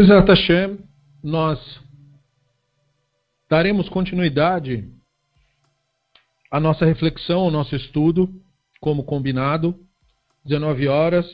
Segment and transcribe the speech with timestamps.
[0.00, 0.78] Bezat Hashem,
[1.22, 1.78] nós
[3.50, 4.90] daremos continuidade
[6.50, 8.34] à nossa reflexão, ao nosso estudo,
[8.80, 9.78] como combinado,
[10.46, 11.26] 19 horas,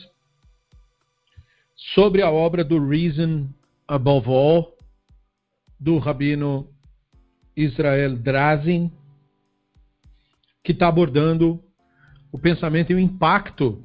[1.77, 3.47] sobre a obra do Reason
[3.87, 4.75] Above All,
[5.79, 6.69] do Rabino
[7.55, 8.91] Israel Drazin,
[10.61, 11.63] que está abordando
[12.33, 13.81] o pensamento e o impacto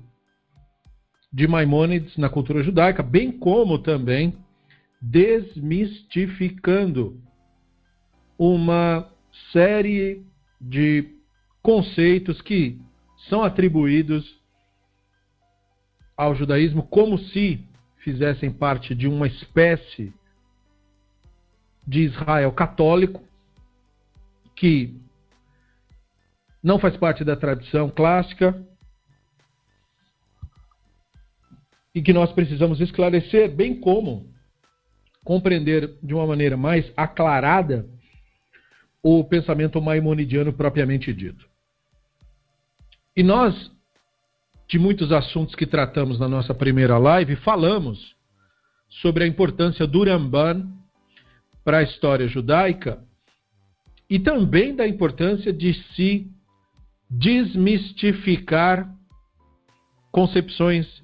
[1.33, 4.42] de Maimônides na cultura judaica, bem como também
[5.03, 7.21] desmistificando
[8.39, 9.11] uma
[9.51, 10.25] série
[10.61, 11.17] de
[11.61, 12.81] conceitos que
[13.29, 14.41] são atribuídos
[16.17, 17.67] ao judaísmo como se
[17.99, 20.15] fizessem parte de uma espécie
[21.85, 23.25] de Israel católico
[24.55, 24.97] que
[26.63, 28.65] não faz parte da tradição clássica
[31.93, 34.32] e que nós precisamos esclarecer, bem como
[35.25, 37.87] compreender de uma maneira mais aclarada
[39.03, 41.49] o pensamento maimonidiano propriamente dito.
[43.17, 43.71] E nós,
[44.69, 48.15] de muitos assuntos que tratamos na nossa primeira live, falamos
[48.89, 50.71] sobre a importância do Ramban
[51.65, 53.03] para a história judaica
[54.09, 56.31] e também da importância de se
[57.09, 58.91] desmistificar
[60.11, 61.03] concepções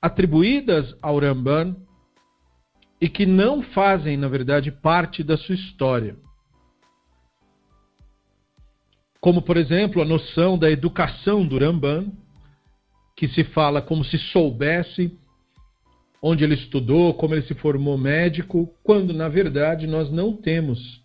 [0.00, 1.76] atribuídas ao Ramban
[3.00, 6.16] e que não fazem, na verdade, parte da sua história.
[9.20, 12.12] Como, por exemplo, a noção da educação do Ramban,
[13.16, 15.18] que se fala como se soubesse
[16.26, 21.02] onde ele estudou, como ele se formou médico, quando na verdade nós não temos,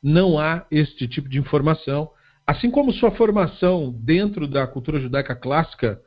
[0.00, 2.08] não há este tipo de informação.
[2.46, 6.00] Assim como sua formação dentro da cultura judaica clássica,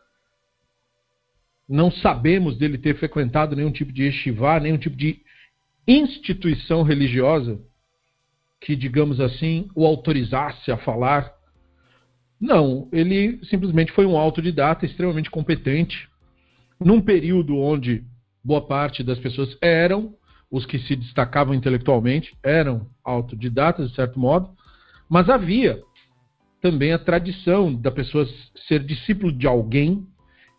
[1.68, 5.22] não sabemos dele ter frequentado nenhum tipo de yeshiva, nenhum tipo de
[5.88, 7.59] instituição religiosa
[8.62, 11.34] que, digamos assim, o autorizasse a falar.
[12.40, 16.07] Não, ele simplesmente foi um autodidata extremamente competente,
[16.79, 18.06] num período onde
[18.44, 20.16] boa parte das pessoas eram,
[20.52, 24.50] os que se destacavam intelectualmente, eram autodidatas, de certo modo,
[25.09, 25.81] mas havia
[26.62, 28.28] também a tradição da pessoa
[28.68, 30.07] ser discípulo de alguém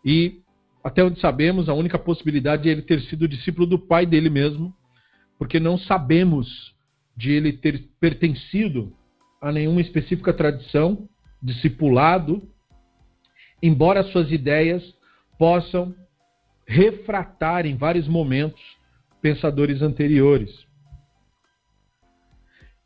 [0.04, 0.43] e,
[0.84, 4.76] até onde sabemos, a única possibilidade é ele ter sido discípulo do pai dele mesmo,
[5.38, 6.74] porque não sabemos
[7.16, 8.94] de ele ter pertencido
[9.40, 11.08] a nenhuma específica tradição,
[11.42, 12.46] discipulado,
[13.62, 14.82] embora suas ideias
[15.38, 15.94] possam
[16.66, 18.60] refratar em vários momentos
[19.22, 20.66] pensadores anteriores.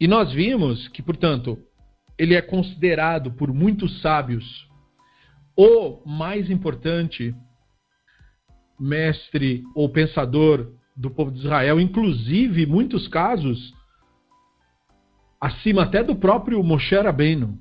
[0.00, 1.58] E nós vimos que, portanto,
[2.16, 4.68] ele é considerado por muitos sábios
[5.56, 7.34] o mais importante
[8.78, 13.72] mestre ou pensador do povo de Israel, inclusive, muitos casos,
[15.40, 17.58] acima até do próprio Moshe Rabbeinu.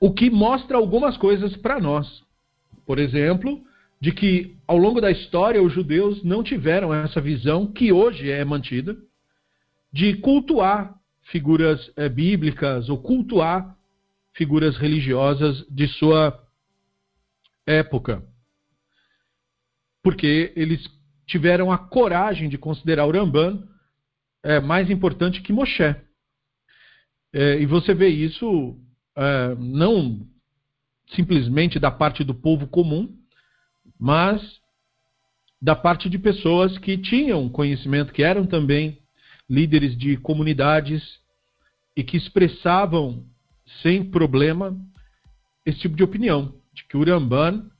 [0.00, 2.24] O que mostra algumas coisas para nós.
[2.84, 3.62] Por exemplo,
[4.00, 8.44] de que ao longo da história os judeus não tiveram essa visão que hoje é
[8.44, 8.96] mantida
[9.92, 13.76] de cultuar figuras é, bíblicas ou cultuar
[14.32, 16.36] figuras religiosas de sua
[17.64, 18.24] época
[20.02, 20.88] porque eles
[21.26, 23.66] tiveram a coragem de considerar o Ramban
[24.42, 25.94] é, mais importante que Moshe.
[27.32, 28.76] É, e você vê isso
[29.16, 30.26] é, não
[31.14, 33.16] simplesmente da parte do povo comum,
[33.98, 34.60] mas
[35.60, 38.98] da parte de pessoas que tinham conhecimento, que eram também
[39.48, 41.20] líderes de comunidades
[41.96, 43.24] e que expressavam
[43.82, 44.76] sem problema
[45.64, 47.70] esse tipo de opinião, de que o Ramban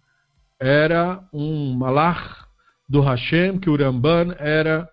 [0.63, 2.47] era um malach
[2.89, 4.89] do Hashem, que o Ramban era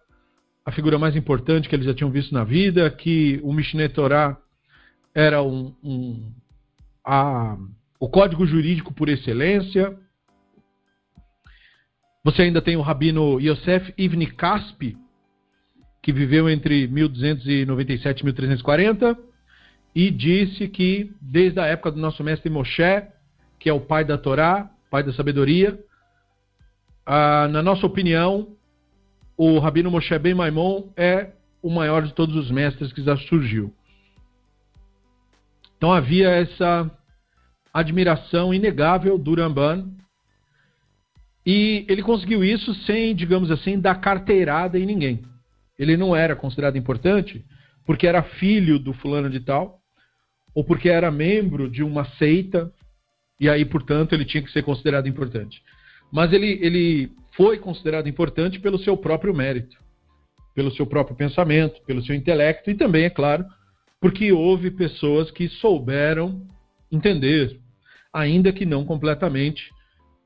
[0.66, 4.36] a figura mais importante que eles já tinham visto na vida, que o Mishneh Torah
[5.14, 6.34] era um, um
[7.06, 7.56] a,
[8.00, 9.96] o código jurídico por excelência.
[12.24, 14.98] Você ainda tem o rabino Yosef Ivni Kaspi,
[16.02, 19.20] que viveu entre 1297 e 1340,
[19.94, 23.04] e disse que desde a época do nosso mestre Moshe,
[23.60, 25.80] que é o pai da Torá, pai da sabedoria.
[27.06, 28.56] Ah, na nossa opinião,
[29.38, 31.32] o Rabino Moshe Ben Maimon é
[31.62, 33.74] o maior de todos os mestres que já surgiu.
[35.78, 36.92] Então havia essa
[37.74, 39.90] admiração inegável do Ramban.
[41.46, 45.22] E ele conseguiu isso sem, digamos assim, dar carteirada em ninguém.
[45.78, 47.46] Ele não era considerado importante
[47.86, 49.80] porque era filho do fulano de tal,
[50.54, 52.72] ou porque era membro de uma seita,
[53.40, 55.64] e aí, portanto, ele tinha que ser considerado importante.
[56.12, 59.78] Mas ele, ele foi considerado importante pelo seu próprio mérito,
[60.54, 63.46] pelo seu próprio pensamento, pelo seu intelecto e também, é claro,
[64.02, 66.46] porque houve pessoas que souberam
[66.92, 67.60] entender,
[68.12, 69.72] ainda que não completamente,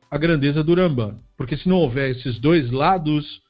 [0.10, 1.20] a grandeza do Rambam.
[1.38, 3.42] Porque se não houver esses dois lados,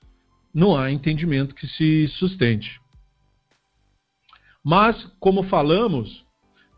[0.54, 2.82] não há entendimento que se sustente.
[4.64, 6.26] Mas, como falamos,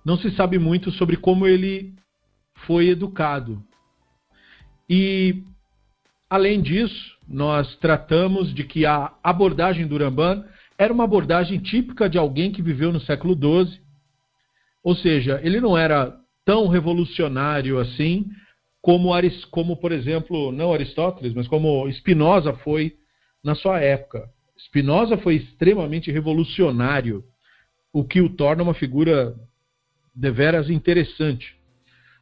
[0.04, 1.94] não se sabe muito sobre como ele
[2.66, 3.64] foi educado.
[4.90, 5.44] E,
[6.30, 10.46] além disso, nós tratamos de que a abordagem do Ramban
[10.78, 13.80] era uma abordagem típica de alguém que viveu no século XII.
[14.84, 18.26] Ou seja, ele não era tão revolucionário assim
[18.82, 19.10] como,
[19.50, 22.96] como por exemplo, não Aristóteles, mas como Spinoza foi
[23.44, 24.30] na sua época.
[24.58, 27.24] Spinoza foi extremamente revolucionário,
[27.92, 29.36] o que o torna uma figura
[30.14, 31.55] deveras interessante.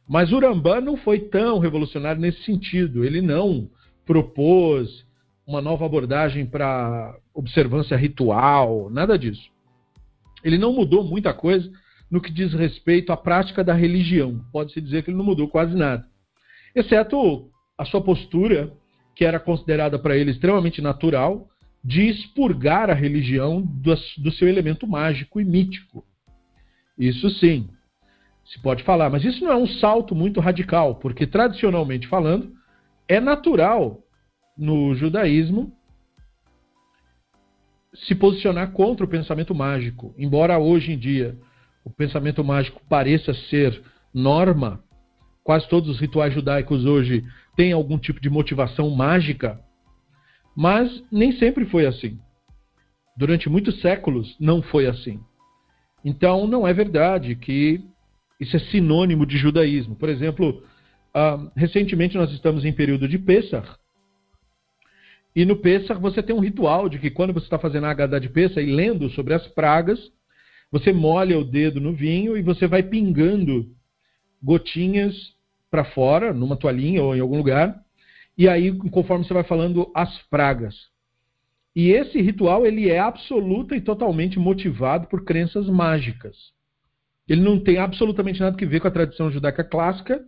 [0.08, 3.04] Mas o Rambam não foi tão revolucionário nesse sentido.
[3.04, 3.68] Ele não
[4.04, 5.04] propôs
[5.46, 9.50] uma nova abordagem para observância ritual, nada disso.
[10.42, 11.70] Ele não mudou muita coisa
[12.10, 14.44] no que diz respeito à prática da religião.
[14.52, 16.06] Pode-se dizer que ele não mudou quase nada.
[16.74, 18.72] Exceto a sua postura,
[19.14, 21.48] que era considerada para ele extremamente natural,
[21.82, 26.04] de expurgar a religião do, do seu elemento mágico e mítico.
[26.98, 27.68] Isso sim,
[28.44, 32.52] se pode falar, mas isso não é um salto muito radical, porque tradicionalmente falando,
[33.08, 34.02] é natural
[34.56, 35.72] no judaísmo
[37.94, 40.14] se posicionar contra o pensamento mágico.
[40.18, 41.38] Embora hoje em dia
[41.84, 43.82] o pensamento mágico pareça ser
[44.12, 44.82] norma,
[45.42, 47.24] quase todos os rituais judaicos hoje
[47.56, 49.60] têm algum tipo de motivação mágica,
[50.56, 52.18] mas nem sempre foi assim.
[53.16, 55.20] Durante muitos séculos não foi assim.
[56.04, 57.84] Então não é verdade que
[58.44, 59.96] isso é sinônimo de judaísmo.
[59.96, 60.62] Por exemplo,
[61.14, 63.68] uh, recentemente nós estamos em período de Pesach.
[65.34, 68.20] E no Pesach você tem um ritual de que quando você está fazendo a Haggadah
[68.20, 69.98] de Pesach e lendo sobre as pragas,
[70.70, 73.68] você molha o dedo no vinho e você vai pingando
[74.42, 75.34] gotinhas
[75.70, 77.82] para fora, numa toalhinha ou em algum lugar.
[78.36, 80.74] E aí, conforme você vai falando as pragas.
[81.74, 86.53] E esse ritual ele é absoluta e totalmente motivado por crenças mágicas.
[87.28, 90.22] Ele não tem absolutamente nada que ver com a tradição judaica clássica.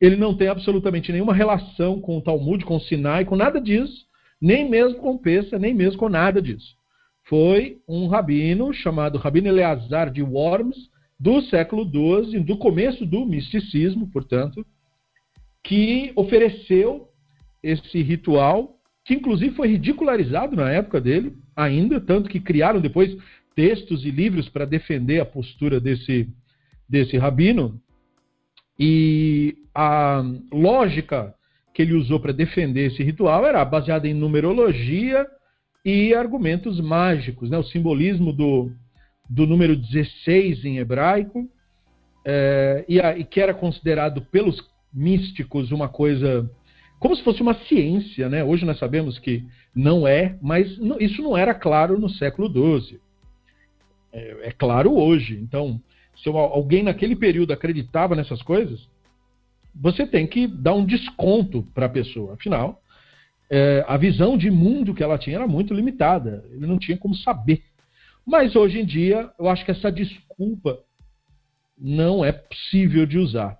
[0.00, 4.06] Ele não tem absolutamente nenhuma relação com o Talmud, com o Sinai, com nada disso.
[4.40, 6.74] Nem mesmo com Pessa, nem mesmo com nada disso.
[7.24, 10.88] Foi um rabino chamado Rabino Eleazar de Worms,
[11.18, 14.66] do século XII, do começo do misticismo, portanto,
[15.62, 17.08] que ofereceu
[17.62, 23.14] esse ritual, que inclusive foi ridicularizado na época dele, ainda, tanto que criaram depois
[23.60, 26.26] textos e livros para defender a postura desse,
[26.88, 27.78] desse rabino.
[28.78, 31.34] E a lógica
[31.74, 35.26] que ele usou para defender esse ritual era baseada em numerologia
[35.84, 37.58] e argumentos mágicos, né?
[37.58, 38.72] o simbolismo do,
[39.28, 41.46] do número 16 em hebraico,
[42.24, 44.56] é, e, a, e que era considerado pelos
[44.92, 46.50] místicos uma coisa
[46.98, 48.44] como se fosse uma ciência, né?
[48.44, 50.68] Hoje nós sabemos que não é, mas
[50.98, 53.00] isso não era claro no século XII
[54.12, 55.38] é, é claro hoje.
[55.40, 55.80] Então,
[56.22, 58.88] se alguém naquele período acreditava nessas coisas,
[59.74, 62.34] você tem que dar um desconto para a pessoa.
[62.34, 62.82] Afinal,
[63.48, 66.44] é, a visão de mundo que ela tinha era muito limitada.
[66.50, 67.62] Ele não tinha como saber.
[68.26, 70.78] Mas hoje em dia, eu acho que essa desculpa
[71.78, 73.58] não é possível de usar.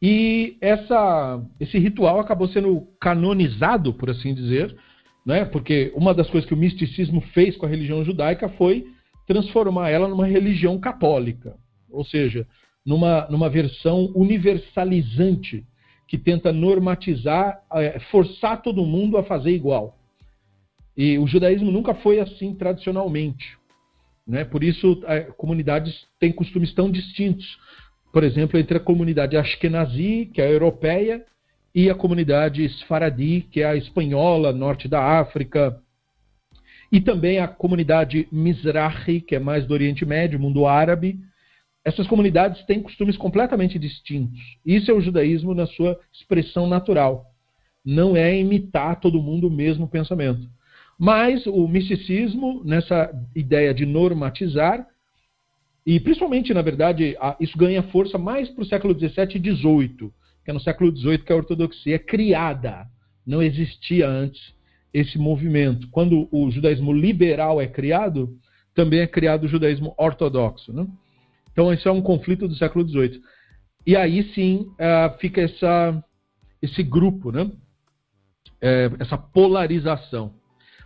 [0.00, 4.76] E essa, esse ritual acabou sendo canonizado, por assim dizer,
[5.24, 5.44] né?
[5.44, 8.86] porque uma das coisas que o misticismo fez com a religião judaica foi
[9.32, 11.56] transformar ela numa religião católica,
[11.90, 12.46] ou seja,
[12.84, 15.64] numa, numa versão universalizante
[16.06, 19.96] que tenta normatizar, é, forçar todo mundo a fazer igual.
[20.94, 23.56] E o judaísmo nunca foi assim tradicionalmente.
[24.26, 24.44] Né?
[24.44, 27.58] Por isso, é, comunidades têm costumes tão distintos.
[28.12, 31.24] Por exemplo, entre a comunidade Ashkenazi, que é a europeia,
[31.74, 35.81] e a comunidade Sfaradi, que é a espanhola, norte da África,
[36.92, 41.18] e também a comunidade Mizrahi, que é mais do Oriente Médio, mundo árabe.
[41.82, 44.38] Essas comunidades têm costumes completamente distintos.
[44.64, 47.24] Isso é o judaísmo na sua expressão natural.
[47.82, 50.46] Não é imitar todo mundo o mesmo pensamento.
[50.98, 54.86] Mas o misticismo, nessa ideia de normatizar,
[55.86, 60.12] e principalmente, na verdade, isso ganha força mais para o século XVII e XVIII,
[60.44, 62.86] que é no século XVIII que a ortodoxia é criada,
[63.26, 64.54] não existia antes
[64.92, 65.88] esse movimento.
[65.90, 68.36] Quando o judaísmo liberal é criado,
[68.74, 70.72] também é criado o judaísmo ortodoxo.
[70.72, 70.86] Né?
[71.52, 73.20] Então, isso é um conflito do século XVIII.
[73.86, 76.04] E aí sim uh, fica essa,
[76.62, 77.32] esse grupo.
[77.32, 77.50] Né?
[78.62, 80.32] é, essa polarização.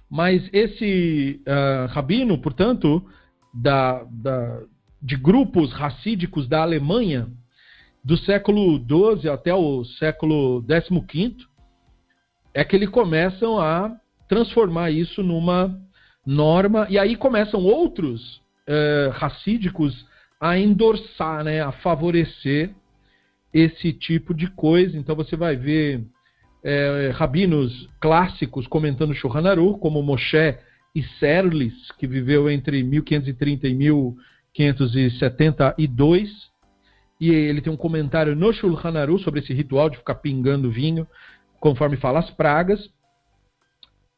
[0.09, 3.05] Mas esse uh, rabino, portanto,
[3.53, 4.63] da, da,
[5.03, 7.29] de grupos racídicos da Alemanha,
[8.03, 11.37] do século XII até o século XV,
[12.57, 13.95] é que eles começam a
[14.27, 15.79] transformar isso numa
[16.25, 20.07] norma, e aí começam outros uh, racídicos
[20.41, 22.71] a endorçar, né, a favorecer
[23.53, 24.97] esse tipo de coisa.
[24.97, 26.03] Então você vai ver
[26.65, 29.43] é, rabinos clássicos comentando Shulchan
[29.79, 30.57] como Moshe
[30.95, 36.31] Isserlis, que viveu entre 1530 e 1572,
[37.21, 41.07] e ele tem um comentário no Shulchan sobre esse ritual de ficar pingando vinho,
[41.61, 42.85] conforme fala as pragas,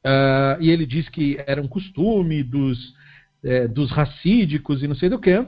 [0.04, 2.94] uh, e ele diz que era um costume dos,
[3.42, 5.46] é, dos racídicos e não sei do que,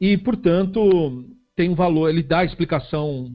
[0.00, 3.30] e portanto tem um valor, ele dá a explicação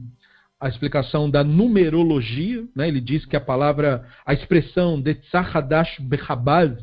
[0.58, 2.88] a explicação da numerologia, né?
[2.88, 6.82] ele diz que a palavra, a expressão de Tzachadash Bechabad,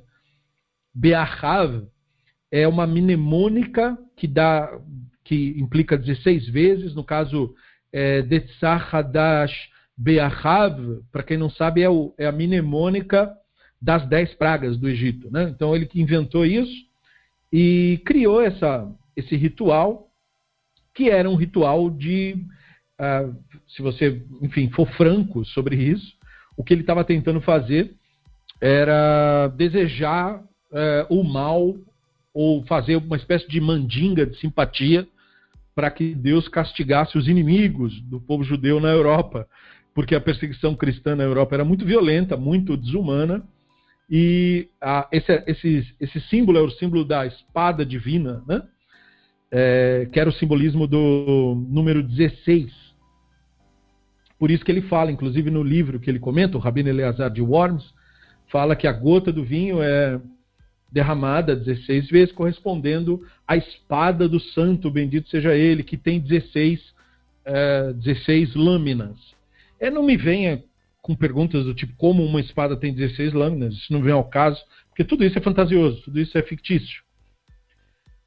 [0.93, 1.87] Beachav,
[2.51, 4.79] é uma mnemônica que dá
[5.23, 7.55] que implica 16 vezes, no caso
[7.91, 13.31] é, de Tzachadash Beachav, para quem não sabe, é, o, é, a mnemônica
[13.81, 15.29] das 10 pragas do Egito.
[15.31, 15.43] Né?
[15.43, 16.85] Então ele inventou isso
[17.51, 20.07] e criou essa, esse ritual,
[20.93, 22.35] que era um ritual de
[22.99, 23.35] uh,
[23.67, 26.13] se você, enfim, for franco sobre isso,
[26.55, 27.93] o que ele estava tentando fazer
[28.61, 30.45] era desejar uh,
[31.09, 31.75] o mal
[32.33, 35.07] ou fazer uma espécie de mandinga de simpatia
[35.75, 39.47] para que Deus castigasse os inimigos do povo judeu na Europa,
[39.93, 43.43] porque a perseguição cristã na Europa era muito violenta, muito desumana,
[44.09, 48.61] e a, esse, esse, esse símbolo é o símbolo da espada divina, né?
[49.55, 52.83] É, que era o simbolismo do número 16
[54.43, 57.41] por isso que ele fala, inclusive no livro que ele comenta, o Rabino Eleazar de
[57.41, 57.93] Worms,
[58.47, 60.19] fala que a gota do vinho é
[60.91, 66.81] derramada 16 vezes, correspondendo à espada do santo, bendito seja ele, que tem 16,
[67.45, 69.17] é, 16 lâminas.
[69.83, 70.63] É, não me venha
[71.01, 74.63] com perguntas do tipo como uma espada tem 16 lâminas, isso não vem ao caso,
[74.87, 77.03] porque tudo isso é fantasioso, tudo isso é fictício.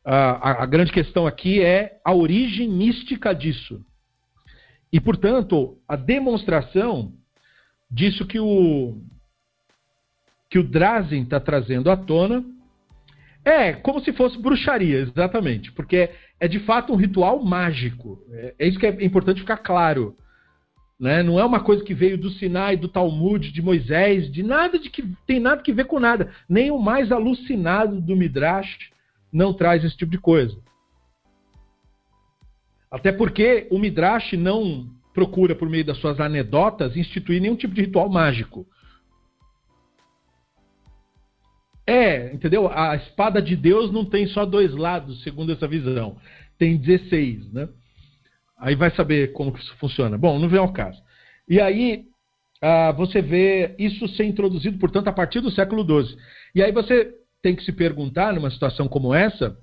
[0.05, 3.83] A, a, a grande questão aqui é a origem mística disso.
[4.93, 7.15] E, portanto, a demonstração
[7.91, 9.01] disso que o,
[10.51, 12.45] que o Drazen está trazendo à tona
[13.45, 18.23] é como se fosse bruxaria, exatamente, porque é, é de fato um ritual mágico.
[18.31, 20.17] É, é, isso que é importante ficar claro.
[20.99, 21.23] Né?
[21.23, 24.89] Não é uma coisa que veio do Sinai, do Talmud, de Moisés, de nada de
[24.89, 26.33] que tem nada que ver com nada.
[26.49, 28.91] Nem o mais alucinado do Midrash
[29.33, 30.59] não traz esse tipo de coisa.
[32.91, 37.83] Até porque o Midrash não procura, por meio das suas anedotas, instituir nenhum tipo de
[37.83, 38.67] ritual mágico.
[41.87, 42.69] É, entendeu?
[42.73, 46.17] A espada de Deus não tem só dois lados, segundo essa visão.
[46.59, 47.69] Tem 16, né?
[48.59, 50.17] Aí vai saber como que isso funciona.
[50.17, 51.01] Bom, não vem ao caso.
[51.49, 52.07] E aí
[52.61, 56.17] ah, você vê isso ser introduzido, portanto, a partir do século XII.
[56.55, 59.57] E aí você tem que se perguntar, numa situação como essa,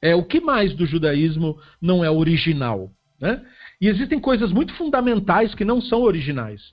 [0.00, 2.90] é, o que mais do judaísmo não é original?
[3.20, 3.44] Né?
[3.80, 6.72] E existem coisas muito fundamentais que não são originais.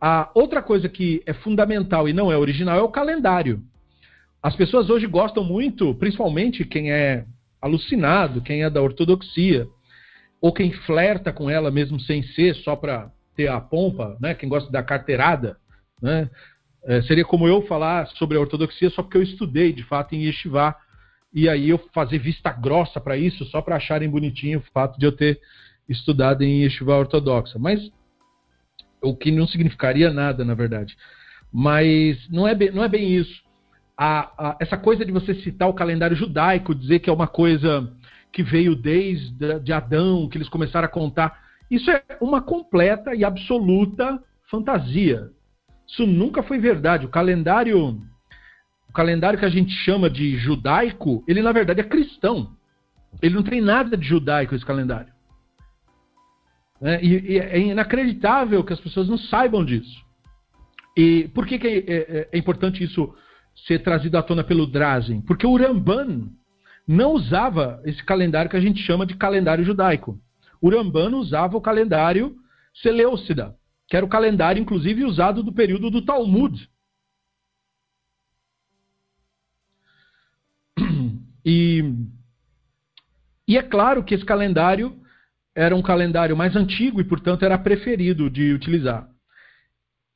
[0.00, 3.62] A outra coisa que é fundamental e não é original é o calendário.
[4.42, 7.24] As pessoas hoje gostam muito, principalmente quem é
[7.60, 9.66] alucinado, quem é da ortodoxia,
[10.46, 14.32] ou quem flerta com ela mesmo sem ser, só para ter a pompa, né?
[14.32, 15.56] quem gosta da carteirada.
[16.00, 16.30] Né?
[16.84, 20.24] É, seria como eu falar sobre a ortodoxia só porque eu estudei, de fato, em
[20.24, 20.76] Yeshiva
[21.34, 25.04] e aí eu fazer vista grossa para isso, só para acharem bonitinho o fato de
[25.04, 25.40] eu ter
[25.88, 27.58] estudado em yeshiva ortodoxa.
[27.58, 27.90] Mas
[29.02, 30.96] o que não significaria nada, na verdade.
[31.52, 33.42] Mas não é bem, não é bem isso.
[33.98, 37.92] A, a, essa coisa de você citar o calendário judaico, dizer que é uma coisa
[38.36, 41.40] que veio desde de Adão, que eles começaram a contar,
[41.70, 45.30] isso é uma completa e absoluta fantasia.
[45.88, 47.06] Isso nunca foi verdade.
[47.06, 47.98] O calendário
[48.92, 52.54] calendário que a gente chama de judaico, ele na verdade é cristão.
[53.22, 55.10] Ele não tem nada de judaico esse calendário.
[56.82, 60.04] É, e, e, é inacreditável que as pessoas não saibam disso.
[60.94, 63.14] E por que, que é, é, é, importante isso
[63.66, 65.22] ser trazido à tona pelo Drazen?
[65.22, 66.28] Porque o Ramban
[66.86, 70.20] não usava esse calendário que a gente chama de calendário judaico.
[70.60, 72.36] O Ramban usava o calendário
[72.74, 73.56] Seleucida,
[73.88, 76.70] que era o calendário, inclusive, usado do período do Talmud.
[81.48, 81.94] E,
[83.46, 85.00] e é claro que esse calendário
[85.54, 89.08] era um calendário mais antigo e, portanto, era preferido de utilizar.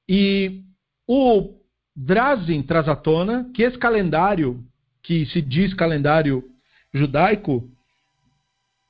[0.08, 0.64] E
[1.06, 1.56] o
[1.94, 4.66] Drazen traz à tona que esse calendário,
[5.00, 6.50] que se diz calendário
[6.92, 7.70] judaico,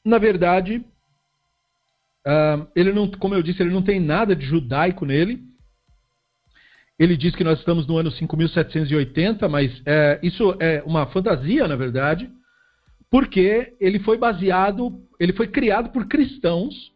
[0.04, 0.84] na verdade,
[2.26, 5.42] uh, ele não, como eu disse, ele não tem nada de judaico nele.
[6.98, 11.74] Ele diz que nós estamos no ano 5780, mas é, isso é uma fantasia, na
[11.74, 12.30] verdade,
[13.10, 16.92] porque ele foi baseado, ele foi criado por cristãos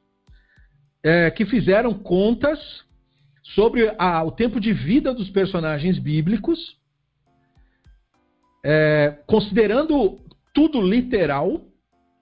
[1.03, 2.85] é, que fizeram contas
[3.55, 6.79] sobre a, o tempo de vida dos personagens bíblicos,
[8.63, 10.21] é, considerando
[10.55, 11.61] tudo literal,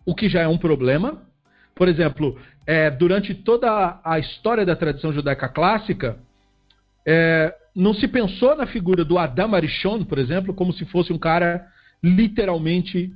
[0.04, 1.22] o que já é um problema.
[1.74, 2.36] Por exemplo,
[2.66, 6.18] é, durante toda a história da tradição judaica clássica,
[7.06, 11.18] é, não se pensou na figura do Adam Arishon, por exemplo, como se fosse um
[11.18, 11.64] cara
[12.02, 13.12] literalmente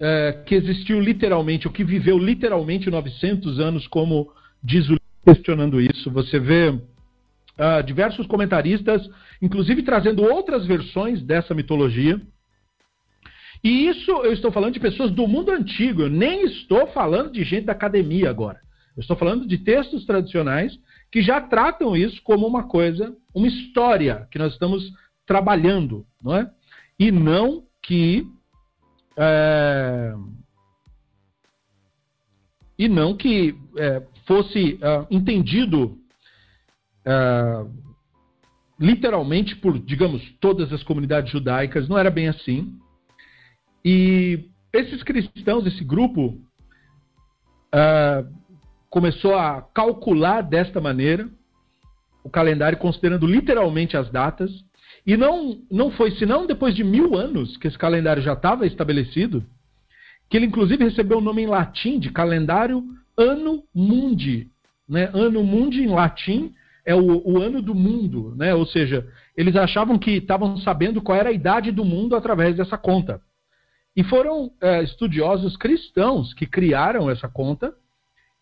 [0.00, 6.10] é, que existiu literalmente, ou que viveu literalmente 900 anos, como diz o questionando isso.
[6.10, 9.08] Você vê uh, diversos comentaristas,
[9.40, 12.20] inclusive trazendo outras versões dessa mitologia.
[13.62, 17.44] E isso eu estou falando de pessoas do mundo antigo, eu nem estou falando de
[17.44, 18.60] gente da academia agora.
[18.96, 20.78] Eu estou falando de textos tradicionais
[21.10, 24.92] que já tratam isso como uma coisa, uma história que nós estamos
[25.26, 26.50] trabalhando, não é?
[26.98, 28.26] E não que
[29.16, 30.14] é,
[32.78, 35.98] e não que é, fosse uh, entendido
[37.06, 37.70] uh,
[38.78, 42.76] literalmente por, digamos, todas as comunidades judaicas, não era bem assim.
[43.84, 46.38] E esses cristãos, esse grupo,
[47.74, 48.26] uh,
[48.88, 51.28] começou a calcular desta maneira
[52.24, 54.50] o calendário, considerando literalmente as datas.
[55.06, 59.44] E não, não foi senão depois de mil anos que esse calendário já estava estabelecido,
[60.30, 62.84] que ele inclusive recebeu o nome em latim de calendário
[63.18, 64.48] Anno Mundi.
[64.88, 65.10] Né?
[65.12, 68.54] Anno Mundi em latim é o, o ano do mundo, né?
[68.54, 72.76] ou seja, eles achavam que estavam sabendo qual era a idade do mundo através dessa
[72.78, 73.20] conta.
[73.94, 77.74] E foram é, estudiosos cristãos que criaram essa conta,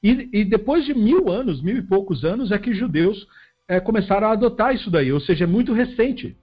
[0.02, 3.26] e, e, depois de mil anos, mil e poucos anos, é que judeus
[3.68, 6.36] é, começaram a adotar isso daí, ou seja, é muito recente.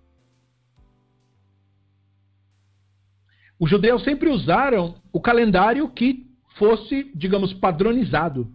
[3.59, 8.51] Os judeus sempre usaram o calendário que fosse, digamos, padronizado.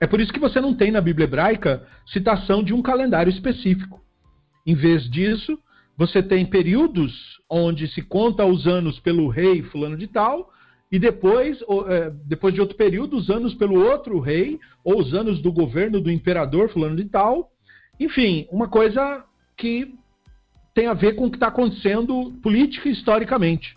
[0.00, 4.02] É por isso que você não tem na Bíblia hebraica citação de um calendário específico.
[4.66, 5.58] Em vez disso,
[5.96, 10.50] você tem períodos onde se conta os anos pelo rei fulano de tal,
[10.90, 15.40] e depois, é, depois de outro período, os anos pelo outro rei, ou os anos
[15.40, 17.50] do governo do imperador fulano de tal.
[17.98, 19.24] Enfim, uma coisa
[19.56, 19.94] que
[20.74, 23.74] tem a ver com o que está acontecendo política historicamente.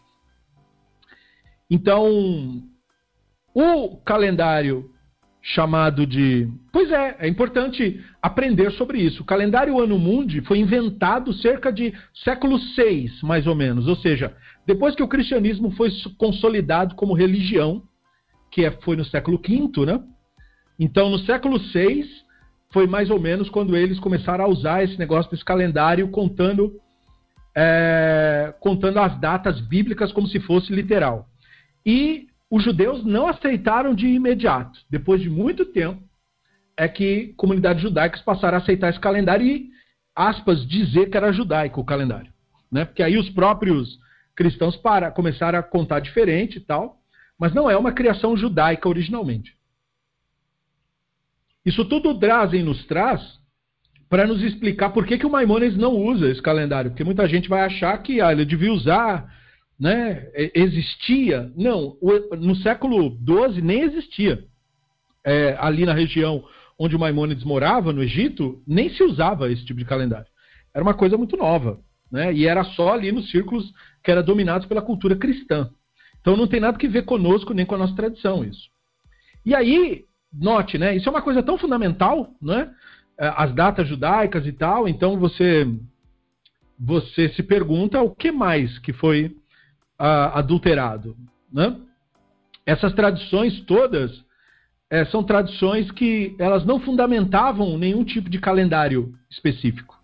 [1.70, 2.64] Então,
[3.54, 4.92] o calendário
[5.48, 6.50] chamado de.
[6.72, 9.22] Pois é, é importante aprender sobre isso.
[9.22, 13.88] O calendário Ano Mundi foi inventado cerca de século VI, mais ou menos.
[13.88, 17.84] Ou seja, depois que o cristianismo foi consolidado como religião,
[18.50, 20.02] que é, foi no século V, né?
[20.80, 22.06] Então, no século VI,
[22.72, 26.82] foi mais ou menos quando eles começaram a usar esse negócio desse calendário contando,
[27.56, 31.30] é, contando as datas bíblicas como se fosse literal.
[31.86, 34.80] E os judeus não aceitaram de imediato.
[34.90, 36.02] Depois de muito tempo,
[36.78, 39.70] é que comunidades judaicas passaram a aceitar esse calendário e,
[40.16, 42.32] aspas, dizer que era judaico o calendário.
[42.72, 42.86] Né?
[42.86, 44.00] Porque aí os próprios
[44.34, 47.02] cristãos para, começaram a contar diferente e tal,
[47.38, 49.58] mas não é uma criação judaica originalmente.
[51.66, 53.38] Isso tudo Drazen nos traz
[54.08, 57.50] para nos explicar por que, que o Maimonides não usa esse calendário, porque muita gente
[57.50, 59.30] vai achar que ah, ele devia usar
[59.80, 61.52] né, existia.
[61.56, 61.98] Não,
[62.40, 64.46] no século XII nem existia.
[65.24, 66.44] É, ali na região
[66.78, 70.28] onde o Maimônides morava, no Egito, nem se usava esse tipo de calendário.
[70.74, 71.80] Era uma coisa muito nova.
[72.12, 72.34] Né?
[72.34, 75.70] E era só ali nos círculos que era dominados pela cultura cristã.
[76.22, 78.70] Então não tem nada que ver conosco nem com a nossa tradição isso.
[79.46, 80.96] E aí, note, né?
[80.96, 82.72] Isso é uma coisa tão fundamental, né?
[83.18, 84.88] É, as datas judaicas e tal.
[84.88, 85.68] Então você
[86.78, 89.36] você se pergunta o que mais que foi
[90.00, 91.16] uh, adulterado.
[91.52, 91.76] Né?
[92.66, 94.24] Essas tradições todas
[94.90, 100.00] é, são tradições que elas não fundamentavam nenhum tipo de calendário específico.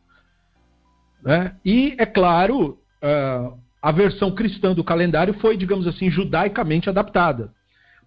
[1.23, 1.55] Né?
[1.63, 7.51] E, é claro, uh, a versão cristã do calendário foi, digamos assim, judaicamente adaptada.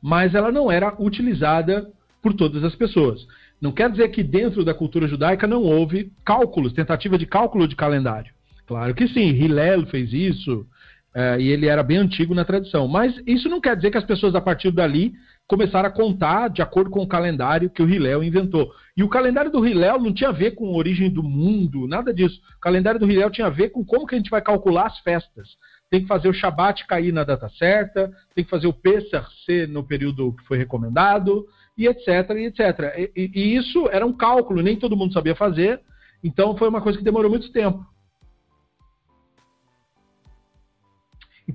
[0.03, 1.91] Mas ela não era utilizada
[2.23, 3.27] por todas as pessoas.
[3.61, 7.77] Não quer dizer que dentro da cultura judaica não houve cálculos, tentativa de cálculo de
[7.77, 8.33] calendário.
[8.67, 10.67] Claro que sim, Hillel fez isso,
[11.15, 12.89] é, e ele era bem antigo na tradição.
[12.89, 15.15] Mas isso não quer dizer que as pessoas a partir dali
[15.47, 18.73] começaram a contar de acordo com o calendário que o Hillel inventou.
[18.97, 22.13] E o calendário do Hillel não tinha a ver com a origem do mundo, nada
[22.13, 22.41] disso.
[22.57, 24.99] O calendário do Hillel tinha a ver com como que a gente vai calcular as
[25.01, 25.51] festas.
[25.91, 29.69] Tem que fazer o Shabat cair na data certa, tem que fazer o Pesach ser
[29.69, 31.47] no período que foi recomendado,
[31.77, 33.11] e etc, e etc.
[33.15, 35.81] E, e isso era um cálculo, nem todo mundo sabia fazer,
[36.23, 37.85] então foi uma coisa que demorou muito tempo.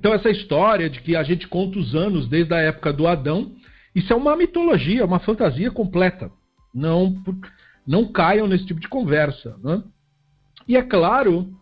[0.00, 3.54] Então, essa história de que a gente conta os anos desde a época do Adão,
[3.94, 6.32] isso é uma mitologia, uma fantasia completa.
[6.74, 7.22] Não,
[7.86, 9.58] não caiam nesse tipo de conversa.
[9.62, 9.82] Né?
[10.66, 11.54] E é claro,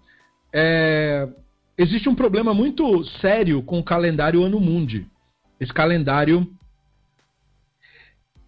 [0.54, 1.28] é,
[1.76, 5.04] existe um problema muito sério com o calendário Ano Mundi.
[5.58, 6.48] Esse calendário.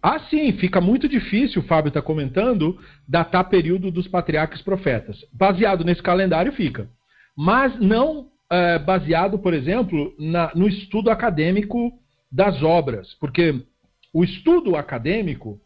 [0.01, 5.17] Ah, sim, fica muito difícil, o Fábio está comentando, datar período dos patriarcas profetas.
[5.33, 6.87] Baseado nesse calendário, fica.
[7.35, 11.93] Mas não é, baseado, por exemplo, na, no estudo acadêmico
[12.29, 13.65] das obras, porque
[14.13, 15.59] o estudo acadêmico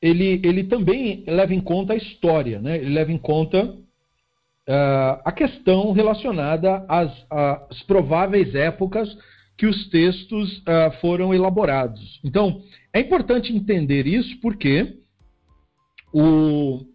[0.00, 2.78] ele, ele também leva em conta a história, né?
[2.78, 9.14] ele leva em conta uh, a questão relacionada às, às, prováveis épocas
[9.58, 12.18] que os textos uh, foram elaborados.
[12.24, 12.62] Então,
[12.94, 14.96] é importante entender isso porque
[16.14, 16.86] o,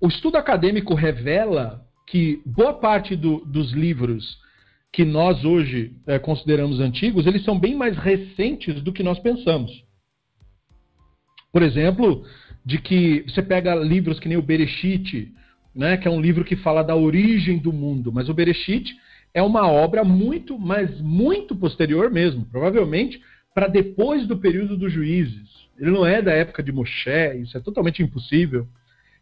[0.00, 4.38] o estudo acadêmico revela que boa parte do, dos livros
[4.92, 9.82] que nós hoje é, consideramos antigos, eles são bem mais recentes do que nós pensamos.
[11.50, 12.22] Por exemplo,
[12.62, 15.32] de que você pega livros que nem o Bereshit,
[15.74, 18.94] né, que é um livro que fala da origem do mundo, mas o Bereshit
[19.32, 23.22] é uma obra muito, mas muito posterior mesmo, provavelmente
[23.54, 25.48] para depois do período dos juízes.
[25.78, 28.68] Ele não é da época de Moshe, isso é totalmente impossível.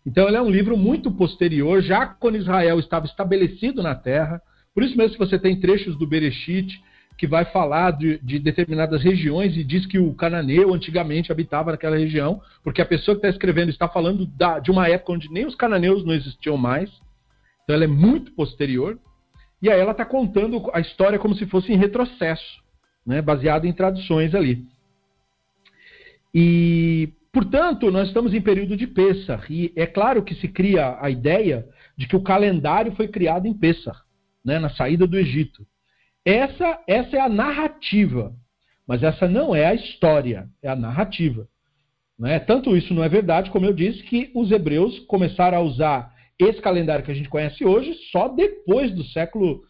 [0.04, 4.40] Então ele é um livro muito posterior, já quando Israel estava estabelecido na terra.
[4.74, 6.80] Por isso mesmo que você tem trechos do Bereshit
[7.20, 11.98] que vai falar de, de, determinadas regiões e diz que o cananeu antigamente habitava naquela
[11.98, 15.44] região, porque a pessoa que está escrevendo está falando da, de uma época onde nem
[15.44, 16.90] os cananeus não existiam mais.
[17.62, 18.98] Então ela é muito posterior.
[19.60, 22.62] E aí ela está contando a história como se fosse em retrocesso,
[23.04, 24.64] né, baseado em traduções ali.
[26.34, 31.08] E Portanto, nós estamos em período de Pessah, e é claro que se cria a
[31.08, 34.02] ideia de que o calendário foi criado em Pessah,
[34.44, 35.64] né, na saída do Egito.
[36.24, 38.34] Essa, essa é a narrativa,
[38.86, 41.48] mas essa não é a história, é a narrativa.
[42.18, 42.38] Né?
[42.40, 46.60] Tanto isso não é verdade, como eu disse, que os hebreus começaram a usar esse
[46.60, 49.62] calendário que a gente conhece hoje só depois do século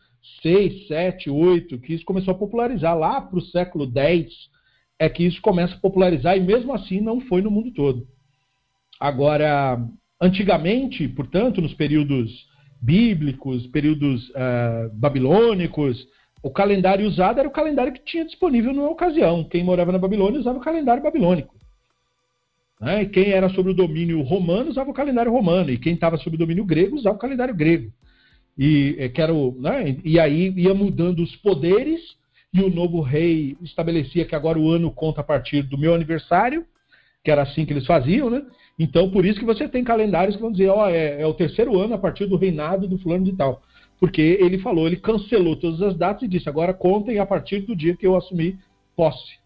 [0.42, 4.26] 6, 7, 8, que isso começou a popularizar lá para o século 10,
[5.00, 8.06] é que isso começa a popularizar e mesmo assim não foi no mundo todo.
[9.00, 9.82] Agora,
[10.20, 12.46] antigamente, portanto, nos períodos
[12.82, 16.06] bíblicos, períodos uh, babilônicos,
[16.42, 19.42] o calendário usado era o calendário que tinha disponível na ocasião.
[19.42, 21.54] Quem morava na Babilônia usava o calendário babilônico.
[22.78, 23.02] Né?
[23.02, 25.70] E quem era sob o domínio romano usava o calendário romano.
[25.70, 27.90] E quem estava sob o domínio grego usava o calendário grego.
[28.58, 29.96] E, eh, que era o, né?
[30.04, 32.19] e aí ia mudando os poderes
[32.52, 36.66] e o novo rei estabelecia que agora o ano conta a partir do meu aniversário,
[37.22, 38.42] que era assim que eles faziam, né?
[38.78, 41.78] Então, por isso que você tem calendários que vão dizer, ó, é, é, o terceiro
[41.78, 43.62] ano a partir do reinado do fulano de tal.
[43.98, 47.76] Porque ele falou, ele cancelou todas as datas e disse, agora contem a partir do
[47.76, 48.58] dia que eu assumi
[48.96, 49.38] posse.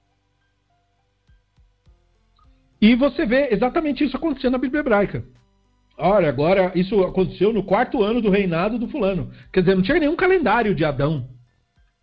[2.81, 5.25] E você vê exatamente isso acontecendo na Bíblia Hebraica.
[5.99, 9.31] Olha, agora isso aconteceu no quarto ano do reinado do fulano.
[9.53, 11.29] Quer dizer, não tinha nenhum calendário de Adão.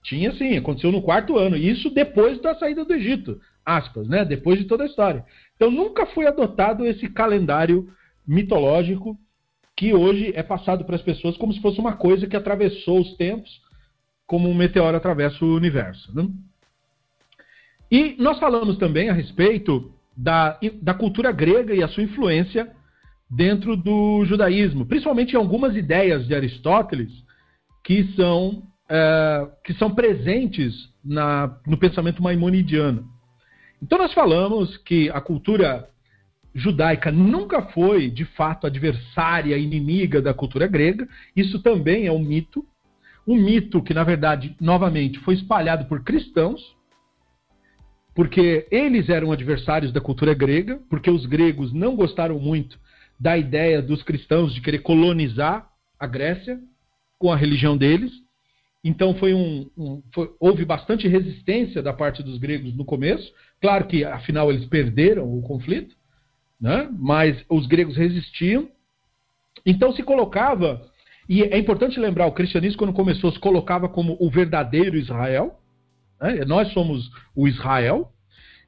[0.02, 1.56] Tinha sim, aconteceu no quarto ano.
[1.56, 4.26] Isso depois da saída do Egito, aspas, né?
[4.26, 5.24] Depois de toda a história.
[5.56, 7.88] Então nunca foi adotado esse calendário
[8.28, 9.18] mitológico
[9.76, 13.16] que hoje é passado para as pessoas como se fosse uma coisa que atravessou os
[13.16, 13.62] tempos,
[14.26, 16.16] como um meteoro atravessa o universo.
[16.16, 16.28] Né?
[17.90, 22.72] E nós falamos também a respeito da, da cultura grega e a sua influência
[23.30, 27.12] dentro do judaísmo, principalmente em algumas ideias de Aristóteles
[27.84, 33.08] que são é, que são presentes na, no pensamento maimonidiano.
[33.82, 35.90] Então nós falamos que a cultura
[36.54, 41.08] judaica nunca foi, de fato, adversária, inimiga da cultura grega.
[41.34, 42.66] Isso também é um mito.
[43.26, 46.76] Um mito que, na verdade, novamente, foi espalhado por cristãos,
[48.14, 52.78] porque eles eram adversários da cultura grega, porque os gregos não gostaram muito
[53.18, 56.60] da ideia dos cristãos de querer colonizar a Grécia
[57.18, 58.12] com a religião deles.
[58.84, 63.32] Então foi um, um foi, houve bastante resistência da parte dos gregos no começo.
[63.62, 65.96] Claro que afinal eles perderam o conflito,
[66.60, 66.90] né?
[67.00, 68.70] Mas os gregos resistiam.
[69.66, 70.90] Então se colocava
[71.30, 75.60] e é importante lembrar o cristianismo quando começou se colocava como o verdadeiro Israel,
[76.20, 76.44] Né?
[76.46, 78.12] Nós somos o Israel.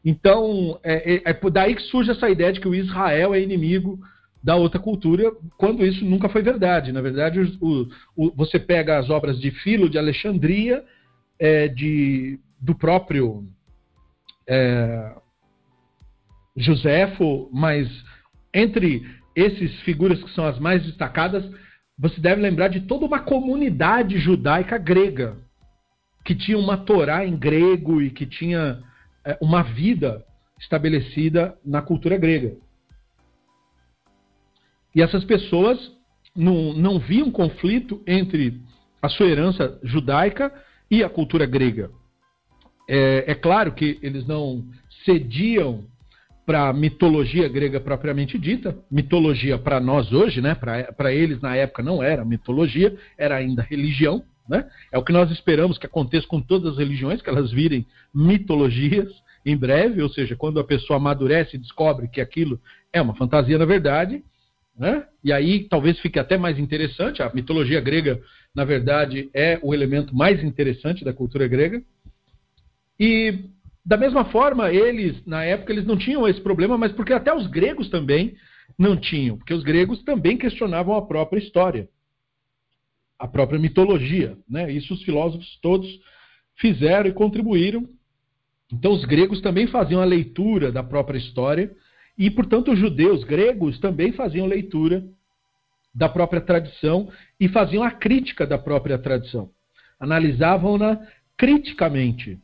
[0.06, 4.00] Então, é, é, é daí que surge essa ideia de que o Israel é inimigo
[4.44, 6.92] da outra cultura, quando isso nunca foi verdade.
[6.92, 10.84] Na verdade, o, o, você pega as obras de Filo de Alexandria,
[11.40, 13.48] é, de, do próprio
[14.48, 15.16] é,
[16.58, 17.88] Joséfo, mas
[18.54, 19.04] entre
[19.34, 21.50] esses figuras que são as mais destacadas,
[21.98, 25.38] você deve lembrar de toda uma comunidade judaica grega,
[26.26, 28.84] que tinha uma Torá em grego e que tinha
[29.26, 30.24] é, uma vida
[30.60, 32.58] estabelecida na cultura grega.
[34.96, 35.92] E essas pessoas
[36.36, 38.62] não, não viam conflito entre
[39.02, 40.54] a sua herança judaica
[40.90, 41.92] e a cultura grega.
[42.88, 44.66] É, é claro que eles não
[45.06, 45.86] cediam
[46.46, 48.78] para a mitologia grega propriamente dita.
[48.92, 50.56] Mitologia para nós hoje, né?
[50.56, 54.24] para eles na época não era mitologia, era ainda religião.
[54.48, 54.68] Né?
[54.92, 59.10] É o que nós esperamos que aconteça com todas as religiões, que elas virem mitologias
[59.46, 62.60] em breve, ou seja, quando a pessoa amadurece e descobre que aquilo
[62.92, 64.24] é uma fantasia na verdade.
[64.78, 65.06] Né?
[65.24, 67.22] E aí talvez fique até mais interessante.
[67.22, 68.22] A mitologia grega,
[68.56, 71.82] na verdade, é o elemento mais interessante da cultura grega.
[73.00, 73.50] E
[73.86, 77.48] da mesma forma, eles, na época, eles não tinham esse problema, mas porque até os
[77.48, 78.36] gregos também
[78.78, 81.90] não tinham, porque os gregos também questionavam a própria história,
[83.20, 84.38] a própria mitologia.
[84.50, 84.72] Né?
[84.72, 85.88] Isso os filósofos todos
[86.56, 87.88] fizeram e contribuíram.
[88.72, 91.76] Então, os gregos também faziam a leitura da própria história,
[92.18, 95.04] e, portanto, os judeus gregos também faziam leitura
[95.94, 99.50] da própria tradição e faziam a crítica da própria tradição.
[100.00, 101.00] Analisavam-na
[101.38, 102.40] criticamente.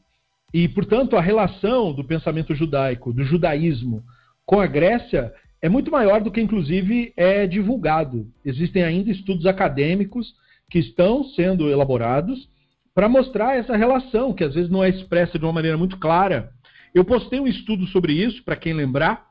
[0.53, 4.03] E, portanto, a relação do pensamento judaico, do judaísmo,
[4.45, 8.27] com a Grécia é muito maior do que, inclusive, é divulgado.
[8.43, 10.33] Existem ainda estudos acadêmicos
[10.69, 12.49] que estão sendo elaborados
[12.95, 16.51] para mostrar essa relação, que às vezes não é expressa de uma maneira muito clara.
[16.93, 19.28] Eu postei um estudo sobre isso, para quem lembrar,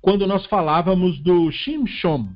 [0.00, 2.28] quando nós falávamos do Shimshon.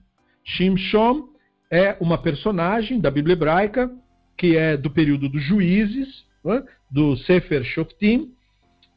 [0.45, 1.29] Shimshon
[1.71, 3.91] é uma personagem da Bíblia hebraica
[4.37, 8.33] que é do período dos juízes, né, do Sefer Shoftim,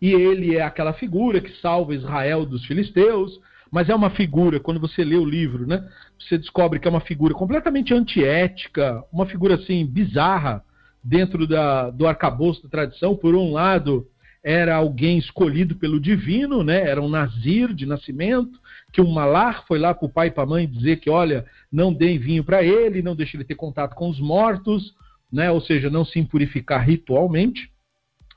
[0.01, 3.39] e ele é aquela figura que salva Israel dos filisteus,
[3.71, 5.87] mas é uma figura, quando você lê o livro, né,
[6.19, 10.63] você descobre que é uma figura completamente antiética, uma figura assim bizarra
[11.03, 13.15] dentro da, do arcabouço da tradição.
[13.15, 14.07] Por um lado,
[14.43, 16.81] era alguém escolhido pelo divino, né?
[16.89, 18.59] era um nazir de nascimento,
[18.91, 21.45] que um malar foi lá para o pai e para a mãe dizer que, olha,
[21.71, 24.93] não deem vinho para ele, não deixe ele ter contato com os mortos,
[25.31, 25.51] né?
[25.51, 27.71] ou seja, não se impurificar ritualmente,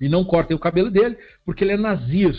[0.01, 2.35] e não cortem o cabelo dele, porque ele é nazir.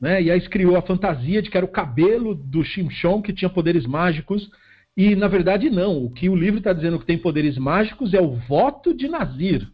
[0.00, 0.22] Né?
[0.22, 3.86] E aí criou a fantasia de que era o cabelo do Shimshon que tinha poderes
[3.86, 4.50] mágicos,
[4.96, 6.04] e na verdade não.
[6.04, 9.70] O que o livro está dizendo que tem poderes mágicos é o voto de Nazir.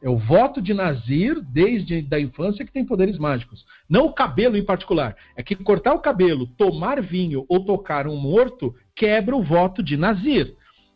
[0.00, 3.66] É o voto de Nazir desde da infância que tem poderes mágicos.
[3.88, 5.16] Não o cabelo em particular.
[5.36, 9.96] É que cortar o cabelo, tomar vinho ou tocar um morto quebra o voto de
[9.96, 10.54] Nazir.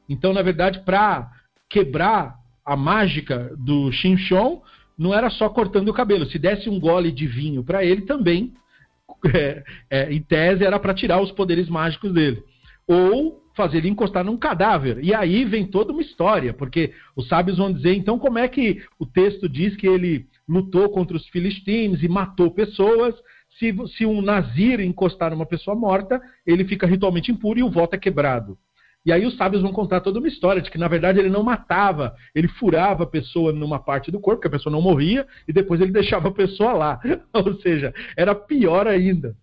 [0.09, 1.31] Então, na verdade, para
[1.69, 4.63] quebrar a mágica do Shinshon,
[4.97, 6.27] não era só cortando o cabelo.
[6.27, 8.53] Se desse um gole de vinho para ele, também,
[9.35, 12.43] é, é, em tese, era para tirar os poderes mágicos dele.
[12.87, 14.99] Ou fazer ele encostar num cadáver.
[15.03, 18.83] E aí vem toda uma história, porque os sábios vão dizer, então, como é que
[18.99, 23.15] o texto diz que ele lutou contra os filisteus e matou pessoas?
[23.59, 27.95] Se, se um nazir encostar numa pessoa morta, ele fica ritualmente impuro e o voto
[27.95, 28.59] é quebrado.
[29.05, 31.43] E aí os sábios vão contar toda uma história de que, na verdade, ele não
[31.43, 35.53] matava, ele furava a pessoa numa parte do corpo, que a pessoa não morria, e
[35.53, 37.01] depois ele deixava a pessoa lá.
[37.35, 39.37] Ou seja, era pior ainda.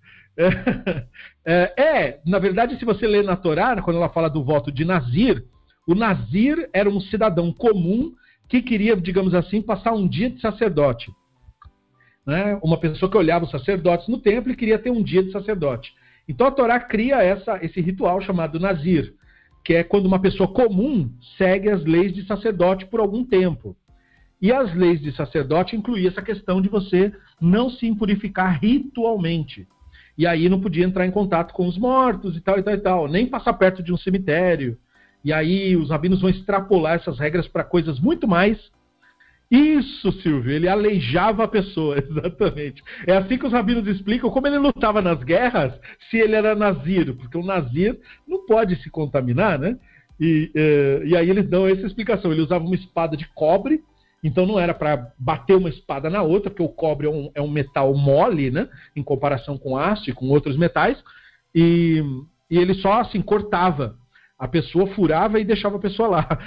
[1.46, 4.86] É, é, na verdade, se você ler na Torá, quando ela fala do voto de
[4.86, 5.44] Nazir,
[5.88, 8.14] o Nazir era um cidadão comum
[8.48, 11.12] que queria, digamos assim, passar um dia de sacerdote.
[12.26, 12.60] Né?
[12.62, 15.94] Uma pessoa que olhava os sacerdotes no templo e queria ter um dia de sacerdote.
[16.28, 19.16] Então a Torá cria essa, esse ritual chamado Nazir,
[19.64, 23.76] que é quando uma pessoa comum segue as leis de sacerdote por algum tempo.
[24.42, 29.68] E as leis de sacerdote incluíam essa questão de você não se impurificar ritualmente.
[30.20, 32.78] E aí não podia entrar em contato com os mortos e tal e tal e
[32.78, 34.78] tal, nem passar perto de um cemitério.
[35.24, 38.60] E aí os rabinos vão extrapolar essas regras para coisas muito mais.
[39.50, 42.84] Isso, Silvio, ele aleijava a pessoa, exatamente.
[43.08, 45.74] É assim que os rabinos explicam como ele lutava nas guerras
[46.10, 49.80] se ele era nazir, porque o nazir não pode se contaminar, né?
[50.20, 52.34] E, eh, e aí eles dão essa explicação.
[52.34, 53.82] Ele usava uma espada de cobre
[54.24, 57.42] então não era para bater uma espada na outra, porque o cobre é um, é
[57.42, 58.70] um, metal mole, né?
[58.96, 61.02] Em comparação com aço e com outros metais.
[61.56, 62.04] E,
[62.50, 63.98] e ele só assim cortava
[64.38, 66.40] A pessoa furava e deixava a pessoa lá.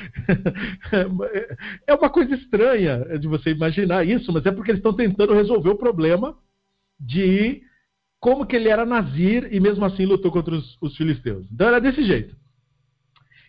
[1.86, 5.70] é uma coisa estranha de você imaginar isso, mas é porque eles estão tentando resolver
[5.70, 6.36] o problema
[7.00, 7.62] de
[8.20, 11.46] como que ele era nazir e mesmo assim lutou contra os, os filisteus.
[11.50, 12.36] Então era desse jeito.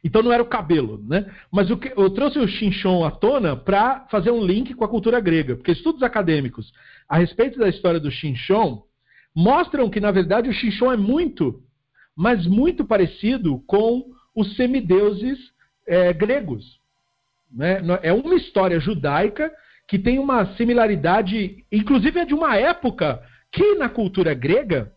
[0.04, 1.32] Então não era o cabelo, né?
[1.50, 4.90] Mas o que, eu trouxe o Xinchon à tona para fazer um link com a
[4.90, 6.74] cultura grega, porque estudos acadêmicos
[7.08, 8.84] a respeito da história do Xinchon
[9.34, 11.64] mostram que na verdade o Xinchon é muito,
[12.16, 15.40] mas muito parecido com os semideuses
[15.88, 16.80] é, gregos.
[17.52, 17.82] Né?
[18.02, 19.52] É uma história judaica
[19.88, 24.92] que tem uma similaridade, inclusive é de uma época que na cultura grega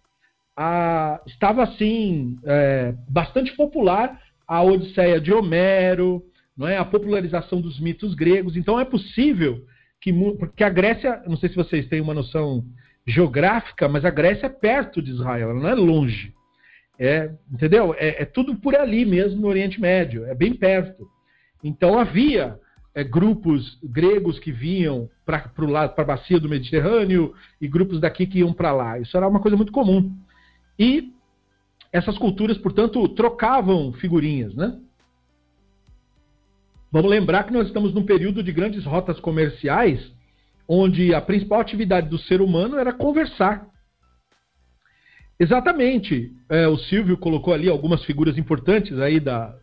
[0.56, 6.22] a, estava assim é, bastante popular a Odisseia de Homero,
[6.56, 6.76] não é?
[6.78, 8.56] a popularização dos mitos gregos.
[8.56, 9.64] Então é possível
[10.00, 10.12] que.
[10.38, 12.64] Porque a Grécia, não sei se vocês têm uma noção
[13.06, 16.34] geográfica, mas a Grécia é perto de Israel, ela não é longe.
[16.98, 17.94] É, entendeu?
[17.98, 21.06] É, é tudo por ali mesmo no Oriente Médio, é bem perto.
[21.62, 22.58] Então havia
[22.94, 25.50] é, grupos gregos que vinham para
[25.94, 28.98] a bacia do Mediterrâneo e grupos daqui que iam para lá.
[28.98, 30.16] Isso era uma coisa muito comum.
[30.78, 31.12] E
[31.96, 34.78] essas culturas, portanto, trocavam figurinhas, né?
[36.92, 40.12] Vamos lembrar que nós estamos num período de grandes rotas comerciais,
[40.68, 43.66] onde a principal atividade do ser humano era conversar.
[45.40, 46.34] Exatamente.
[46.50, 49.56] É, o Silvio colocou ali algumas figuras importantes aí da.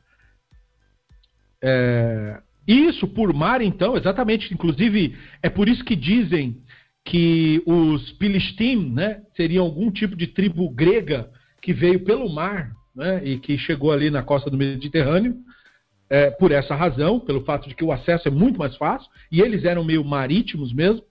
[1.62, 4.52] É, isso por mar, então, exatamente.
[4.52, 6.63] Inclusive, é por isso que dizem
[7.06, 11.30] que os Pilistim né, seriam algum tipo de tribo grega
[11.63, 15.38] que veio pelo mar né, e que chegou ali na costa do Mediterrâneo,
[16.10, 19.41] é, por essa razão, pelo fato de que o acesso é muito mais fácil, e
[19.41, 21.02] eles eram meio marítimos mesmo.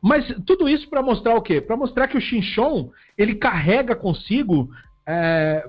[0.00, 1.60] Mas tudo isso para mostrar o quê?
[1.60, 4.70] Para mostrar que o Xinchon ele carrega consigo
[5.06, 5.68] é,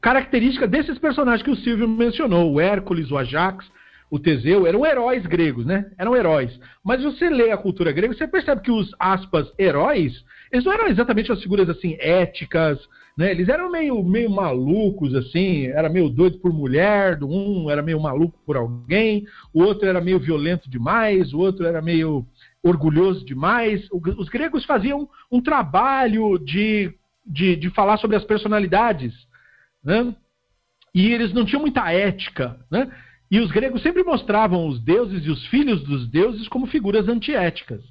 [0.00, 3.70] característica desses personagens que o Silvio mencionou, o Hércules, o Ajax,
[4.10, 5.90] o Teseu, eram heróis gregos, né?
[5.98, 6.58] Eram heróis.
[6.82, 10.86] Mas você lê a cultura grega, você percebe que os, aspas, heróis, eles não eram
[10.86, 12.78] exatamente as figuras, assim, éticas,
[13.16, 13.30] né?
[13.30, 18.38] Eles eram meio, meio malucos, assim, era meio doido por mulher, um era meio maluco
[18.44, 22.26] por alguém, o outro era meio violento demais, o outro era meio
[22.62, 23.88] orgulhoso demais.
[23.90, 26.92] Os gregos faziam um trabalho de,
[27.24, 29.14] de, de falar sobre as personalidades,
[29.82, 30.14] né?
[30.94, 32.90] E eles não tinham muita ética, né?
[33.30, 37.82] E os gregos sempre mostravam os deuses e os filhos dos deuses como figuras antiéticas.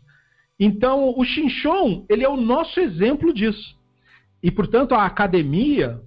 [0.59, 3.74] Então, o Xinchon, ele é o nosso exemplo disso.
[4.45, 5.99] E, portanto, a academia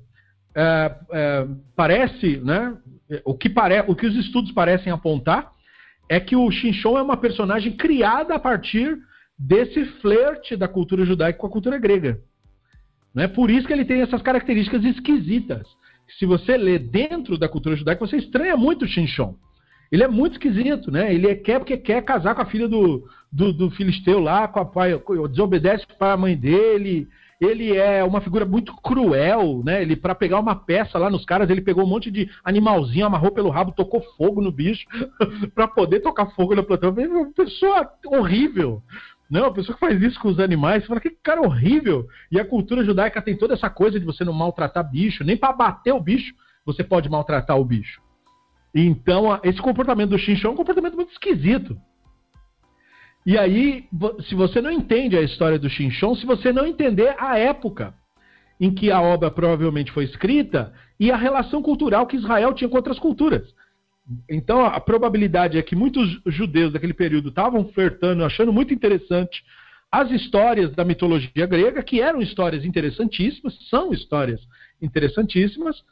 [0.54, 2.76] é, é, parece, né,
[3.24, 5.52] o, que pare, o que os estudos parecem apontar
[6.08, 8.96] é que o Xinchon é uma personagem criada a partir
[9.36, 12.20] desse flerte da cultura judaica com a cultura grega.
[13.14, 13.26] Né?
[13.26, 15.66] Por isso que ele tem essas características esquisitas
[16.16, 19.34] se você lê dentro da cultura judaica, você estranha muito o Shinshon.
[19.90, 21.12] Ele é muito esquisito, né?
[21.12, 24.60] Ele é, quer porque quer casar com a filha do, do, do filisteu lá, com
[24.60, 27.08] a pai, desobedece para a mãe dele.
[27.40, 29.80] Ele é uma figura muito cruel, né?
[29.80, 33.30] Ele para pegar uma peça lá nos caras, ele pegou um monte de animalzinho, amarrou
[33.30, 34.86] pelo rabo, tocou fogo no bicho
[35.54, 36.90] para poder tocar fogo na plantão.
[36.90, 38.82] Uma pessoa horrível.
[39.30, 42.08] Não, a pessoa que faz isso com os animais, você fala que cara horrível.
[42.32, 45.52] E a cultura judaica tem toda essa coisa de você não maltratar bicho, nem para
[45.52, 48.00] bater o bicho você pode maltratar o bicho.
[48.74, 51.78] Então, esse comportamento do Xinchão é um comportamento muito esquisito.
[53.28, 53.84] E aí,
[54.26, 57.92] se você não entende a história do Xinchon, se você não entender a época
[58.58, 62.76] em que a obra provavelmente foi escrita e a relação cultural que Israel tinha com
[62.76, 63.54] outras culturas.
[64.30, 69.44] Então, a probabilidade é que muitos judeus daquele período estavam flertando, achando muito interessante
[69.92, 74.40] as histórias da mitologia grega, que eram histórias interessantíssimas, são histórias
[74.80, 75.84] interessantíssimas,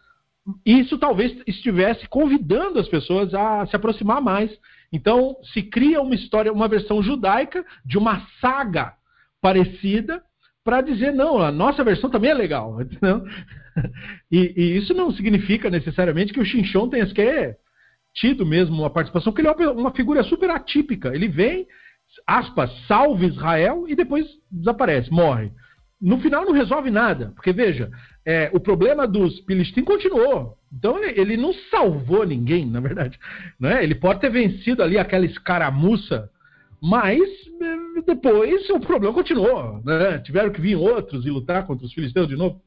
[0.64, 4.50] e isso talvez estivesse convidando as pessoas a se aproximar mais.
[4.96, 8.94] Então, se cria uma história, uma versão judaica de uma saga
[9.42, 10.22] parecida,
[10.64, 12.78] para dizer, não, a nossa versão também é legal.
[14.32, 17.54] E, e, isso não significa necessariamente que o Xinchon tenha que
[18.14, 21.14] tido mesmo uma participação, porque ele é uma figura super atípica.
[21.14, 21.66] Ele vem,
[22.26, 25.52] aspas, salve Israel e depois desaparece, morre.
[26.00, 27.90] No final não resolve nada, porque veja,
[28.26, 30.58] é, o problema dos Pilistim continuou.
[30.72, 33.16] Então ele, ele, não salvou ninguém, na verdade.
[33.58, 33.84] Né?
[33.84, 36.28] Ele pode ter vencido ali aquela escaramuça,
[36.82, 39.80] mas é, depois o problema continuou.
[39.84, 40.18] Né?
[40.18, 42.60] Tiveram que vir outros e lutar contra os filisteus de novo.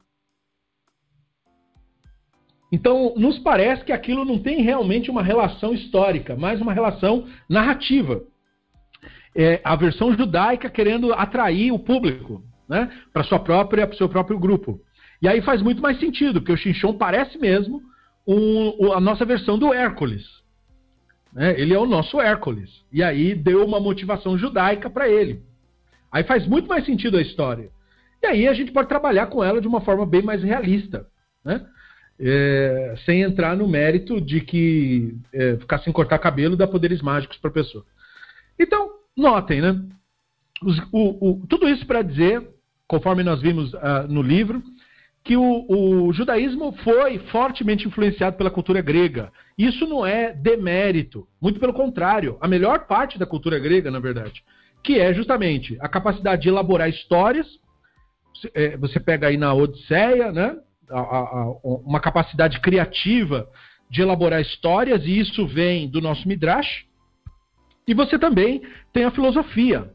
[2.72, 8.22] Então, nos parece que aquilo não tem realmente uma relação histórica, mas uma relação narrativa.
[9.36, 14.80] É a versão judaica querendo atrair o público né, para seu próprio grupo.
[15.20, 17.82] E aí faz muito mais sentido, porque o Xinchon parece mesmo
[18.26, 20.24] um, a nossa versão do Hércules.
[21.32, 21.58] Né?
[21.60, 22.84] Ele é o nosso Hércules.
[22.92, 25.42] E aí deu uma motivação judaica para ele.
[26.10, 27.70] Aí faz muito mais sentido a história.
[28.22, 31.06] E aí a gente pode trabalhar com ela de uma forma bem mais realista.
[31.44, 31.64] Né?
[32.18, 37.38] É, sem entrar no mérito de que é, ficar sem cortar cabelo dá poderes mágicos
[37.38, 37.84] para a pessoa.
[38.58, 39.82] Então, notem, né?
[40.62, 42.46] Os, o, o, tudo isso para dizer,
[42.86, 44.62] conforme nós vimos uh, no livro,
[45.22, 49.30] que o, o, judaísmo foi fortemente influenciado pela cultura grega.
[49.56, 54.42] Isso não é demérito, muito pelo contrário, a melhor parte da cultura grega, na verdade,
[54.82, 57.46] que é justamente a capacidade de elaborar histórias.
[58.34, 60.56] Você, é, você pega aí na Odisseia, né?
[61.62, 63.48] Uma capacidade criativa
[63.88, 66.86] de elaborar histórias, e isso vem do nosso Midrash.
[67.86, 68.62] E você também
[68.92, 69.92] tem a filosofia.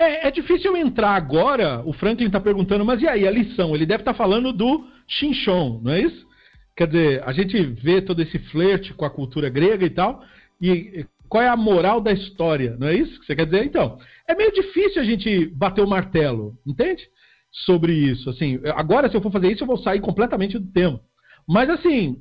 [0.00, 1.82] É, é difícil entrar agora.
[1.84, 3.74] O Franklin está perguntando, mas e aí a lição?
[3.74, 6.26] Ele deve estar tá falando do Shinshon, não é isso?
[6.74, 10.24] Quer dizer, a gente vê todo esse flerte com a cultura grega e tal,
[10.58, 13.62] e qual é a moral da história, não é isso que você quer dizer?
[13.62, 17.06] Então, é meio difícil a gente bater o martelo, entende?
[17.52, 18.30] Sobre isso.
[18.30, 20.98] Assim, agora, se eu for fazer isso, eu vou sair completamente do tema.
[21.46, 22.16] Mas, assim,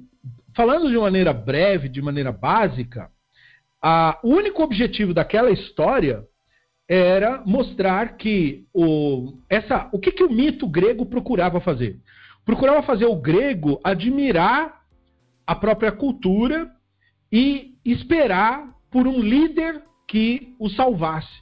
[0.54, 3.10] falando de maneira breve, de maneira básica,
[3.82, 6.26] a, o único objetivo daquela história
[6.90, 12.00] era mostrar que o, essa, o que, que o mito grego procurava fazer?
[12.44, 14.82] Procurava fazer o grego admirar
[15.46, 16.68] a própria cultura
[17.32, 21.40] e esperar por um líder que o salvasse.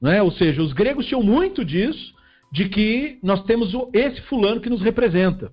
[0.00, 0.22] Né?
[0.22, 2.14] Ou seja, os gregos tinham muito disso,
[2.50, 5.52] de que nós temos esse fulano que nos representa.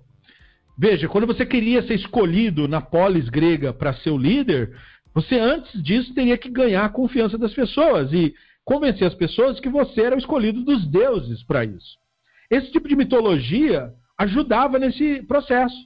[0.80, 4.74] Veja, quando você queria ser escolhido na polis grega para ser o líder,
[5.14, 8.14] você antes disso teria que ganhar a confiança das pessoas.
[8.14, 8.34] E
[8.68, 11.98] convencer as pessoas que você era o escolhido dos deuses para isso.
[12.52, 15.78] Esse tipo de mitologia ajudava nesse processo,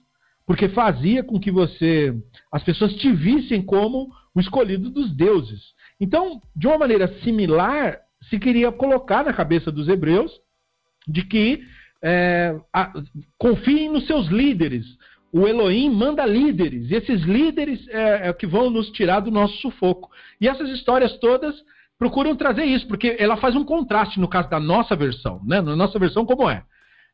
[0.47, 2.11] porque fazia com que você,
[2.51, 5.61] as pessoas te vissem como o escolhido dos deuses.
[5.99, 10.31] Então, de uma maneira similar, se queria colocar na cabeça dos hebreus
[11.07, 11.61] de que
[12.01, 12.91] é, a,
[13.37, 14.87] confiem nos seus líderes.
[15.31, 19.55] O Elohim manda líderes, e esses líderes é, é que vão nos tirar do nosso
[19.57, 20.09] sufoco.
[20.41, 21.55] E essas histórias todas
[22.01, 25.39] procuram trazer isso, porque ela faz um contraste no caso da nossa versão.
[25.45, 25.61] Né?
[25.61, 26.63] Na nossa versão, como é?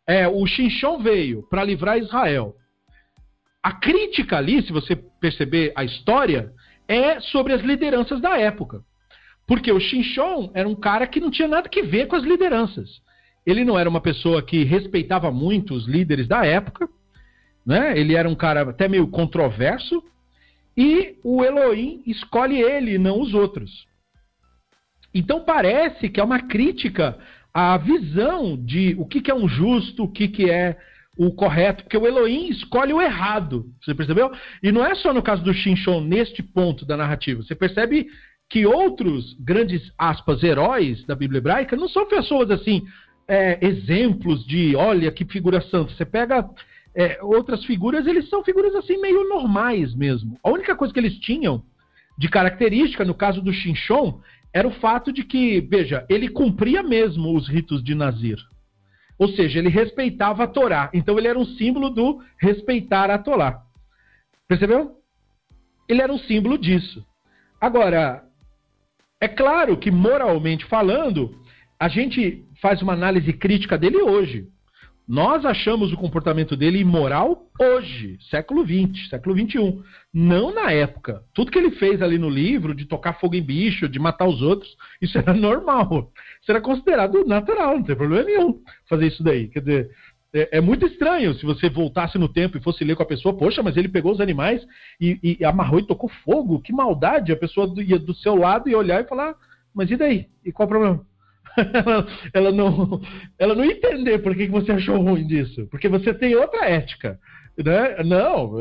[0.07, 2.55] é o Shinshon veio para livrar Israel.
[3.61, 6.53] A crítica ali, se você perceber a história,
[6.87, 8.81] é sobre as lideranças da época.
[9.45, 13.01] Porque o Shinshon era um cara que não tinha nada que ver com as lideranças.
[13.45, 16.87] Ele não era uma pessoa que respeitava muito os líderes da época,
[17.65, 17.91] né?
[17.99, 20.01] ele era um cara até meio controverso,
[20.77, 23.85] e o Elohim escolhe ele, não os outros.
[25.13, 27.17] Então parece que é uma crítica
[27.53, 30.77] à visão de o que, que é um justo, o que, que é
[31.17, 33.65] o correto, porque o Elohim escolhe o errado.
[33.81, 34.31] Você percebeu?
[34.61, 37.41] E não é só no caso do Shinshon, neste ponto da narrativa.
[37.41, 38.07] Você percebe
[38.49, 42.85] que outros grandes, aspas, heróis da Bíblia hebraica não são pessoas assim,
[43.27, 45.93] é, exemplos de, olha que figura santa.
[45.93, 46.47] Você pega
[46.95, 50.37] é, outras figuras, eles são figuras assim meio normais mesmo.
[50.43, 51.63] A única coisa que eles tinham
[52.17, 54.21] de característica, no caso do Shinshon,
[54.57, 58.39] era o fato de que, veja, ele cumpria mesmo os ritos de Nazir.
[59.15, 60.89] Ou seja, ele respeitava a Torá.
[60.95, 63.61] Então ele era um símbolo do respeitar a Torá.
[64.47, 64.95] Percebeu?
[65.87, 67.05] Ele era um símbolo disso.
[67.61, 68.23] Agora,
[69.21, 71.39] é claro que moralmente falando,
[71.79, 74.47] a gente faz uma análise crítica dele hoje.
[75.07, 79.81] Nós achamos o comportamento dele imoral hoje, século XX, século XXI,
[80.13, 81.23] não na época.
[81.33, 84.41] Tudo que ele fez ali no livro, de tocar fogo em bicho, de matar os
[84.41, 86.11] outros, isso era normal.
[86.41, 89.47] Isso era considerado natural, não tem problema nenhum fazer isso daí.
[89.47, 89.91] Quer dizer,
[90.33, 93.37] é, é muito estranho se você voltasse no tempo e fosse ler com a pessoa,
[93.37, 94.61] poxa, mas ele pegou os animais
[94.99, 97.31] e, e amarrou e tocou fogo, que maldade.
[97.31, 99.35] A pessoa ia do seu lado e olhar e falar,
[99.73, 100.27] mas e daí?
[100.43, 101.06] E qual o problema?
[102.33, 103.01] Ela, não,
[103.37, 105.67] ela não entender por que você achou ruim disso.
[105.71, 107.19] Porque você tem outra ética.
[107.57, 108.03] Né?
[108.03, 108.51] Não,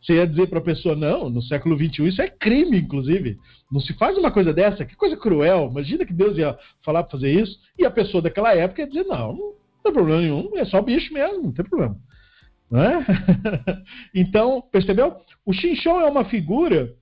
[0.00, 3.38] você ia dizer para a pessoa, não, no século XXI isso é crime, inclusive.
[3.70, 5.68] Não se faz uma coisa dessa, que coisa cruel.
[5.70, 7.58] Imagina que Deus ia falar para fazer isso.
[7.78, 9.52] E a pessoa daquela época ia dizer, não, não
[9.82, 11.96] tem problema nenhum, é só bicho mesmo, não tem problema.
[12.70, 13.06] Não é?
[14.14, 15.16] então, percebeu?
[15.44, 16.94] O Xinchon é uma figura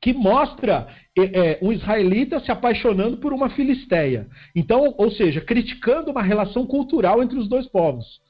[0.00, 4.28] que mostra é, é, um israelita se apaixonando por uma filisteia.
[4.54, 8.20] Então, ou seja, criticando uma relação cultural entre os dois povos.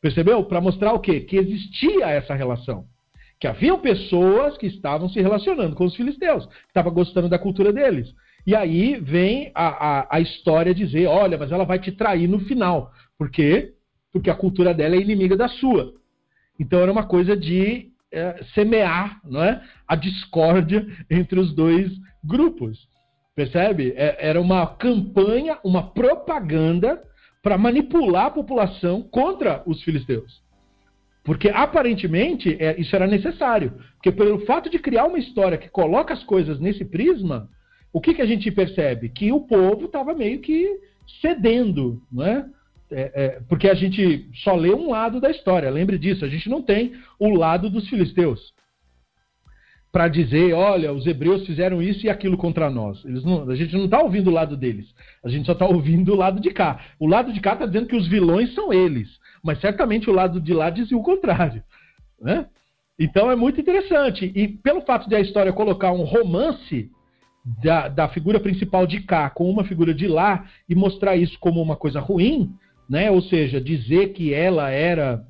[0.00, 0.44] Percebeu?
[0.44, 1.20] Para mostrar o quê?
[1.20, 2.84] Que existia essa relação.
[3.40, 7.72] Que haviam pessoas que estavam se relacionando com os filisteus, que estavam gostando da cultura
[7.72, 8.14] deles.
[8.46, 12.38] E aí vem a, a, a história dizer: olha, mas ela vai te trair no
[12.40, 12.92] final.
[13.18, 13.74] Por quê?
[14.12, 15.92] Porque a cultura dela é inimiga da sua.
[16.58, 19.62] Então era uma coisa de é, semear não é?
[19.86, 21.92] a discórdia entre os dois
[22.24, 22.88] grupos.
[23.34, 23.92] Percebe?
[23.96, 27.02] É, era uma campanha, uma propaganda
[27.42, 30.42] para manipular a população contra os filisteus.
[31.22, 33.74] Porque aparentemente é, isso era necessário.
[33.94, 37.50] Porque pelo fato de criar uma história que coloca as coisas nesse prisma,
[37.92, 39.10] o que, que a gente percebe?
[39.10, 40.80] Que o povo estava meio que
[41.20, 42.46] cedendo, não é?
[42.90, 46.48] É, é, porque a gente só lê um lado da história, lembre disso, a gente
[46.48, 48.54] não tem o lado dos filisteus
[49.90, 53.02] para dizer, olha, os hebreus fizeram isso e aquilo contra nós.
[53.04, 54.86] Não, a gente não está ouvindo o lado deles,
[55.24, 56.80] a gente só está ouvindo o lado de cá.
[57.00, 59.08] O lado de cá está dizendo que os vilões são eles,
[59.42, 61.62] mas certamente o lado de lá dizia o contrário.
[62.20, 62.46] Né?
[62.98, 64.30] Então é muito interessante.
[64.34, 66.90] E pelo fato de a história colocar um romance
[67.62, 71.62] da, da figura principal de cá com uma figura de lá e mostrar isso como
[71.62, 72.54] uma coisa ruim,
[72.88, 73.10] né?
[73.10, 75.24] ou seja, dizer que ela era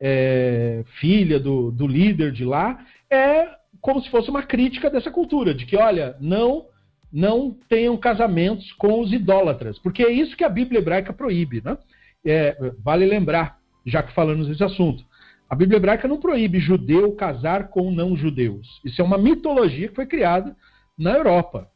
[0.00, 3.48] é, filha do, do líder de lá, é
[3.80, 6.66] como se fosse uma crítica dessa cultura, de que, olha, não
[7.14, 11.62] não tenham casamentos com os idólatras, porque é isso que a Bíblia hebraica proíbe.
[11.64, 11.78] Né?
[12.26, 15.04] É, vale lembrar, já que falamos nesse assunto,
[15.48, 18.80] a Bíblia hebraica não proíbe judeu casar com não-judeus.
[18.84, 20.56] Isso é uma mitologia que foi criada
[20.98, 21.68] na Europa.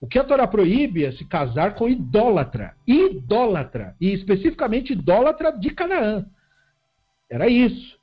[0.00, 2.74] O que a Torá proíbe é se casar com idólatra.
[2.86, 3.94] Idólatra.
[4.00, 6.26] E especificamente idólatra de Canaã.
[7.30, 7.96] Era isso.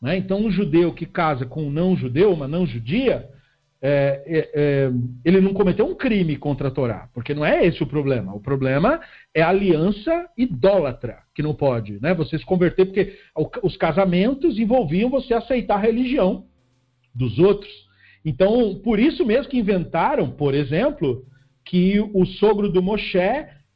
[0.00, 0.16] Né?
[0.16, 3.28] Então, um judeu que casa com um não-judeu, uma não-judia,
[3.82, 4.92] é, é, é,
[5.24, 8.34] ele não cometeu um crime contra a Torá, porque não é esse o problema.
[8.34, 9.00] O problema
[9.34, 12.00] é a aliança idólatra, que não pode.
[12.00, 12.14] Né?
[12.14, 13.18] Você se converter, porque
[13.62, 16.46] os casamentos envolviam você aceitar a religião
[17.14, 17.72] dos outros.
[18.24, 21.24] Então, por isso mesmo que inventaram, por exemplo,
[21.64, 23.18] que o sogro do Moshe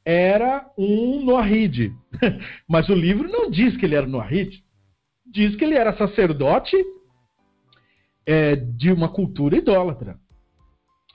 [0.05, 1.93] era um Noahide.
[2.69, 4.65] Mas o livro não diz que ele era Noahide
[5.35, 6.77] diz que ele era sacerdote
[8.25, 10.17] é, de uma cultura idólatra.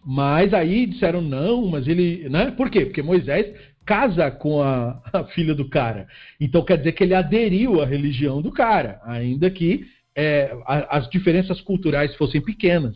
[0.05, 2.29] Mas aí disseram não, mas ele.
[2.29, 2.51] Né?
[2.51, 2.85] Por quê?
[2.85, 3.53] Porque Moisés
[3.85, 6.07] casa com a, a, filha do cara.
[6.39, 11.59] Então quer dizer que ele aderiu à religião do cara, ainda que é, as diferenças
[11.61, 12.95] culturais fossem pequenas.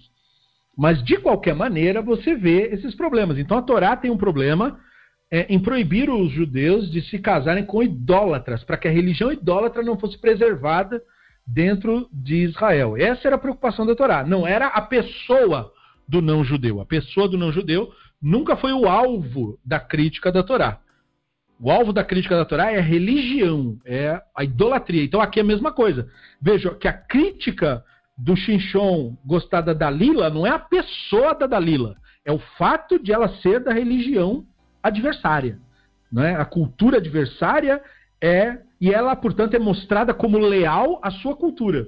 [0.75, 3.37] Mas de qualquer maneira você vê esses problemas.
[3.37, 4.79] Então a Torá tem um problema
[5.31, 9.83] é, em proibir os judeus de se casarem com idólatras, para que a religião idólatra
[9.83, 11.01] não fosse preservada
[11.45, 12.95] dentro de Israel.
[12.97, 14.23] Essa era a preocupação da Torá.
[14.23, 15.71] Não era a pessoa
[16.07, 16.81] do não-judeu.
[16.81, 20.79] A pessoa do não-judeu nunca foi o alvo da crítica da Torá.
[21.59, 25.03] O alvo da crítica da Torá é a religião, é a idolatria.
[25.03, 26.09] Então aqui é a mesma coisa.
[26.41, 27.83] Veja que a crítica
[28.17, 33.11] do Shinshon gostar da Dalila não é a pessoa da Dalila, é o fato de
[33.11, 34.45] ela ser da religião
[34.81, 35.59] adversária.
[36.11, 36.35] Né?
[36.35, 37.81] A cultura adversária
[38.21, 38.59] é.
[38.79, 41.87] E ela, portanto, é mostrada como leal à sua cultura.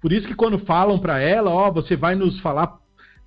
[0.00, 2.78] Por isso que quando falam para ela, ó, oh, você vai nos falar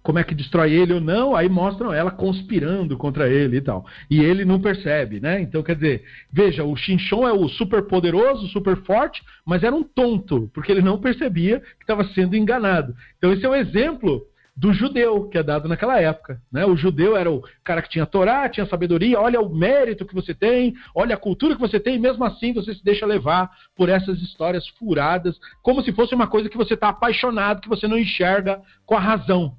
[0.08, 3.86] como é que destrói ele ou não, aí mostram ela conspirando contra ele e tal.
[4.10, 5.42] E ele não percebe, né?
[5.42, 9.84] Então, quer dizer, veja, o Shinchon é o super poderoso, super forte, mas era um
[9.84, 12.96] tonto, porque ele não percebia que estava sendo enganado.
[13.18, 16.42] Então, esse é um exemplo do judeu que é dado naquela época.
[16.50, 16.66] Né?
[16.66, 20.34] O judeu era o cara que tinha Torá, tinha sabedoria, olha o mérito que você
[20.34, 23.90] tem, olha a cultura que você tem, e mesmo assim você se deixa levar por
[23.90, 28.00] essas histórias furadas, como se fosse uma coisa que você está apaixonado, que você não
[28.00, 29.54] enxerga com a razão.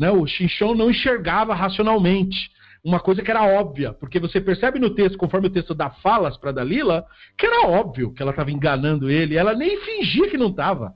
[0.00, 0.10] Né?
[0.10, 2.50] O Xinchon não enxergava racionalmente.
[2.82, 6.38] Uma coisa que era óbvia, porque você percebe no texto, conforme o texto dá falas
[6.38, 7.04] para Dalila,
[7.36, 10.94] que era óbvio que ela estava enganando ele, ela nem fingia que não estava.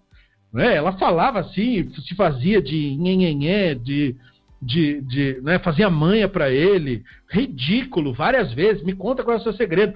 [0.50, 0.74] Né?
[0.74, 4.16] Ela falava assim, se fazia de nhenhenhé, de,
[4.62, 5.58] de, de né?
[5.58, 8.82] fazia manha para ele, ridículo, várias vezes.
[8.82, 9.92] Me conta qual é o seu segredo.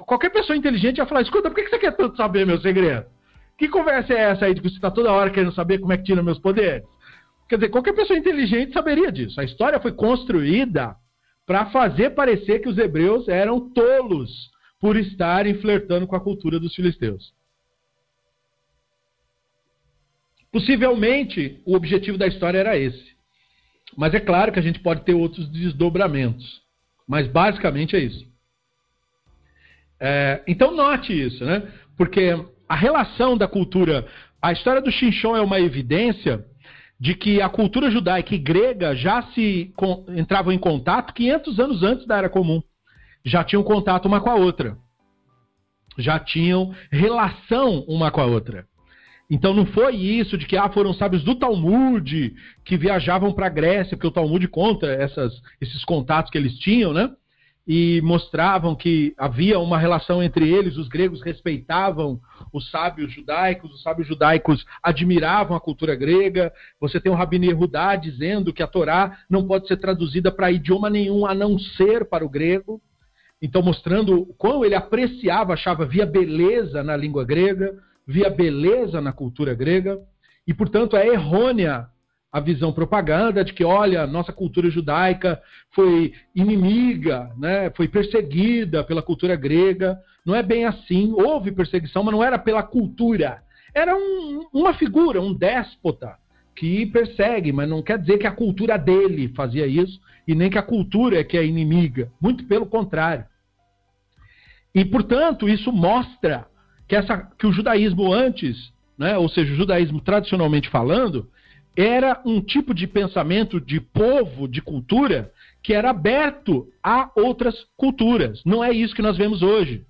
[0.00, 3.06] Qualquer pessoa inteligente ia falar: escuta, por que você quer tanto saber meu segredo?
[3.56, 5.96] Que conversa é essa aí de que você está toda hora querendo saber como é
[5.96, 6.82] que tira meus poderes?
[7.48, 9.40] Quer dizer, qualquer pessoa inteligente saberia disso.
[9.40, 10.94] A história foi construída
[11.46, 16.74] para fazer parecer que os hebreus eram tolos por estarem flertando com a cultura dos
[16.74, 17.32] filisteus.
[20.52, 23.16] Possivelmente, o objetivo da história era esse.
[23.96, 26.62] Mas é claro que a gente pode ter outros desdobramentos.
[27.06, 28.26] Mas basicamente é isso.
[29.98, 31.66] É, então note isso, né?
[31.96, 32.30] Porque
[32.68, 34.06] a relação da cultura.
[34.40, 36.44] A história do Xinchon é uma evidência
[37.00, 41.82] de que a cultura judaica e grega já se com, entravam em contato 500 anos
[41.82, 42.62] antes da Era Comum.
[43.24, 44.76] Já tinham contato uma com a outra.
[45.96, 48.66] Já tinham relação uma com a outra.
[49.30, 52.34] Então não foi isso de que ah, foram sábios do Talmud
[52.64, 56.92] que viajavam para a Grécia, porque o Talmud conta essas, esses contatos que eles tinham,
[56.92, 57.10] né?
[57.68, 62.18] E mostravam que havia uma relação entre eles, os gregos respeitavam
[62.50, 66.50] os sábios judaicos, os sábios judaicos admiravam a cultura grega.
[66.80, 70.88] Você tem o Rabino Yehudá dizendo que a Torá não pode ser traduzida para idioma
[70.88, 72.80] nenhum a não ser para o grego.
[73.40, 79.52] Então, mostrando como ele apreciava, achava, via beleza na língua grega, via beleza na cultura
[79.52, 80.00] grega,
[80.46, 81.86] e, portanto, é errônea
[82.38, 85.40] a visão propaganda de que, olha, nossa cultura judaica
[85.72, 89.98] foi inimiga, né, foi perseguida pela cultura grega.
[90.24, 91.12] Não é bem assim.
[91.12, 93.42] Houve perseguição, mas não era pela cultura.
[93.74, 96.16] Era um, uma figura, um déspota
[96.56, 100.58] que persegue, mas não quer dizer que a cultura dele fazia isso e nem que
[100.58, 102.10] a cultura é que é inimiga.
[102.20, 103.24] Muito pelo contrário.
[104.74, 106.46] E, portanto, isso mostra
[106.86, 111.30] que, essa, que o judaísmo antes, né, ou seja, o judaísmo tradicionalmente falando,
[111.78, 118.42] era um tipo de pensamento de povo, de cultura, que era aberto a outras culturas.
[118.44, 119.86] Não é isso que nós vemos hoje,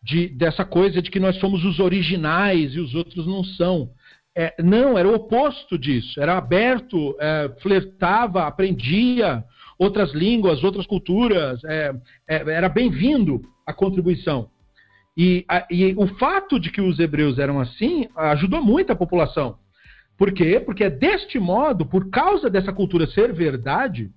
[0.00, 3.90] de, dessa coisa de que nós somos os originais e os outros não são.
[4.36, 6.20] É, não, era o oposto disso.
[6.20, 9.42] Era aberto, é, flertava, aprendia
[9.76, 11.64] outras línguas, outras culturas.
[11.64, 11.92] É,
[12.28, 14.48] é era bem-vindo a contribuição.
[15.16, 19.58] E, a, e o fato de que os hebreus eram assim ajudou muito a população.
[20.16, 20.60] Por quê?
[20.60, 24.10] Porque é deste modo, por causa dessa cultura ser verdade,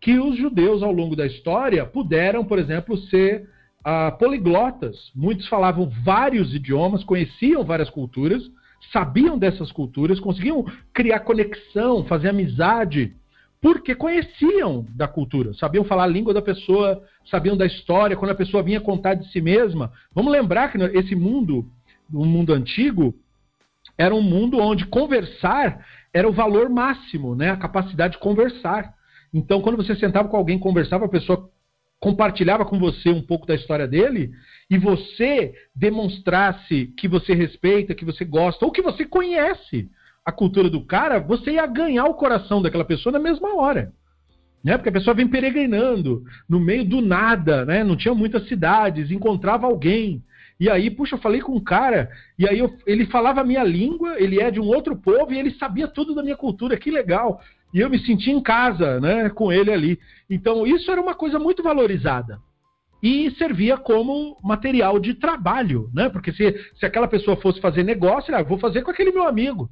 [0.00, 3.48] que os judeus ao longo da história puderam, por exemplo, ser
[3.80, 5.10] uh, poliglotas.
[5.14, 8.42] Muitos falavam vários idiomas, conheciam várias culturas,
[8.92, 13.14] sabiam dessas culturas, conseguiam criar conexão, fazer amizade,
[13.60, 18.36] porque conheciam da cultura, sabiam falar a língua da pessoa, sabiam da história, quando a
[18.36, 19.92] pessoa vinha contar de si mesma.
[20.14, 21.66] Vamos lembrar que esse mundo,
[22.12, 23.14] o mundo antigo,
[23.98, 27.50] era um mundo onde conversar era o valor máximo, né?
[27.50, 28.94] A capacidade de conversar.
[29.32, 31.50] Então, quando você sentava com alguém, conversava, a pessoa
[32.00, 34.30] compartilhava com você um pouco da história dele
[34.70, 39.90] e você demonstrasse que você respeita, que você gosta ou que você conhece
[40.24, 43.92] a cultura do cara, você ia ganhar o coração daquela pessoa na mesma hora.
[44.62, 44.76] Né?
[44.76, 47.84] Porque a pessoa vem peregrinando no meio do nada, né?
[47.84, 50.24] não tinha muitas cidades, encontrava alguém.
[50.58, 53.62] E aí, puxa, eu falei com um cara, e aí eu, ele falava a minha
[53.62, 56.90] língua, ele é de um outro povo e ele sabia tudo da minha cultura, que
[56.90, 57.40] legal.
[57.74, 59.98] E eu me senti em casa, né, com ele ali.
[60.30, 62.40] Então, isso era uma coisa muito valorizada.
[63.02, 66.08] E servia como material de trabalho, né?
[66.08, 69.68] Porque se, se aquela pessoa fosse fazer negócio, ah, vou fazer com aquele meu amigo,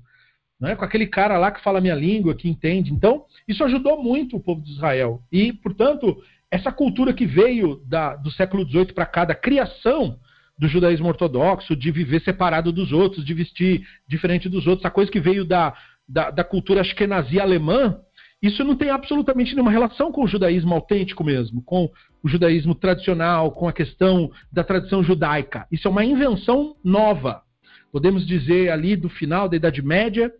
[0.61, 0.77] né?
[0.77, 2.93] com aquele cara lá que fala a minha língua, que entende.
[2.93, 5.23] Então, isso ajudou muito o povo de Israel.
[5.33, 10.19] E, portanto, essa cultura que veio da, do século XVIII para cá, da criação
[10.59, 15.11] do judaísmo ortodoxo, de viver separado dos outros, de vestir diferente dos outros, a coisa
[15.11, 15.75] que veio da,
[16.09, 17.99] da, da cultura ashkenazi alemã,
[18.41, 21.91] isso não tem absolutamente nenhuma relação com o judaísmo autêntico mesmo, com
[22.23, 25.67] o judaísmo tradicional, com a questão da tradição judaica.
[25.73, 27.43] Isso é uma invenção nova.
[27.91, 30.31] Podemos dizer ali do final da Idade Média,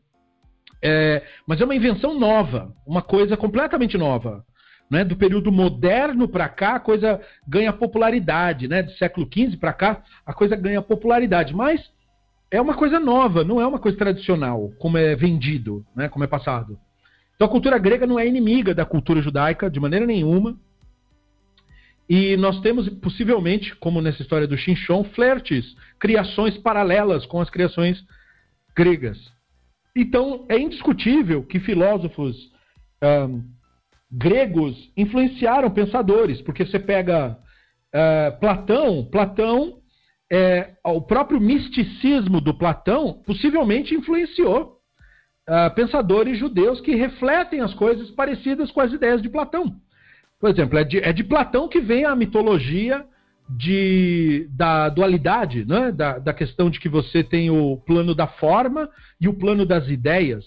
[0.83, 4.45] é, mas é uma invenção nova, uma coisa completamente nova.
[4.95, 5.03] Né?
[5.03, 8.81] Do período moderno para cá, a coisa ganha popularidade, né?
[8.81, 11.53] Do século XV para cá, a coisa ganha popularidade.
[11.53, 11.91] Mas
[12.49, 16.09] é uma coisa nova, não é uma coisa tradicional, como é vendido, né?
[16.09, 16.79] como é passado.
[17.35, 20.57] Então a cultura grega não é inimiga da cultura judaica de maneira nenhuma.
[22.09, 28.01] E nós temos, possivelmente, como nessa história do Xinchon, flertes, criações paralelas com as criações
[28.77, 29.19] gregas.
[29.97, 32.37] Então, é indiscutível que filósofos
[33.03, 33.43] um,
[34.17, 37.37] gregos influenciaram pensadores, porque você pega
[37.95, 39.79] uh, Platão, Platão,
[40.33, 44.79] é, o próprio misticismo do Platão possivelmente influenciou
[45.49, 49.77] uh, pensadores judeus que refletem as coisas parecidas com as ideias de Platão.
[50.41, 53.05] Por exemplo, é de, é de Platão que vem a mitologia
[53.49, 55.93] de, da dualidade, né?
[55.93, 58.89] da, da questão de que você tem o plano da forma
[59.21, 60.45] e o plano das ideias.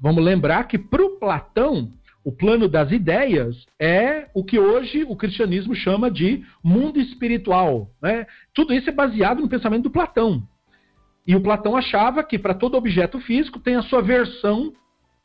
[0.00, 1.90] Vamos lembrar que para o Platão,
[2.24, 7.90] o plano das ideias é o que hoje o cristianismo chama de mundo espiritual.
[8.00, 8.26] Né?
[8.54, 10.42] Tudo isso é baseado no pensamento do Platão.
[11.26, 14.72] E o Platão achava que para todo objeto físico tem a sua versão,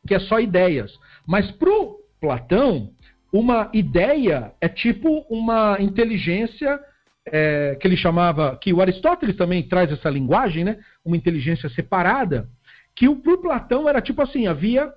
[0.07, 0.91] que é só ideias.
[1.25, 2.91] Mas para o Platão,
[3.31, 6.79] uma ideia é tipo uma inteligência
[7.25, 10.79] é, que ele chamava, que o Aristóteles também traz essa linguagem, né?
[11.03, 12.49] uma inteligência separada,
[12.95, 14.91] que para o Platão era tipo assim, havia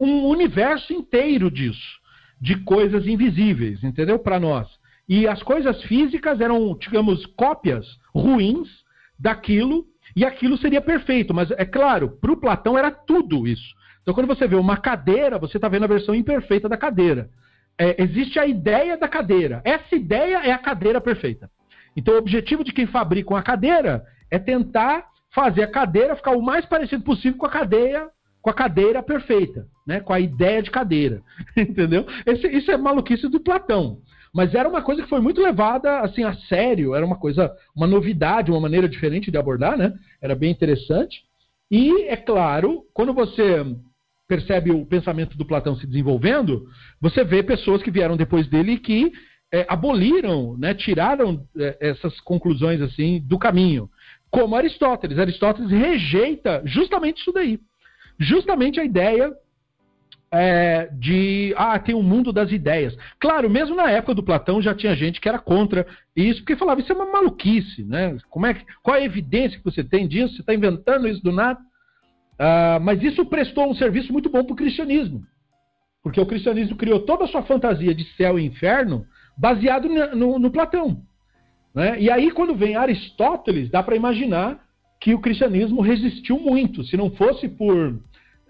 [0.00, 2.00] um universo inteiro disso,
[2.40, 4.18] de coisas invisíveis, entendeu?
[4.18, 4.66] Para nós.
[5.08, 8.68] E as coisas físicas eram, digamos, cópias ruins
[9.18, 9.84] daquilo,
[10.16, 11.34] e aquilo seria perfeito.
[11.34, 13.74] Mas, é claro, para o Platão era tudo isso.
[14.02, 17.28] Então, quando você vê uma cadeira, você está vendo a versão imperfeita da cadeira.
[17.80, 19.62] é, existe a ideia da cadeira.
[19.64, 21.50] Essa ideia é a cadeira perfeita.
[21.96, 26.42] Então, o objetivo de quem fabrica uma cadeira é tentar fazer a cadeira ficar o
[26.42, 28.08] mais parecido possível com a cadeia,
[28.42, 30.00] com a cadeira perfeita, né?
[30.00, 31.22] Com a ideia de cadeira,
[31.56, 32.06] entendeu?
[32.26, 33.98] Esse, isso é maluquice do Platão.
[34.32, 37.86] Mas era uma coisa que foi muito levada assim a sério, era uma coisa, uma
[37.86, 39.92] novidade, uma maneira diferente de abordar, né?
[40.22, 41.22] Era bem interessante.
[41.70, 43.64] E é claro, quando você
[44.28, 46.68] percebe o pensamento do Platão se desenvolvendo,
[47.00, 49.12] você vê pessoas que vieram depois dele que
[49.52, 53.90] é, aboliram, né, tiraram é, essas conclusões assim do caminho,
[54.30, 55.18] como Aristóteles.
[55.18, 57.58] Aristóteles rejeita justamente isso daí,
[58.20, 59.32] justamente a ideia
[60.32, 62.96] é, de ah, tem o um mundo das ideias.
[63.18, 66.80] Claro, mesmo na época do Platão já tinha gente que era contra isso, porque falava
[66.80, 68.16] isso é uma maluquice, né?
[68.28, 70.34] Como é que, qual é a evidência que você tem disso?
[70.34, 71.58] Você está inventando isso do nada?
[72.38, 75.24] Ah, mas isso prestou um serviço muito bom para o cristianismo,
[76.02, 79.04] porque o cristianismo criou toda a sua fantasia de céu e inferno
[79.36, 81.02] baseado no, no, no Platão.
[81.74, 82.00] Né?
[82.00, 84.60] E aí, quando vem Aristóteles, dá para imaginar
[85.00, 86.84] que o cristianismo resistiu muito.
[86.84, 87.98] Se não fosse por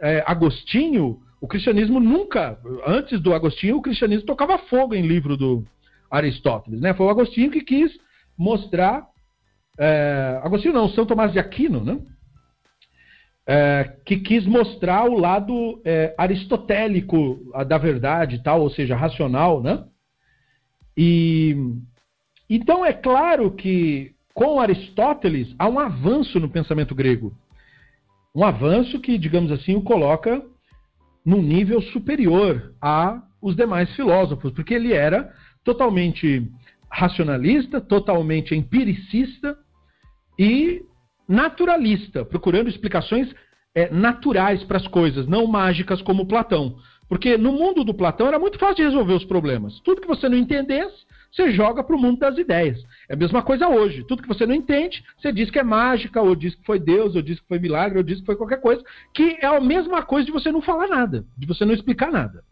[0.01, 5.65] é, Agostinho, o cristianismo nunca, antes do Agostinho, o cristianismo tocava fogo em livro do
[6.11, 6.81] Aristóteles.
[6.81, 6.93] Né?
[6.95, 7.93] Foi o Agostinho que quis
[8.37, 9.07] mostrar.
[9.79, 11.99] É, Agostinho não, São Tomás de Aquino, né?
[13.47, 19.85] É, que quis mostrar o lado é, aristotélico da verdade, tal, ou seja, racional, né?
[20.97, 21.57] E
[22.49, 27.35] então é claro que com Aristóteles há um avanço no pensamento grego,
[28.35, 30.43] um avanço que, digamos assim, o coloca
[31.25, 35.33] num nível superior a os demais filósofos, porque ele era
[35.65, 36.51] totalmente
[36.91, 39.57] racionalista, totalmente empiricista
[40.39, 40.83] e
[41.29, 43.33] naturalista, procurando explicações
[43.75, 46.77] é, naturais para as coisas, não mágicas como Platão.
[47.09, 49.81] Porque no mundo do Platão era muito fácil de resolver os problemas.
[49.81, 52.81] Tudo que você não entendesse, você joga para o mundo das ideias.
[53.11, 54.05] É a mesma coisa hoje.
[54.05, 57.17] Tudo que você não entende, você diz que é mágica, ou diz que foi Deus,
[57.17, 60.01] ou diz que foi milagre, ou diz que foi qualquer coisa, que é a mesma
[60.01, 62.45] coisa de você não falar nada, de você não explicar nada.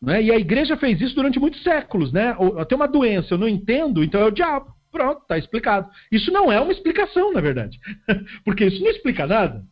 [0.00, 0.22] Né?
[0.22, 2.12] E a igreja fez isso durante muitos séculos.
[2.12, 2.36] Né?
[2.68, 4.72] Tem uma doença, eu não entendo, então é o diabo.
[4.92, 5.90] Pronto, está explicado.
[6.12, 7.80] Isso não é uma explicação, na verdade.
[8.44, 9.64] Porque isso não explica nada.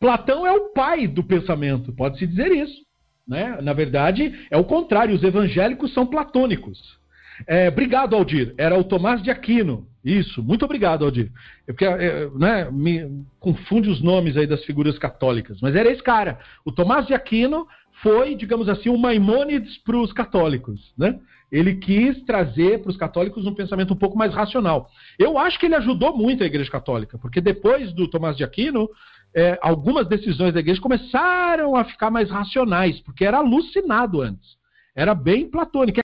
[0.00, 2.84] Platão é o pai do pensamento, pode-se dizer isso.
[3.28, 3.60] Né?
[3.62, 6.98] Na verdade, é o contrário, os evangélicos são platônicos.
[7.46, 8.54] É, obrigado, Aldir.
[8.56, 9.86] Era o Tomás de Aquino.
[10.04, 11.30] Isso, muito obrigado, Aldir.
[11.66, 16.02] É porque é, né, me confunde os nomes aí das figuras católicas, mas era esse
[16.02, 16.38] cara.
[16.64, 17.66] O Tomás de Aquino
[18.02, 20.92] foi, digamos assim, o Maimônides para os católicos.
[20.96, 21.18] Né?
[21.52, 24.88] Ele quis trazer para os católicos um pensamento um pouco mais racional.
[25.18, 28.88] Eu acho que ele ajudou muito a Igreja Católica, porque depois do Tomás de Aquino,
[29.34, 34.58] é, algumas decisões da igreja começaram a ficar mais racionais, porque era alucinado antes.
[34.94, 35.99] Era bem platônico.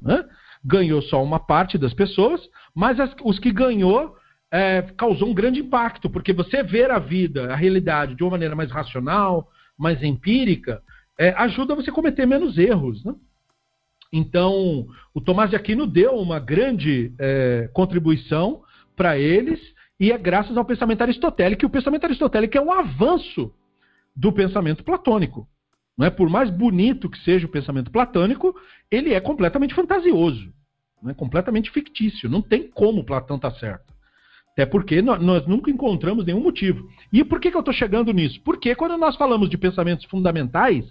[0.00, 0.24] Né?
[0.64, 2.40] Ganhou só uma parte das pessoas,
[2.74, 4.16] mas as, os que ganhou
[4.50, 8.56] é, causou um grande impacto, porque você ver a vida, a realidade, de uma maneira
[8.56, 10.82] mais racional, mais empírica,
[11.18, 13.04] é, ajuda você a cometer menos erros.
[13.04, 13.14] Né?
[14.12, 18.62] Então, o Tomás de Aquino deu uma grande é, contribuição
[18.96, 19.60] para eles
[20.00, 23.52] e é graças ao pensamento aristotélico, e o pensamento aristotélico é um avanço
[24.14, 25.48] do pensamento platônico.
[25.98, 26.10] Não é?
[26.10, 28.54] Por mais bonito que seja o pensamento platônico,
[28.88, 30.48] ele é completamente fantasioso,
[31.04, 32.30] é completamente fictício.
[32.30, 33.92] Não tem como Platão estar tá certo.
[34.52, 36.88] Até porque nós, nós, nunca encontramos nenhum motivo.
[37.12, 38.40] E por que, que eu estou chegando nisso?
[38.44, 40.84] Porque quando nós falamos de pensamentos fundamentais,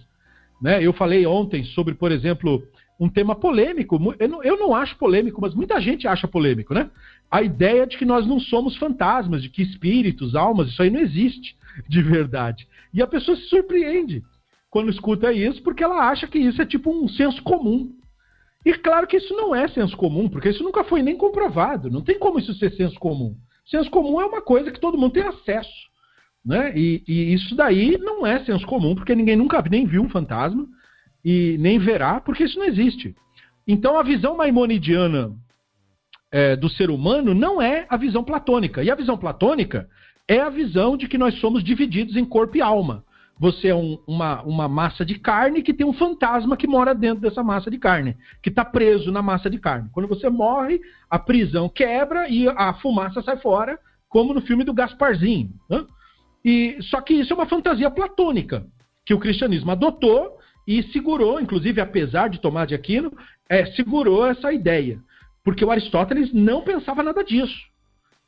[0.61, 2.63] né, eu falei ontem sobre, por exemplo,
[2.99, 4.15] um tema polêmico.
[4.19, 6.89] Eu não, eu não acho polêmico, mas muita gente acha polêmico, né?
[7.29, 10.99] A ideia de que nós não somos fantasmas, de que espíritos, almas, isso aí não
[10.99, 11.55] existe
[11.87, 12.67] de verdade.
[12.93, 14.23] E a pessoa se surpreende
[14.69, 17.93] quando escuta isso, porque ela acha que isso é tipo um senso comum.
[18.65, 21.89] E claro que isso não é senso comum, porque isso nunca foi nem comprovado.
[21.89, 23.35] Não tem como isso ser senso comum.
[23.65, 25.87] Senso comum é uma coisa que todo mundo tem acesso.
[26.43, 26.73] Né?
[26.75, 30.67] E, e isso daí não é senso comum, porque ninguém nunca nem viu um fantasma
[31.23, 33.15] e nem verá, porque isso não existe.
[33.67, 35.33] Então a visão maimonidiana
[36.31, 38.83] é, do ser humano não é a visão platônica.
[38.83, 39.89] E a visão platônica
[40.27, 43.03] é a visão de que nós somos divididos em corpo e alma.
[43.39, 47.21] Você é um, uma, uma massa de carne que tem um fantasma que mora dentro
[47.21, 49.89] dessa massa de carne, que está preso na massa de carne.
[49.93, 53.79] Quando você morre, a prisão quebra e a fumaça sai fora,
[54.09, 55.51] como no filme do Gasparzinho.
[55.69, 55.85] Né?
[56.43, 58.65] E, só que isso é uma fantasia platônica,
[59.05, 63.11] que o cristianismo adotou e segurou, inclusive apesar de Tomás de Aquino,
[63.47, 64.99] é, segurou essa ideia,
[65.43, 67.57] porque o Aristóteles não pensava nada disso.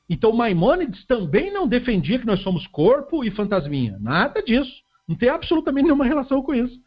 [0.09, 4.71] Então Maimônides também não defendia que nós somos corpo e fantasminha, nada disso,
[5.09, 6.79] não tem absolutamente nenhuma relação com isso,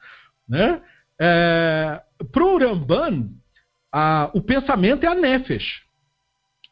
[0.48, 0.80] né?
[1.20, 2.00] É,
[2.30, 3.30] Para o Ramban,
[3.92, 5.82] a, o pensamento é a nefesh,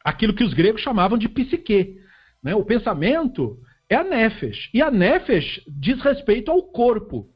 [0.01, 1.97] aquilo que os gregos chamavam de psique.
[2.41, 2.55] Né?
[2.55, 7.29] O pensamento é a nefesh, e a nefesh diz respeito ao corpo.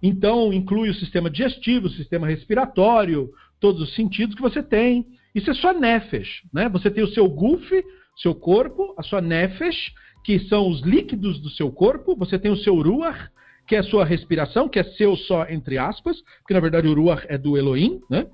[0.00, 5.06] Então, inclui o sistema digestivo, o sistema respiratório, todos os sentidos que você tem.
[5.34, 6.42] Isso é sua nefesh.
[6.52, 6.68] Né?
[6.68, 7.68] Você tem o seu guf,
[8.16, 9.92] seu corpo, a sua nefesh,
[10.22, 12.14] que são os líquidos do seu corpo.
[12.16, 13.30] Você tem o seu ruach,
[13.66, 17.24] que é sua respiração, que é seu só entre aspas, porque na verdade o ruach
[17.28, 18.26] é do Elohim, né?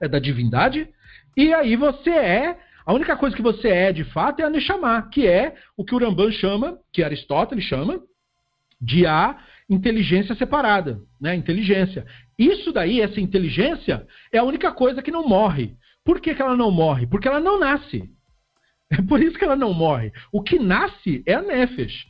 [0.00, 0.88] é da divindade.
[1.36, 5.08] E aí você é, a única coisa que você é de fato é a Neshama,
[5.10, 8.00] que é o que o Ramban chama, que Aristóteles chama,
[8.80, 9.38] de a
[9.68, 11.34] inteligência separada, né?
[11.34, 12.04] Inteligência.
[12.38, 15.74] Isso daí, essa inteligência, é a única coisa que não morre.
[16.04, 17.06] Por que, que ela não morre?
[17.06, 18.10] Porque ela não nasce.
[18.90, 20.12] É por isso que ela não morre.
[20.30, 22.06] O que nasce é a Nefesh.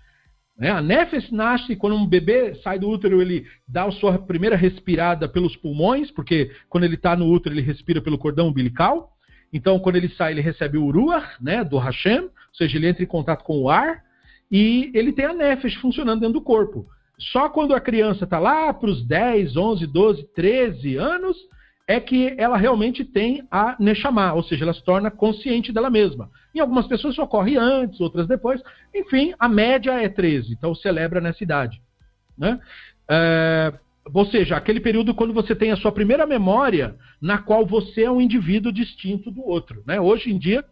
[0.56, 0.70] Né?
[0.70, 5.28] A Nefesh nasce quando um bebê sai do útero, ele dá a sua primeira respirada
[5.28, 9.12] pelos pulmões, porque quando ele está no útero, ele respira pelo cordão umbilical.
[9.52, 13.02] Então, quando ele sai, ele recebe o Ruach, né, do Hashem, ou seja, ele entra
[13.02, 14.02] em contato com o ar,
[14.50, 16.86] e ele tem a Nefesh funcionando dentro do corpo.
[17.18, 21.36] Só quando a criança está lá para os 10, 11, 12, 13 anos,
[21.86, 26.30] é que ela realmente tem a Neshama, ou seja, ela se torna consciente dela mesma.
[26.54, 28.62] Em algumas pessoas isso ocorre antes, outras depois.
[28.94, 31.80] Enfim, a média é 13, então celebra nessa idade.
[32.38, 32.58] Né?
[33.08, 33.72] É,
[34.12, 38.10] ou seja, aquele período quando você tem a sua primeira memória na qual você é
[38.10, 39.82] um indivíduo distinto do outro.
[39.86, 40.00] Né?
[40.00, 40.64] Hoje em dia,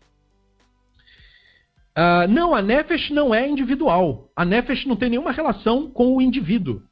[1.95, 4.31] Uh, não, a Nefesh não é individual.
[4.35, 6.83] A Nefesh não tem nenhuma relação com o indivíduo.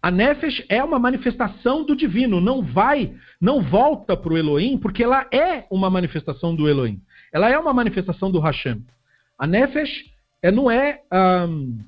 [0.00, 5.02] A Nefesh é uma manifestação do divino, não vai, não volta para o Elohim, porque
[5.02, 7.00] ela é uma manifestação do Elohim.
[7.32, 8.84] Ela é uma manifestação do Hashem.
[9.38, 10.10] A Nefesh
[10.42, 11.02] é, não é
[11.48, 11.78] um,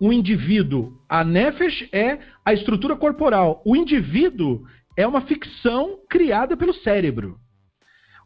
[0.00, 1.00] um indivíduo.
[1.08, 3.62] A Nefesh é a estrutura corporal.
[3.64, 7.38] O indivíduo é uma ficção criada pelo cérebro.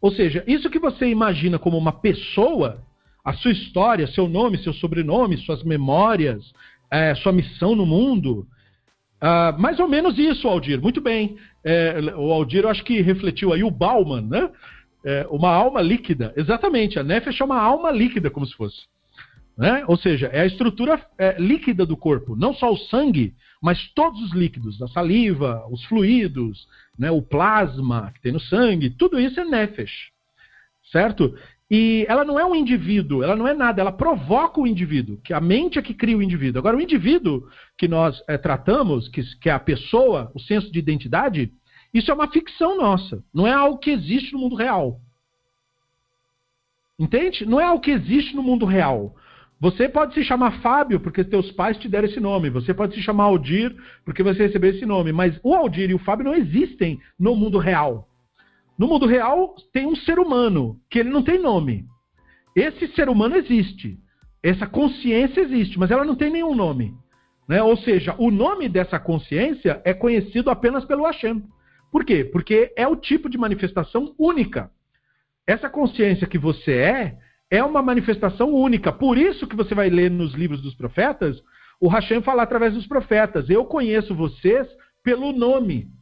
[0.01, 2.83] Ou seja, isso que você imagina como uma pessoa
[3.25, 6.53] a sua história, seu nome, seu sobrenome, suas memórias,
[6.91, 8.47] é, sua missão no mundo.
[9.23, 10.81] Uh, mais ou menos isso, Aldir.
[10.81, 11.37] Muito bem.
[11.63, 14.51] É, o Aldir, eu acho que refletiu aí o Bauman, né?
[15.05, 16.33] É, uma alma líquida.
[16.37, 16.99] Exatamente.
[16.99, 18.83] A Nefesh é uma alma líquida, como se fosse.
[19.57, 19.85] Né?
[19.87, 22.35] Ou seja, é a estrutura é, líquida do corpo.
[22.35, 24.81] Não só o sangue, mas todos os líquidos.
[24.81, 26.67] A saliva, os fluidos,
[26.99, 27.11] né?
[27.11, 28.91] o plasma que tem no sangue.
[28.91, 30.11] Tudo isso é Nefesh.
[30.91, 31.37] Certo?
[31.71, 35.33] E ela não é um indivíduo, ela não é nada, ela provoca o indivíduo, que
[35.33, 36.59] a mente é que cria o indivíduo.
[36.59, 37.47] Agora, o indivíduo
[37.79, 41.53] que nós é, tratamos, que, que é a pessoa, o senso de identidade,
[41.95, 45.01] isso é uma ficção nossa, não é algo que existe no mundo real.
[46.99, 47.47] Entende?
[47.47, 49.15] Não é algo que existe no mundo real.
[49.61, 52.51] Você pode se chamar Fábio porque teus pais te deram esse nome.
[52.51, 55.13] Você pode se chamar Aldir porque você recebeu esse nome.
[55.13, 58.10] Mas o Aldir e o Fábio não existem no mundo real.
[58.81, 61.85] No mundo real tem um ser humano que ele não tem nome.
[62.57, 63.99] Esse ser humano existe.
[64.43, 66.95] Essa consciência existe, mas ela não tem nenhum nome.
[67.47, 67.63] Né?
[67.63, 71.45] Ou seja, o nome dessa consciência é conhecido apenas pelo Hashem.
[71.93, 72.25] Por quê?
[72.25, 74.71] Porque é o tipo de manifestação única.
[75.47, 77.19] Essa consciência que você é,
[77.51, 78.91] é uma manifestação única.
[78.91, 81.37] Por isso que você vai ler nos livros dos profetas,
[81.79, 84.67] o Hashem fala através dos profetas: Eu conheço vocês
[85.05, 86.00] pelo nome.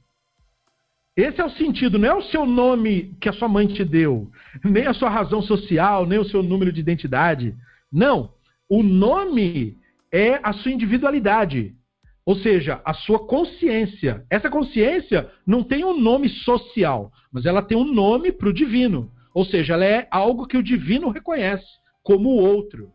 [1.19, 4.31] Esse é o sentido, não é o seu nome que a sua mãe te deu,
[4.65, 7.57] nem a sua razão social, nem o seu número de identidade.
[7.93, 8.31] Não.
[8.69, 9.77] O nome
[10.13, 11.75] é a sua individualidade,
[12.25, 14.25] ou seja, a sua consciência.
[14.31, 19.11] Essa consciência não tem um nome social, mas ela tem um nome para o divino.
[19.35, 21.67] Ou seja, ela é algo que o divino reconhece
[22.05, 22.93] como o outro.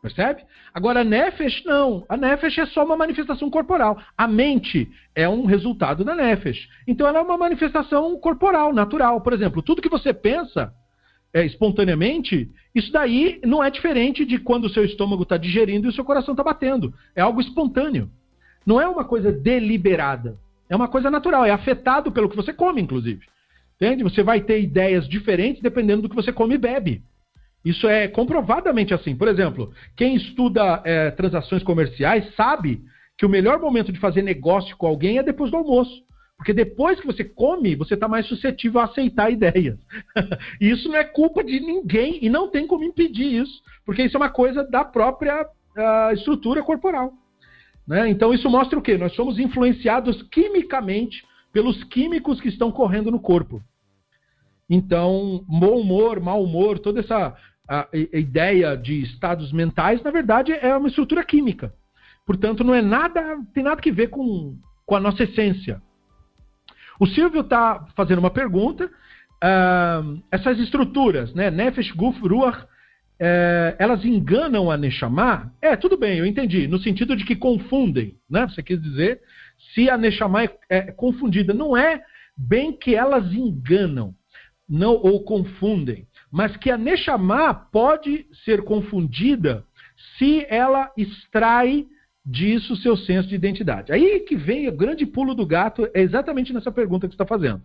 [0.00, 0.44] Percebe?
[0.72, 2.04] Agora, a Nefesh, não.
[2.08, 4.00] A Nefesh é só uma manifestação corporal.
[4.16, 6.68] A mente é um resultado da Nefesh.
[6.86, 9.20] Então, ela é uma manifestação corporal, natural.
[9.20, 10.72] Por exemplo, tudo que você pensa
[11.34, 15.90] é, espontaneamente, isso daí não é diferente de quando o seu estômago está digerindo e
[15.90, 16.94] o seu coração está batendo.
[17.14, 18.08] É algo espontâneo.
[18.64, 20.38] Não é uma coisa deliberada.
[20.68, 21.44] É uma coisa natural.
[21.44, 23.26] É afetado pelo que você come, inclusive.
[23.76, 24.04] Entende?
[24.04, 27.02] Você vai ter ideias diferentes dependendo do que você come e bebe.
[27.68, 29.14] Isso é comprovadamente assim.
[29.14, 32.82] Por exemplo, quem estuda é, transações comerciais sabe
[33.18, 36.02] que o melhor momento de fazer negócio com alguém é depois do almoço.
[36.38, 39.78] Porque depois que você come, você está mais suscetível a aceitar ideias.
[40.58, 44.16] e isso não é culpa de ninguém e não tem como impedir isso, porque isso
[44.16, 47.12] é uma coisa da própria uh, estrutura corporal.
[47.86, 48.08] Né?
[48.08, 48.96] Então isso mostra o quê?
[48.96, 53.62] Nós somos influenciados quimicamente pelos químicos que estão correndo no corpo.
[54.70, 57.36] Então, bom humor, mau humor, toda essa
[57.68, 61.72] a, a ideia de estados mentais, na verdade, é uma estrutura química.
[62.26, 65.82] Portanto, não é nada, tem nada que ver com, com a nossa essência.
[66.98, 68.90] O Silvio está fazendo uma pergunta.
[69.42, 71.50] Uh, essas estruturas, né?
[71.50, 72.66] Nefesh, Guf, Ruach,
[73.20, 75.52] é, elas enganam a Neshama?
[75.60, 76.68] É, tudo bem, eu entendi.
[76.68, 78.46] No sentido de que confundem, né?
[78.48, 79.20] Você quis dizer
[79.74, 81.52] se a Neshama é, é confundida.
[81.52, 82.02] Não é
[82.36, 84.14] bem que elas enganam
[84.68, 89.64] não ou confundem, mas que a Neshama pode ser confundida
[90.18, 91.86] se ela extrai
[92.24, 93.92] disso seu senso de identidade.
[93.92, 97.26] Aí que vem o grande pulo do gato, é exatamente nessa pergunta que você está
[97.26, 97.62] fazendo.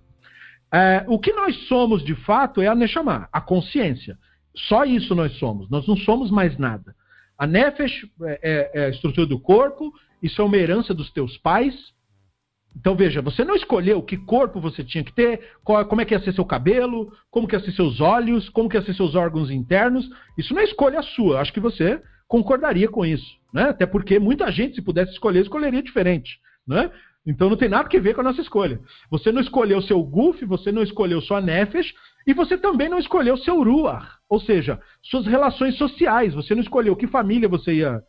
[0.72, 4.18] É, o que nós somos de fato é a Neshama, a consciência.
[4.56, 6.96] Só isso nós somos, nós não somos mais nada.
[7.38, 11.38] A Nefesh é, é, é a estrutura do corpo, isso é uma herança dos teus
[11.38, 11.93] pais,
[12.76, 16.14] então veja, você não escolheu que corpo você tinha que ter, qual, como é que
[16.14, 19.16] ia ser seu cabelo, como que ia ser seus olhos, como que ia ser seus
[19.16, 20.10] órgãos internos.
[20.38, 21.40] Isso não é escolha sua.
[21.40, 23.70] Acho que você concordaria com isso, né?
[23.70, 26.90] Até porque muita gente, se pudesse escolher, escolheria diferente, né?
[27.26, 28.82] Então não tem nada a ver com a nossa escolha.
[29.10, 31.94] Você não escolheu seu guf, você não escolheu sua nefesh
[32.28, 36.34] e você também não escolheu seu ruach, ou seja, suas relações sociais.
[36.34, 38.02] Você não escolheu que família você ia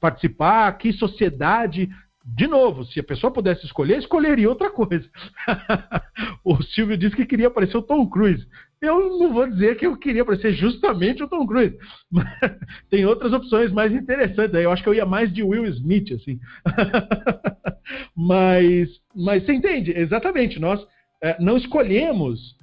[0.00, 1.90] participar, que sociedade
[2.24, 5.08] de novo, se a pessoa pudesse escolher, escolheria outra coisa.
[6.44, 8.46] o Silvio disse que queria aparecer o Tom Cruise.
[8.80, 11.76] Eu não vou dizer que eu queria aparecer justamente o Tom Cruise.
[12.90, 14.54] Tem outras opções mais interessantes.
[14.54, 16.40] Eu acho que eu ia mais de Will Smith, assim.
[18.16, 19.92] mas, mas você entende?
[19.96, 20.60] Exatamente.
[20.60, 20.84] Nós
[21.20, 22.56] é, não escolhemos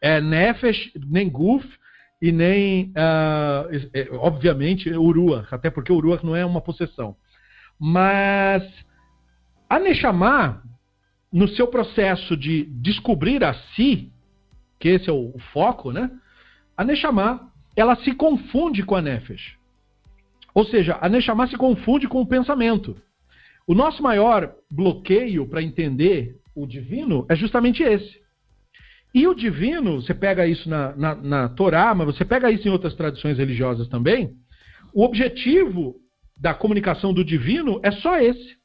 [0.00, 1.66] é, Nefesh, nem Guf,
[2.22, 5.48] e nem, uh, é, obviamente, Urua.
[5.50, 7.16] Até porque Urua não é uma possessão.
[7.80, 8.62] Mas
[9.66, 10.62] a Neshama,
[11.32, 14.12] no seu processo de descobrir a si,
[14.78, 16.10] que esse é o, foco, né?
[16.76, 19.56] A Neshama, ela se confunde com a Nefesh.
[20.52, 23.00] Ou seja, a Neshama se confunde com o pensamento.
[23.66, 28.20] O nosso maior bloqueio para entender o divino é justamente esse.
[29.14, 32.70] E o divino, você pega isso na, na, na Torá, mas você pega isso em
[32.70, 34.36] outras tradições religiosas também.
[34.92, 35.96] O objetivo
[36.40, 38.58] da comunicação do divino é só esse.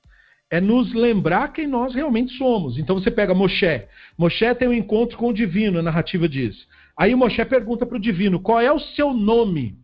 [0.50, 2.78] É nos lembrar quem nós realmente somos.
[2.78, 3.86] Então você pega Moshe.
[4.18, 6.66] Moshe tem um encontro com o divino, a narrativa diz.
[6.98, 9.78] Aí o Moshe pergunta para o divino: qual é o seu nome?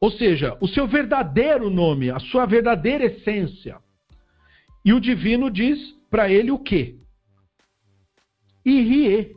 [0.00, 3.78] Ou seja, o seu verdadeiro nome, a sua verdadeira essência.
[4.84, 5.78] E o divino diz
[6.08, 6.96] para ele o quê?
[8.64, 9.34] Irie,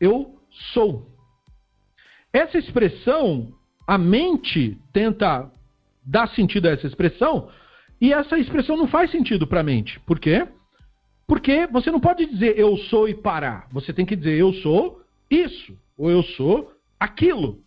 [0.00, 0.38] eu
[0.72, 1.08] sou.
[2.32, 3.54] Essa expressão,
[3.86, 5.50] a mente tenta
[6.08, 7.50] dá sentido a essa expressão,
[8.00, 10.00] e essa expressão não faz sentido para a mente.
[10.00, 10.48] Por quê?
[11.26, 13.68] Porque você não pode dizer eu sou e parar.
[13.70, 17.62] Você tem que dizer eu sou isso, ou eu sou aquilo.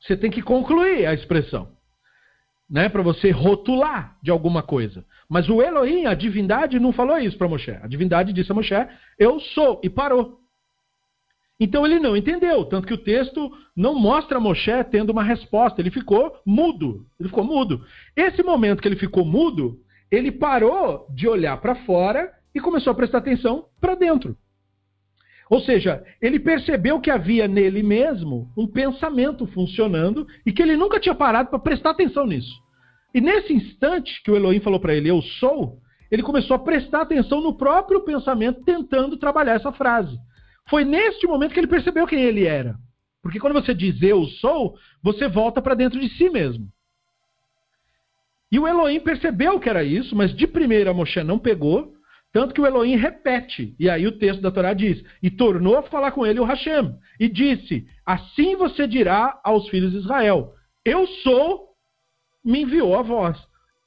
[0.00, 1.78] Você tem que concluir a expressão.
[2.68, 5.04] Né, para você rotular de alguma coisa.
[5.28, 7.72] Mas o Elohim, a divindade, não falou isso para Moshe.
[7.72, 8.72] A divindade disse a Moshe:
[9.18, 10.39] Eu sou, e parou.
[11.60, 15.90] Então ele não entendeu, tanto que o texto não mostra Moshe tendo uma resposta, ele
[15.90, 17.06] ficou mudo.
[17.20, 17.84] Ele ficou mudo.
[18.16, 19.78] Esse momento que ele ficou mudo,
[20.10, 24.34] ele parou de olhar para fora e começou a prestar atenção para dentro.
[25.50, 30.98] Ou seja, ele percebeu que havia nele mesmo um pensamento funcionando e que ele nunca
[30.98, 32.54] tinha parado para prestar atenção nisso.
[33.12, 35.78] E nesse instante que o Elohim falou para ele, eu sou,
[36.10, 40.16] ele começou a prestar atenção no próprio pensamento, tentando trabalhar essa frase.
[40.68, 42.76] Foi neste momento que ele percebeu quem ele era.
[43.22, 46.68] Porque quando você diz eu sou, você volta para dentro de si mesmo.
[48.50, 51.94] E o Elohim percebeu que era isso, mas de primeira Moshe não pegou,
[52.32, 53.74] tanto que o Elohim repete.
[53.78, 56.96] E aí o texto da Torá diz: E tornou a falar com ele o Hashem.
[57.18, 60.54] E disse: Assim você dirá aos filhos de Israel:
[60.84, 61.70] Eu sou,
[62.44, 63.36] me enviou a voz.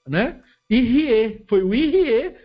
[0.08, 0.42] Né?
[0.70, 2.36] Irie, foi o Irie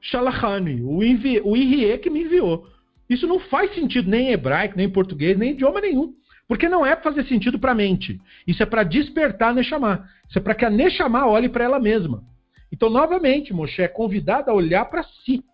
[0.00, 2.66] Shalachani, o, o Irie que me enviou.
[3.12, 6.14] Isso não faz sentido nem em hebraico, nem em português, nem em idioma nenhum.
[6.48, 8.20] Porque não é para fazer sentido para a mente.
[8.46, 10.08] Isso é para despertar a Neshama.
[10.28, 12.24] Isso é para que a Neshama olhe para ela mesma.
[12.70, 15.44] Então, novamente, Moshe é convidado a olhar para si.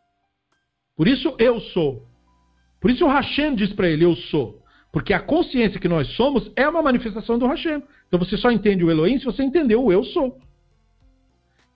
[0.96, 2.06] Por isso, eu sou.
[2.80, 4.62] Por isso, o Hashem diz para ele: Eu sou.
[4.92, 7.82] Porque a consciência que nós somos é uma manifestação do Hashem.
[8.06, 10.38] Então, você só entende o Elohim se você entendeu o eu sou.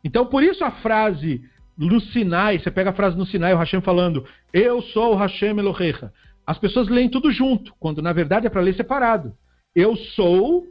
[0.04, 1.42] Então, por isso a frase
[1.76, 5.58] no Sinai, você pega a frase no Sinai, o Hashem falando, eu sou o Hashem
[5.58, 6.12] Elohecha.
[6.46, 9.36] As pessoas leem tudo junto, quando na verdade é para ler separado.
[9.74, 10.66] Eu sou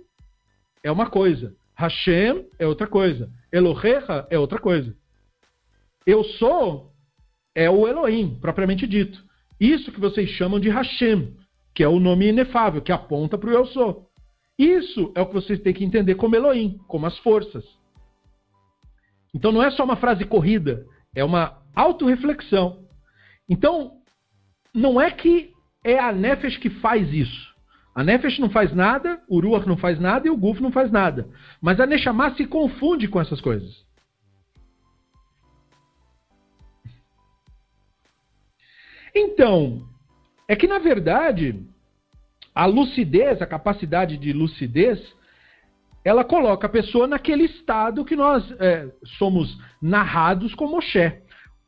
[0.83, 4.95] é uma coisa, Hashem é outra coisa, Elohecha é outra coisa.
[6.05, 6.91] Eu sou
[7.53, 9.23] é o Elohim, propriamente dito.
[9.59, 11.35] Isso que vocês chamam de Hashem,
[11.73, 14.09] que é o nome inefável, que aponta para o eu sou.
[14.57, 17.63] Isso é o que vocês têm que entender como Elohim, como as forças.
[19.33, 22.85] Então não é só uma frase corrida, é uma autorreflexão.
[23.47, 24.01] Então,
[24.73, 25.53] não é que
[25.83, 27.51] é a Nefesh que faz isso.
[27.93, 30.91] A Nefesh não faz nada, o Ruach não faz nada e o Guf não faz
[30.91, 31.29] nada.
[31.61, 33.85] Mas a Neshama se confunde com essas coisas.
[39.13, 39.85] Então,
[40.47, 41.65] é que na verdade,
[42.55, 45.01] a lucidez, a capacidade de lucidez,
[46.03, 51.13] ela coloca a pessoa naquele estado que nós é, somos narrados como Moshe.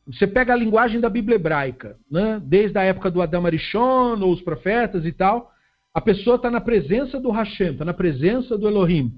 [0.07, 2.41] Você pega a linguagem da Bíblia hebraica, né?
[2.43, 5.51] desde a época do Adam Arishon, ou os profetas e tal,
[5.93, 9.13] a pessoa está na presença do Hashem, está na presença do Elohim.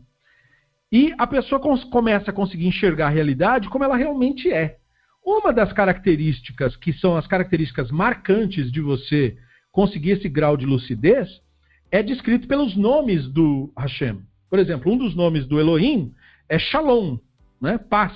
[0.91, 1.59] E a pessoa
[1.89, 4.78] começa a conseguir enxergar a realidade como ela realmente é.
[5.26, 9.36] Uma das características que são as características marcantes de você
[9.72, 11.41] conseguir esse grau de lucidez
[11.89, 14.22] é descrito pelos nomes do Hashem.
[14.56, 16.14] Por exemplo, um dos nomes do Elohim
[16.47, 17.18] é Shalom,
[17.62, 17.78] né?
[17.78, 18.14] paz.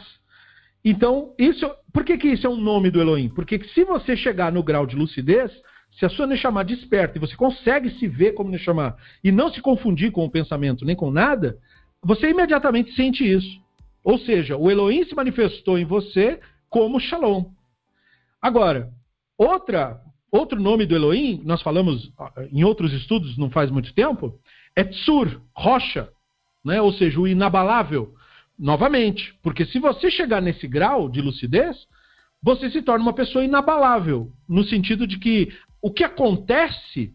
[0.85, 3.27] Então, isso, por que, que isso é um nome do Elohim?
[3.27, 5.51] Porque se você chegar no grau de lucidez,
[5.91, 9.61] se a sua Neshama desperta e você consegue se ver como Neshama e não se
[9.61, 11.57] confundir com o pensamento nem com nada,
[12.01, 13.59] você imediatamente sente isso.
[14.01, 17.51] Ou seja, o Elohim se manifestou em você como Shalom.
[18.41, 18.89] Agora,
[19.37, 19.99] outra,
[20.31, 24.39] outro nome do Elohim, nós falamos ah, em outros estudos não faz muito tempo,
[24.73, 26.09] é Tsur, rocha,
[26.63, 26.81] né?
[26.81, 28.13] ou seja, o inabalável.
[28.57, 31.87] Novamente, porque se você chegar nesse grau de lucidez,
[32.41, 37.13] você se torna uma pessoa inabalável, no sentido de que o que acontece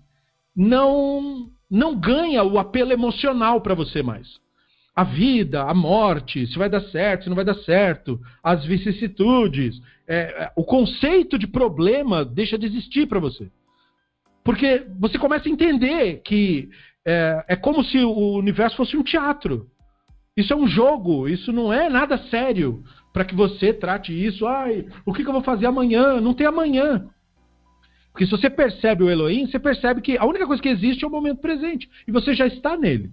[0.56, 4.38] não não ganha o apelo emocional para você mais.
[4.94, 9.80] A vida, a morte, se vai dar certo, se não vai dar certo, as vicissitudes,
[10.06, 13.50] é, é o conceito de problema deixa de existir para você.
[14.44, 16.68] Porque você começa a entender que
[17.04, 19.68] é, é como se o universo fosse um teatro.
[20.36, 22.82] Isso é um jogo, isso não é nada sério
[23.12, 24.46] para que você trate isso.
[24.46, 26.20] Ai, o que, que, eu vou fazer amanhã?
[26.20, 27.08] Não tem amanhã.
[28.10, 31.06] Porque se você percebe o Elohim, você percebe que a única coisa que existe é
[31.06, 31.88] o momento presente.
[32.06, 33.10] E você já está nele.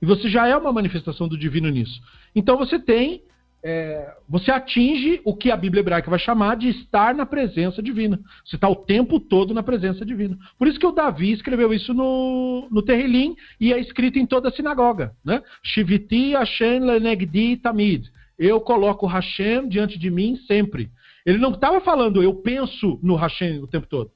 [0.00, 2.00] E você já é uma manifestação do divino nisso.
[2.34, 3.22] Então você tem
[3.68, 8.20] é, você atinge o que a Bíblia hebraica vai chamar de estar na presença divina.
[8.44, 10.38] Você está o tempo todo na presença divina.
[10.56, 14.50] Por isso que o Davi escreveu isso no, no Terrilim e é escrito em toda
[14.50, 15.16] a sinagoga.
[15.24, 15.42] Né?
[15.64, 18.08] Shiviti Hashem lenegdi tamid.
[18.38, 20.88] Eu coloco Hashem diante de mim sempre.
[21.24, 24.12] Ele não estava falando eu penso no Hashem o tempo todo.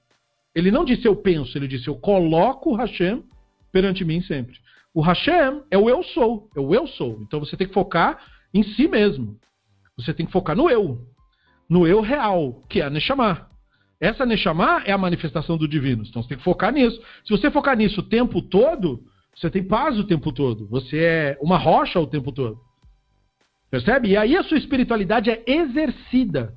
[0.54, 3.24] Ele não disse eu penso, ele disse eu coloco Hashem
[3.72, 4.58] perante mim sempre.
[4.94, 7.18] O Hashem é o eu sou, é o eu sou.
[7.22, 8.20] Então você tem que focar
[8.52, 9.38] em si mesmo.
[9.96, 11.06] Você tem que focar no eu,
[11.68, 13.48] no eu real, que é a Neshama.
[14.00, 16.04] Essa Neshama é a manifestação do divino.
[16.06, 17.00] Então você tem que focar nisso.
[17.24, 20.66] Se você focar nisso o tempo todo, você tem paz o tempo todo.
[20.68, 22.58] Você é uma rocha o tempo todo.
[23.70, 24.08] Percebe?
[24.08, 26.54] E aí a sua espiritualidade é exercida.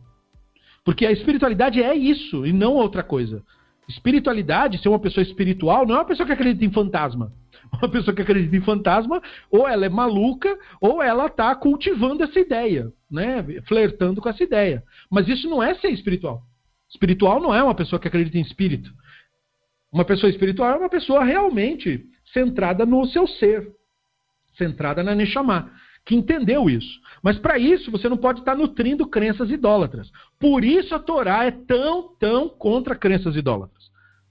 [0.83, 3.43] Porque a espiritualidade é isso e não outra coisa.
[3.87, 7.31] Espiritualidade, ser uma pessoa espiritual, não é uma pessoa que acredita em fantasma.
[7.81, 12.39] Uma pessoa que acredita em fantasma, ou ela é maluca, ou ela está cultivando essa
[12.39, 13.43] ideia, né?
[13.67, 14.83] Flertando com essa ideia.
[15.09, 16.43] Mas isso não é ser espiritual.
[16.89, 18.91] Espiritual não é uma pessoa que acredita em espírito.
[19.91, 23.67] Uma pessoa espiritual é uma pessoa realmente centrada no seu ser,
[24.57, 25.71] centrada na Neshama,
[26.05, 26.99] que entendeu isso.
[27.21, 30.11] Mas para isso você não pode estar nutrindo crenças idólatras.
[30.39, 33.82] Por isso a Torá é tão, tão contra crenças idólatras.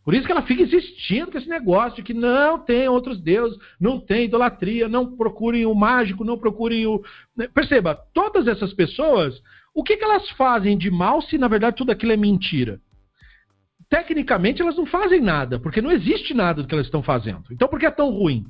[0.05, 3.57] Por isso que ela fica insistindo com esse negócio de que não tem outros deuses,
[3.81, 7.03] não tem idolatria, não procurem o mágico, não procurem o.
[7.37, 7.49] Né?
[7.49, 9.41] Perceba, todas essas pessoas,
[9.73, 12.81] o que, que elas fazem de mal se na verdade tudo aquilo é mentira?
[13.89, 17.45] Tecnicamente elas não fazem nada, porque não existe nada do que elas estão fazendo.
[17.51, 18.45] Então por que é tão ruim?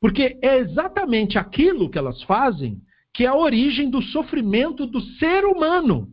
[0.00, 2.80] Porque é exatamente aquilo que elas fazem
[3.14, 6.08] que é a origem do sofrimento do ser humano.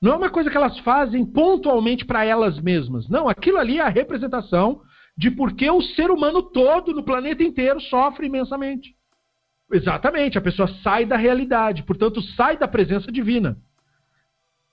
[0.00, 3.08] Não é uma coisa que elas fazem pontualmente para elas mesmas.
[3.08, 4.82] Não, aquilo ali é a representação
[5.16, 8.94] de por que o ser humano todo no planeta inteiro sofre imensamente.
[9.72, 13.58] Exatamente, a pessoa sai da realidade, portanto, sai da presença divina.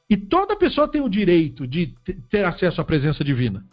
[0.10, 1.96] E toda pessoa tem o direito de
[2.30, 3.66] ter acesso à presença divina.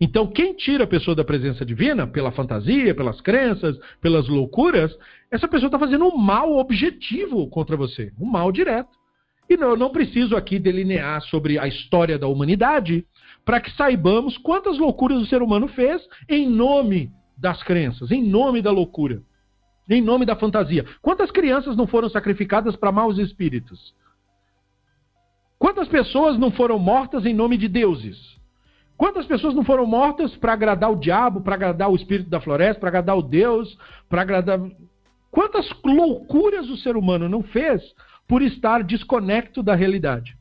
[0.00, 4.96] Então, quem tira a pessoa da presença divina, pela fantasia, pelas crenças, pelas loucuras,
[5.30, 9.03] essa pessoa está fazendo um mal objetivo contra você, um mal direto.
[9.48, 13.06] E não, eu não preciso aqui delinear sobre a história da humanidade
[13.44, 18.62] para que saibamos quantas loucuras o ser humano fez em nome das crenças, em nome
[18.62, 19.22] da loucura,
[19.88, 20.84] em nome da fantasia.
[21.02, 23.94] Quantas crianças não foram sacrificadas para maus espíritos?
[25.58, 28.34] Quantas pessoas não foram mortas em nome de deuses?
[28.96, 32.80] Quantas pessoas não foram mortas para agradar o diabo, para agradar o espírito da floresta,
[32.80, 33.76] para agradar o Deus,
[34.08, 34.60] para agradar.
[35.30, 37.82] Quantas loucuras o ser humano não fez
[38.26, 40.36] por estar desconecto da realidade.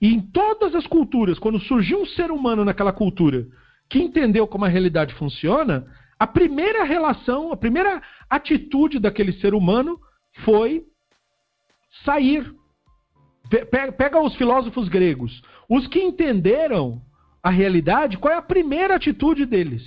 [0.00, 3.46] E em todas as culturas, quando surgiu um ser humano naquela cultura
[3.88, 5.86] que entendeu como a realidade funciona,
[6.18, 10.00] a primeira relação, a primeira atitude daquele ser humano
[10.44, 10.84] foi
[12.04, 12.54] sair.
[13.96, 15.42] Pega os filósofos gregos.
[15.68, 17.02] Os que entenderam
[17.42, 19.82] a realidade, qual é a primeira atitude deles?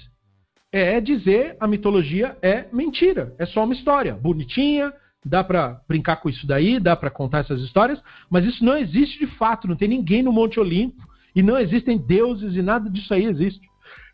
[0.71, 4.93] É dizer a mitologia é mentira, é só uma história bonitinha,
[5.27, 9.19] dá para brincar com isso daí, dá para contar essas histórias, mas isso não existe
[9.19, 11.01] de fato, não tem ninguém no Monte Olimpo
[11.35, 13.67] e não existem deuses e nada disso aí existe.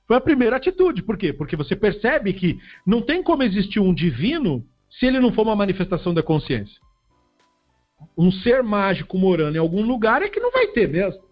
[0.06, 1.02] Foi a primeira atitude.
[1.02, 1.32] Por quê?
[1.32, 5.56] Porque você percebe que não tem como existir um divino se ele não for uma
[5.56, 6.78] manifestação da consciência.
[8.18, 11.24] Um ser mágico morando em algum lugar é que não vai ter mesmo.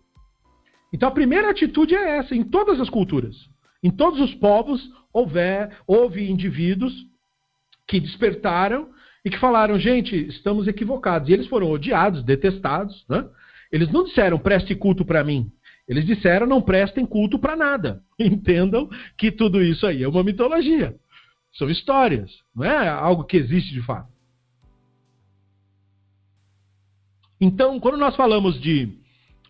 [0.94, 3.36] Então a primeira atitude é essa, em todas as culturas.
[3.84, 4.82] Em todos os povos
[5.14, 6.94] houver, houve indivíduos
[7.88, 8.90] que despertaram
[9.24, 11.30] e que falaram, gente, estamos equivocados.
[11.30, 13.06] E eles foram odiados, detestados.
[13.08, 13.28] Né?
[13.72, 15.52] Eles não disseram, preste culto para mim.
[15.88, 18.02] Eles disseram, não prestem culto para nada.
[18.20, 20.96] Entendam que tudo isso aí é uma mitologia.
[21.54, 24.10] São histórias, não é algo que existe de fato.
[27.40, 28.98] Então, quando nós falamos de,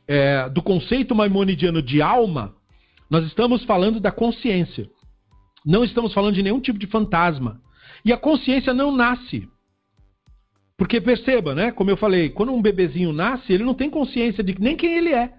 [0.07, 2.55] é, do conceito maimonidiano de alma,
[3.09, 4.89] nós estamos falando da consciência.
[5.65, 7.61] Não estamos falando de nenhum tipo de fantasma.
[8.03, 9.47] E a consciência não nasce.
[10.81, 11.71] Porque perceba, né?
[11.71, 15.13] Como eu falei, quando um bebezinho nasce, ele não tem consciência de nem quem ele
[15.13, 15.31] é.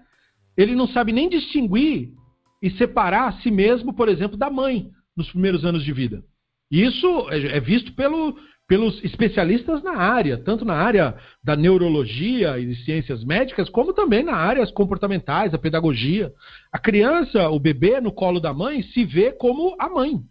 [0.55, 2.13] Ele não sabe nem distinguir
[2.61, 6.23] e separar a si mesmo, por exemplo, da mãe nos primeiros anos de vida.
[6.71, 8.37] Isso é, é visto pelo,
[8.69, 14.23] pelos especialistas na área, tanto na área da neurologia e de ciências médicas, como também
[14.23, 16.31] na áreas comportamentais, da pedagogia.
[16.71, 20.21] A criança, o bebê no colo da mãe, se vê como a mãe.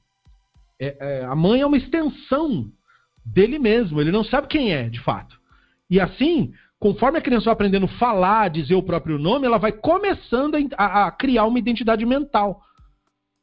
[0.80, 2.72] É, é, a mãe é uma extensão
[3.24, 5.38] dele mesmo, ele não sabe quem é, de fato.
[5.88, 9.72] E assim, conforme a criança vai aprendendo a falar, dizer o próprio nome, ela vai
[9.72, 12.62] começando a, a criar uma identidade mental.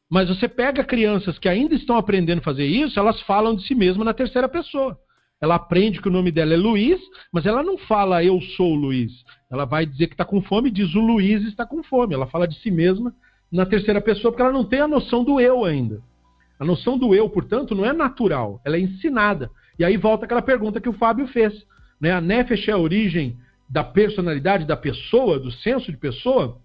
[0.10, 3.76] Mas você pega crianças que ainda estão aprendendo a fazer isso, elas falam de si
[3.76, 4.97] mesmas na terceira pessoa.
[5.41, 6.99] Ela aprende que o nome dela é Luiz,
[7.31, 9.11] mas ela não fala eu sou Luiz.
[9.49, 12.14] Ela vai dizer que está com fome e diz o Luiz está com fome.
[12.14, 13.14] Ela fala de si mesma
[13.51, 16.01] na terceira pessoa porque ela não tem a noção do eu ainda.
[16.60, 19.49] A noção do eu, portanto, não é natural, ela é ensinada.
[19.80, 21.65] E aí volta aquela pergunta que o Fábio fez.
[21.99, 22.11] Né?
[22.11, 23.39] A Nefesh é a origem
[23.69, 26.60] da personalidade da pessoa, do senso de pessoa?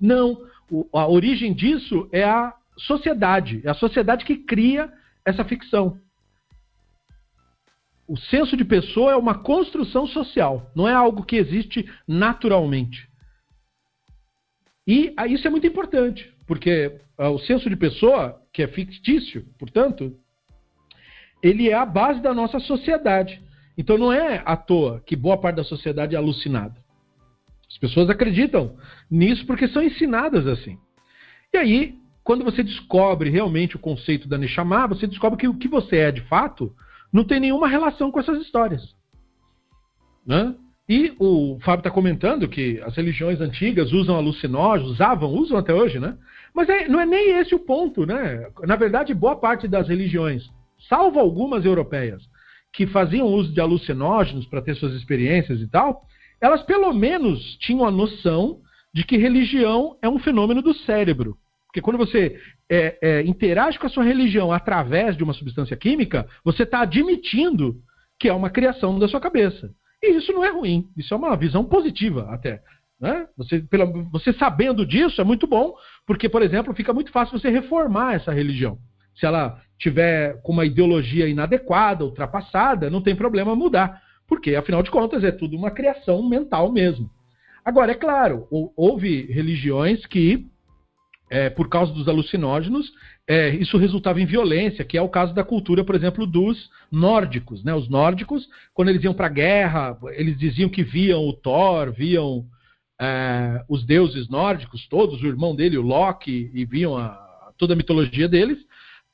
[0.00, 0.44] Não.
[0.68, 3.62] O, a origem disso é a sociedade.
[3.64, 4.92] É a sociedade que cria
[5.24, 6.00] essa ficção.
[8.08, 13.06] O senso de pessoa é uma construção social, não é algo que existe naturalmente.
[14.86, 20.18] E isso é muito importante, porque ah, o senso de pessoa, que é fictício, portanto,
[21.42, 23.42] ele é a base da nossa sociedade.
[23.76, 26.76] Então não é à toa que boa parte da sociedade é alucinada.
[27.68, 28.76] As pessoas acreditam
[29.10, 30.78] nisso porque são ensinadas assim.
[31.52, 35.68] E aí, quando você descobre realmente o conceito da Neshama, você descobre que o que
[35.68, 36.74] você é de fato
[37.12, 38.94] não tem nenhuma relação com essas histórias.
[40.26, 40.54] Né?
[40.88, 45.98] E o Fábio está comentando que as religiões antigas usam alucinógenos, usavam, usam até hoje,
[45.98, 46.16] né?
[46.54, 48.48] Mas é, não é nem esse o ponto, né?
[48.62, 50.50] Na verdade, boa parte das religiões,
[50.88, 52.22] salvo algumas europeias,
[52.72, 56.02] que faziam uso de alucinógenos para ter suas experiências e tal,
[56.40, 58.60] elas pelo menos tinham a noção
[58.92, 61.36] de que religião é um fenômeno do cérebro.
[61.66, 62.40] Porque quando você
[62.70, 67.76] é, é, interage com a sua religião através de uma substância química, você está admitindo
[68.18, 69.70] que é uma criação da sua cabeça.
[70.02, 72.62] E isso não é ruim, isso é uma visão positiva até.
[73.00, 73.26] Né?
[73.36, 75.74] Você, pela, você sabendo disso é muito bom,
[76.06, 78.78] porque, por exemplo, fica muito fácil você reformar essa religião.
[79.14, 84.02] Se ela tiver com uma ideologia inadequada, ultrapassada, não tem problema mudar.
[84.26, 87.10] Porque, afinal de contas, é tudo uma criação mental mesmo.
[87.64, 88.46] Agora, é claro,
[88.76, 90.46] houve religiões que,
[91.30, 92.90] é, por causa dos alucinógenos,
[93.26, 97.62] é, isso resultava em violência, que é o caso da cultura, por exemplo, dos nórdicos.
[97.62, 97.74] Né?
[97.74, 102.46] Os nórdicos, quando eles iam para a guerra, eles diziam que viam o Thor, viam
[103.00, 107.76] é, os deuses nórdicos todos, o irmão dele, o Loki, e viam a, toda a
[107.76, 108.58] mitologia deles,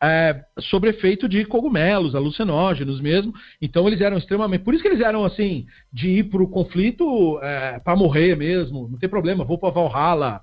[0.05, 3.33] é, sobre efeito de cogumelos, alucinógenos mesmo.
[3.61, 4.63] Então eles eram extremamente.
[4.63, 8.89] Por isso que eles eram assim, de ir para o conflito é, para morrer mesmo,
[8.89, 10.43] não tem problema, vou para Valhalla.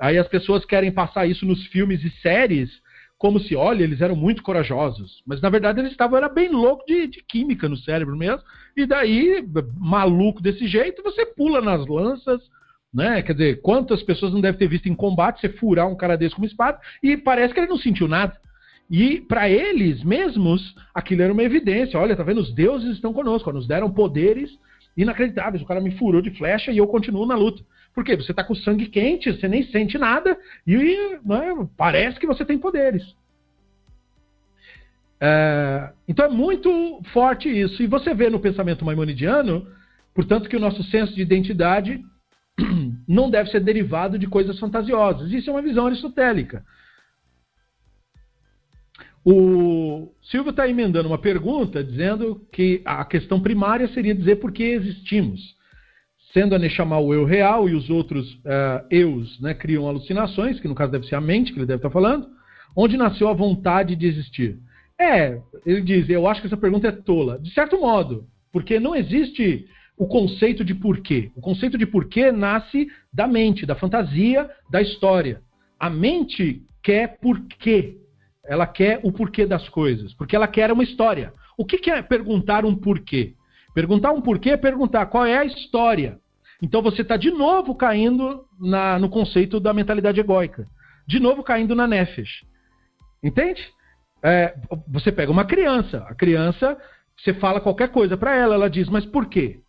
[0.00, 2.70] Aí as pessoas querem passar isso nos filmes e séries,
[3.18, 5.22] como se, olha, eles eram muito corajosos.
[5.26, 8.42] Mas na verdade eles estavam era bem louco de, de química no cérebro mesmo.
[8.74, 12.40] E daí, maluco desse jeito, você pula nas lanças,
[12.92, 13.20] né?
[13.20, 16.34] Quer dizer, quantas pessoas não devem ter visto em combate você furar um cara desse
[16.34, 18.40] com uma espada e parece que ele não sentiu nada.
[18.90, 21.98] E para eles mesmos, aquilo era uma evidência.
[21.98, 22.40] Olha, tá vendo?
[22.40, 24.50] Os deuses estão conosco, nos deram poderes
[24.96, 25.62] inacreditáveis.
[25.62, 27.62] O cara me furou de flecha e eu continuo na luta.
[27.94, 32.44] Porque você está com sangue quente, você nem sente nada e né, parece que você
[32.44, 33.02] tem poderes.
[35.20, 37.82] É, então é muito forte isso.
[37.82, 39.66] E você vê no pensamento maimonidiano,
[40.14, 42.02] portanto, que o nosso senso de identidade
[43.06, 45.30] não deve ser derivado de coisas fantasiosas.
[45.30, 46.64] Isso é uma visão aristotélica.
[49.24, 54.64] O Silvio está emendando uma pergunta dizendo que a questão primária seria dizer por que
[54.64, 55.40] existimos.
[56.32, 60.66] Sendo a Neshama o eu real e os outros uh, eus né, criam alucinações, que
[60.66, 62.26] no caso deve ser a mente que ele deve estar tá falando,
[62.74, 64.58] onde nasceu a vontade de existir?
[64.98, 67.38] É, ele diz, eu acho que essa pergunta é tola.
[67.38, 69.66] De certo modo, porque não existe
[69.96, 71.30] o conceito de porquê.
[71.36, 75.42] O conceito de porquê nasce da mente, da fantasia, da história.
[75.78, 77.98] A mente quer porquê.
[78.44, 81.32] Ela quer o porquê das coisas, porque ela quer uma história.
[81.56, 83.34] O que é perguntar um porquê?
[83.74, 86.18] Perguntar um porquê é perguntar qual é a história.
[86.60, 90.66] Então você está de novo caindo na, no conceito da mentalidade egóica.
[91.06, 92.44] De novo caindo na nefesh.
[93.22, 93.62] Entende?
[94.22, 94.54] É,
[94.86, 96.78] você pega uma criança, a criança,
[97.16, 99.60] você fala qualquer coisa para ela, ela diz, mas por quê?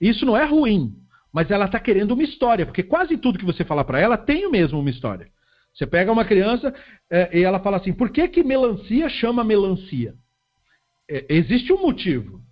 [0.00, 0.94] Isso não é ruim,
[1.32, 4.48] mas ela está querendo uma história, porque quase tudo que você fala para ela tem
[4.50, 5.28] mesmo uma história.
[5.74, 6.72] Você pega uma criança
[7.10, 10.14] é, e ela fala assim: por que, que melancia chama melancia?
[11.10, 12.42] É, existe um motivo.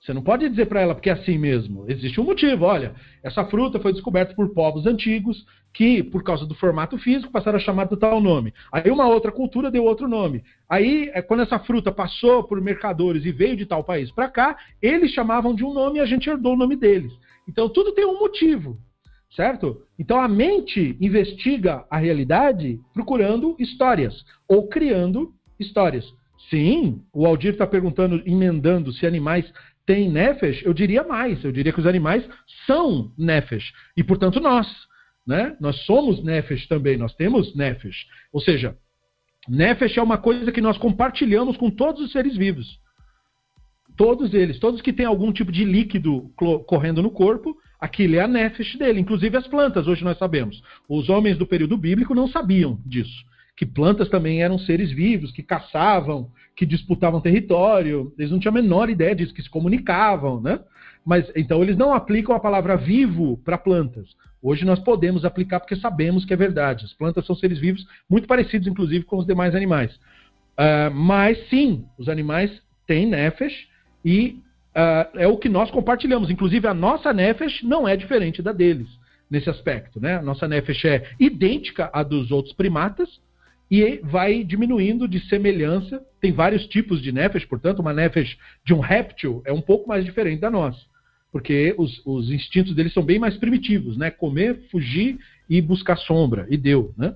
[0.00, 1.84] Você não pode dizer para ela porque é assim mesmo.
[1.88, 2.64] Existe um motivo.
[2.64, 7.56] Olha, essa fruta foi descoberta por povos antigos que, por causa do formato físico, passaram
[7.56, 8.54] a chamar de tal nome.
[8.70, 10.44] Aí uma outra cultura deu outro nome.
[10.68, 14.56] Aí, é, quando essa fruta passou por mercadores e veio de tal país para cá,
[14.80, 17.12] eles chamavam de um nome e a gente herdou o nome deles.
[17.48, 18.78] Então tudo tem um motivo.
[19.36, 19.82] Certo?
[19.98, 26.10] Então a mente investiga a realidade procurando histórias ou criando histórias.
[26.48, 29.52] Sim, o Aldir está perguntando, emendando se animais
[29.84, 30.64] têm nefesh.
[30.64, 32.26] Eu diria mais, eu diria que os animais
[32.66, 33.74] são nefesh.
[33.94, 34.66] E portanto nós,
[35.26, 35.54] né?
[35.60, 38.06] Nós somos nefesh também, nós temos nefesh.
[38.32, 38.74] Ou seja,
[39.46, 42.80] nefesh é uma coisa que nós compartilhamos com todos os seres vivos.
[43.98, 46.32] Todos eles, todos que têm algum tipo de líquido
[46.66, 50.62] correndo no corpo, aquilo é a nefesh dele, inclusive as plantas, hoje nós sabemos.
[50.88, 53.24] Os homens do período bíblico não sabiam disso.
[53.56, 58.12] Que plantas também eram seres vivos, que caçavam, que disputavam território.
[58.18, 60.60] Eles não tinham a menor ideia disso, que se comunicavam, né?
[61.04, 64.08] Mas então eles não aplicam a palavra vivo para plantas.
[64.42, 66.84] Hoje nós podemos aplicar porque sabemos que é verdade.
[66.84, 69.94] As plantas são seres vivos, muito parecidos, inclusive, com os demais animais.
[70.58, 73.68] Uh, mas sim, os animais têm nefesh
[74.04, 74.40] e
[74.76, 76.30] uh, é o que nós compartilhamos.
[76.30, 78.88] Inclusive, a nossa Nefesh não é diferente da deles
[79.30, 79.98] nesse aspecto.
[79.98, 80.16] Né?
[80.16, 83.08] A nossa Nefesh é idêntica à dos outros primatas
[83.70, 86.00] e vai diminuindo de semelhança.
[86.20, 90.04] Tem vários tipos de Nefesh, portanto, uma Nefesh de um réptil é um pouco mais
[90.04, 90.80] diferente da nossa.
[91.32, 94.10] Porque os, os instintos deles são bem mais primitivos, né?
[94.10, 95.18] Comer, fugir
[95.50, 97.14] e buscar sombra, e deu, né?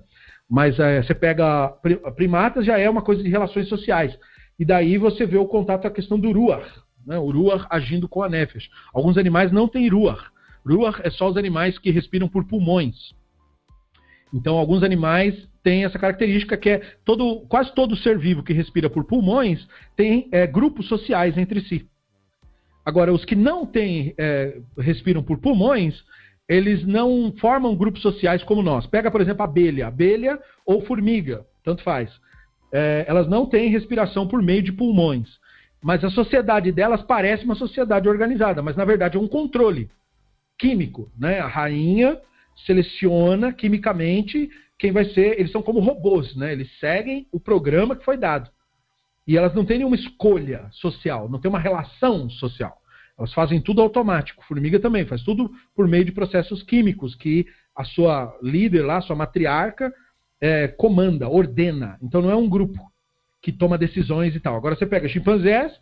[0.49, 1.69] Mas é, você pega
[2.17, 4.19] primatas, já é uma coisa de relações sociais.
[4.59, 6.69] E daí você vê o contato com a questão do ruach,
[7.07, 7.19] né?
[7.19, 8.69] o ruach agindo com a nefesh.
[8.93, 10.31] Alguns animais não têm ruach.
[10.67, 13.15] Ruach é só os animais que respiram por pulmões.
[14.33, 18.89] Então, alguns animais têm essa característica que é todo, quase todo ser vivo que respira
[18.89, 19.67] por pulmões
[19.97, 21.89] tem é, grupos sociais entre si.
[22.85, 26.03] Agora, os que não têm, é, respiram por pulmões,
[26.49, 28.87] eles não formam grupos sociais como nós.
[28.87, 32.11] Pega, por exemplo, abelha, abelha ou formiga, tanto faz.
[32.73, 35.29] É, elas não têm respiração por meio de pulmões.
[35.83, 39.91] Mas a sociedade delas parece uma sociedade organizada, mas na verdade é um controle
[40.59, 41.11] químico.
[41.19, 41.41] Né?
[41.41, 42.21] A rainha
[42.67, 45.39] seleciona quimicamente quem vai ser.
[45.39, 46.53] Eles são como robôs, né?
[46.53, 48.51] eles seguem o programa que foi dado.
[49.27, 52.77] E elas não têm nenhuma escolha social, não tem uma relação social.
[53.19, 54.45] Elas fazem tudo automático.
[54.45, 57.47] Formiga também faz tudo por meio de processos químicos que
[57.77, 59.93] a sua líder lá, a sua matriarca,
[60.41, 61.99] é, comanda, ordena.
[62.03, 62.90] Então não é um grupo
[63.43, 64.57] que toma decisões e tal.
[64.57, 65.73] Agora você pega chimpanzés,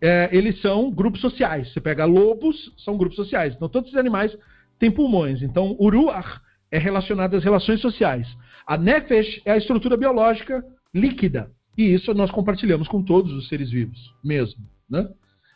[0.00, 1.72] é, eles são grupos sociais.
[1.72, 3.54] Você pega lobos, são grupos sociais.
[3.54, 4.36] Então todos os animais
[4.78, 5.42] têm pulmões.
[5.42, 6.40] Então o ruach
[6.70, 8.28] é relacionado às relações sociais.
[8.66, 10.64] A nefesh é a estrutura biológica
[10.94, 11.50] líquida.
[11.76, 14.62] E isso nós compartilhamos com todos os seres vivos, mesmo.
[14.90, 15.08] Né?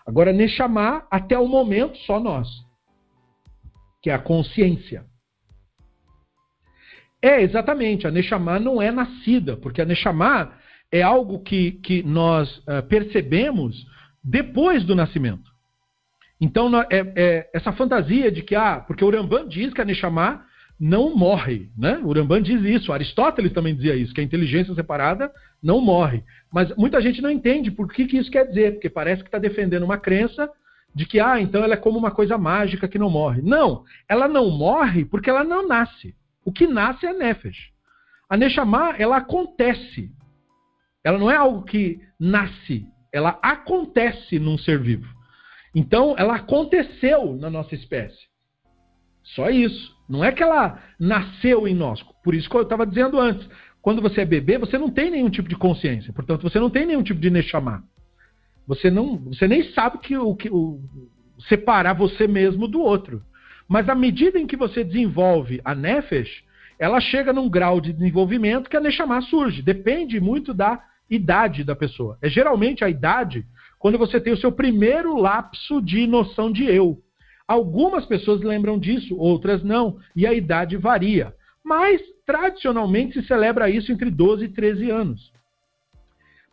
[0.07, 2.49] Agora, Neshama, até o momento, só nós.
[4.01, 5.05] Que é a consciência.
[7.21, 8.07] É, exatamente.
[8.07, 10.53] A Neshama não é nascida, porque a Neshama
[10.93, 13.87] é algo que, que nós uh, percebemos
[14.23, 15.51] depois do nascimento.
[16.39, 20.45] Então, é, é, essa fantasia de que, ah, porque o Rambam diz que a Neshama
[20.79, 22.01] não morre, né?
[22.03, 25.33] O diz isso, Aristóteles também dizia isso, que a inteligência separada
[25.63, 26.25] não morre.
[26.53, 29.39] Mas muita gente não entende por que, que isso quer dizer, porque parece que está
[29.39, 30.51] defendendo uma crença
[30.95, 33.41] de que, ah, então ela é como uma coisa mágica que não morre.
[33.41, 36.15] Não, ela não morre porque ela não nasce.
[36.45, 37.71] O que nasce é a Nefesh.
[38.29, 40.11] A Neshama, ela acontece.
[41.05, 45.07] Ela não é algo que nasce, ela acontece num ser vivo.
[45.75, 48.27] Então, ela aconteceu na nossa espécie.
[49.23, 49.97] Só isso.
[50.09, 52.03] Não é que ela nasceu em nós.
[52.23, 53.49] Por isso que eu estava dizendo antes.
[53.81, 56.13] Quando você é bebê, você não tem nenhum tipo de consciência.
[56.13, 57.85] Portanto, você não tem nenhum tipo de Neshama.
[58.67, 60.81] Você não, você nem sabe que o que o,
[61.49, 63.23] separar você mesmo do outro.
[63.67, 66.45] Mas à medida em que você desenvolve a nefesh,
[66.79, 69.63] ela chega num grau de desenvolvimento que a neshama surge.
[69.63, 72.19] Depende muito da idade da pessoa.
[72.23, 73.47] É geralmente a idade
[73.79, 77.03] quando você tem o seu primeiro lapso de noção de eu.
[77.47, 81.35] Algumas pessoas lembram disso, outras não, e a idade varia.
[81.65, 85.33] Mas tradicionalmente se celebra isso entre 12 e 13 anos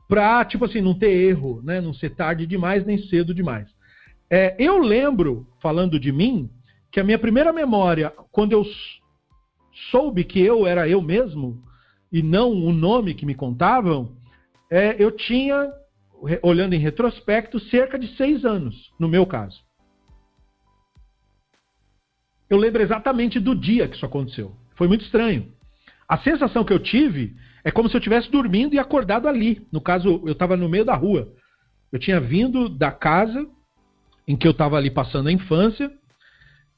[0.10, 1.80] para, tipo assim, não ter erro, né?
[1.80, 3.68] Não ser tarde demais nem cedo demais.
[4.28, 6.50] É, eu lembro, falando de mim,
[6.92, 8.66] que a minha primeira memória, quando eu
[9.92, 11.64] soube que eu era eu mesmo,
[12.12, 14.18] e não o nome que me contavam,
[14.70, 15.72] é, eu tinha,
[16.42, 19.60] olhando em retrospecto, cerca de seis anos, no meu caso.
[22.50, 24.56] Eu lembro exatamente do dia que isso aconteceu.
[24.76, 25.52] Foi muito estranho.
[26.08, 29.68] A sensação que eu tive é como se eu estivesse dormindo e acordado ali.
[29.72, 31.32] No caso, eu estava no meio da rua.
[31.92, 33.48] Eu tinha vindo da casa
[34.28, 35.92] em que eu estava ali passando a infância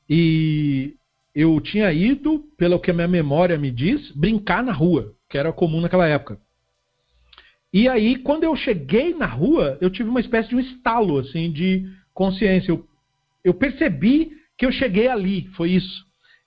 [0.10, 0.96] e
[1.34, 5.54] eu tinha ido, pelo que a minha memória me diz, brincar na rua, que era
[5.54, 6.38] comum naquela época.
[7.74, 11.52] E aí, quando eu cheguei na rua, eu tive uma espécie de um estalo assim
[11.52, 12.72] de consciência.
[12.72, 12.86] Eu,
[13.44, 16.06] eu percebi que eu cheguei ali, foi isso.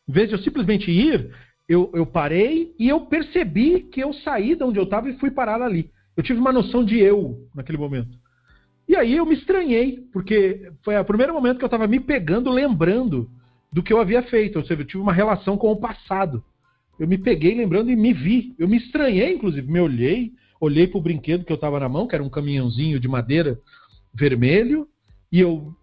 [0.09, 1.31] Em vez de eu simplesmente ir,
[1.69, 5.31] eu, eu parei e eu percebi que eu saí de onde eu estava e fui
[5.31, 5.91] parar ali.
[6.17, 8.17] Eu tive uma noção de eu naquele momento.
[8.87, 12.51] E aí eu me estranhei, porque foi o primeiro momento que eu estava me pegando,
[12.51, 13.31] lembrando
[13.73, 14.57] do que eu havia feito.
[14.59, 16.45] Ou seja, eu tive uma relação com o passado.
[16.99, 18.55] Eu me peguei lembrando e me vi.
[18.59, 19.71] Eu me estranhei, inclusive.
[19.71, 20.33] Me olhei,
[20.65, 23.59] olhei para o brinquedo que eu estava na mão, que era um caminhãozinho de madeira
[24.13, 24.89] vermelho,
[25.31, 25.75] e eu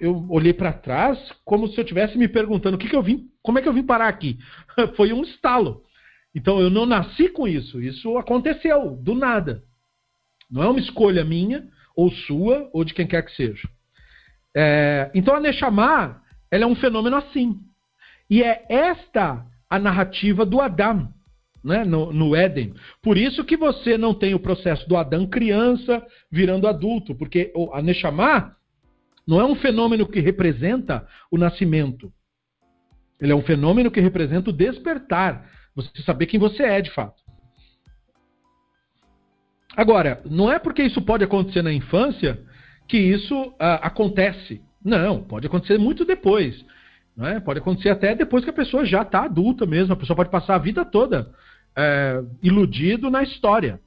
[0.00, 3.30] eu olhei para trás como se eu estivesse me perguntando o que, que eu vim,
[3.42, 4.38] como é que eu vim parar aqui?
[4.96, 5.82] Foi um estalo.
[6.34, 9.62] Então eu não nasci com isso, isso aconteceu do nada.
[10.50, 13.68] Não é uma escolha minha, ou sua, ou de quem quer que seja.
[14.54, 16.20] É, então a Neshama,
[16.50, 17.60] ela é um fenômeno assim.
[18.28, 21.12] E é esta a narrativa do Adão,
[21.64, 22.74] né, no, no, Éden.
[23.02, 27.80] Por isso que você não tem o processo do Adão criança virando adulto, porque a
[27.80, 28.54] Neshama
[29.26, 32.12] não é um fenômeno que representa o nascimento.
[33.18, 35.48] Ele é um fenômeno que representa o despertar.
[35.74, 37.22] Você saber quem você é de fato.
[39.74, 42.44] Agora, não é porque isso pode acontecer na infância
[42.86, 44.62] que isso uh, acontece.
[44.84, 46.64] Não, pode acontecer muito depois.
[47.16, 47.40] Não é?
[47.40, 49.94] Pode acontecer até depois que a pessoa já está adulta mesmo.
[49.94, 51.32] A pessoa pode passar a vida toda
[51.76, 53.80] é, iludido na história.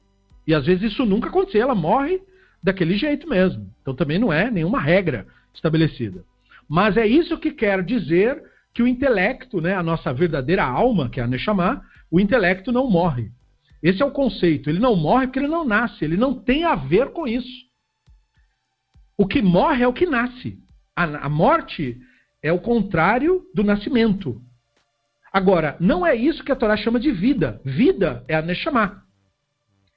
[0.45, 1.61] E às vezes isso nunca aconteceu.
[1.61, 2.22] Ela morre
[2.61, 3.69] daquele jeito mesmo.
[3.81, 6.23] Então também não é nenhuma regra estabelecida.
[6.68, 8.43] Mas é isso que quer dizer
[8.73, 12.89] que o intelecto, né, a nossa verdadeira alma, que é a Neshama, o intelecto não
[12.89, 13.31] morre.
[13.81, 14.69] Esse é o conceito.
[14.69, 16.03] Ele não morre porque ele não nasce.
[16.03, 17.68] Ele não tem a ver com isso.
[19.18, 20.59] O que morre é o que nasce.
[20.95, 21.99] A, a morte
[22.41, 24.41] é o contrário do nascimento.
[25.38, 27.61] Agora, não é isso que a Torá chama de vida.
[27.64, 29.03] Vida é a Neshama.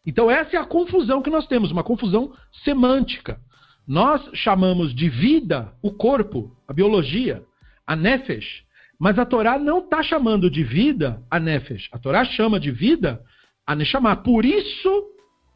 [0.04, 3.40] Então essa é a confusão que nós temos, uma confusão semântica.
[3.88, 7.42] Nós chamamos de vida o corpo, a biologia,
[7.86, 8.64] a nefesh,
[8.98, 11.88] mas a Torá não está chamando de vida a nefesh.
[11.90, 13.24] A Torá chama de vida
[13.66, 14.14] a Neshama.
[14.16, 15.06] Por isso,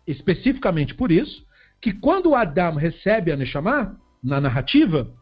[0.07, 1.45] especificamente por isso,
[1.79, 5.13] que quando Adão recebe a Neshama, na narrativa,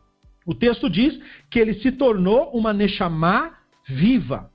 [0.46, 1.20] o texto diz
[1.50, 3.50] que ele se tornou uma Neshama
[3.88, 4.51] viva.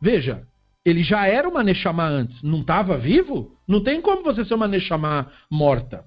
[0.00, 0.46] Veja,
[0.84, 3.56] ele já era uma Neshama antes, não estava vivo?
[3.66, 6.04] Não tem como você ser uma Neshama morta.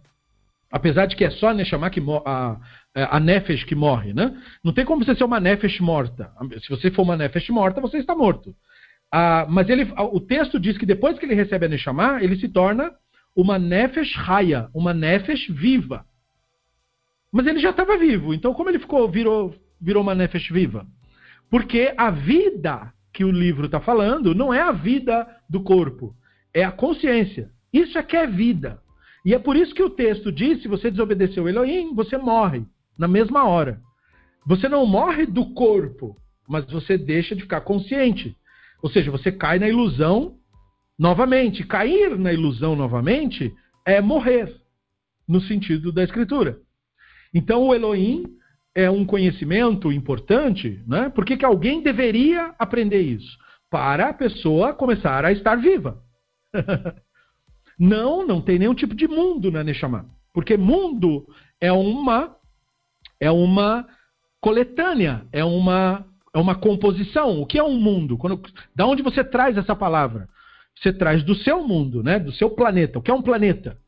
[0.72, 2.58] Apesar de que é só a Neshama que a,
[2.94, 4.38] a Nefesh que morre, né?
[4.64, 6.32] Não tem como você ser uma Nefesh morta.
[6.62, 8.56] Se você for uma Nefesh morta, você está morto.
[9.12, 12.50] Ah, mas ele, o texto diz que depois que ele recebe a Neshama, ele se
[12.50, 12.92] torna
[13.36, 16.06] uma Nefesh Raya, uma Nefesh viva.
[17.32, 20.86] Mas ele já estava vivo, então como ele ficou virou, virou uma Nefesh viva?
[21.50, 26.16] Porque a vida que o livro está falando não é a vida do corpo,
[26.54, 27.50] é a consciência.
[27.74, 28.80] Isso é que é vida.
[29.26, 32.64] E é por isso que o texto diz: se você desobedeceu Elohim, você morre
[32.96, 33.82] na mesma hora.
[34.46, 36.16] Você não morre do corpo,
[36.48, 38.38] mas você deixa de ficar consciente.
[38.84, 40.36] Ou seja, você cai na ilusão
[40.98, 41.66] novamente.
[41.66, 43.52] Cair na ilusão novamente
[43.84, 44.56] é morrer,
[45.28, 46.60] no sentido da escritura.
[47.34, 48.37] Então o Elohim
[48.78, 51.10] é um conhecimento importante, né?
[51.10, 53.36] Por que, que alguém deveria aprender isso?
[53.72, 56.00] Para a pessoa começar a estar viva.
[57.80, 60.06] não, não tem nenhum tipo de mundo na Neshama.
[60.32, 61.26] Porque mundo
[61.60, 62.38] é uma
[63.20, 63.88] é uma
[64.40, 67.42] coletânea, é uma é uma composição.
[67.42, 68.16] O que é um mundo?
[68.16, 68.40] Quando,
[68.76, 70.30] da onde você traz essa palavra?
[70.76, 72.20] Você traz do seu mundo, né?
[72.20, 73.00] Do seu planeta.
[73.00, 73.80] O que é um planeta?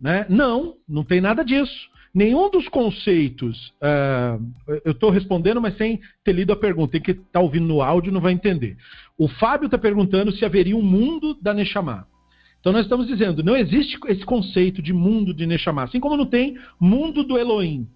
[0.00, 0.24] Né?
[0.28, 1.89] Não, não tem nada disso.
[2.12, 3.72] Nenhum dos conceitos.
[3.80, 6.92] Uh, eu estou respondendo, mas sem ter lido a pergunta.
[6.92, 8.76] Tem que estar tá ouvindo no áudio não vai entender.
[9.16, 12.06] O Fábio está perguntando se haveria um mundo da Neshama.
[12.60, 16.26] Então nós estamos dizendo, não existe esse conceito de mundo de Neshama, assim como não
[16.26, 17.88] tem mundo do Elohim.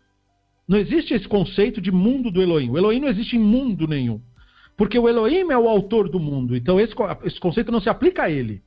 [0.67, 2.71] Não existe esse conceito de mundo do Elohim.
[2.71, 4.21] O Elohim não existe em mundo nenhum.
[4.77, 6.57] Porque o Elohim é o autor do mundo.
[6.57, 8.63] Então esse, esse conceito não se aplica a ele.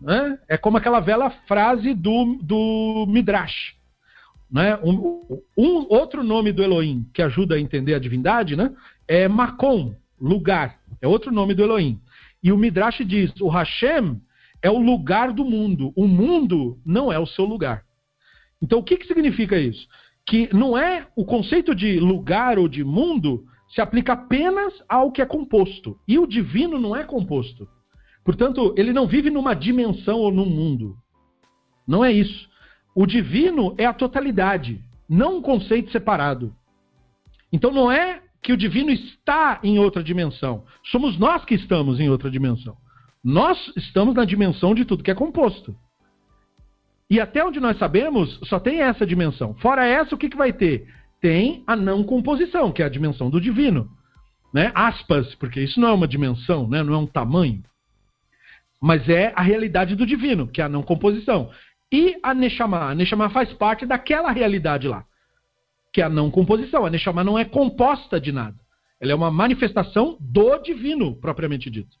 [0.00, 0.38] Né?
[0.48, 3.76] É como aquela velha frase do, do Midrash.
[4.50, 4.76] Né?
[4.82, 8.74] Um, um, outro nome do Elohim que ajuda a entender a divindade né?
[9.06, 10.80] é Makom, lugar.
[11.00, 12.00] É outro nome do Elohim.
[12.42, 14.20] E o Midrash diz: o Hashem
[14.62, 15.92] é o lugar do mundo.
[15.96, 17.84] O mundo não é o seu lugar.
[18.60, 19.86] Então, o que, que significa isso?
[20.26, 23.44] Que não é o conceito de lugar ou de mundo
[23.74, 25.98] se aplica apenas ao que é composto.
[26.06, 27.68] E o divino não é composto.
[28.24, 30.96] Portanto, ele não vive numa dimensão ou num mundo.
[31.86, 32.49] Não é isso.
[32.94, 36.54] O divino é a totalidade, não um conceito separado.
[37.52, 40.64] Então não é que o divino está em outra dimensão.
[40.84, 42.76] Somos nós que estamos em outra dimensão.
[43.22, 45.76] Nós estamos na dimensão de tudo que é composto.
[47.08, 49.54] E até onde nós sabemos, só tem essa dimensão.
[49.54, 50.88] Fora essa, o que, que vai ter?
[51.20, 53.90] Tem a não composição, que é a dimensão do divino.
[54.54, 54.70] Né?
[54.74, 56.82] Aspas, porque isso não é uma dimensão, né?
[56.82, 57.62] não é um tamanho.
[58.80, 61.50] Mas é a realidade do divino, que é a não composição.
[61.92, 62.90] E a Neshama?
[62.90, 65.04] A Neshama faz parte daquela realidade lá,
[65.92, 66.86] que é a não composição.
[66.86, 68.56] A Neshama não é composta de nada.
[69.00, 71.96] Ela é uma manifestação do divino, propriamente dito.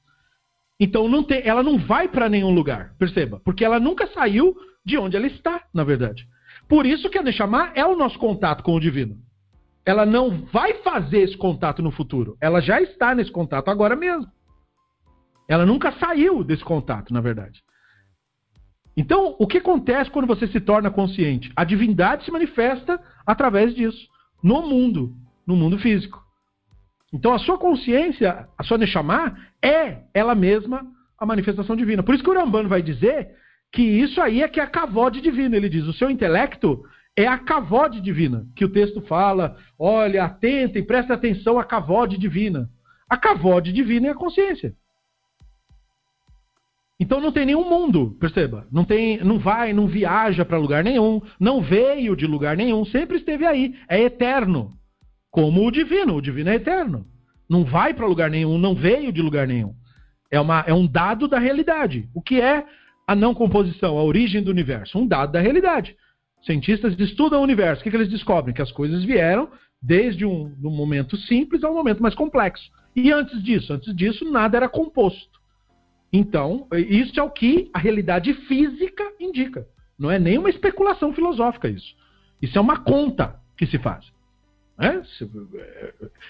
[0.78, 4.96] Então não tem, ela não vai para nenhum lugar, perceba, porque ela nunca saiu de
[4.96, 6.26] onde ela está, na verdade.
[6.68, 9.18] Por isso que a Neshama é o nosso contato com o divino.
[9.84, 12.36] Ela não vai fazer esse contato no futuro.
[12.40, 14.30] Ela já está nesse contato agora mesmo.
[15.48, 17.62] Ela nunca saiu desse contato, na verdade.
[19.00, 21.50] Então, o que acontece quando você se torna consciente?
[21.56, 24.06] A divindade se manifesta através disso,
[24.42, 25.16] no mundo,
[25.46, 26.22] no mundo físico.
[27.10, 30.86] Então a sua consciência, a sua Neshama, é ela mesma
[31.18, 32.02] a manifestação divina.
[32.02, 33.30] Por isso que o Rambano vai dizer
[33.72, 35.56] que isso aí é que é a cavode divina.
[35.56, 36.84] Ele diz, o seu intelecto
[37.16, 38.46] é a cavode divina.
[38.54, 42.68] Que o texto fala, olha, atentem, preste atenção à cavode divina.
[43.08, 44.74] A cavode divina é a consciência.
[47.00, 48.66] Então não tem nenhum mundo, perceba.
[48.70, 53.16] Não tem, não vai, não viaja para lugar nenhum, não veio de lugar nenhum, sempre
[53.16, 54.78] esteve aí, é eterno
[55.30, 56.16] como o divino.
[56.16, 57.06] O divino é eterno.
[57.48, 59.74] Não vai para lugar nenhum, não veio de lugar nenhum.
[60.30, 62.08] É, uma, é um dado da realidade.
[62.14, 62.66] O que é
[63.06, 64.98] a não composição, a origem do universo?
[64.98, 65.96] Um dado da realidade.
[66.42, 67.80] Cientistas estudam o universo.
[67.80, 68.54] O que, que eles descobrem?
[68.54, 69.48] Que as coisas vieram
[69.82, 72.70] desde um, um momento simples ao momento mais complexo.
[72.94, 73.72] E antes disso?
[73.72, 75.29] Antes disso, nada era composto.
[76.12, 79.66] Então, isso é o que a realidade física indica.
[79.98, 81.94] Não é nenhuma especulação filosófica isso.
[82.40, 84.10] Isso é uma conta que se faz.
[84.78, 85.02] Né?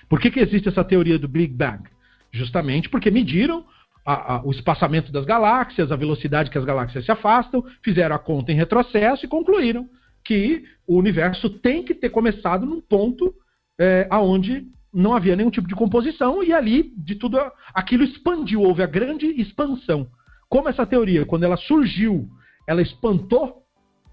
[0.08, 1.84] Por que, que existe essa teoria do Big Bang?
[2.32, 3.64] Justamente porque mediram
[4.04, 8.18] a, a, o espaçamento das galáxias, a velocidade que as galáxias se afastam, fizeram a
[8.18, 9.88] conta em retrocesso e concluíram
[10.24, 13.34] que o universo tem que ter começado num ponto
[13.78, 17.38] é, aonde não havia nenhum tipo de composição e ali de tudo
[17.72, 20.08] aquilo expandiu, houve a grande expansão.
[20.48, 22.28] Como essa teoria, quando ela surgiu,
[22.66, 23.60] ela espantou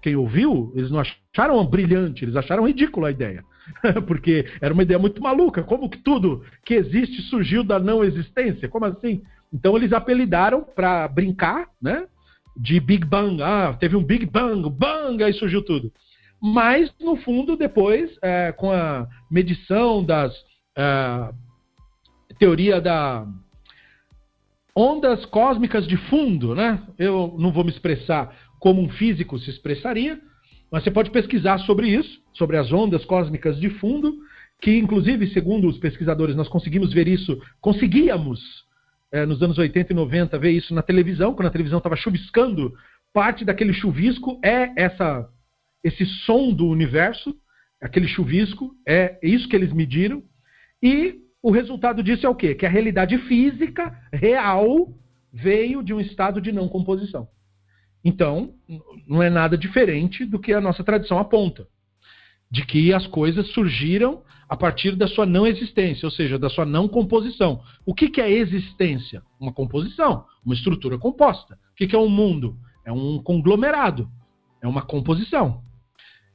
[0.00, 3.44] quem ouviu, eles não acharam brilhante, eles acharam ridícula a ideia.
[4.06, 5.62] Porque era uma ideia muito maluca.
[5.62, 8.68] Como que tudo que existe surgiu da não existência?
[8.68, 9.22] Como assim?
[9.52, 12.06] Então eles apelidaram para brincar, né?
[12.56, 13.42] De Big Bang.
[13.42, 15.92] Ah, teve um Big Bang, bang, aí surgiu tudo.
[16.40, 20.32] Mas, no fundo, depois, é, com a medição das.
[20.78, 21.34] É,
[22.38, 23.26] teoria da
[24.74, 26.80] ondas cósmicas de fundo, né?
[26.96, 30.20] Eu não vou me expressar como um físico se expressaria,
[30.70, 34.16] mas você pode pesquisar sobre isso, sobre as ondas cósmicas de fundo,
[34.60, 38.40] que inclusive, segundo os pesquisadores, nós conseguimos ver isso, conseguíamos
[39.10, 42.72] é, nos anos 80 e 90 ver isso na televisão, quando a televisão estava chuviscando,
[43.12, 45.28] parte daquele chuvisco é essa
[45.82, 47.34] esse som do universo,
[47.80, 50.22] aquele chuvisco, é isso que eles mediram,
[50.82, 52.54] e o resultado disso é o quê?
[52.54, 54.92] Que a realidade física real
[55.32, 57.28] veio de um estado de não composição.
[58.04, 58.54] Então,
[59.06, 61.66] não é nada diferente do que a nossa tradição aponta.
[62.50, 66.64] de que as coisas surgiram a partir da sua não existência, ou seja, da sua
[66.64, 67.62] não composição.
[67.84, 69.22] O que, que é existência?
[69.38, 71.58] Uma composição, uma estrutura composta.
[71.72, 72.56] O que, que é um mundo?
[72.84, 74.10] É um conglomerado,
[74.62, 75.62] é uma composição.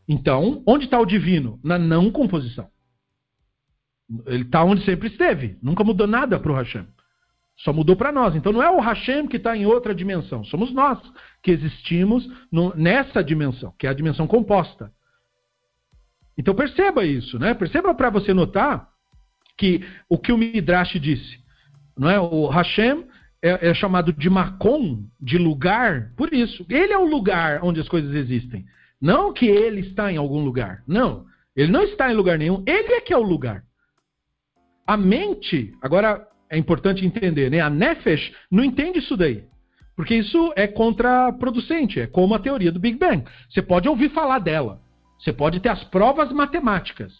[0.07, 1.59] Então, onde está o divino?
[1.63, 2.67] Na não composição.
[4.25, 5.57] Ele está onde sempre esteve.
[5.61, 6.85] Nunca mudou nada para o Hashem.
[7.57, 8.35] Só mudou para nós.
[8.35, 10.43] Então não é o Hashem que está em outra dimensão.
[10.43, 10.99] Somos nós
[11.41, 14.91] que existimos no, nessa dimensão, que é a dimensão composta.
[16.37, 17.53] Então perceba isso, né?
[17.53, 18.89] Perceba para você notar
[19.57, 21.39] que o que o Midrash disse,
[21.95, 22.19] não é?
[22.19, 23.05] O Hashem
[23.41, 26.65] é, é, chamado de Makom, de lugar, por isso.
[26.69, 28.65] Ele é o lugar onde as coisas existem.
[28.99, 30.81] Não que ele está em algum lugar.
[30.87, 31.25] Não.
[31.55, 32.63] Ele não está em lugar nenhum.
[32.65, 33.63] Ele é que é o lugar.
[34.85, 37.59] A mente, agora é importante entender, né?
[37.61, 39.43] A Nefesh não entende isso daí.
[39.95, 43.23] Porque isso é contraproducente, é como a teoria do Big Bang.
[43.49, 44.81] Você pode ouvir falar dela,
[45.19, 47.13] você pode ter as provas matemáticas,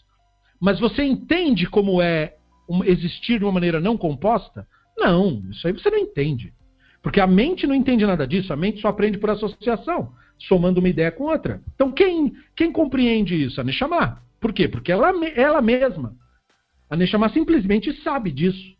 [0.60, 2.34] mas você entende como é
[2.84, 4.66] existir de uma maneira não composta?
[4.96, 6.52] Não, isso aí você não entende.
[7.02, 10.88] Porque a mente não entende nada disso, a mente só aprende por associação, somando uma
[10.88, 11.60] ideia com outra.
[11.74, 13.60] Então quem, quem compreende isso?
[13.60, 14.20] A Neshama.
[14.40, 14.66] Por quê?
[14.66, 16.16] Porque ela, ela mesma.
[16.88, 18.74] A Neshama simplesmente sabe disso.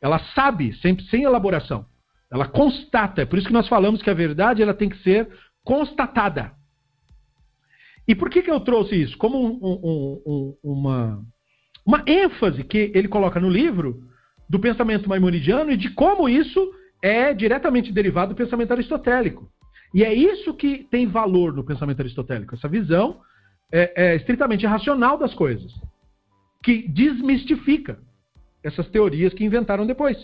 [0.00, 1.86] Ela sabe, sem elaboração.
[2.30, 3.22] Ela constata.
[3.22, 5.28] É por isso que nós falamos que a verdade ela tem que ser
[5.62, 6.52] constatada.
[8.06, 9.16] E por que, que eu trouxe isso?
[9.16, 11.22] Como um, um, um, uma,
[11.86, 14.02] uma ênfase que ele coloca no livro
[14.48, 16.72] do pensamento maimonidiano e de como isso
[17.02, 19.50] é diretamente derivado do pensamento aristotélico.
[19.94, 23.20] E é isso que tem valor no pensamento aristotélico, essa visão
[23.72, 25.72] é, é estritamente racional das coisas,
[26.64, 27.98] que desmistifica
[28.62, 30.16] essas teorias que inventaram depois,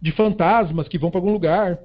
[0.00, 1.78] de fantasmas que vão para algum lugar,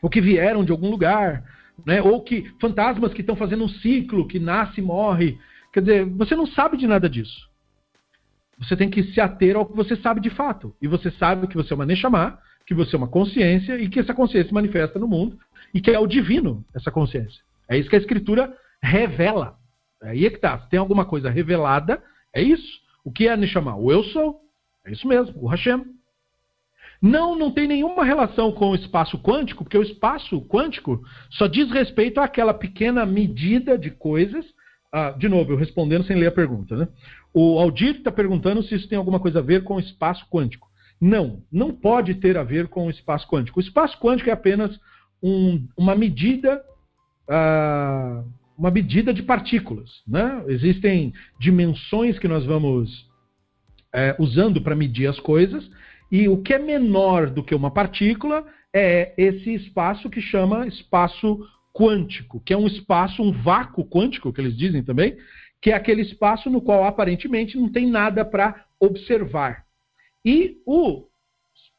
[0.00, 1.44] ou que vieram de algum lugar,
[1.84, 2.00] né?
[2.00, 5.36] ou que fantasmas que estão fazendo um ciclo, que nasce e morre.
[5.72, 7.50] Quer dizer, você não sabe de nada disso.
[8.58, 10.74] Você tem que se ater ao que você sabe de fato.
[10.80, 13.98] E você sabe que você é uma Neshama, que você é uma consciência e que
[13.98, 15.36] essa consciência se manifesta no mundo
[15.74, 17.42] e que é o divino essa consciência.
[17.68, 19.56] É isso que a escritura revela.
[20.00, 20.60] Aí é que tá.
[20.60, 22.00] Se tem alguma coisa revelada,
[22.32, 22.81] é isso.
[23.04, 23.76] O que é Neshama?
[23.76, 24.40] O eu sou.
[24.84, 25.84] É isso mesmo, o Hashem.
[27.00, 31.68] Não, não tem nenhuma relação com o espaço quântico, porque o espaço quântico só diz
[31.70, 34.44] respeito àquela pequena medida de coisas.
[34.92, 36.76] Ah, de novo, eu respondendo sem ler a pergunta.
[36.76, 36.88] Né?
[37.34, 40.68] O Aldir está perguntando se isso tem alguma coisa a ver com o espaço quântico.
[41.00, 43.58] Não, não pode ter a ver com o espaço quântico.
[43.58, 44.78] O espaço quântico é apenas
[45.20, 46.62] um, uma medida.
[47.28, 48.22] Ah,
[48.56, 50.02] uma medida de partículas.
[50.06, 50.44] Né?
[50.48, 53.08] Existem dimensões que nós vamos
[53.92, 55.68] é, usando para medir as coisas,
[56.10, 61.46] e o que é menor do que uma partícula é esse espaço que chama espaço
[61.72, 65.16] quântico, que é um espaço, um vácuo quântico, que eles dizem também,
[65.60, 69.64] que é aquele espaço no qual aparentemente não tem nada para observar.
[70.24, 71.04] E os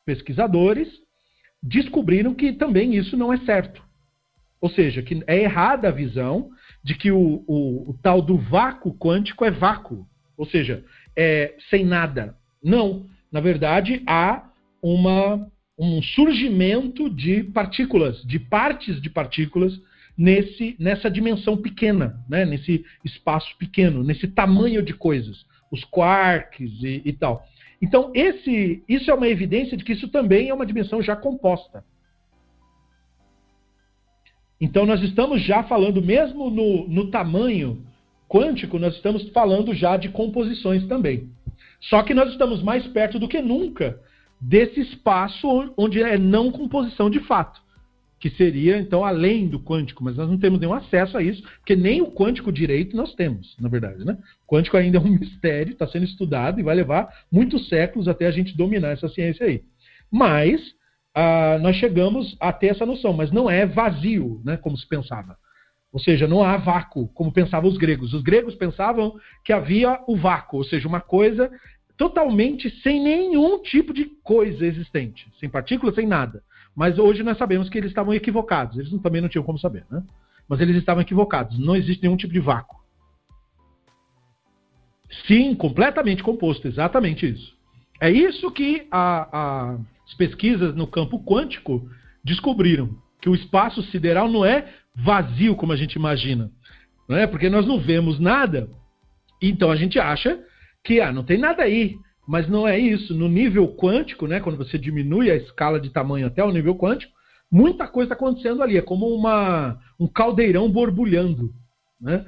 [0.06, 0.88] pesquisadores
[1.62, 3.84] descobriram que também isso não é certo.
[4.60, 6.50] Ou seja, que é errada a visão
[6.84, 10.06] de que o, o, o tal do vácuo quântico é vácuo.
[10.38, 10.84] Ou seja,
[11.16, 12.36] é, sem nada.
[12.64, 13.06] Não.
[13.32, 14.50] Na verdade, há
[14.82, 19.80] uma, um surgimento de partículas, de partes de partículas
[20.18, 22.46] nesse, nessa dimensão pequena, né?
[22.46, 27.46] nesse espaço pequeno, nesse tamanho de coisas, os quarks e, e tal.
[27.82, 31.84] Então, esse, isso é uma evidência de que isso também é uma dimensão já composta.
[34.64, 37.86] Então, nós estamos já falando, mesmo no, no tamanho
[38.30, 41.28] quântico, nós estamos falando já de composições também.
[41.82, 44.00] Só que nós estamos mais perto do que nunca
[44.40, 47.62] desse espaço onde é não composição de fato,
[48.18, 51.76] que seria então além do quântico, mas nós não temos nenhum acesso a isso, porque
[51.76, 54.18] nem o quântico direito nós temos, na verdade, né?
[54.48, 58.28] O quântico ainda é um mistério, está sendo estudado e vai levar muitos séculos até
[58.28, 59.62] a gente dominar essa ciência aí.
[60.10, 60.74] Mas
[61.16, 65.38] ah, nós chegamos a ter essa noção, mas não é vazio, né, como se pensava.
[65.92, 68.14] Ou seja, não há vácuo, como pensavam os gregos.
[68.14, 71.52] Os gregos pensavam que havia o vácuo, ou seja, uma coisa
[71.96, 76.44] totalmente sem nenhum tipo de coisa existente, sem partículas, sem nada.
[76.76, 78.78] Mas hoje nós sabemos que eles estavam equivocados.
[78.78, 80.04] Eles também não tinham como saber, né?
[80.48, 81.60] Mas eles estavam equivocados.
[81.60, 82.82] Não existe nenhum tipo de vácuo.
[85.28, 87.56] Sim, completamente composto, exatamente isso.
[88.02, 89.78] É isso que a, a,
[90.14, 91.90] as pesquisas no campo quântico
[92.24, 96.52] descobriram que o espaço sideral não é vazio como a gente imagina.
[97.10, 97.26] Não é?
[97.26, 98.70] Porque nós não vemos nada,
[99.42, 100.40] então a gente acha
[100.84, 101.98] que ah, não tem nada aí.
[102.26, 103.14] Mas não é isso.
[103.14, 107.12] No nível quântico, né, quando você diminui a escala de tamanho até o nível quântico,
[107.52, 108.78] muita coisa está acontecendo ali.
[108.78, 111.54] É como uma, um caldeirão borbulhando.
[112.00, 112.26] Né?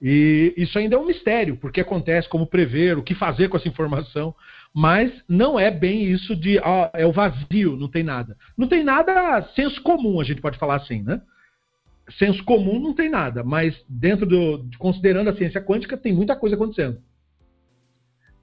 [0.00, 3.68] E isso ainda é um mistério, porque acontece, como prever, o que fazer com essa
[3.68, 4.34] informação.
[4.74, 8.36] Mas não é bem isso de ah, é o vazio, não tem nada.
[8.58, 11.22] Não tem nada senso comum, a gente pode falar assim, né?
[12.18, 14.68] Senso comum não tem nada, mas dentro do.
[14.78, 16.98] considerando a ciência quântica, tem muita coisa acontecendo.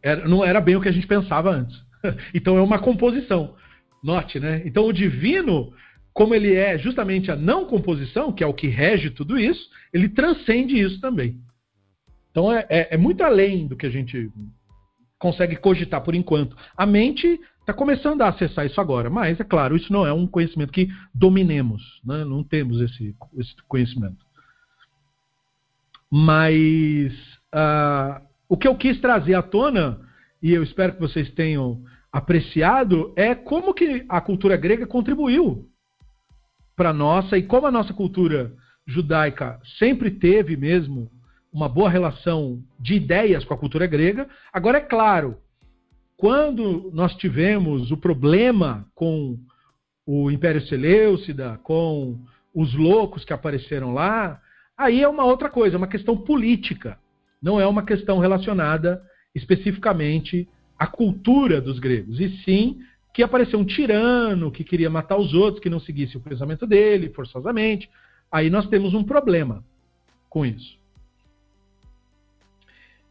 [0.01, 1.77] Era, não era bem o que a gente pensava antes.
[2.33, 3.55] então é uma composição.
[4.03, 4.63] Note, né?
[4.65, 5.73] Então o divino,
[6.13, 10.09] como ele é justamente a não composição, que é o que rege tudo isso, ele
[10.09, 11.39] transcende isso também.
[12.31, 14.29] Então é, é, é muito além do que a gente
[15.17, 16.57] consegue cogitar por enquanto.
[16.75, 20.27] A mente está começando a acessar isso agora, mas é claro, isso não é um
[20.27, 22.25] conhecimento que dominemos, né?
[22.25, 24.25] não temos esse, esse conhecimento.
[26.11, 27.13] Mas
[27.53, 30.01] uh, o que eu quis trazer à tona,
[30.41, 35.70] e eu espero que vocês tenham apreciado, é como que a cultura grega contribuiu
[36.75, 38.53] para nossa e como a nossa cultura
[38.85, 41.09] judaica sempre teve mesmo
[41.51, 44.27] uma boa relação de ideias com a cultura grega.
[44.53, 45.37] Agora, é claro,
[46.15, 49.37] quando nós tivemos o problema com
[50.05, 52.19] o Império Seleucida, com
[52.53, 54.41] os loucos que apareceram lá,
[54.77, 56.97] aí é uma outra coisa, é uma questão política.
[57.41, 59.01] Não é uma questão relacionada
[59.33, 62.81] especificamente à cultura dos gregos, e sim
[63.13, 67.09] que apareceu um tirano que queria matar os outros, que não seguisse o pensamento dele
[67.09, 67.89] forçosamente.
[68.31, 69.63] Aí nós temos um problema
[70.29, 70.79] com isso.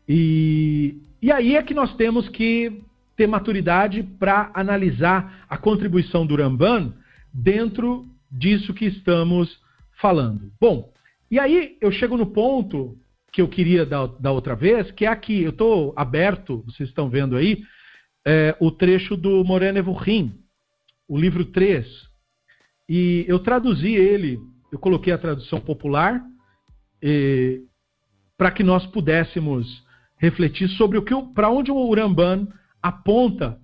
[0.08, 2.82] E, e aí é que nós temos que
[3.16, 6.94] ter maturidade para analisar a contribuição do Ramban
[7.32, 9.60] dentro disso que estamos
[10.00, 10.50] falando.
[10.58, 10.90] Bom,
[11.30, 12.96] e aí eu chego no ponto
[13.30, 15.42] que eu queria da, da outra vez, que é aqui.
[15.42, 17.62] Eu estou aberto, vocês estão vendo aí,
[18.26, 20.34] é, o trecho do Moreno Evurim,
[21.08, 21.86] o livro 3.
[22.88, 24.38] E eu traduzi ele,
[24.72, 26.22] eu coloquei a tradução popular,
[28.36, 29.82] para que nós pudéssemos
[30.18, 32.46] refletir sobre o que para onde o Uramban
[32.82, 33.58] aponta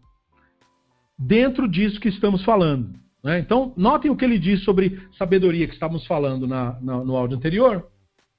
[1.18, 2.98] dentro disso que estamos falando.
[3.22, 3.38] Né?
[3.38, 7.36] Então, notem o que ele diz sobre sabedoria que estávamos falando na, na, no áudio
[7.36, 7.86] anterior,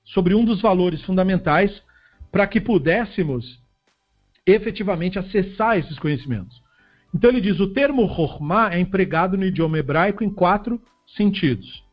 [0.04, 1.84] sobre um dos valores fundamentais
[2.32, 3.60] para que pudéssemos
[4.48, 6.62] efetivamente acessar esses conhecimentos.
[7.14, 10.82] Então ele diz: o termo Chokhmah é empregado no idioma hebraico em quatro
[11.16, 11.84] sentidos.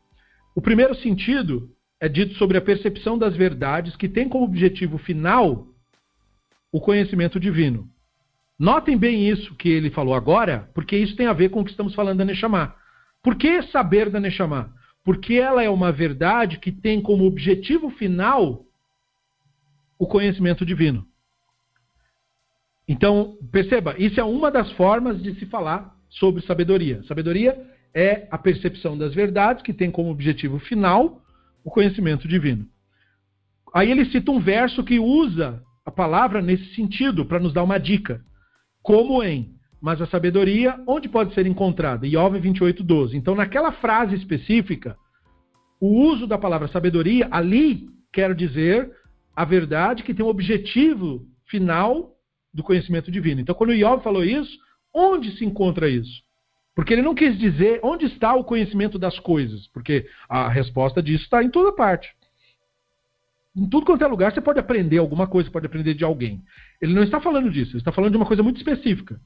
[0.55, 1.69] O primeiro sentido
[1.99, 5.67] é dito sobre a percepção das verdades que tem como objetivo final
[6.71, 7.89] o conhecimento divino.
[8.57, 11.71] Notem bem isso que ele falou agora, porque isso tem a ver com o que
[11.71, 12.73] estamos falando da Neshama.
[13.21, 14.73] Por que saber da Neshama?
[15.03, 18.65] Porque ela é uma verdade que tem como objetivo final
[19.99, 21.05] o conhecimento divino.
[22.87, 27.03] Então, perceba, isso é uma das formas de se falar sobre sabedoria.
[27.03, 27.59] Sabedoria
[27.93, 31.21] é a percepção das verdades que tem como objetivo final
[31.63, 32.67] o conhecimento divino.
[33.73, 37.77] Aí ele cita um verso que usa a palavra nesse sentido, para nos dar uma
[37.77, 38.21] dica.
[38.81, 42.07] Como em, mas a sabedoria, onde pode ser encontrada?
[42.07, 43.17] Iov 28, 12.
[43.17, 44.95] Então, naquela frase específica,
[45.79, 48.91] o uso da palavra sabedoria, ali, quer dizer
[49.35, 52.14] a verdade que tem um objetivo final
[52.55, 53.41] do conhecimento divino.
[53.41, 54.57] Então, quando Iov falou isso,
[54.93, 56.23] onde se encontra isso?
[56.73, 61.25] Porque ele não quis dizer onde está o conhecimento das coisas, porque a resposta disso
[61.25, 62.15] está em toda parte.
[63.55, 66.43] Em tudo quanto é lugar você pode aprender alguma coisa, pode aprender de alguém.
[66.81, 69.19] Ele não está falando disso, ele está falando de uma coisa muito específica.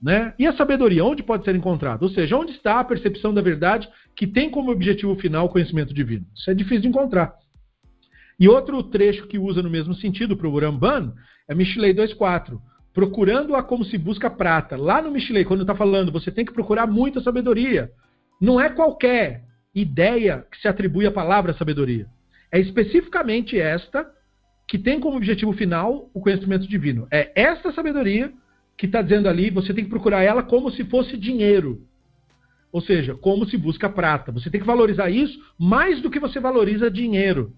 [0.00, 0.34] Né?
[0.38, 2.04] E a sabedoria, onde pode ser encontrada?
[2.04, 5.94] Ou seja, onde está a percepção da verdade que tem como objetivo final o conhecimento
[5.94, 6.26] divino?
[6.34, 7.34] Isso é difícil de encontrar.
[8.38, 11.14] E outro trecho que usa no mesmo sentido para o Uramban
[11.48, 12.60] é Mishlei 2.4.
[12.92, 14.76] Procurando-a como se busca prata.
[14.76, 17.90] Lá no Mishlei, quando está falando, você tem que procurar muita sabedoria.
[18.40, 19.44] Não é qualquer
[19.74, 22.06] ideia que se atribui à palavra sabedoria.
[22.50, 24.10] É especificamente esta
[24.66, 27.06] que tem como objetivo final o conhecimento divino.
[27.10, 28.32] É esta sabedoria
[28.76, 31.82] que está dizendo ali, você tem que procurar ela como se fosse dinheiro.
[32.72, 34.32] Ou seja, como se busca prata.
[34.32, 37.54] Você tem que valorizar isso mais do que você valoriza dinheiro.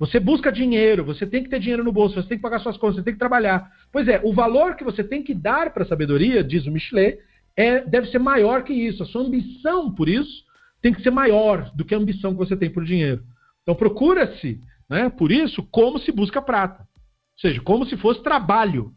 [0.00, 2.78] Você busca dinheiro, você tem que ter dinheiro no bolso, você tem que pagar suas
[2.78, 3.70] contas, você tem que trabalhar.
[3.92, 7.18] Pois é, o valor que você tem que dar para a sabedoria, diz o Michelet,
[7.54, 9.02] é, deve ser maior que isso.
[9.02, 10.42] A sua ambição por isso
[10.80, 13.22] tem que ser maior do que a ambição que você tem por dinheiro.
[13.62, 14.58] Então procura-se,
[14.88, 16.80] né, por isso, como se busca prata.
[16.80, 18.94] Ou seja, como se fosse trabalho.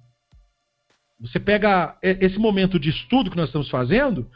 [1.19, 4.29] Você pega esse momento de estudo que nós estamos fazendo,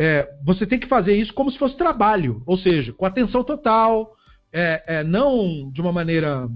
[0.00, 4.16] é, você tem que fazer isso como se fosse trabalho, ou seja, com atenção total,
[4.54, 6.48] é, é, não de uma maneira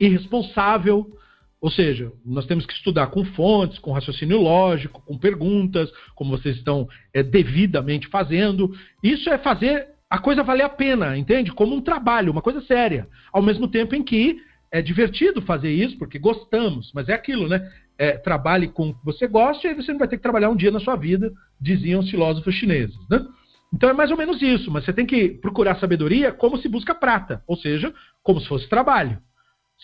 [0.00, 1.18] irresponsável.
[1.60, 6.56] Ou seja, nós temos que estudar com fontes, com raciocínio lógico, com perguntas, como vocês
[6.56, 8.72] estão é, devidamente fazendo.
[9.02, 11.52] Isso é fazer a coisa valer a pena, entende?
[11.52, 13.08] Como um trabalho, uma coisa séria.
[13.32, 14.36] Ao mesmo tempo em que
[14.70, 17.70] é divertido fazer isso, porque gostamos, mas é aquilo, né?
[17.98, 20.50] É, trabalhe com o que você gosta e aí você não vai ter que trabalhar
[20.50, 23.24] um dia na sua vida, diziam os filósofos chineses, né?
[23.72, 26.94] Então é mais ou menos isso, mas você tem que procurar sabedoria como se busca
[26.94, 27.92] prata, ou seja,
[28.22, 29.18] como se fosse trabalho,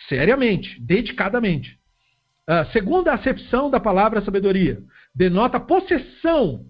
[0.09, 1.78] seriamente, dedicadamente.
[2.47, 4.82] A segunda acepção da palavra sabedoria
[5.15, 6.66] denota possessão,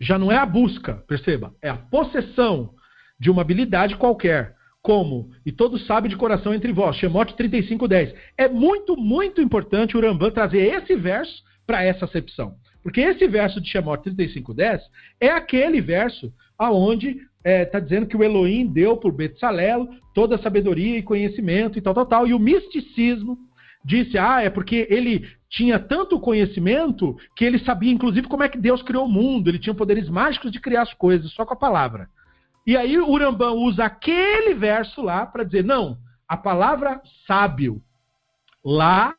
[0.00, 2.74] já não é a busca, perceba, é a possessão
[3.18, 8.14] de uma habilidade qualquer como, e todos sabem de coração entre vós, Shemote 35:10.
[8.36, 12.56] É muito, muito importante o Rambam trazer esse verso para essa acepção.
[12.82, 14.80] Porque esse verso de Shemote 35:10
[15.20, 20.36] é aquele verso aonde está é, tá dizendo que o Elohim deu por Betsalel toda
[20.36, 22.26] a sabedoria e conhecimento e tal, tal, tal.
[22.26, 23.36] E o misticismo
[23.84, 28.58] disse, ah, é porque ele tinha tanto conhecimento que ele sabia, inclusive, como é que
[28.58, 29.48] Deus criou o mundo.
[29.48, 32.08] Ele tinha poderes mágicos de criar as coisas só com a palavra.
[32.66, 35.98] E aí o Urambã usa aquele verso lá para dizer: não,
[36.28, 37.82] a palavra sábio
[38.64, 39.14] lá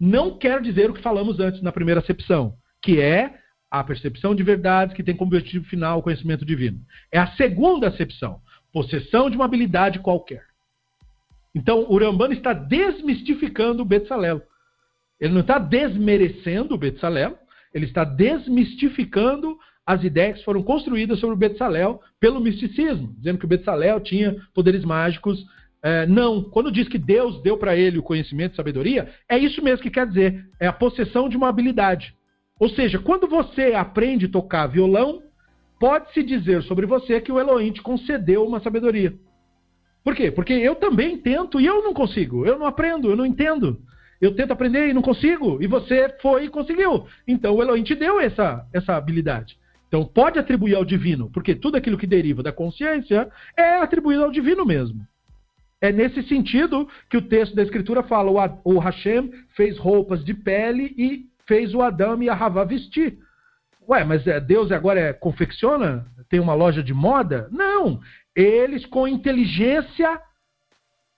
[0.00, 3.34] não quer dizer o que falamos antes na primeira acepção, que é
[3.70, 6.80] a percepção de verdades que tem como objetivo final o conhecimento divino.
[7.12, 8.40] É a segunda acepção,
[8.72, 10.44] possessão de uma habilidade qualquer.
[11.54, 14.42] Então, Urambano está desmistificando o Betsalel.
[15.20, 17.36] Ele não está desmerecendo o Betsalel,
[17.74, 23.48] ele está desmistificando as ideias foram construídas sobre o Betsalel pelo misticismo, dizendo que o
[23.48, 25.42] Betsalel tinha poderes mágicos.
[25.82, 29.64] É, não, quando diz que Deus deu para ele o conhecimento e sabedoria, é isso
[29.64, 32.14] mesmo que quer dizer, é a possessão de uma habilidade.
[32.58, 35.22] Ou seja, quando você aprende a tocar violão,
[35.78, 39.14] pode-se dizer sobre você que o Elohim te concedeu uma sabedoria.
[40.02, 40.30] Por quê?
[40.30, 43.80] Porque eu também tento e eu não consigo, eu não aprendo, eu não entendo.
[44.20, 47.06] Eu tento aprender e não consigo, e você foi e conseguiu.
[47.26, 49.56] Então o Elohim te deu essa, essa habilidade.
[49.86, 54.30] Então pode atribuir ao divino, porque tudo aquilo que deriva da consciência é atribuído ao
[54.30, 55.06] divino mesmo.
[55.80, 60.94] É nesse sentido que o texto da Escritura fala: o Hashem fez roupas de pele
[60.98, 63.18] e fez o Adão e a Havá vestir.
[63.88, 66.06] Ué, mas é, Deus agora é, confecciona?
[66.28, 67.48] Tem uma loja de moda?
[67.50, 68.00] Não!
[68.36, 70.20] Eles, com inteligência,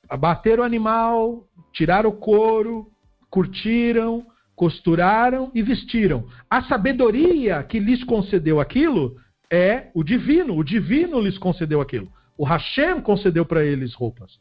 [0.09, 2.87] abateram o animal, tiraram o couro,
[3.29, 4.25] curtiram,
[4.55, 6.29] costuraram e vestiram.
[6.49, 9.17] A sabedoria que lhes concedeu aquilo
[9.51, 10.57] é o divino.
[10.57, 12.11] O divino lhes concedeu aquilo.
[12.39, 14.39] O Hashem concedeu para eles roupas.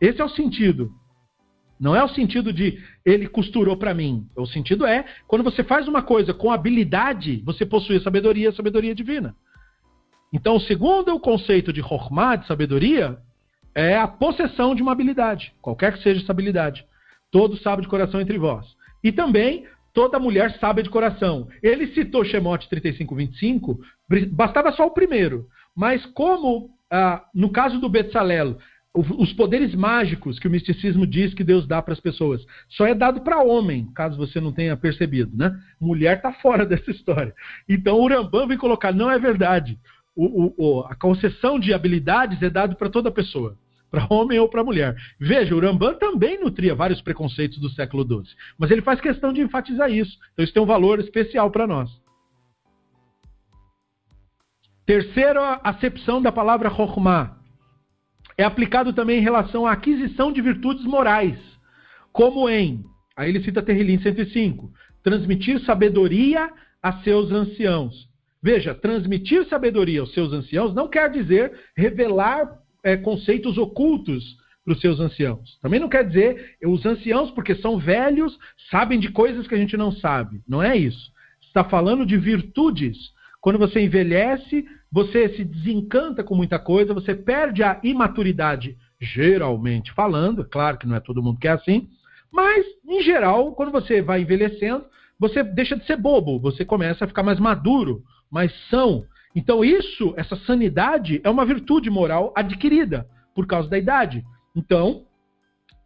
[0.00, 0.92] Esse é o sentido.
[1.78, 4.26] Não é o sentido de ele costurou para mim.
[4.36, 8.52] O sentido é quando você faz uma coisa com habilidade, você possui a sabedoria, a
[8.52, 9.34] sabedoria divina.
[10.32, 13.18] Então, segundo o conceito de Chokhmah, de sabedoria,
[13.74, 16.84] é a possessão de uma habilidade, qualquer que seja essa habilidade.
[17.30, 18.66] Todos sabem de coração entre vós.
[19.04, 21.48] E também toda mulher sábia de coração.
[21.62, 23.78] Ele citou Shemote 35:25,
[24.30, 25.46] bastava só o primeiro.
[25.74, 28.58] Mas como ah, no caso do Betsalel,
[28.96, 32.94] os poderes mágicos que o misticismo diz que Deus dá para as pessoas, só é
[32.94, 35.54] dado para homem, caso você não tenha percebido, né?
[35.80, 37.34] Mulher está fora dessa história.
[37.68, 39.78] Então o Rambam vem colocar, não é verdade.
[40.14, 43.58] O, o, a concessão de habilidades é dado para toda pessoa
[43.90, 44.96] para homem ou para mulher.
[45.18, 49.40] Veja, o Rambam também nutria vários preconceitos do século XII, mas ele faz questão de
[49.40, 50.18] enfatizar isso.
[50.32, 51.90] Então isso tem um valor especial para nós.
[54.84, 57.36] Terceira acepção da palavra Chokhmah.
[58.38, 61.38] É aplicado também em relação à aquisição de virtudes morais,
[62.12, 62.84] como em,
[63.16, 64.70] aí ele cita Terrilim 105,
[65.02, 66.50] transmitir sabedoria
[66.82, 68.08] a seus anciãos.
[68.42, 74.80] Veja, transmitir sabedoria aos seus anciãos não quer dizer revelar é, conceitos ocultos para os
[74.80, 75.58] seus anciãos.
[75.60, 78.38] Também não quer dizer os anciãos, porque são velhos,
[78.70, 80.40] sabem de coisas que a gente não sabe.
[80.46, 81.10] Não é isso.
[81.40, 82.96] Está falando de virtudes.
[83.40, 84.66] Quando você envelhece,
[84.96, 90.40] você se desencanta com muita coisa, você perde a imaturidade, geralmente falando.
[90.40, 91.90] É claro que não é todo mundo que é assim.
[92.32, 94.86] Mas, em geral, quando você vai envelhecendo,
[95.20, 99.04] você deixa de ser bobo, você começa a ficar mais maduro, mais são,
[99.34, 104.24] então, isso, essa sanidade, é uma virtude moral adquirida por causa da idade.
[104.56, 105.04] Então,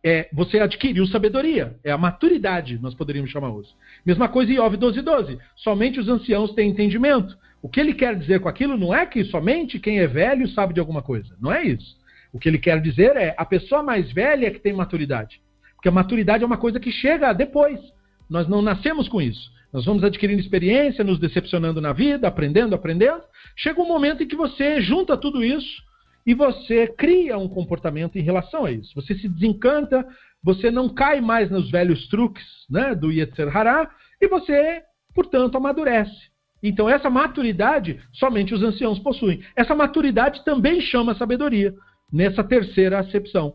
[0.05, 3.75] é, você adquiriu sabedoria, é a maturidade, nós poderíamos chamar hoje.
[4.07, 5.39] Mesma coisa em Iov 12, 12.
[5.57, 7.37] Somente os anciãos têm entendimento.
[7.63, 10.75] O que ele quer dizer com aquilo não é que somente quem é velho sabe
[10.75, 11.37] de alguma coisa.
[11.41, 11.97] Não é isso.
[12.33, 15.41] O que ele quer dizer é a pessoa mais velha é que tem maturidade.
[15.75, 17.81] Porque a maturidade é uma coisa que chega depois.
[18.29, 19.51] Nós não nascemos com isso.
[19.73, 23.23] Nós vamos adquirindo experiência, nos decepcionando na vida, aprendendo, aprendendo.
[23.57, 25.83] Chega um momento em que você junta tudo isso
[26.27, 28.95] e você cria um comportamento em relação a isso.
[28.95, 30.07] Você se desencanta,
[30.43, 34.83] você não cai mais nos velhos truques né, do Yetzer Hará e você,
[35.15, 36.30] portanto, amadurece.
[36.63, 39.43] Então, essa maturidade somente os anciãos possuem.
[39.57, 41.75] Essa maturidade também chama sabedoria,
[42.13, 43.55] nessa terceira acepção.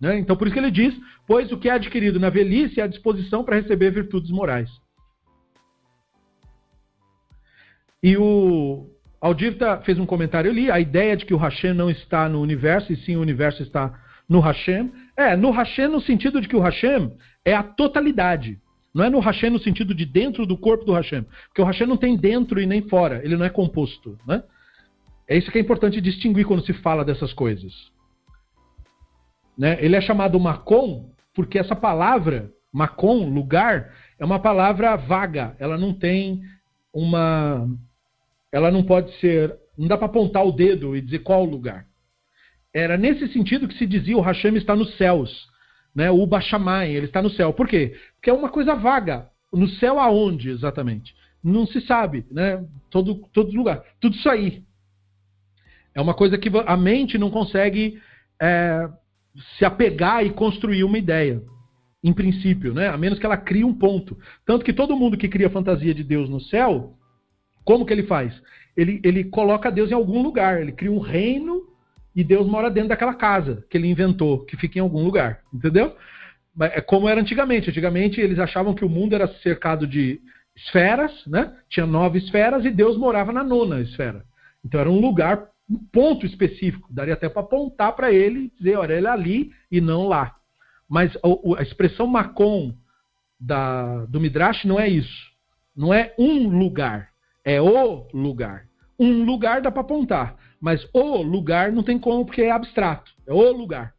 [0.00, 0.18] Né?
[0.18, 0.94] Então, por isso que ele diz:
[1.26, 4.70] pois o que é adquirido na velhice é a disposição para receber virtudes morais.
[8.02, 8.88] E o
[9.20, 12.92] Aldirta fez um comentário ali: a ideia de que o Hashem não está no universo,
[12.92, 13.92] e sim o universo está
[14.28, 14.90] no Hashem.
[15.16, 17.12] É, no Hashem, no sentido de que o Hashem
[17.44, 18.58] é a totalidade.
[18.94, 21.24] Não é no Hashem no sentido de dentro do corpo do Hashem.
[21.48, 24.18] Porque o Hashem não tem dentro e nem fora, ele não é composto.
[24.26, 24.42] Né?
[25.28, 27.72] É isso que é importante distinguir quando se fala dessas coisas.
[29.56, 29.78] Né?
[29.80, 35.54] Ele é chamado Macon porque essa palavra, Macon, lugar, é uma palavra vaga.
[35.58, 36.42] Ela não tem
[36.92, 37.68] uma.
[38.52, 39.56] Ela não pode ser.
[39.78, 41.86] Não dá para apontar o dedo e dizer qual lugar.
[42.74, 45.48] Era nesse sentido que se dizia o Hashem está nos céus.
[45.94, 46.10] Né?
[46.10, 47.52] O Bachamai, ele está no céu.
[47.52, 47.96] Por quê?
[48.16, 49.28] Porque é uma coisa vaga.
[49.52, 51.14] No céu aonde, exatamente?
[51.42, 52.64] Não se sabe, né?
[52.90, 53.82] Todo, todo lugar.
[53.98, 54.62] Tudo isso aí.
[55.94, 58.00] É uma coisa que a mente não consegue
[58.40, 58.88] é,
[59.58, 61.42] se apegar e construir uma ideia.
[62.02, 62.88] Em princípio, né?
[62.88, 64.16] A menos que ela crie um ponto.
[64.46, 66.96] Tanto que todo mundo que cria fantasia de Deus no céu,
[67.64, 68.40] como que ele faz?
[68.74, 70.62] Ele, ele coloca Deus em algum lugar.
[70.62, 71.69] Ele cria um reino
[72.14, 75.40] e Deus mora dentro daquela casa que ele inventou, que fica em algum lugar.
[75.52, 75.96] Entendeu?
[76.60, 77.70] É como era antigamente.
[77.70, 80.20] Antigamente eles achavam que o mundo era cercado de
[80.56, 81.54] esferas, né?
[81.68, 84.24] Tinha nove esferas e Deus morava na nona esfera.
[84.64, 86.92] Então era um lugar um ponto específico.
[86.92, 90.34] Daria até para apontar para ele e dizer, olha, ele é ali e não lá.
[90.88, 91.16] Mas
[91.56, 92.74] a, expressão Macon
[93.38, 95.30] da, do Midrash não é isso.
[95.76, 97.10] Não é um lugar.
[97.44, 98.66] É o lugar.
[98.98, 100.36] Um lugar dá para apontar.
[100.60, 103.10] Mas o lugar não tem como, porque é abstrato.
[103.26, 103.94] É o lugar.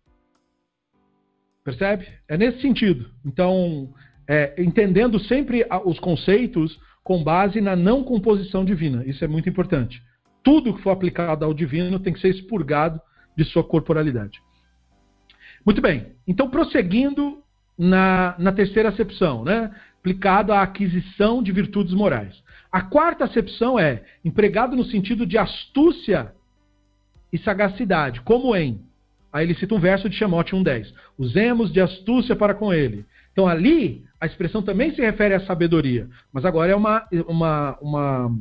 [1.63, 2.07] Percebe?
[2.27, 3.09] É nesse sentido.
[3.25, 3.93] Então,
[4.27, 9.03] é, entendendo sempre os conceitos com base na não composição divina.
[9.05, 10.01] Isso é muito importante
[10.43, 12.99] tudo que for aplicado ao divino tem que ser expurgado
[13.35, 14.41] de sua corporalidade.
[15.65, 17.43] Muito bem, então prosseguindo
[17.77, 19.71] na, na terceira acepção, né?
[19.99, 22.41] aplicado à aquisição de virtudes morais.
[22.71, 26.33] A quarta acepção é empregado no sentido de astúcia
[27.31, 28.81] e sagacidade, como em.
[29.31, 30.93] Aí ele cita um verso de Shemote 1,10.
[31.17, 33.05] Usemos de astúcia para com ele.
[33.31, 38.37] Então ali, a expressão também se refere à sabedoria, mas agora é uma, uma, uma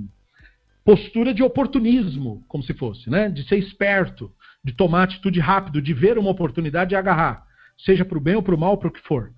[0.84, 3.28] postura de oportunismo, como se fosse, né?
[3.28, 4.32] de ser esperto,
[4.64, 7.46] de tomar atitude rápido, de ver uma oportunidade e agarrar,
[7.78, 9.32] seja para o bem ou para o mal, para o que for.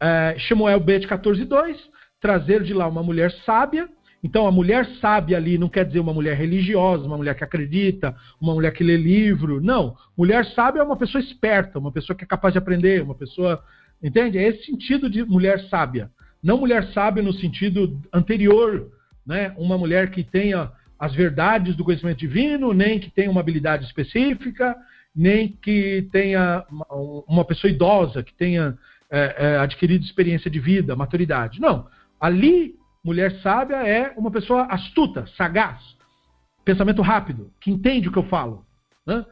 [0.00, 1.76] É, Shemuel Bet 14.2,
[2.20, 3.88] trazer de lá uma mulher sábia.
[4.22, 8.16] Então, a mulher sábia ali não quer dizer uma mulher religiosa, uma mulher que acredita,
[8.40, 9.60] uma mulher que lê livro.
[9.60, 9.96] Não.
[10.16, 13.62] Mulher sábia é uma pessoa esperta, uma pessoa que é capaz de aprender, uma pessoa.
[14.02, 14.38] Entende?
[14.38, 16.10] É esse sentido de mulher sábia.
[16.42, 18.90] Não mulher sábia no sentido anterior,
[19.26, 19.52] né?
[19.56, 24.76] Uma mulher que tenha as verdades do conhecimento divino, nem que tenha uma habilidade específica,
[25.14, 26.64] nem que tenha
[27.26, 28.76] uma pessoa idosa que tenha
[29.10, 31.60] é, é, adquirido experiência de vida, maturidade.
[31.60, 31.86] Não.
[32.20, 32.74] Ali,
[33.08, 35.82] mulher sábia é uma pessoa astuta, sagaz,
[36.62, 38.66] pensamento rápido, que entende o que eu falo.
[39.06, 39.24] Né?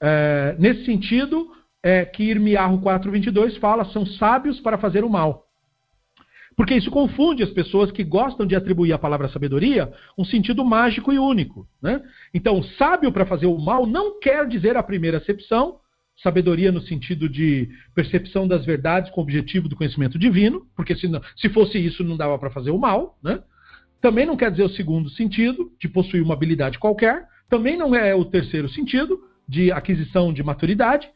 [0.00, 1.50] É, nesse sentido,
[1.82, 5.44] é que Irmiarro 4.22 fala, são sábios para fazer o mal.
[6.56, 11.12] Porque isso confunde as pessoas que gostam de atribuir à palavra sabedoria um sentido mágico
[11.12, 11.66] e único.
[11.82, 12.00] Né?
[12.32, 15.79] Então, sábio para fazer o mal não quer dizer a primeira acepção,
[16.22, 21.08] sabedoria no sentido de percepção das verdades com o objetivo do conhecimento divino, porque se,
[21.08, 23.18] não, se fosse isso não dava para fazer o mal.
[23.22, 23.42] Né?
[24.00, 27.26] Também não quer dizer o segundo sentido, de possuir uma habilidade qualquer.
[27.48, 31.08] Também não é o terceiro sentido, de aquisição de maturidade.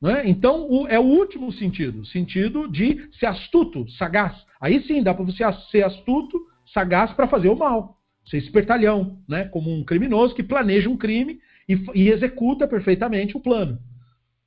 [0.00, 0.28] Né?
[0.28, 4.34] Então, o, é o último sentido, sentido de ser astuto, sagaz.
[4.60, 6.38] Aí sim, dá para você ser astuto,
[6.72, 7.96] sagaz para fazer o mal.
[8.26, 9.44] Ser espertalhão, né?
[9.44, 13.78] como um criminoso que planeja um crime e, e executa perfeitamente o plano.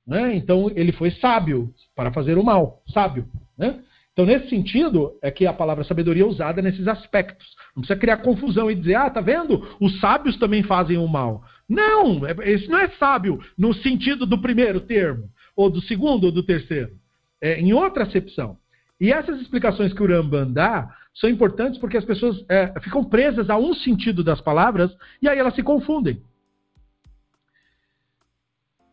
[0.09, 0.35] Né?
[0.35, 3.27] Então, ele foi sábio para fazer o mal, sábio.
[3.55, 3.79] Né?
[4.11, 7.47] Então, nesse sentido, é que a palavra sabedoria é usada nesses aspectos.
[7.75, 9.77] Não precisa criar confusão e dizer, ah, tá vendo?
[9.79, 11.43] Os sábios também fazem o mal.
[11.69, 16.31] Não, esse é, não é sábio no sentido do primeiro termo ou do segundo ou
[16.31, 16.91] do terceiro.
[17.39, 18.57] É, em outra acepção.
[18.99, 23.47] E essas explicações que o Rambam dá são importantes porque as pessoas é, ficam presas
[23.47, 24.91] a um sentido das palavras
[25.21, 26.19] e aí elas se confundem.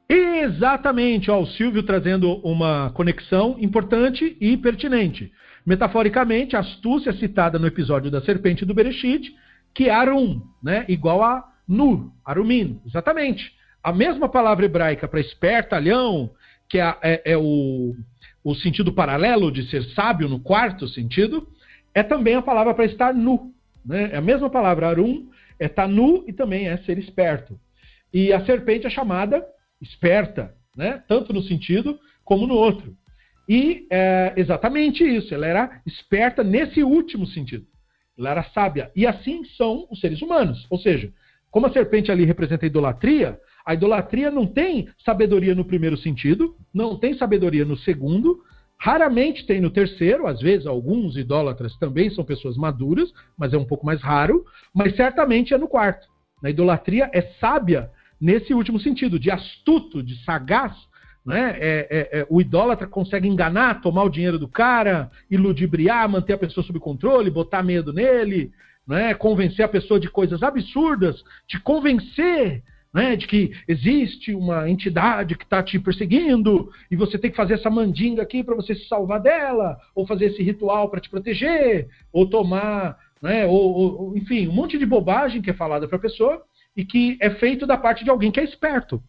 [0.08, 5.32] Exatamente, ó, o Silvio trazendo uma conexão importante e pertinente.
[5.64, 9.34] Metaforicamente, a astúcia citada no episódio da serpente do Bereshit,
[9.74, 13.52] que é Arum, né, igual a Nu, Arumin, exatamente.
[13.82, 16.30] A mesma palavra hebraica para espertalhão,
[16.68, 17.96] que é, é, é o,
[18.44, 21.48] o sentido paralelo de ser sábio no quarto sentido,
[21.92, 23.52] é também a palavra para estar nu.
[23.84, 24.10] Né?
[24.12, 25.28] É a mesma palavra, arum,
[25.58, 27.58] é estar nu e também é ser esperto.
[28.12, 29.44] E a serpente é chamada
[29.80, 31.02] esperta, né?
[31.08, 32.96] tanto no sentido como no outro.
[33.48, 37.66] E é exatamente isso, ela era esperta nesse último sentido.
[38.18, 38.90] Ela era sábia.
[38.96, 40.66] E assim são os seres humanos.
[40.70, 41.12] Ou seja,
[41.50, 46.56] como a serpente ali representa a idolatria, a idolatria não tem sabedoria no primeiro sentido,
[46.72, 48.42] não tem sabedoria no segundo,
[48.78, 53.64] raramente tem no terceiro, às vezes alguns idólatras também são pessoas maduras, mas é um
[53.64, 54.44] pouco mais raro,
[54.74, 56.06] mas certamente é no quarto.
[56.42, 57.90] A idolatria é sábia
[58.20, 60.72] nesse último sentido, de astuto, de sagaz,
[61.26, 61.56] né?
[61.58, 66.38] É, é, é, o idólatra consegue enganar, tomar o dinheiro do cara, iludibriar, manter a
[66.38, 68.52] pessoa sob controle, botar medo nele,
[68.86, 69.12] né?
[69.12, 72.62] convencer a pessoa de coisas absurdas, te convencer
[72.94, 73.16] né?
[73.16, 77.68] de que existe uma entidade que está te perseguindo e você tem que fazer essa
[77.68, 82.30] mandinga aqui para você se salvar dela, ou fazer esse ritual para te proteger, ou
[82.30, 83.44] tomar, né?
[83.46, 86.40] ou, ou, enfim, um monte de bobagem que é falada para a pessoa
[86.76, 89.02] e que é feito da parte de alguém que é esperto.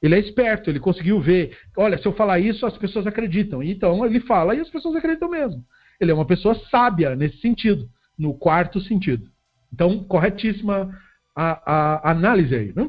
[0.00, 1.56] Ele é esperto, ele conseguiu ver.
[1.76, 3.62] Olha, se eu falar isso, as pessoas acreditam.
[3.62, 5.64] Então ele fala e as pessoas acreditam mesmo.
[6.00, 9.28] Ele é uma pessoa sábia nesse sentido, no quarto sentido.
[9.72, 10.96] Então, corretíssima
[11.34, 12.72] a, a análise aí.
[12.74, 12.88] Né?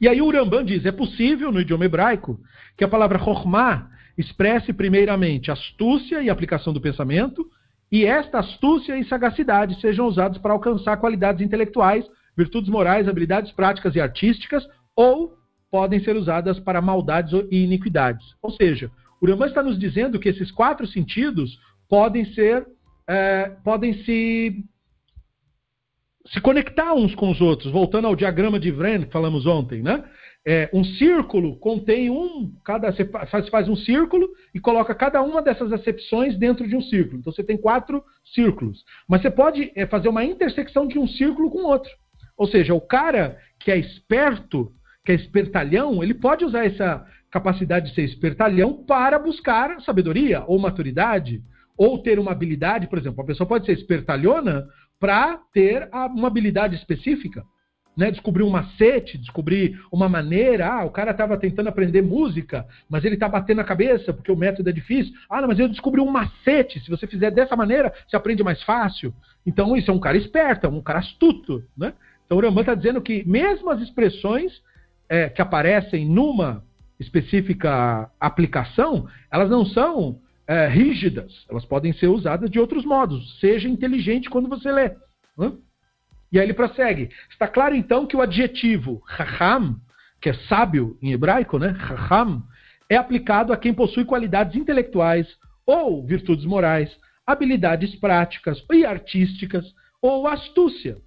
[0.00, 2.38] E aí o Uramban diz: é possível no idioma hebraico
[2.76, 7.46] que a palavra chokhmah expresse primeiramente astúcia e aplicação do pensamento,
[7.90, 12.04] e esta astúcia e sagacidade sejam usados para alcançar qualidades intelectuais,
[12.36, 14.66] virtudes morais, habilidades práticas e artísticas,
[14.96, 15.36] ou
[15.70, 18.24] podem ser usadas para maldades e iniquidades.
[18.40, 18.90] Ou seja,
[19.20, 21.58] o Rambam está nos dizendo que esses quatro sentidos
[21.88, 22.66] podem ser,
[23.08, 24.64] é, podem se,
[26.26, 27.72] se conectar uns com os outros.
[27.72, 30.04] Voltando ao diagrama de Vren que falamos ontem, né?
[30.46, 35.40] É, um círculo contém um, cada você faz, faz um círculo e coloca cada uma
[35.40, 37.18] dessas acepções dentro de um círculo.
[37.18, 38.04] Então você tem quatro
[38.34, 41.90] círculos, mas você pode é, fazer uma intersecção de um círculo com outro.
[42.36, 44.72] Ou seja, o cara que é esperto
[45.04, 50.58] que é espertalhão, ele pode usar essa capacidade de ser espertalhão para buscar sabedoria ou
[50.58, 51.42] maturidade,
[51.76, 54.66] ou ter uma habilidade, por exemplo, a pessoa pode ser espertalhona
[54.98, 57.44] para ter uma habilidade específica.
[57.96, 60.66] Né, descobrir um macete, descobrir uma maneira.
[60.66, 64.36] Ah, o cara estava tentando aprender música, mas ele está batendo a cabeça porque o
[64.36, 65.14] método é difícil.
[65.30, 66.80] Ah, não, mas eu descobri um macete.
[66.80, 69.14] Se você fizer dessa maneira, você aprende mais fácil.
[69.46, 71.62] Então, isso é um cara esperto, é um cara astuto.
[71.76, 71.92] Né?
[72.24, 74.62] Então, o Rambam está dizendo que mesmo as expressões
[75.08, 76.64] é, que aparecem numa
[76.98, 83.38] específica aplicação, elas não são é, rígidas, elas podem ser usadas de outros modos.
[83.40, 84.92] Seja inteligente quando você lê.
[86.32, 87.10] E aí ele prossegue.
[87.30, 89.76] Está claro então que o adjetivo raham,
[90.20, 91.68] que é sábio em hebraico, né?
[91.68, 92.42] Raham,
[92.88, 95.26] é aplicado a quem possui qualidades intelectuais
[95.66, 96.94] ou virtudes morais,
[97.26, 99.64] habilidades práticas e artísticas
[100.00, 100.98] ou astúcia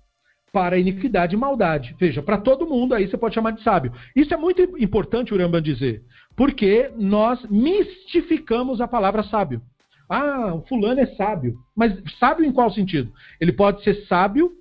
[0.52, 1.96] para iniquidade e maldade.
[2.00, 3.92] Veja, para todo mundo aí você pode chamar de sábio.
[4.16, 6.04] Isso é muito importante o dizer,
[6.36, 9.62] porque nós mistificamos a palavra sábio.
[10.10, 11.58] Ah, o fulano é sábio.
[11.76, 13.12] Mas sábio em qual sentido?
[13.42, 14.52] Ele pode ser sábio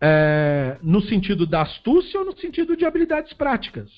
[0.00, 3.90] é, no sentido da astúcia ou no sentido de habilidades práticas.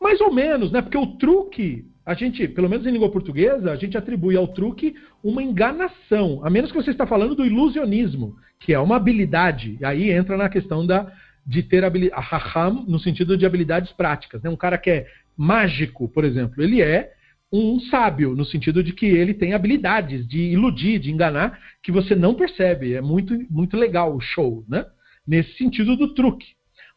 [0.00, 0.80] Mais ou menos, né?
[0.80, 4.94] Porque o truque a gente, pelo menos em língua portuguesa, a gente atribui ao truque
[5.22, 9.78] uma enganação, a menos que você está falando do ilusionismo, que é uma habilidade.
[9.82, 11.12] Aí entra na questão da,
[11.46, 14.42] de ter habilidade, raham no sentido de habilidades práticas.
[14.42, 14.50] Né?
[14.50, 15.06] Um cara que é
[15.36, 17.12] mágico, por exemplo, ele é
[17.52, 22.14] um sábio, no sentido de que ele tem habilidades de iludir, de enganar, que você
[22.14, 22.94] não percebe.
[22.94, 24.84] É muito, muito legal o show, né?
[25.26, 26.46] Nesse sentido do truque.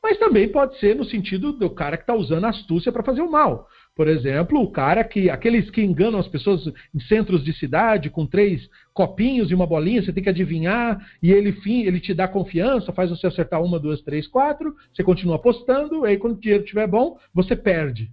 [0.03, 3.31] Mas também pode ser no sentido do cara que está usando astúcia para fazer o
[3.31, 3.67] mal.
[3.95, 5.29] Por exemplo, o cara que.
[5.29, 10.01] aqueles que enganam as pessoas em centros de cidade com três copinhos e uma bolinha,
[10.01, 14.01] você tem que adivinhar, e ele, ele te dá confiança, faz você acertar uma, duas,
[14.01, 18.09] três, quatro, você continua apostando, e aí quando o dinheiro estiver bom, você perde.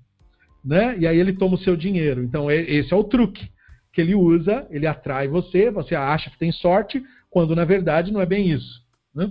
[0.64, 0.98] Né?
[0.98, 2.22] E aí ele toma o seu dinheiro.
[2.22, 3.48] Então, esse é o truque
[3.92, 8.20] que ele usa, ele atrai você, você acha que tem sorte, quando na verdade não
[8.20, 8.82] é bem isso.
[9.14, 9.30] Né?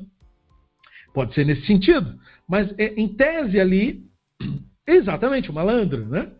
[1.14, 2.18] Pode ser nesse sentido.
[2.48, 4.04] Mas é, em tese ali,
[4.88, 6.32] exatamente, o malandro, né?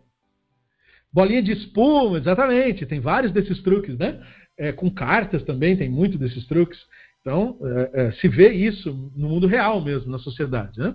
[1.12, 2.86] Bolinha de espuma, exatamente.
[2.86, 4.20] Tem vários desses truques, né?
[4.56, 6.78] É, com cartas também tem muito desses truques.
[7.20, 10.78] Então, é, é, se vê isso no mundo real mesmo, na sociedade.
[10.78, 10.94] Né?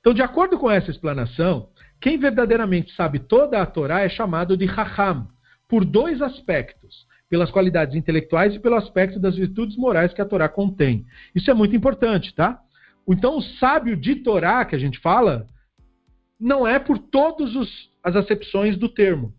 [0.00, 1.68] Então, de acordo com essa explanação,
[2.00, 5.28] quem verdadeiramente sabe toda a Torá é chamado de Raham,
[5.68, 7.08] por dois aspectos.
[7.28, 11.06] Pelas qualidades intelectuais e pelo aspecto das virtudes morais que a Torá contém.
[11.32, 12.60] Isso é muito importante, tá?
[13.06, 15.46] Então, o sábio de Torá, que a gente fala,
[16.40, 17.50] não é por todas
[18.02, 19.34] as acepções do termo.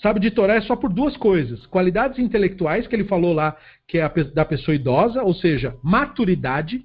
[0.00, 3.56] Sábio de Torá é só por duas coisas: qualidades intelectuais, que ele falou lá,
[3.86, 6.82] que é a, da pessoa idosa, ou seja, maturidade.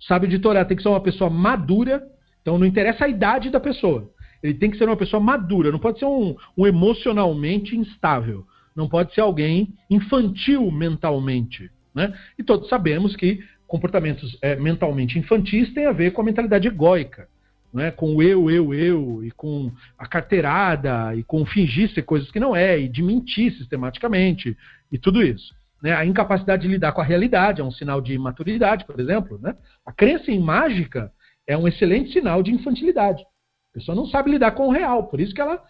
[0.00, 2.06] Sábio de Torá tem que ser uma pessoa madura,
[2.42, 4.10] então não interessa a idade da pessoa.
[4.42, 8.46] Ele tem que ser uma pessoa madura, não pode ser um, um emocionalmente instável.
[8.76, 11.70] Não pode ser alguém infantil mentalmente.
[11.94, 12.12] Né?
[12.38, 17.26] E todos sabemos que comportamentos é, mentalmente infantis têm a ver com a mentalidade egóica.
[17.72, 22.30] Né, com o eu, eu, eu, e com a carteirada, e com fingir ser coisas
[22.30, 24.56] que não é, e de mentir sistematicamente,
[24.90, 25.54] e tudo isso.
[25.82, 25.92] Né?
[25.92, 29.38] A incapacidade de lidar com a realidade é um sinal de imaturidade, por exemplo.
[29.42, 29.54] Né?
[29.84, 31.12] A crença em mágica
[31.46, 33.22] é um excelente sinal de infantilidade.
[33.22, 35.62] A pessoa não sabe lidar com o real, por isso que ela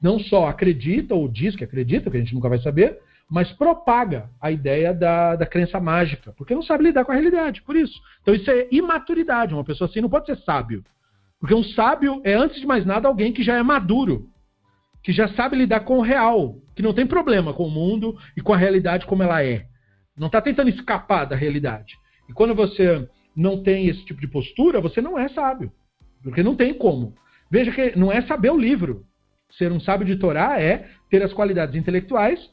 [0.00, 4.30] não só acredita ou diz que acredita, que a gente nunca vai saber, mas propaga
[4.40, 7.98] a ideia da, da crença mágica, porque não sabe lidar com a realidade, por isso.
[8.22, 10.84] Então isso é imaturidade, uma pessoa assim não pode ser sábio.
[11.40, 14.28] Porque um sábio é, antes de mais nada, alguém que já é maduro,
[15.02, 18.40] que já sabe lidar com o real, que não tem problema com o mundo e
[18.40, 19.66] com a realidade como ela é.
[20.16, 21.94] Não está tentando escapar da realidade.
[22.28, 25.70] E quando você não tem esse tipo de postura, você não é sábio.
[26.22, 27.14] Porque não tem como.
[27.50, 29.04] Veja que não é saber o livro.
[29.50, 32.50] Ser um sábio de Torá é ter as qualidades intelectuais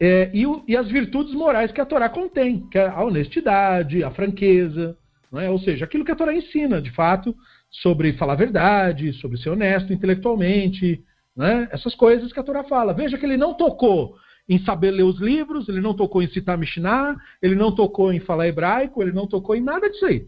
[0.00, 4.04] é, e, o, e, as virtudes morais que a Torá contém, que é a honestidade,
[4.04, 4.96] a franqueza,
[5.34, 5.50] é?
[5.50, 7.34] ou seja, aquilo que a Torá ensina, de fato,
[7.70, 11.02] sobre falar a verdade, sobre ser honesto intelectualmente,
[11.36, 11.68] né?
[11.70, 12.92] essas coisas que a Torá fala.
[12.92, 14.16] Veja que ele não tocou
[14.48, 18.20] em saber ler os livros, ele não tocou em citar Mishnah, ele não tocou em
[18.20, 20.26] falar hebraico, ele não tocou em nada disso aí.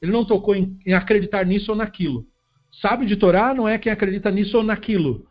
[0.00, 2.26] Ele não tocou em, em acreditar nisso ou naquilo.
[2.80, 5.26] Sábio de Torá não é quem acredita nisso ou naquilo.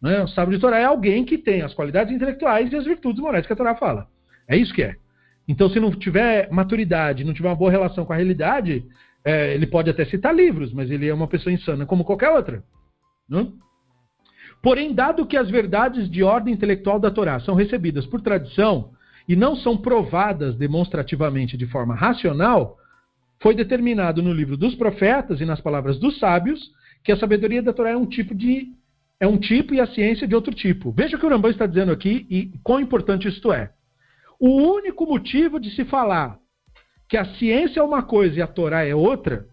[0.00, 0.22] Né?
[0.22, 3.46] O sábio de Torá é alguém que tem as qualidades intelectuais e as virtudes morais
[3.46, 4.06] que a Torá fala.
[4.48, 4.96] É isso que é.
[5.48, 8.86] Então, se não tiver maturidade, não tiver uma boa relação com a realidade,
[9.24, 12.62] é, ele pode até citar livros, mas ele é uma pessoa insana como qualquer outra.
[13.28, 13.46] Né?
[14.62, 18.90] Porém, dado que as verdades de ordem intelectual da Torá são recebidas por tradição
[19.28, 22.76] e não são provadas demonstrativamente de forma racional,
[23.40, 26.72] foi determinado no livro dos profetas e nas palavras dos sábios
[27.02, 28.74] que a sabedoria da Torá é um tipo de
[29.18, 30.90] é um tipo e a ciência de outro tipo.
[30.92, 33.70] Veja o que o Rambam está dizendo aqui e quão importante isto é.
[34.38, 36.39] O único motivo de se falar
[37.10, 39.46] que a ciência é uma coisa e a Torá é outra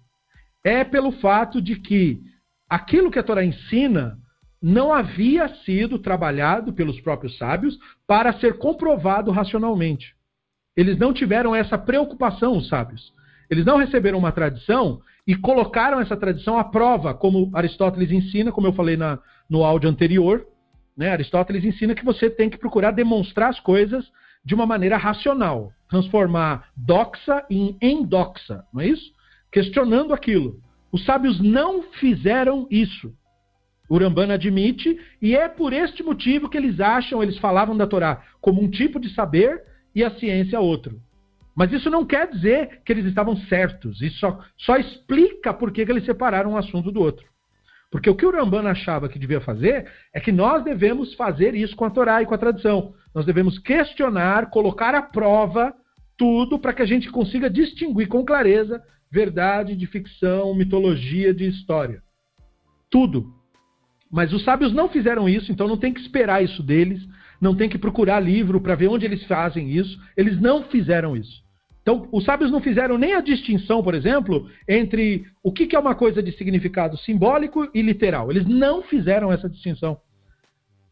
[0.63, 2.21] é pelo fato de que
[2.69, 4.15] aquilo que a Torá ensina
[4.61, 10.15] não havia sido trabalhado pelos próprios sábios para ser comprovado racionalmente.
[10.75, 13.11] Eles não tiveram essa preocupação, os sábios.
[13.49, 18.67] Eles não receberam uma tradição e colocaram essa tradição à prova, como Aristóteles ensina, como
[18.67, 19.19] eu falei na,
[19.49, 20.45] no áudio anterior.
[20.95, 21.09] Né?
[21.09, 24.05] Aristóteles ensina que você tem que procurar demonstrar as coisas
[24.47, 29.11] de uma maneira racional, transformar doxa em endoxa, não é isso?
[29.51, 30.61] Questionando aquilo.
[30.89, 33.13] Os sábios não fizeram isso.
[33.89, 38.61] Urambana admite, e é por este motivo que eles acham, eles falavam da Torá como
[38.61, 39.61] um tipo de saber
[39.93, 40.97] e a ciência outro.
[41.53, 44.01] Mas isso não quer dizer que eles estavam certos.
[44.01, 47.27] Isso só, só explica por que, eles separaram um assunto do outro.
[47.89, 51.75] Porque o que o Rambana achava que devia fazer é que nós devemos fazer isso
[51.75, 52.93] com a Torá e com a tradição.
[53.15, 55.73] Nós devemos questionar, colocar à prova
[56.17, 62.01] tudo para que a gente consiga distinguir com clareza verdade de ficção, mitologia de história.
[62.89, 63.33] Tudo.
[64.11, 67.07] Mas os sábios não fizeram isso, então não tem que esperar isso deles,
[67.39, 69.97] não tem que procurar livro para ver onde eles fazem isso.
[70.15, 71.46] Eles não fizeram isso.
[71.87, 75.95] Então, os sábios não fizeram nem a distinção, por exemplo, entre o que é uma
[75.95, 78.29] coisa de significado simbólico e literal.
[78.29, 79.97] Eles não fizeram essa distinção.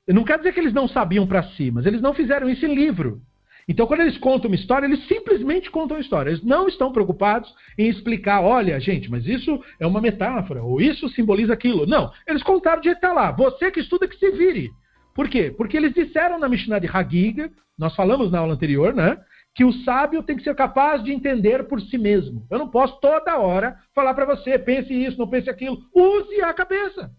[0.08, 2.74] Não quer dizer que eles não sabiam para si, mas eles não fizeram isso em
[2.74, 3.20] livro.
[3.68, 6.30] Então, quando eles contam uma história, eles simplesmente contam a história.
[6.30, 11.10] Eles não estão preocupados em explicar, olha, gente, mas isso é uma metáfora, ou isso
[11.10, 11.86] simboliza aquilo.
[11.86, 13.34] Não, eles contaram de estar lá.
[13.34, 14.72] Você que estuda, que se vire.
[15.14, 15.54] Por quê?
[15.58, 19.18] Porque eles disseram na Mishnah de Hagiga, nós falamos na aula anterior, né?
[19.56, 22.46] Que o sábio tem que ser capaz de entender por si mesmo.
[22.52, 25.82] Eu não posso toda hora falar para você, pense isso, não pense aquilo.
[25.96, 27.10] Use a cabeça.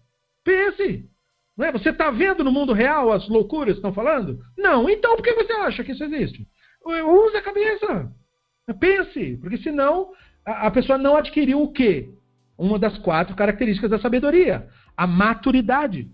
[0.43, 1.09] Pense.
[1.57, 1.71] Não é?
[1.71, 4.39] Você está vendo no mundo real as loucuras que estão falando?
[4.55, 4.87] Não.
[4.87, 6.47] Então por que você acha que isso existe?
[6.85, 8.13] Use a cabeça.
[8.79, 9.37] Pense.
[9.37, 10.11] Porque senão
[10.45, 12.07] a pessoa não adquiriu o quê?
[12.55, 14.69] Uma das quatro características da sabedoria.
[14.95, 16.07] A maturidade.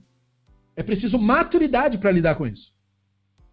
[0.73, 2.71] É preciso maturidade para lidar com isso.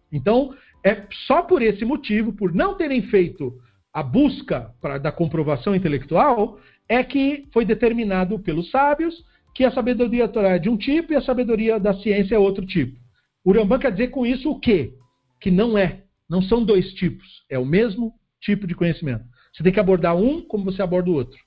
[0.09, 3.53] Então, é só por esse motivo, por não terem feito
[3.93, 10.27] a busca pra, da comprovação intelectual, é que foi determinado pelos sábios que a sabedoria
[10.27, 12.99] Torá é de um tipo e a sabedoria da ciência é outro tipo.
[13.43, 14.93] O Rambam quer dizer com isso o quê?
[15.39, 16.03] Que não é.
[16.29, 17.43] Não são dois tipos.
[17.49, 19.25] É o mesmo tipo de conhecimento.
[19.53, 21.37] Você tem que abordar um como você aborda o outro.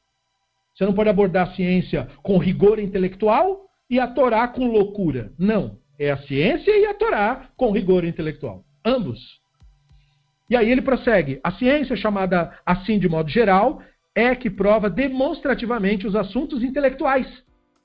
[0.75, 5.33] Você não pode abordar a ciência com rigor intelectual e a Torá com loucura.
[5.39, 5.79] Não.
[5.99, 8.65] É a ciência e a Torá com rigor intelectual.
[8.85, 9.41] Ambos.
[10.49, 11.41] E aí ele prossegue.
[11.43, 13.83] A ciência, chamada assim de modo geral,
[14.15, 17.27] é que prova demonstrativamente os assuntos intelectuais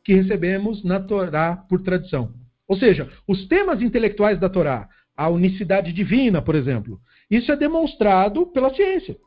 [0.04, 2.34] que recebemos na Torá por tradição.
[2.68, 7.00] Ou seja, os temas intelectuais da Torá, a unicidade divina, por exemplo,
[7.30, 9.18] isso é demonstrado pela ciência.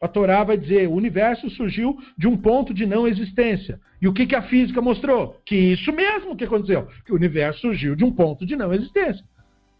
[0.00, 3.80] A Torá vai dizer: o universo surgiu de um ponto de não existência.
[4.00, 5.40] E o que, que a física mostrou?
[5.44, 9.24] Que isso mesmo que aconteceu, que o universo surgiu de um ponto de não existência.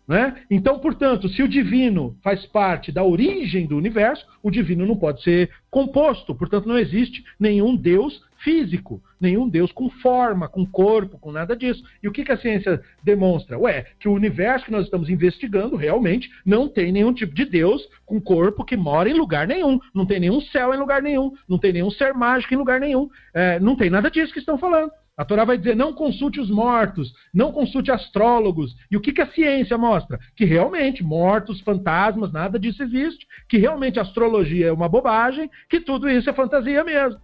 [0.06, 0.36] Né?
[0.50, 5.22] Então, portanto, se o divino faz parte da origem do universo, o divino não pode
[5.22, 6.34] ser composto.
[6.34, 11.82] Portanto, não existe nenhum Deus físico, nenhum Deus com forma, com corpo, com nada disso.
[12.02, 13.58] E o que, que a ciência demonstra?
[13.58, 17.88] Ué, que o universo que nós estamos investigando realmente não tem nenhum tipo de Deus
[18.04, 19.80] com corpo que mora em lugar nenhum.
[19.94, 21.32] Não tem nenhum céu em lugar nenhum.
[21.48, 23.08] Não tem nenhum ser mágico em lugar nenhum.
[23.32, 24.92] É, não tem nada disso que estão falando.
[25.16, 28.74] A Torá vai dizer: não consulte os mortos, não consulte astrólogos.
[28.90, 30.18] E o que, que a ciência mostra?
[30.34, 33.26] Que realmente mortos, fantasmas, nada disso existe.
[33.48, 37.20] Que realmente a astrologia é uma bobagem, que tudo isso é fantasia mesmo.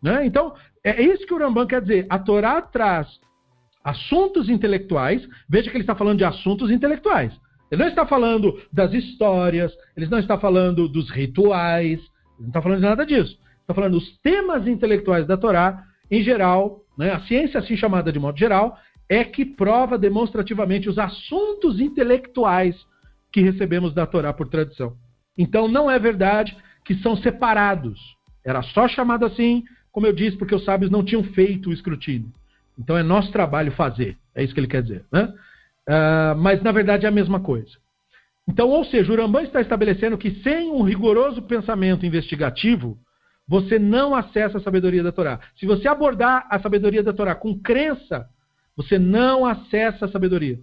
[0.00, 0.24] Né?
[0.26, 0.54] Então,
[0.84, 2.06] é isso que o Rambam quer dizer.
[2.08, 3.08] A Torá traz
[3.82, 5.28] assuntos intelectuais.
[5.48, 7.32] Veja que ele está falando de assuntos intelectuais.
[7.70, 12.60] Ele não está falando das histórias, ele não está falando dos rituais, ele não está
[12.60, 13.38] falando de nada disso.
[13.62, 18.18] Está falando dos temas intelectuais da Torá, em geral, né, a ciência assim chamada de
[18.18, 18.78] modo geral,
[19.08, 22.76] é que prova demonstrativamente os assuntos intelectuais
[23.30, 24.96] que recebemos da Torá por tradição.
[25.36, 28.00] Então não é verdade que são separados.
[28.44, 32.32] Era só chamado assim, como eu disse, porque os sábios não tinham feito o escrutínio.
[32.78, 34.16] Então é nosso trabalho fazer.
[34.34, 35.04] É isso que ele quer dizer.
[35.12, 35.32] Né?
[35.88, 37.82] Uh, mas na verdade é a mesma coisa.
[38.48, 42.98] Então, ou seja, o Rambam está estabelecendo que sem um rigoroso pensamento investigativo,
[43.52, 45.38] você não acessa a sabedoria da Torá.
[45.60, 48.26] Se você abordar a sabedoria da Torá com crença,
[48.74, 50.58] você não acessa a sabedoria.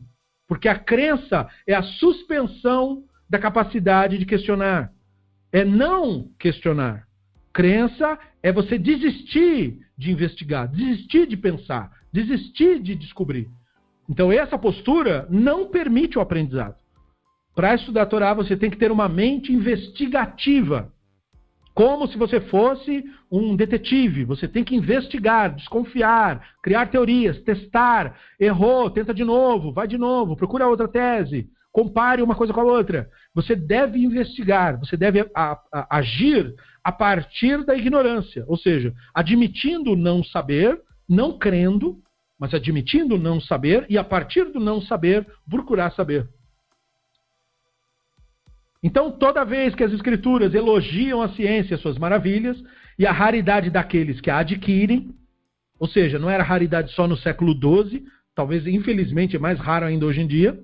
[0.47, 4.91] Porque a crença é a suspensão da capacidade de questionar.
[5.51, 7.07] É não questionar.
[7.53, 13.47] Crença é você desistir de investigar, desistir de pensar, desistir de descobrir.
[14.09, 16.77] Então, essa postura não permite o aprendizado.
[17.55, 20.91] Para estudar a Torá, você tem que ter uma mente investigativa.
[21.79, 24.25] Como se você fosse um detetive.
[24.25, 28.19] Você tem que investigar, desconfiar, criar teorias, testar.
[28.37, 32.65] Errou, tenta de novo, vai de novo, procura outra tese, compare uma coisa com a
[32.65, 33.09] outra.
[33.33, 36.53] Você deve investigar, você deve a, a, agir
[36.83, 41.97] a partir da ignorância, ou seja, admitindo não saber, não crendo,
[42.37, 46.27] mas admitindo não saber e a partir do não saber procurar saber.
[48.81, 52.61] Então, toda vez que as escrituras elogiam a ciência, suas maravilhas,
[52.97, 55.13] e a raridade daqueles que a adquirem,
[55.79, 58.03] ou seja, não era raridade só no século XII,
[58.35, 60.59] talvez infelizmente é mais raro ainda hoje em dia,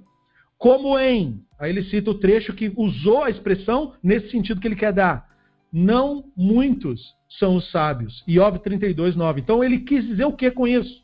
[0.57, 4.75] como em, aí ele cita o trecho que usou a expressão nesse sentido que ele
[4.75, 5.27] quer dar.
[5.71, 8.23] Não muitos são os sábios.
[8.27, 9.41] Iov 32, 9.
[9.41, 11.03] Então ele quis dizer o que com isso?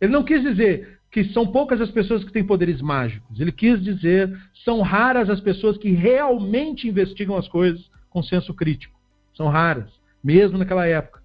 [0.00, 3.38] Ele não quis dizer que são poucas as pessoas que têm poderes mágicos.
[3.38, 4.34] Ele quis dizer,
[4.64, 8.98] são raras as pessoas que realmente investigam as coisas com senso crítico.
[9.34, 9.90] São raras,
[10.24, 11.20] mesmo naquela época.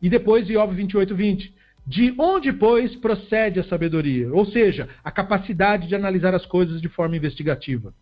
[0.00, 1.54] E depois, Iov 28, 20.
[1.84, 4.32] De onde, pois, procede a sabedoria?
[4.32, 7.92] Ou seja, a capacidade de analisar as coisas de forma investigativa.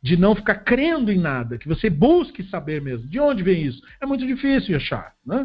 [0.00, 3.08] De não ficar crendo em nada, que você busque saber mesmo.
[3.08, 3.82] De onde vem isso?
[4.00, 5.12] É muito difícil achar.
[5.26, 5.44] Né?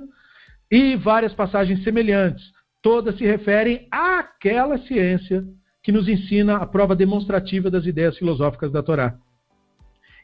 [0.69, 2.51] E várias passagens semelhantes
[2.81, 5.45] todas se referem àquela ciência
[5.83, 9.17] que nos ensina a prova demonstrativa das ideias filosóficas da Torá.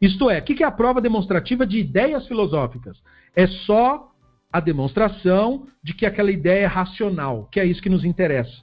[0.01, 3.01] Isto é, o que é a prova demonstrativa de ideias filosóficas?
[3.35, 4.11] É só
[4.51, 8.61] a demonstração de que aquela ideia é racional, que é isso que nos interessa.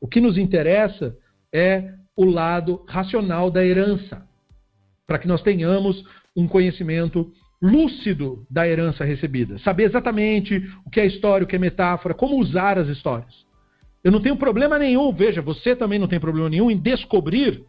[0.00, 1.16] O que nos interessa
[1.52, 4.26] é o lado racional da herança,
[5.06, 6.04] para que nós tenhamos
[6.36, 7.32] um conhecimento
[7.64, 9.58] lúcido da herança recebida.
[9.60, 13.32] Saber exatamente o que é história, o que é metáfora, como usar as histórias.
[14.02, 17.64] Eu não tenho problema nenhum, veja, você também não tem problema nenhum em descobrir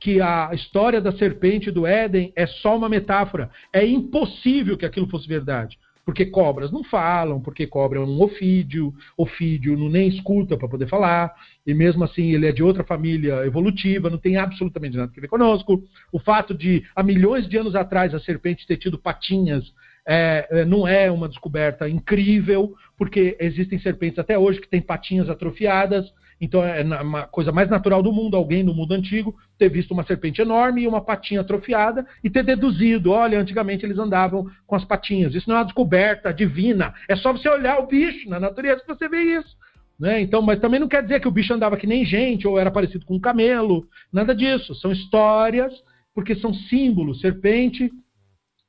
[0.00, 3.50] que a história da serpente do Éden é só uma metáfora.
[3.72, 5.78] É impossível que aquilo fosse verdade.
[6.10, 10.88] Porque cobras não falam, porque cobra é um ofídio, ofídio não nem escuta para poder
[10.88, 11.32] falar,
[11.64, 15.28] e mesmo assim ele é de outra família evolutiva, não tem absolutamente nada a ver
[15.28, 15.84] conosco.
[16.10, 19.72] O fato de, há milhões de anos atrás, a serpente ter tido patinhas
[20.04, 25.30] é, é não é uma descoberta incrível, porque existem serpentes até hoje que têm patinhas
[25.30, 29.92] atrofiadas, então é uma coisa mais natural do mundo, alguém no mundo antigo ter visto
[29.92, 34.74] uma serpente enorme e uma patinha atrofiada e ter deduzido, olha, antigamente eles andavam com
[34.74, 35.34] as patinhas.
[35.34, 38.88] Isso não é uma descoberta divina, é só você olhar o bicho na natureza que
[38.88, 39.56] você vê isso.
[40.00, 40.22] Né?
[40.22, 42.70] Então, mas também não quer dizer que o bicho andava que nem gente ou era
[42.70, 44.74] parecido com um camelo, nada disso.
[44.74, 45.74] São histórias,
[46.14, 47.20] porque são símbolos.
[47.20, 47.92] Serpente,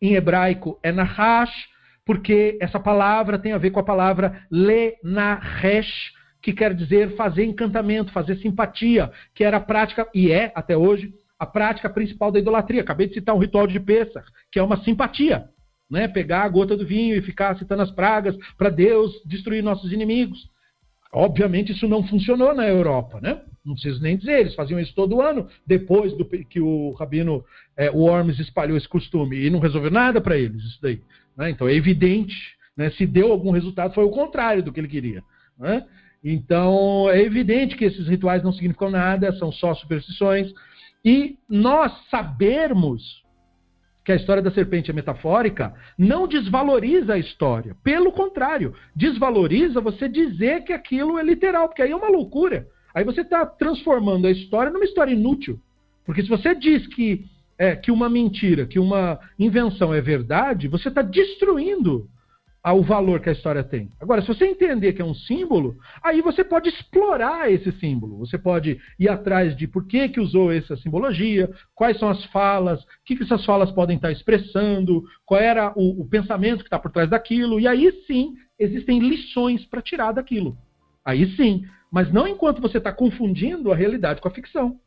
[0.01, 1.69] em hebraico, é nahash,
[2.05, 6.11] porque essa palavra tem a ver com a palavra lenahesh,
[6.41, 11.13] que quer dizer fazer encantamento, fazer simpatia, que era a prática, e é até hoje,
[11.37, 12.81] a prática principal da idolatria.
[12.81, 15.49] Acabei de citar um ritual de Pêssar, que é uma simpatia.
[15.89, 16.07] Né?
[16.07, 20.49] Pegar a gota do vinho e ficar citando as pragas para Deus destruir nossos inimigos.
[21.13, 23.41] Obviamente isso não funcionou na Europa, né?
[23.65, 27.43] Não preciso nem dizer, eles faziam isso todo ano, depois do que o rabino
[27.75, 31.01] é, Worms espalhou esse costume, e não resolveu nada para eles isso daí.
[31.37, 31.49] Né?
[31.51, 32.89] Então é evidente, né?
[32.91, 35.21] se deu algum resultado, foi o contrário do que ele queria.
[35.59, 35.85] Né?
[36.23, 40.53] Então é evidente que esses rituais não significam nada, são só superstições,
[41.03, 43.21] e nós sabermos
[44.03, 47.75] que a história da serpente é metafórica, não desvaloriza a história.
[47.83, 52.67] Pelo contrário, desvaloriza você dizer que aquilo é literal, porque aí é uma loucura.
[52.93, 55.59] Aí você está transformando a história numa história inútil.
[56.05, 57.25] Porque se você diz que,
[57.57, 62.09] é, que uma mentira, que uma invenção é verdade, você está destruindo
[62.69, 63.89] o valor que a história tem.
[63.99, 68.19] Agora, se você entender que é um símbolo, aí você pode explorar esse símbolo.
[68.19, 72.83] Você pode ir atrás de por que, que usou essa simbologia, quais são as falas,
[72.83, 76.77] o que, que essas falas podem estar expressando, qual era o, o pensamento que está
[76.77, 77.59] por trás daquilo.
[77.59, 80.55] E aí sim, existem lições para tirar daquilo.
[81.03, 84.79] Aí sim, mas não enquanto você está confundindo a realidade com a ficção.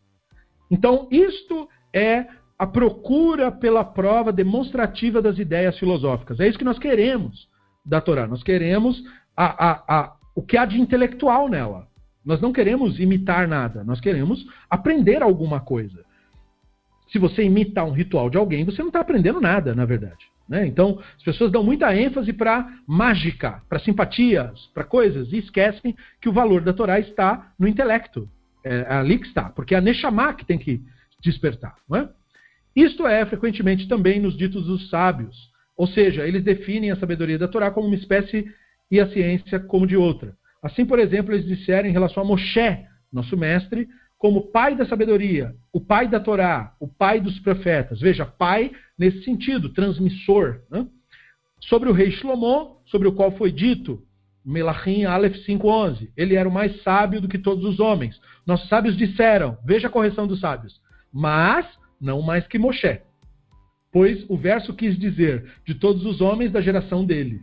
[0.70, 2.26] Então, isto é
[2.56, 6.38] a procura pela prova demonstrativa das ideias filosóficas.
[6.38, 7.52] É isso que nós queremos
[7.84, 8.26] da Torá.
[8.26, 9.02] Nós queremos
[9.36, 11.86] a, a, a, o que há de intelectual nela.
[12.24, 16.04] Nós não queremos imitar nada, nós queremos aprender alguma coisa.
[17.12, 20.26] Se você imitar um ritual de alguém, você não está aprendendo nada, na verdade.
[20.48, 20.66] Né?
[20.66, 26.28] Então, as pessoas dão muita ênfase para mágica, para simpatias, para coisas, e esquecem que
[26.28, 28.28] o valor da Torá está no intelecto.
[28.64, 30.82] É, é ali que está, porque é a Neshama que tem que
[31.20, 31.76] despertar.
[31.88, 32.08] Não é?
[32.74, 35.52] Isto é frequentemente também nos ditos dos sábios.
[35.76, 38.46] Ou seja, eles definem a sabedoria da Torá como uma espécie
[38.90, 40.36] e a ciência como de outra.
[40.62, 42.78] Assim, por exemplo, eles disseram em relação a Moshe,
[43.12, 48.00] nosso mestre, como pai da sabedoria, o pai da Torá, o pai dos profetas.
[48.00, 50.62] Veja, pai nesse sentido, transmissor.
[50.70, 50.86] Né?
[51.60, 54.02] Sobre o rei Shlomo, sobre o qual foi dito,
[54.44, 58.20] Melachim Aleph 5.11, ele era o mais sábio do que todos os homens.
[58.46, 60.80] Nossos sábios disseram, veja a correção dos sábios,
[61.12, 61.66] mas
[62.00, 63.00] não mais que Moshe
[63.94, 67.40] pois o verso quis dizer de todos os homens da geração dele.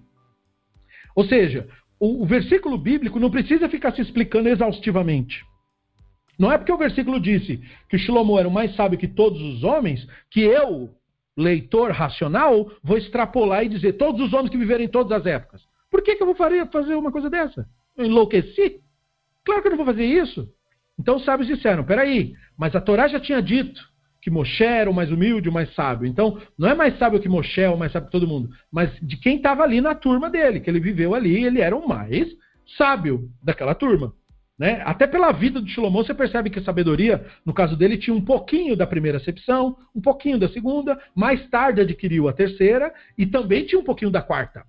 [1.16, 1.66] Ou seja,
[1.98, 5.46] o, o versículo bíblico não precisa ficar se explicando exaustivamente.
[6.38, 9.64] Não é porque o versículo disse que Shlomo era o mais sábio que todos os
[9.64, 10.94] homens, que eu,
[11.38, 15.62] leitor racional, vou extrapolar e dizer todos os homens que viveram em todas as épocas.
[15.90, 17.66] Por que, que eu vou fazer uma coisa dessa?
[17.96, 18.82] Eu enlouqueci?
[19.46, 20.50] Claro que eu não vou fazer isso.
[21.00, 23.90] Então os sábios disseram: peraí, mas a Torá já tinha dito
[24.22, 26.06] que Moshe era o mais humilde, o mais sábio.
[26.06, 29.18] Então, não é mais sábio que Moshe, o mais sábio que todo mundo, mas de
[29.18, 32.28] quem estava ali na turma dele, que ele viveu ali, ele era o mais
[32.78, 34.14] sábio daquela turma.
[34.62, 34.80] Né?
[34.86, 38.22] Até pela vida de Shlomo, você percebe que a sabedoria, no caso dele, tinha um
[38.22, 43.66] pouquinho da primeira acepção, um pouquinho da segunda, mais tarde adquiriu a terceira e também
[43.66, 44.64] tinha um pouquinho da quarta.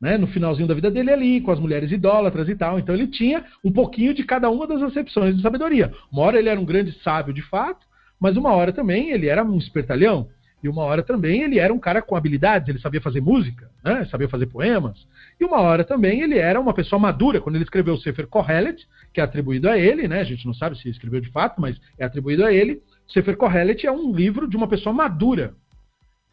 [0.00, 0.16] Né?
[0.16, 2.78] No finalzinho da vida dele ali, com as mulheres idólatras e tal.
[2.78, 5.92] Então ele tinha um pouquinho de cada uma das acepções de sabedoria.
[6.12, 7.84] Uma hora ele era um grande sábio de fato,
[8.20, 10.28] mas uma hora também ele era um espertalhão.
[10.64, 14.06] E uma hora também ele era um cara com habilidades, ele sabia fazer música, né?
[14.06, 15.06] sabia fazer poemas.
[15.38, 17.38] E uma hora também ele era uma pessoa madura.
[17.38, 20.20] Quando ele escreveu o Sefer Kohelet, que é atribuído a ele, né?
[20.20, 22.80] a gente não sabe se escreveu de fato, mas é atribuído a ele.
[23.06, 25.54] Sefer Kohelet é um livro de uma pessoa madura,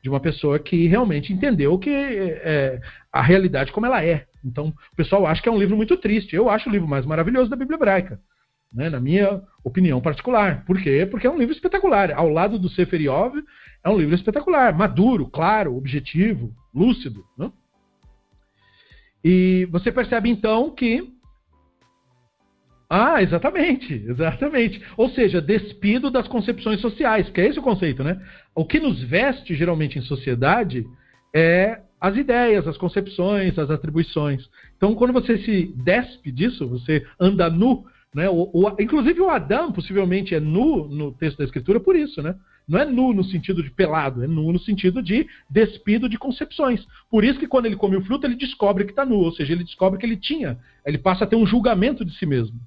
[0.01, 2.79] de uma pessoa que realmente entendeu que é,
[3.11, 4.27] a realidade como ela é.
[4.45, 6.37] Então, o pessoal acha que é um livro muito triste.
[6.37, 8.17] Eu acho o livro mais maravilhoso da Bíblia hebraica
[8.73, 10.63] né, na minha opinião particular.
[10.65, 11.05] Por quê?
[11.09, 12.11] Porque é um livro espetacular.
[12.11, 13.43] Ao lado do Sefer Yov,
[13.83, 17.23] é um livro espetacular, maduro, claro, objetivo, lúcido.
[17.37, 17.51] Né?
[19.23, 21.11] E você percebe então que.
[22.89, 24.81] Ah, exatamente, exatamente.
[24.97, 28.21] Ou seja, despido das concepções sociais, que é esse o conceito, né?
[28.53, 30.85] O que nos veste geralmente em sociedade
[31.33, 34.49] é as ideias, as concepções, as atribuições.
[34.75, 38.29] Então, quando você se despe disso, você anda nu né?
[38.29, 42.35] O, o, inclusive o Adão possivelmente é nu no texto da Escritura por isso, né?
[42.67, 46.85] Não é nu no sentido de pelado, é nu no sentido de despido de concepções.
[47.09, 49.53] Por isso que quando ele come o fruto, ele descobre que está nu, ou seja,
[49.53, 52.59] ele descobre que ele tinha, ele passa a ter um julgamento de si mesmo.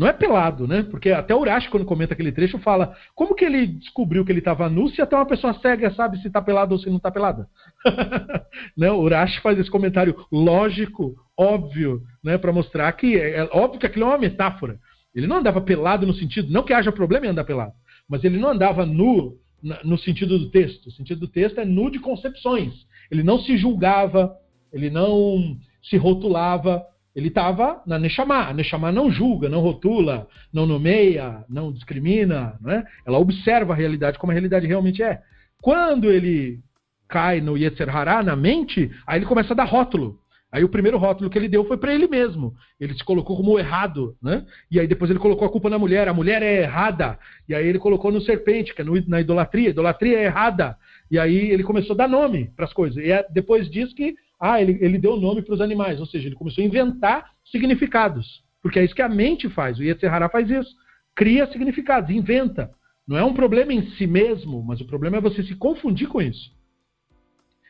[0.00, 0.82] Não é pelado, né?
[0.82, 4.38] Porque até o Urashi, quando comenta aquele trecho, fala como que ele descobriu que ele
[4.38, 7.10] estava nu se até uma pessoa cega sabe se está pelado ou se não está
[7.10, 7.46] pelada.
[8.74, 8.90] né?
[8.90, 12.38] O Urashi faz esse comentário lógico, óbvio, né?
[12.38, 14.78] para mostrar que é, é óbvio que aquilo é uma metáfora.
[15.14, 17.74] Ele não andava pelado no sentido, não que haja problema em andar pelado,
[18.08, 19.36] mas ele não andava nu
[19.84, 20.86] no sentido do texto.
[20.86, 22.72] O sentido do texto é nu de concepções.
[23.10, 24.34] Ele não se julgava,
[24.72, 28.48] ele não se rotulava Ele estava na Neshama.
[28.48, 32.56] A Neshama não julga, não rotula, não nomeia, não discrimina.
[32.60, 32.84] Né?
[33.06, 35.20] Ela observa a realidade como a realidade realmente é.
[35.60, 36.60] Quando ele
[37.08, 40.20] cai no Yetzer Hará, na mente, aí ele começa a dar rótulo.
[40.52, 42.54] Aí o primeiro rótulo que ele deu foi para ele mesmo.
[42.78, 44.44] Ele se colocou como errado, né?
[44.70, 46.08] E aí depois ele colocou a culpa na mulher.
[46.08, 47.18] A mulher é errada.
[47.48, 49.70] E aí ele colocou no serpente, que é no, na idolatria.
[49.70, 50.76] Idolatria é errada.
[51.08, 53.02] E aí ele começou a dar nome para as coisas.
[53.04, 56.00] E é depois disso que ah, ele, ele deu nome para os animais.
[56.00, 58.42] Ou seja, ele começou a inventar significados.
[58.62, 59.78] Porque é isso que a mente faz.
[59.78, 60.74] O Yetzirah faz isso.
[61.14, 62.70] Cria significados, inventa.
[63.06, 66.22] Não é um problema em si mesmo, mas o problema é você se confundir com
[66.22, 66.50] isso.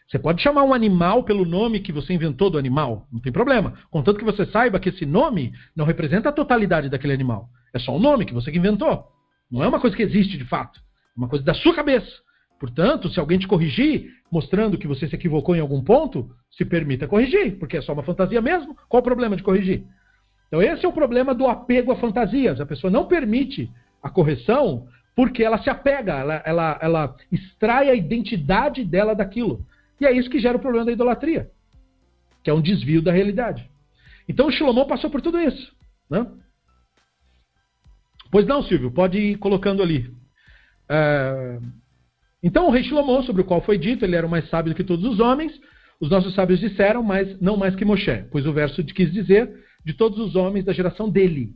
[0.07, 3.79] Você pode chamar um animal pelo nome que você inventou do animal, não tem problema.
[3.91, 7.49] Contanto que você saiba que esse nome não representa a totalidade daquele animal.
[7.73, 9.07] É só um nome que você inventou.
[9.49, 10.81] Não é uma coisa que existe de fato.
[10.81, 10.83] É
[11.17, 12.11] uma coisa da sua cabeça.
[12.61, 17.09] Portanto, se alguém te corrigir, mostrando que você se equivocou em algum ponto, se permita
[17.09, 18.77] corrigir, porque é só uma fantasia mesmo.
[18.87, 19.83] Qual o problema de corrigir?
[20.47, 22.61] Então, esse é o problema do apego a fantasias.
[22.61, 23.71] A pessoa não permite
[24.03, 29.67] a correção porque ela se apega, ela, ela, ela extrai a identidade dela daquilo.
[29.99, 31.51] E é isso que gera o problema da idolatria,
[32.43, 33.71] que é um desvio da realidade.
[34.29, 35.75] Então o Shlomo passou por tudo isso.
[36.11, 36.27] Né?
[38.31, 40.15] Pois não, Silvio, pode ir colocando ali.
[40.89, 41.59] É...
[42.43, 44.77] Então o rei Shlomo, sobre o qual foi dito, ele era o mais sábio do
[44.77, 45.53] que todos os homens.
[46.01, 49.53] Os nossos sábios disseram, mas não mais que Moshe, pois o verso quis dizer
[49.85, 51.51] de todos os homens da geração dele.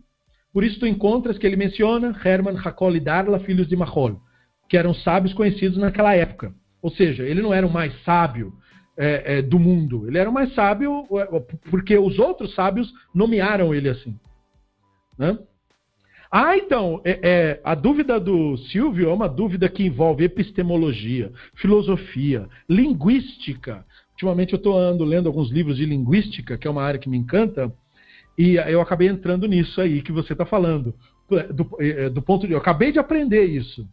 [0.52, 4.20] Por isso tu encontras que ele menciona Herman, Hakol e Darla, filhos de Mahol,
[4.68, 6.54] que eram sábios conhecidos naquela época.
[6.80, 8.52] Ou seja, ele não era o mais sábio
[8.96, 10.06] é, é, do mundo.
[10.06, 11.40] Ele era o mais sábio é,
[11.70, 14.16] porque os outros sábios nomearam ele assim.
[15.18, 15.38] Né?
[16.36, 22.48] Ah, então, é, é, a dúvida do Silvio é uma dúvida que envolve epistemologia, filosofia,
[22.68, 23.86] linguística.
[24.10, 27.72] Ultimamente eu estou lendo alguns livros de linguística, que é uma área que me encanta,
[28.36, 30.92] e eu acabei entrando nisso aí que você está falando.
[31.28, 32.52] Do, é, do, ponto de.
[32.52, 33.88] Eu acabei de aprender isso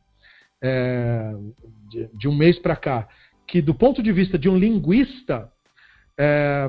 [0.60, 1.36] é,
[1.92, 3.08] de, de, um mês para cá,
[3.46, 5.48] que do ponto de vista de um linguista,
[6.18, 6.68] é,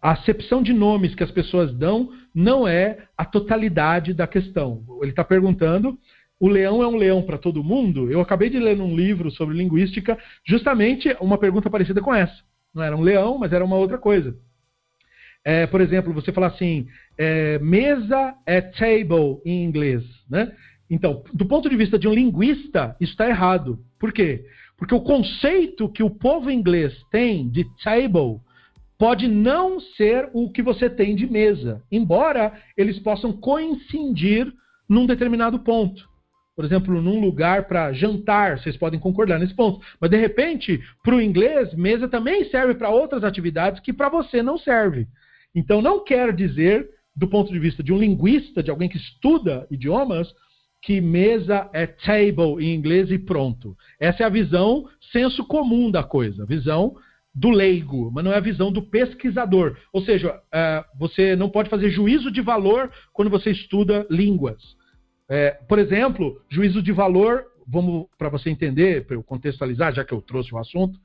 [0.00, 4.82] a acepção de nomes que as pessoas dão não é a totalidade da questão.
[5.00, 5.98] Ele está perguntando:
[6.40, 8.10] o leão é um leão para todo mundo?
[8.10, 12.42] Eu acabei de ler num livro sobre linguística justamente uma pergunta parecida com essa.
[12.74, 14.36] Não era um leão, mas era uma outra coisa.
[15.44, 16.86] É, por exemplo, você fala assim:
[17.16, 20.52] é, mesa é table em inglês, né?
[20.90, 23.78] Então, do ponto de vista de um linguista, isso está errado.
[23.98, 24.44] Por quê?
[24.76, 28.40] Porque o conceito que o povo inglês tem de table
[29.04, 34.50] pode não ser o que você tem de mesa, embora eles possam coincidir
[34.88, 36.08] num determinado ponto.
[36.56, 39.84] Por exemplo, num lugar para jantar, vocês podem concordar nesse ponto.
[40.00, 44.42] Mas de repente, para o inglês, mesa também serve para outras atividades que para você
[44.42, 45.06] não serve.
[45.54, 49.66] Então, não quer dizer, do ponto de vista de um linguista, de alguém que estuda
[49.70, 50.34] idiomas,
[50.80, 53.76] que mesa é table em inglês e pronto.
[54.00, 56.96] Essa é a visão senso comum da coisa, visão
[57.34, 59.76] do leigo, mas não é a visão do pesquisador.
[59.92, 64.76] Ou seja, é, você não pode fazer juízo de valor quando você estuda línguas.
[65.28, 70.12] É, por exemplo, juízo de valor, vamos para você entender, para eu contextualizar, já que
[70.12, 70.98] eu trouxe o assunto,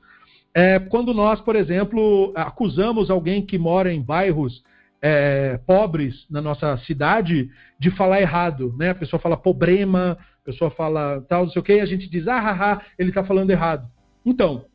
[0.53, 4.63] é quando nós, por exemplo, acusamos alguém que mora em bairros
[5.01, 7.49] é, pobres na nossa cidade
[7.79, 8.89] de falar errado, né?
[8.89, 12.09] A pessoa fala problema, a pessoa fala tal, não sei o que, e a gente
[12.09, 13.87] diz, ah, haha, ele está falando errado.
[14.25, 14.65] Então,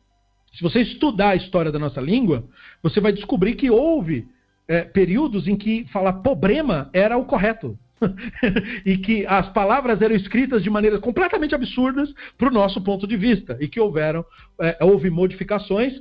[0.55, 2.45] se você estudar a história da nossa língua,
[2.81, 4.27] você vai descobrir que houve
[4.67, 7.77] é, períodos em que falar problema era o correto.
[8.85, 13.15] e que as palavras eram escritas de maneiras completamente absurdas para o nosso ponto de
[13.15, 13.57] vista.
[13.59, 14.25] E que houveram,
[14.59, 15.93] é, houve modificações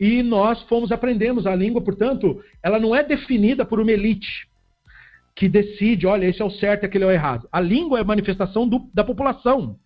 [0.00, 4.48] e nós fomos aprendemos a língua, portanto, ela não é definida por uma elite
[5.34, 7.48] que decide, olha, esse é o certo e aquele é o errado.
[7.50, 9.76] A língua é manifestação do, da população.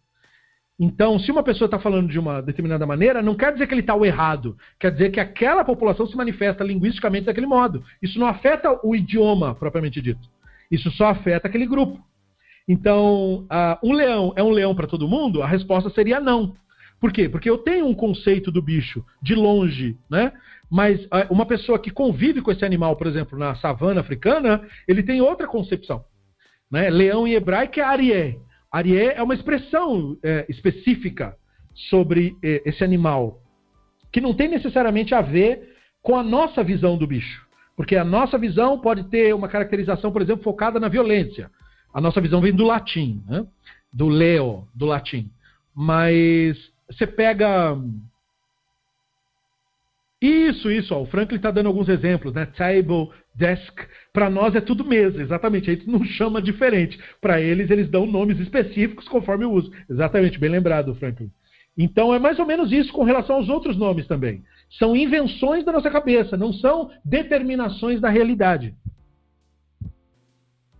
[0.78, 3.80] Então, se uma pessoa está falando de uma determinada maneira, não quer dizer que ele
[3.80, 4.56] está errado.
[4.78, 7.82] Quer dizer que aquela população se manifesta linguisticamente daquele modo.
[8.00, 10.28] Isso não afeta o idioma propriamente dito.
[10.70, 12.00] Isso só afeta aquele grupo.
[12.68, 15.42] Então, uh, um leão é um leão para todo mundo?
[15.42, 16.54] A resposta seria não.
[17.00, 17.28] Por quê?
[17.28, 20.32] Porque eu tenho um conceito do bicho de longe, né?
[20.70, 25.02] Mas ah, uma pessoa que convive com esse animal, por exemplo, na savana africana, ele
[25.02, 26.04] tem outra concepção.
[26.70, 26.90] Né?
[26.90, 28.36] Leão em hebraico é arié.
[28.70, 31.36] Arié é uma expressão é, específica
[31.74, 33.40] sobre é, esse animal,
[34.12, 37.46] que não tem necessariamente a ver com a nossa visão do bicho.
[37.76, 41.50] Porque a nossa visão pode ter uma caracterização, por exemplo, focada na violência.
[41.94, 43.46] A nossa visão vem do latim, né?
[43.92, 45.30] do leo, do latim.
[45.74, 46.58] Mas
[46.90, 47.78] você pega.
[50.20, 52.46] Isso, isso, ó, o Franklin está dando alguns exemplos, né?
[52.46, 53.86] Table, desk.
[54.12, 55.70] Para nós é tudo mesa, exatamente.
[55.70, 56.98] A gente não chama diferente.
[57.20, 59.72] Para eles, eles dão nomes específicos conforme o uso.
[59.88, 61.30] Exatamente, bem lembrado, Franklin.
[61.76, 64.42] Então é mais ou menos isso com relação aos outros nomes também.
[64.78, 68.74] São invenções da nossa cabeça, não são determinações da realidade.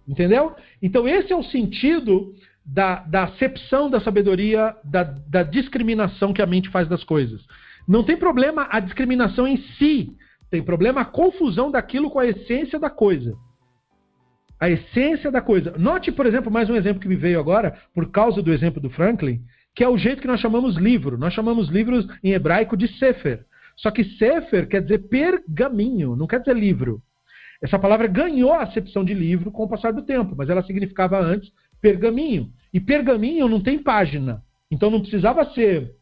[0.07, 0.57] Entendeu?
[0.83, 2.35] Então esse é o sentido
[2.67, 7.47] da, da acepção da sabedoria, da, da discriminação que a mente faz das coisas.
[7.87, 10.17] Não tem problema a discriminação em si,
[10.51, 13.37] tem problema a confusão daquilo com a essência da coisa.
[14.59, 15.75] A essência da coisa.
[15.79, 18.91] Note, por exemplo, mais um exemplo que me veio agora, por causa do exemplo do
[18.91, 19.43] Franklin,
[19.75, 21.17] que é o jeito que nós chamamos livro.
[21.17, 23.45] Nós chamamos livros em hebraico de Sefer.
[23.77, 27.01] Só que Sefer quer dizer pergaminho, não quer dizer livro.
[27.63, 31.21] Essa palavra ganhou a acepção de livro com o passar do tempo, mas ela significava
[31.21, 32.51] antes pergaminho.
[32.73, 34.43] E pergaminho não tem página.
[34.71, 35.93] Então não precisava ser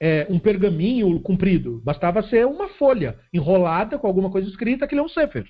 [0.00, 5.02] é, um pergaminho comprido, bastava ser uma folha enrolada com alguma coisa escrita, que é
[5.02, 5.44] um Sefer.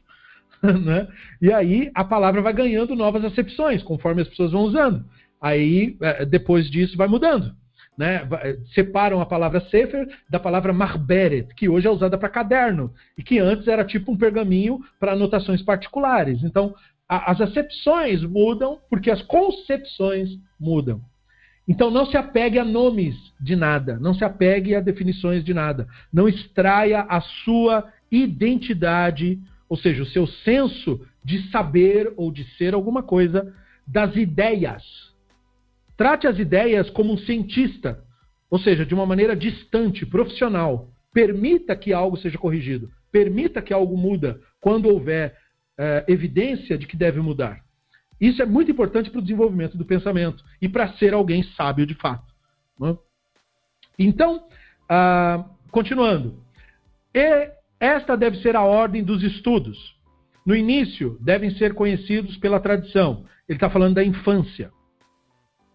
[0.63, 1.09] né?
[1.41, 5.05] E aí a palavra vai ganhando novas acepções conforme as pessoas vão usando.
[5.41, 7.55] Aí, é, depois disso, vai mudando.
[7.97, 8.27] Né?
[8.75, 13.39] Separam a palavra Sefer da palavra Marberet, que hoje é usada para caderno, e que
[13.39, 16.43] antes era tipo um pergaminho para anotações particulares.
[16.43, 16.75] Então,
[17.09, 21.01] a, as acepções mudam porque as concepções mudam.
[21.67, 25.89] Então, não se apegue a nomes de nada, não se apegue a definições de nada.
[26.13, 32.75] Não extraia a sua identidade, ou seja, o seu senso de saber ou de ser
[32.75, 33.53] alguma coisa
[33.87, 34.83] das ideias
[35.97, 38.03] Trate as ideias como um cientista,
[38.51, 40.91] ou seja, de uma maneira distante, profissional.
[41.13, 42.91] Permita que algo seja corrigido.
[43.13, 45.37] Permita que algo muda quando houver
[45.79, 47.64] é, evidência de que deve mudar.
[48.21, 51.95] Isso é muito importante para o desenvolvimento do pensamento e para ser alguém sábio de
[51.95, 52.33] fato.
[52.79, 52.97] Né?
[53.99, 54.47] Então,
[54.89, 56.43] ah, continuando.
[57.15, 59.95] E esta deve ser a ordem dos estudos.
[60.47, 63.25] No início, devem ser conhecidos pela tradição.
[63.49, 64.71] Ele está falando da infância.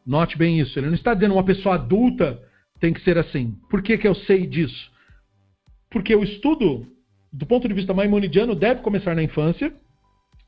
[0.05, 0.77] Note bem isso.
[0.77, 2.39] Ele não está dizendo uma pessoa adulta
[2.79, 3.57] tem que ser assim.
[3.69, 4.91] Por que, que eu sei disso?
[5.89, 6.87] Porque o estudo,
[7.31, 9.73] do ponto de vista maimonidiano, deve começar na infância.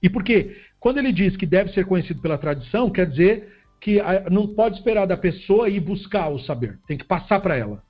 [0.02, 4.54] E porque quando ele diz que deve ser conhecido pela tradição, quer dizer que não
[4.54, 6.78] pode esperar da pessoa ir buscar o saber.
[6.86, 7.82] Tem que passar para ela.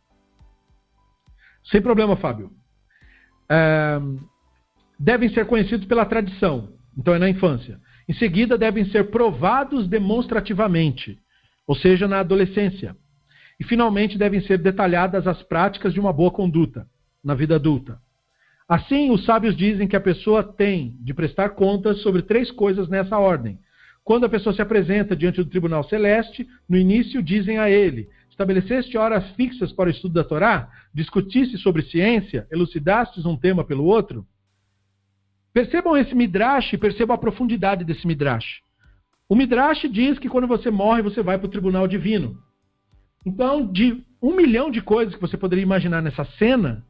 [1.64, 2.52] Sem problema, Fábio.
[3.50, 4.00] É,
[5.00, 6.70] devem ser conhecidos pela tradição.
[6.96, 7.80] Então é na infância.
[8.08, 11.18] Em seguida, devem ser provados demonstrativamente
[11.72, 12.98] ou seja, na adolescência.
[13.58, 16.86] E, finalmente, devem ser detalhadas as práticas de uma boa conduta
[17.24, 17.98] na vida adulta.
[18.72, 23.18] Assim, os sábios dizem que a pessoa tem de prestar contas sobre três coisas nessa
[23.18, 23.60] ordem.
[24.02, 28.98] Quando a pessoa se apresenta diante do tribunal celeste, no início dizem a ele: Estabeleceste
[28.98, 30.70] horas fixas para o estudo da Torá?
[30.94, 32.48] Discutiste sobre ciência?
[32.50, 34.26] Elucidastes um tema pelo outro?
[35.52, 38.62] Percebam esse midrash e percebam a profundidade desse midrash.
[39.28, 42.38] O Midrash diz que quando você morre, você vai para o tribunal divino.
[43.26, 46.86] Então, de um milhão de coisas que você poderia imaginar nessa cena,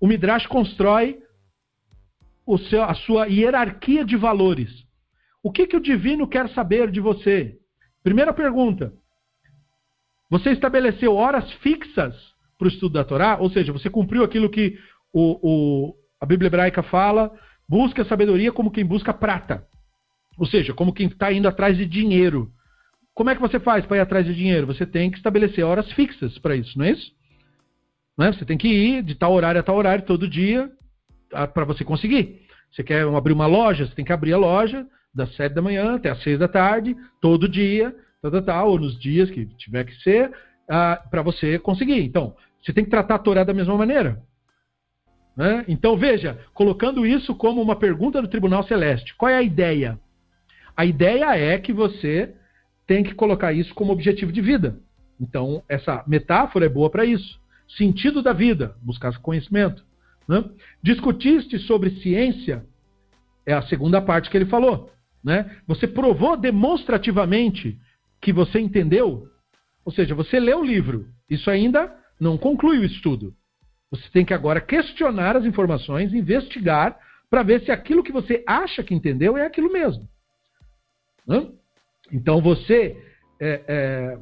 [0.00, 1.22] o Midrash constrói
[2.68, 4.84] seu, a sua hierarquia de valores.
[5.42, 7.56] O que, que o divino quer saber de você?
[8.02, 8.92] Primeira pergunta.
[10.28, 12.14] Você estabeleceu horas fixas
[12.58, 13.36] para o estudo da Torá?
[13.38, 14.78] Ou seja, você cumpriu aquilo que
[15.12, 17.32] o, o, a Bíblia hebraica fala,
[17.68, 19.66] busca sabedoria como quem busca prata.
[20.38, 22.50] Ou seja, como quem está indo atrás de dinheiro.
[23.14, 24.66] Como é que você faz para ir atrás de dinheiro?
[24.66, 27.12] Você tem que estabelecer horas fixas para isso, não é isso?
[28.20, 28.32] Não é?
[28.34, 30.70] Você tem que ir de tal horário a tal horário, todo dia,
[31.54, 32.42] para você conseguir.
[32.70, 35.94] Você quer abrir uma loja, você tem que abrir a loja das sete da manhã
[35.94, 39.84] até as seis da tarde, todo dia, tal, tal, tal ou nos dias que tiver
[39.84, 40.30] que ser,
[40.66, 42.04] para você conseguir.
[42.04, 44.22] Então, você tem que tratar a Torá da mesma maneira.
[45.34, 45.64] Né?
[45.66, 49.98] Então, veja, colocando isso como uma pergunta do Tribunal Celeste, qual é a ideia?
[50.76, 52.34] A ideia é que você
[52.86, 54.78] tem que colocar isso como objetivo de vida.
[55.18, 57.40] Então, essa metáfora é boa para isso.
[57.76, 59.84] Sentido da vida, buscar conhecimento.
[60.28, 60.44] Né?
[60.82, 62.64] Discutiste sobre ciência,
[63.46, 64.92] é a segunda parte que ele falou.
[65.22, 65.56] Né?
[65.66, 67.78] Você provou demonstrativamente
[68.20, 69.28] que você entendeu,
[69.84, 71.08] ou seja, você leu o livro.
[71.28, 73.34] Isso ainda não conclui o estudo.
[73.90, 78.82] Você tem que agora questionar as informações, investigar, para ver se aquilo que você acha
[78.82, 80.08] que entendeu é aquilo mesmo.
[81.26, 81.48] Né?
[82.12, 82.96] Então você
[83.40, 84.18] é, é,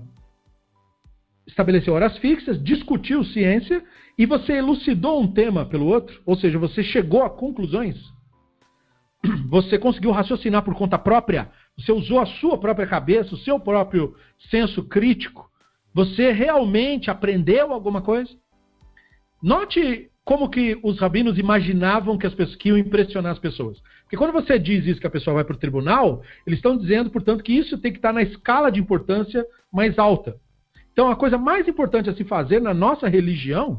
[1.49, 3.83] estabeleceu horas fixas, discutiu ciência
[4.17, 7.97] e você elucidou um tema pelo outro, ou seja, você chegou a conclusões.
[9.49, 14.15] Você conseguiu raciocinar por conta própria, você usou a sua própria cabeça, o seu próprio
[14.49, 15.51] senso crítico.
[15.93, 18.31] Você realmente aprendeu alguma coisa?
[19.43, 23.81] Note como que os rabinos imaginavam que as pessoas que iam impressionar as pessoas.
[24.03, 27.11] Porque quando você diz isso que a pessoa vai para o tribunal, eles estão dizendo,
[27.11, 30.37] portanto, que isso tem que estar na escala de importância mais alta.
[30.99, 33.79] Então, a coisa mais importante a se fazer na nossa religião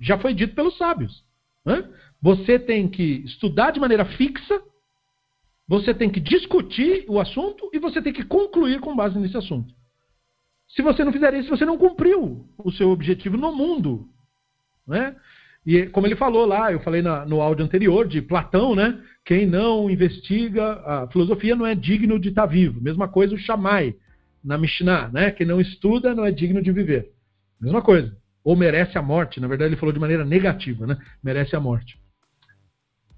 [0.00, 1.22] já foi dito pelos sábios.
[1.64, 1.88] Né?
[2.20, 4.60] Você tem que estudar de maneira fixa,
[5.68, 9.72] você tem que discutir o assunto e você tem que concluir com base nesse assunto.
[10.70, 14.08] Se você não fizer isso, você não cumpriu o seu objetivo no mundo.
[14.84, 15.14] Né?
[15.64, 19.00] E como ele falou lá, eu falei na, no áudio anterior de Platão, né?
[19.24, 22.80] Quem não investiga a filosofia não é digno de estar vivo.
[22.80, 23.94] Mesma coisa o Shammai
[24.44, 25.30] na Mishnah, né?
[25.30, 27.10] Quem não estuda não é digno de viver.
[27.60, 28.14] Mesma coisa.
[28.44, 29.40] Ou merece a morte.
[29.40, 30.98] Na verdade, ele falou de maneira negativa, né?
[31.22, 31.98] Merece a morte.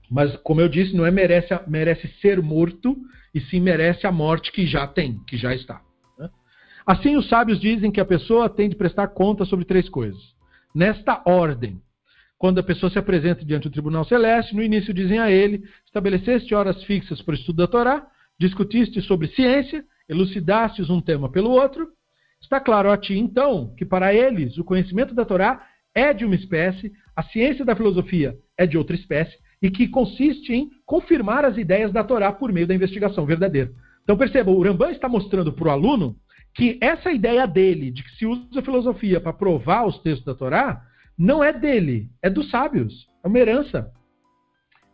[0.08, 2.96] Mas, como eu disse, não é merece, merece ser morto,
[3.34, 5.82] e sim merece a morte que já tem, que já está.
[6.16, 6.30] Né?
[6.86, 10.22] Assim, os sábios dizem que a pessoa tem de prestar conta sobre três coisas.
[10.72, 11.82] Nesta ordem,
[12.38, 16.54] quando a pessoa se apresenta diante do tribunal celeste, no início dizem a ele: estabeleceste
[16.54, 18.06] horas fixas para o estudo da Torá,
[18.38, 21.88] discutiste sobre ciência, elucidastes um tema pelo outro.
[22.40, 26.34] Está claro a ti, então, que para eles o conhecimento da Torá é de uma
[26.34, 31.56] espécie, a ciência da filosofia é de outra espécie, e que consiste em confirmar as
[31.56, 33.72] ideias da Torá por meio da investigação verdadeira.
[34.02, 36.16] Então perceba, o Rambam está mostrando para o aluno
[36.54, 40.34] que essa ideia dele, de que se usa a filosofia para provar os textos da
[40.34, 40.82] Torá,
[41.18, 43.06] não é dele, é dos sábios.
[43.24, 43.90] É uma herança.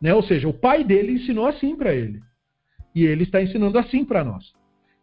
[0.01, 0.15] Né?
[0.15, 2.21] Ou seja, o pai dele ensinou assim para ele.
[2.95, 4.53] E ele está ensinando assim para nós.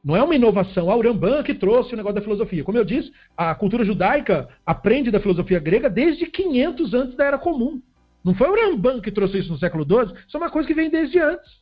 [0.03, 0.89] Não é uma inovação.
[0.89, 2.63] A Urambã que trouxe o negócio da filosofia.
[2.63, 7.37] Como eu disse, a cultura judaica aprende da filosofia grega desde 500 antes da Era
[7.37, 7.81] Comum.
[8.23, 10.15] Não foi o Urambã que trouxe isso no século XII.
[10.27, 11.59] Isso é uma coisa que vem desde antes.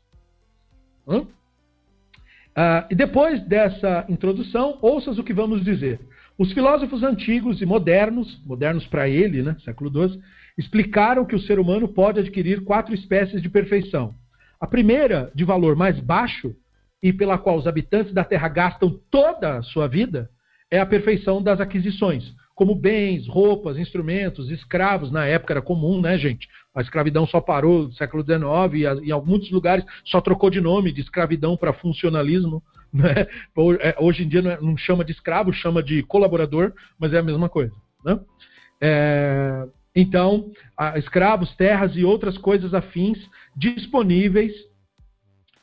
[2.56, 6.00] Ah, e depois dessa introdução, ouças o que vamos dizer.
[6.38, 10.20] Os filósofos antigos e modernos, modernos para ele, né, século XII,
[10.58, 14.16] explicaram que o ser humano pode adquirir quatro espécies de perfeição.
[14.60, 16.56] A primeira, de valor mais baixo,
[17.08, 20.30] e pela qual os habitantes da Terra gastam toda a sua vida,
[20.70, 25.10] é a perfeição das aquisições, como bens, roupas, instrumentos, escravos.
[25.10, 26.50] Na época era comum, né, gente?
[26.76, 30.92] A escravidão só parou no século XIX e em muitos lugares só trocou de nome
[30.92, 32.62] de escravidão para funcionalismo.
[32.94, 33.28] Né?
[34.00, 37.22] Hoje em dia não, é, não, chama de escravo, chama de colaborador, mas é a
[37.22, 37.74] mesma coisa.
[38.04, 38.18] Né?
[38.80, 40.50] É, então,
[40.96, 43.20] escravos, terras e outras coisas afins
[43.58, 44.54] disponíveis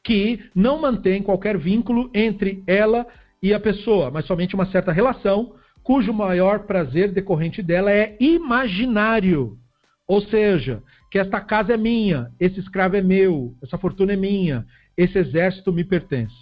[0.05, 3.07] que não mantêm qualquer vínculo entre ela
[3.43, 9.59] e a pessoa, mas somente uma certa relação, cujo maior prazer decorrente dela é imaginário.
[10.07, 14.67] Ou seja, que esta casa é minha, esse escravo é meu, essa fortuna é minha,
[14.97, 16.35] esse exército me pertence.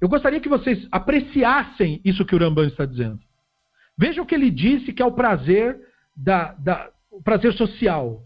[0.00, 3.20] Eu gostaria que vocês apreciassem isso que o Rambam está dizendo.
[3.96, 5.80] Vejam que ele disse que é o prazer
[6.16, 8.22] da, da o prazer social.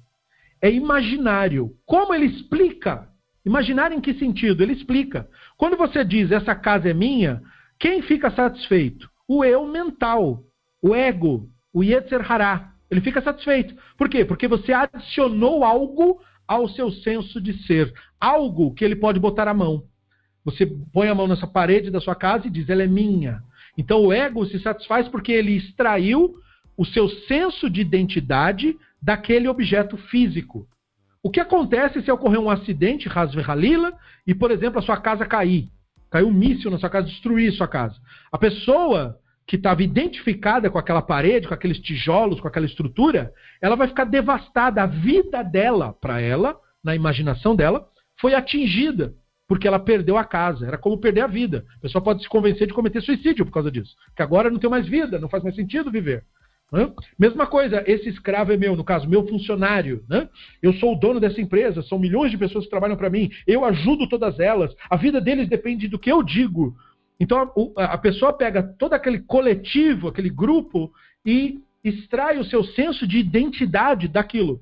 [0.61, 1.75] É imaginário.
[1.86, 3.09] Como ele explica?
[3.45, 4.62] Imaginário em que sentido?
[4.62, 5.29] Ele explica.
[5.57, 7.43] Quando você diz essa casa é minha,
[7.79, 9.11] quem fica satisfeito?
[9.27, 10.45] O eu mental,
[10.81, 12.73] o ego, o Yetzer Hará.
[12.91, 13.75] Ele fica satisfeito.
[13.97, 14.25] Por quê?
[14.25, 17.93] Porque você adicionou algo ao seu senso de ser.
[18.21, 19.85] Algo que ele pode botar a mão.
[20.45, 23.43] Você põe a mão nessa parede da sua casa e diz, ela é minha.
[23.77, 26.35] Então o ego se satisfaz porque ele extraiu
[26.77, 30.69] o seu senso de identidade daquele objeto físico.
[31.23, 33.92] O que acontece se ocorrer um acidente, Hasve Halila,
[34.26, 35.68] e, por exemplo, a sua casa cair?
[36.10, 37.97] Caiu um míssil na sua casa, destruir sua casa.
[38.31, 43.76] A pessoa que estava identificada com aquela parede, com aqueles tijolos, com aquela estrutura, ela
[43.76, 44.83] vai ficar devastada.
[44.83, 47.86] A vida dela, para ela, na imaginação dela,
[48.20, 49.15] foi atingida
[49.47, 50.67] porque ela perdeu a casa.
[50.67, 51.65] Era como perder a vida.
[51.76, 53.94] A pessoa pode se convencer de cometer suicídio por causa disso.
[54.17, 56.25] Que agora não tem mais vida, não faz mais sentido viver.
[56.73, 56.91] Né?
[57.18, 60.02] Mesma coisa, esse escravo é meu, no caso, meu funcionário.
[60.09, 60.26] Né?
[60.62, 63.65] Eu sou o dono dessa empresa, são milhões de pessoas que trabalham para mim, eu
[63.65, 66.75] ajudo todas elas, a vida deles depende do que eu digo.
[67.20, 70.91] Então a, a pessoa pega todo aquele coletivo, aquele grupo
[71.25, 74.55] e extrai o seu senso de identidade daquilo.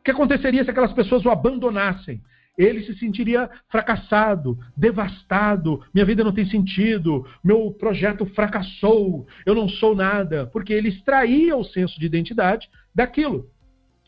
[0.00, 2.22] O que aconteceria se aquelas pessoas o abandonassem?
[2.62, 9.68] Ele se sentiria fracassado, devastado, minha vida não tem sentido, meu projeto fracassou, eu não
[9.68, 13.48] sou nada, porque ele extraía o senso de identidade daquilo.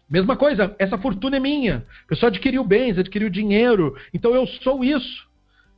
[0.09, 1.87] Mesma coisa, essa fortuna é minha.
[2.05, 5.27] A pessoa adquiriu bens, adquiriu dinheiro, então eu sou isso.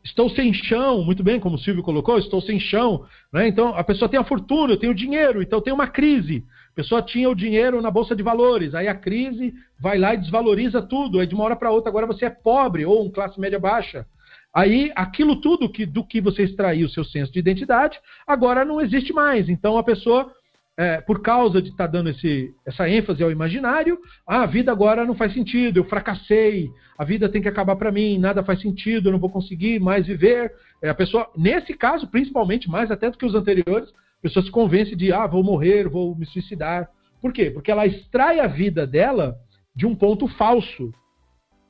[0.03, 3.07] Estou sem chão, muito bem, como o Silvio colocou, estou sem chão.
[3.33, 3.49] Né?
[3.49, 6.45] Então a pessoa tem a fortuna, eu tenho dinheiro, então tem uma crise.
[6.75, 10.17] A pessoa tinha o dinheiro na bolsa de valores, aí a crise vai lá e
[10.17, 13.39] desvaloriza tudo, aí de uma hora para outra agora você é pobre ou um classe
[13.39, 14.05] média baixa.
[14.53, 18.81] Aí aquilo tudo que, do que você extraiu o seu senso de identidade, agora não
[18.81, 19.49] existe mais.
[19.49, 20.33] Então a pessoa
[20.77, 23.97] é, por causa de estar tá dando esse, essa ênfase ao imaginário,
[24.27, 27.93] ah, a vida agora não faz sentido, eu fracassei, a vida tem que acabar para
[27.93, 30.53] mim, nada faz sentido, eu não vou conseguir mais viver.
[30.83, 33.93] É, a pessoa, nesse caso, principalmente, mais até do que os anteriores,
[34.25, 36.89] pessoa se convence de, ah, vou morrer, vou me suicidar.
[37.21, 37.51] Por quê?
[37.51, 39.37] Porque ela extrai a vida dela
[39.77, 40.91] de um ponto falso,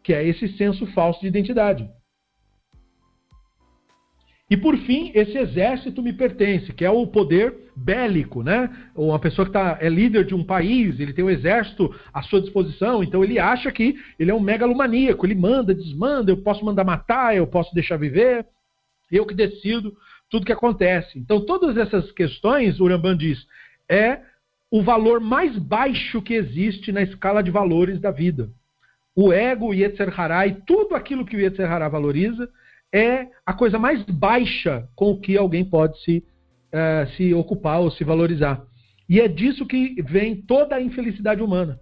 [0.04, 1.90] que é esse senso falso de identidade.
[4.48, 8.70] E por fim, esse exército me pertence, que é o poder bélico, né?
[8.94, 12.40] Uma pessoa que tá, é líder de um país, ele tem um exército à sua
[12.40, 16.84] disposição, então ele acha que ele é um megalomaníaco, ele manda, desmanda, eu posso mandar
[16.84, 18.46] matar, eu posso deixar viver,
[19.10, 19.92] eu que decido
[20.30, 21.18] tudo que acontece.
[21.18, 23.46] Então todas essas questões, Uramban diz,
[23.88, 24.20] é
[24.70, 28.50] o valor mais baixo que existe na escala de valores da vida.
[29.14, 32.48] O ego, o Yetzer Hará e tudo aquilo que o Yetzer Hará valoriza
[32.92, 36.24] é a coisa mais baixa com que alguém pode se,
[36.72, 38.64] uh, se ocupar ou se valorizar.
[39.08, 41.78] E é disso que vem toda a infelicidade humana.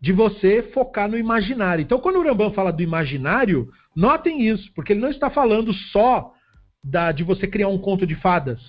[0.00, 1.82] De você focar no imaginário.
[1.82, 6.32] Então, quando o Rambam fala do imaginário, notem isso, porque ele não está falando só
[6.84, 8.60] da, de você criar um conto de fadas.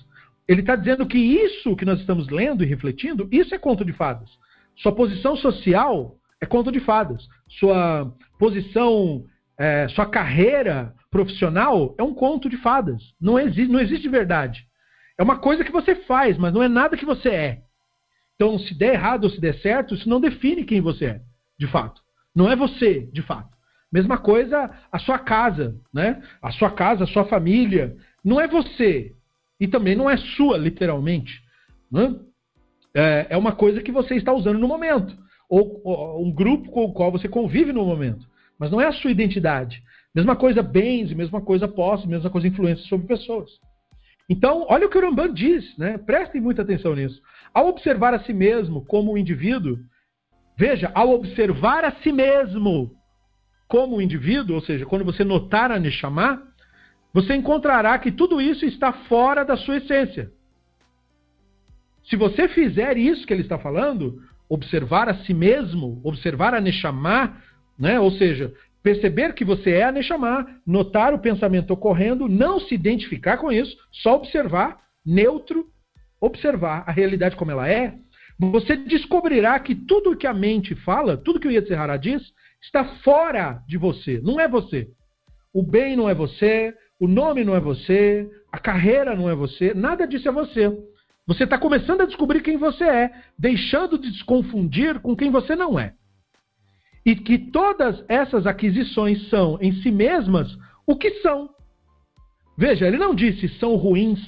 [0.47, 3.91] Ele está dizendo que isso que nós estamos lendo e refletindo, isso é conto de
[3.91, 4.29] fadas.
[4.77, 7.27] Sua posição social é conto de fadas.
[7.59, 9.25] Sua posição,
[9.57, 13.01] é, sua carreira profissional é um conto de fadas.
[13.19, 14.65] Não existe, não existe verdade.
[15.17, 17.61] É uma coisa que você faz, mas não é nada que você é.
[18.35, 21.21] Então, se der errado ou se der certo, isso não define quem você é,
[21.57, 22.01] de fato.
[22.35, 23.54] Não é você, de fato.
[23.95, 26.21] Mesma coisa a sua casa, né?
[26.41, 27.95] A sua casa, a sua família.
[28.21, 29.13] Não é você.
[29.57, 31.41] E também não é sua, literalmente.
[31.89, 32.13] Né?
[32.93, 35.17] É, é uma coisa que você está usando no momento.
[35.47, 38.27] Ou, ou um grupo com o qual você convive no momento.
[38.59, 39.81] Mas não é a sua identidade.
[40.13, 43.49] Mesma coisa bens, mesma coisa posse, mesma coisa influência sobre pessoas.
[44.29, 45.97] Então, olha o que o Ramban diz, né?
[45.99, 47.21] prestem muita atenção nisso.
[47.53, 49.77] Ao observar a si mesmo como um indivíduo,
[50.57, 52.93] veja, ao observar a si mesmo
[53.67, 56.43] como indivíduo, ou seja, quando você notar a Neshama,
[57.13, 60.31] você encontrará que tudo isso está fora da sua essência.
[62.03, 67.41] Se você fizer isso que ele está falando, observar a si mesmo, observar a Neshama,
[67.79, 67.99] né?
[67.99, 68.53] ou seja,
[68.83, 73.75] perceber que você é a Neshama, notar o pensamento ocorrendo, não se identificar com isso,
[73.91, 75.67] só observar, neutro,
[76.21, 77.95] observar a realidade como ela é,
[78.37, 82.21] você descobrirá que tudo que a mente fala, tudo que o Yetzirah diz,
[82.61, 84.89] está fora de você, não é você.
[85.53, 89.73] O bem não é você, o nome não é você, a carreira não é você,
[89.73, 90.71] nada disso é você.
[91.27, 95.55] Você está começando a descobrir quem você é, deixando de se confundir com quem você
[95.55, 95.93] não é
[97.05, 101.49] e que todas essas aquisições são em si mesmas o que são.
[102.57, 104.19] Veja, ele não disse são ruins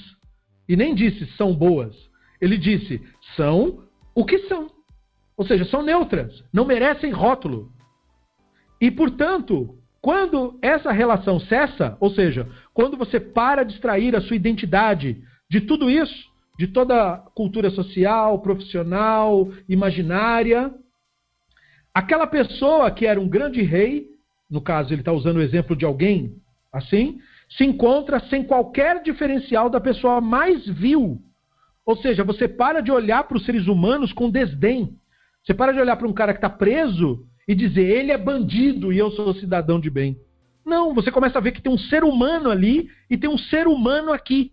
[0.68, 1.96] e nem disse são boas.
[2.40, 3.02] Ele disse
[3.34, 3.84] são
[4.14, 4.70] o que são.
[5.36, 7.72] Ou seja, são neutras, não merecem rótulo.
[8.80, 14.36] E, portanto, quando essa relação cessa, ou seja, quando você para de extrair a sua
[14.36, 20.72] identidade de tudo isso, de toda a cultura social, profissional, imaginária,
[21.98, 24.06] Aquela pessoa que era um grande rei,
[24.48, 26.36] no caso ele está usando o exemplo de alguém
[26.72, 31.20] assim, se encontra sem qualquer diferencial da pessoa mais vil.
[31.84, 34.96] Ou seja, você para de olhar para os seres humanos com desdém.
[35.42, 38.92] Você para de olhar para um cara que está preso e dizer ele é bandido
[38.92, 40.20] e eu sou cidadão de bem.
[40.64, 43.66] Não, você começa a ver que tem um ser humano ali e tem um ser
[43.66, 44.52] humano aqui.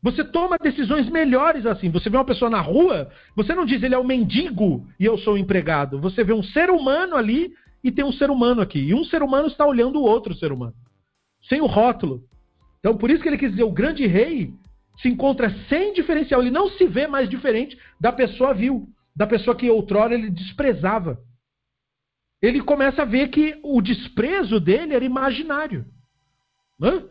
[0.00, 1.90] Você toma decisões melhores assim.
[1.90, 5.18] Você vê uma pessoa na rua, você não diz ele é um mendigo e eu
[5.18, 6.00] sou o empregado.
[6.00, 7.52] Você vê um ser humano ali
[7.82, 8.78] e tem um ser humano aqui.
[8.78, 10.74] E um ser humano está olhando o outro ser humano.
[11.48, 12.22] Sem o rótulo.
[12.78, 14.54] Então, por isso que ele quis dizer: o grande rei
[15.02, 16.40] se encontra sem diferencial.
[16.40, 21.18] Ele não se vê mais diferente da pessoa vil, da pessoa que outrora ele desprezava.
[22.42, 25.84] Ele começa a ver que o desprezo dele era imaginário.
[26.78, 27.04] Né?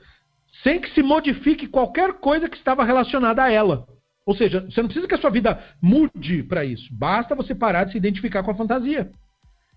[0.64, 3.88] sem que se modifique qualquer coisa que estava relacionada a ela.
[4.26, 6.88] Ou seja, você não precisa que a sua vida mude para isso.
[6.92, 9.12] Basta você parar de se identificar com a fantasia.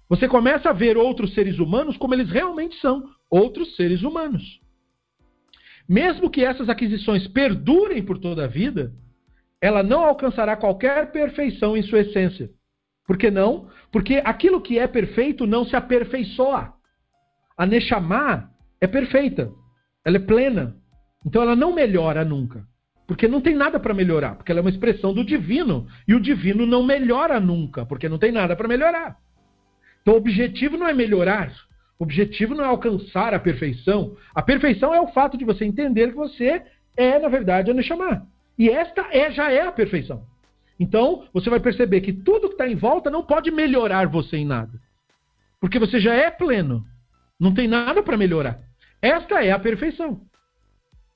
[0.09, 4.61] Você começa a ver outros seres humanos como eles realmente são, outros seres humanos.
[5.89, 8.93] Mesmo que essas aquisições perdurem por toda a vida,
[9.61, 12.51] ela não alcançará qualquer perfeição em sua essência.
[13.07, 13.71] Por que não?
[13.93, 16.73] Porque aquilo que é perfeito não se aperfeiçoa.
[17.57, 19.53] A Neshama é perfeita.
[20.05, 20.77] Ela é plena.
[21.25, 22.67] Então ela não melhora nunca.
[23.07, 24.37] Porque não tem nada para melhorar.
[24.37, 25.87] Porque ela é uma expressão do divino.
[26.09, 27.85] E o divino não melhora nunca.
[27.85, 29.19] Porque não tem nada para melhorar.
[30.01, 31.53] Então o objetivo não é melhorar.
[31.99, 34.17] O objetivo não é alcançar a perfeição.
[34.35, 36.63] A perfeição é o fato de você entender que você
[36.97, 38.27] é, na verdade, a Neshama.
[38.59, 40.27] E esta é, já é a perfeição.
[40.79, 44.47] Então, você vai perceber que tudo que está em volta não pode melhorar você em
[44.47, 44.73] nada.
[45.61, 46.85] Porque você já é pleno.
[47.39, 48.61] Não tem nada para melhorar.
[49.01, 50.21] Esta é a perfeição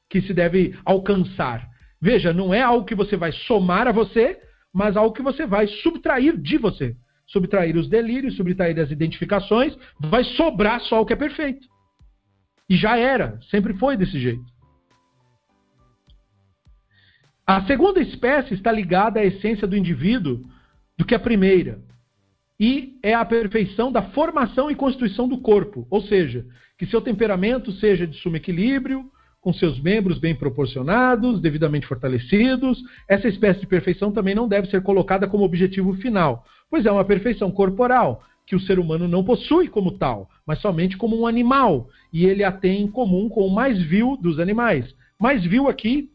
[0.08, 1.68] que se deve alcançar.
[2.00, 4.40] Veja, não é algo que você vai somar a você,
[4.72, 6.96] mas algo que você vai subtrair de você.
[7.26, 11.66] Subtrair os delírios, subtrair as identificações, vai sobrar só o que é perfeito.
[12.68, 14.44] E já era, sempre foi desse jeito.
[17.46, 20.44] A segunda espécie está ligada à essência do indivíduo
[20.98, 21.78] do que a primeira.
[22.58, 26.44] E é a perfeição da formação e constituição do corpo, ou seja,
[26.76, 29.08] que seu temperamento seja de sumo equilíbrio,
[29.40, 32.82] com seus membros bem proporcionados, devidamente fortalecidos.
[33.08, 37.04] Essa espécie de perfeição também não deve ser colocada como objetivo final, pois é uma
[37.04, 41.88] perfeição corporal, que o ser humano não possui como tal, mas somente como um animal,
[42.12, 44.92] e ele a tem em comum com o mais vil dos animais.
[45.16, 46.10] Mais vil aqui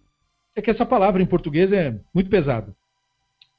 [0.56, 2.76] é que essa palavra em português é muito pesada.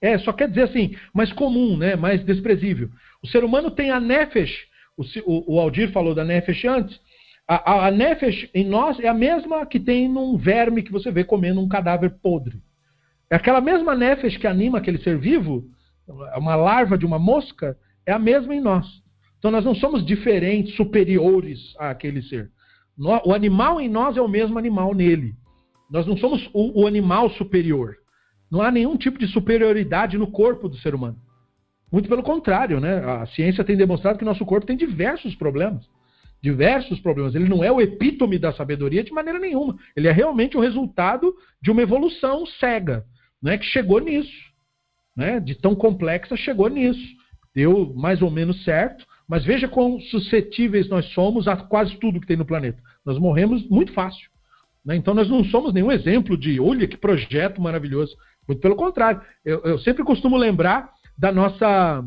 [0.01, 1.95] É, só quer dizer assim, mais comum, né?
[1.95, 2.91] mais desprezível.
[3.23, 7.01] O ser humano tem a nefesh, o, o, o Aldir falou da nefesh antes,
[7.47, 11.11] a, a, a nefesh em nós é a mesma que tem num verme que você
[11.11, 12.61] vê comendo um cadáver podre.
[13.31, 15.65] É aquela mesma nefesh que anima aquele ser vivo,
[16.37, 18.87] uma larva de uma mosca, é a mesma em nós.
[19.39, 22.51] Então nós não somos diferentes, superiores àquele ser.
[23.25, 25.35] O animal em nós é o mesmo animal nele.
[25.93, 27.97] Nós não somos o, o animal superior.
[28.51, 31.19] Não há nenhum tipo de superioridade no corpo do ser humano.
[31.93, 33.05] Muito pelo contrário, né?
[33.05, 35.87] A ciência tem demonstrado que nosso corpo tem diversos problemas
[36.43, 37.35] diversos problemas.
[37.35, 39.79] Ele não é o epítome da sabedoria de maneira nenhuma.
[39.97, 43.07] Ele é realmente o resultado de uma evolução cega,
[43.41, 44.51] né, que chegou nisso.
[45.15, 47.07] Né, de tão complexa, chegou nisso.
[47.55, 52.27] Deu mais ou menos certo, mas veja quão suscetíveis nós somos a quase tudo que
[52.27, 52.83] tem no planeta.
[53.05, 54.32] Nós morremos muito fácil.
[54.85, 54.97] Né?
[54.97, 58.17] Então nós não somos nenhum exemplo de, olha que projeto maravilhoso.
[58.47, 59.21] Muito pelo contrário.
[59.45, 62.05] Eu, eu sempre costumo lembrar da nossa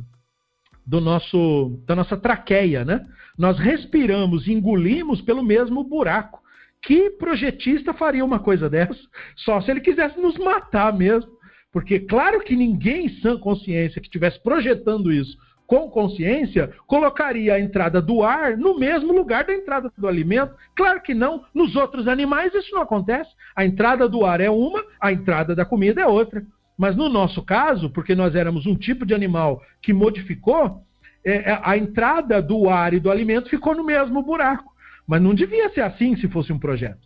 [0.86, 3.04] do nosso da nossa traqueia, né?
[3.38, 6.44] Nós respiramos, engolimos pelo mesmo buraco.
[6.82, 9.00] Que projetista faria uma coisa dessa?
[9.36, 11.32] Só se ele quisesse nos matar mesmo.
[11.72, 15.36] Porque claro que ninguém em sã consciência que estivesse projetando isso
[15.68, 20.53] com consciência colocaria a entrada do ar no mesmo lugar da entrada do alimento.
[20.76, 21.44] Claro que não.
[21.53, 23.30] Nos outros animais isso não acontece.
[23.56, 26.44] A entrada do ar é uma, a entrada da comida é outra.
[26.77, 30.82] Mas no nosso caso, porque nós éramos um tipo de animal que modificou,
[31.26, 34.74] é, é, a entrada do ar e do alimento ficou no mesmo buraco.
[35.08, 37.05] Mas não devia ser assim se fosse um projeto.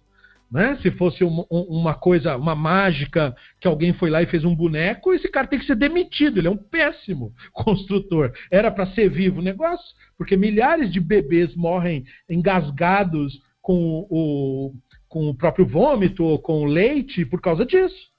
[0.52, 0.78] Né?
[0.82, 4.56] Se fosse um, um, uma coisa, uma mágica, que alguém foi lá e fez um
[4.56, 6.40] boneco, esse cara tem que ser demitido.
[6.40, 8.32] Ele é um péssimo construtor.
[8.52, 14.74] Era para ser vivo o negócio, porque milhares de bebês morrem engasgados com o,
[15.08, 18.10] com o próprio vômito ou com o leite por causa disso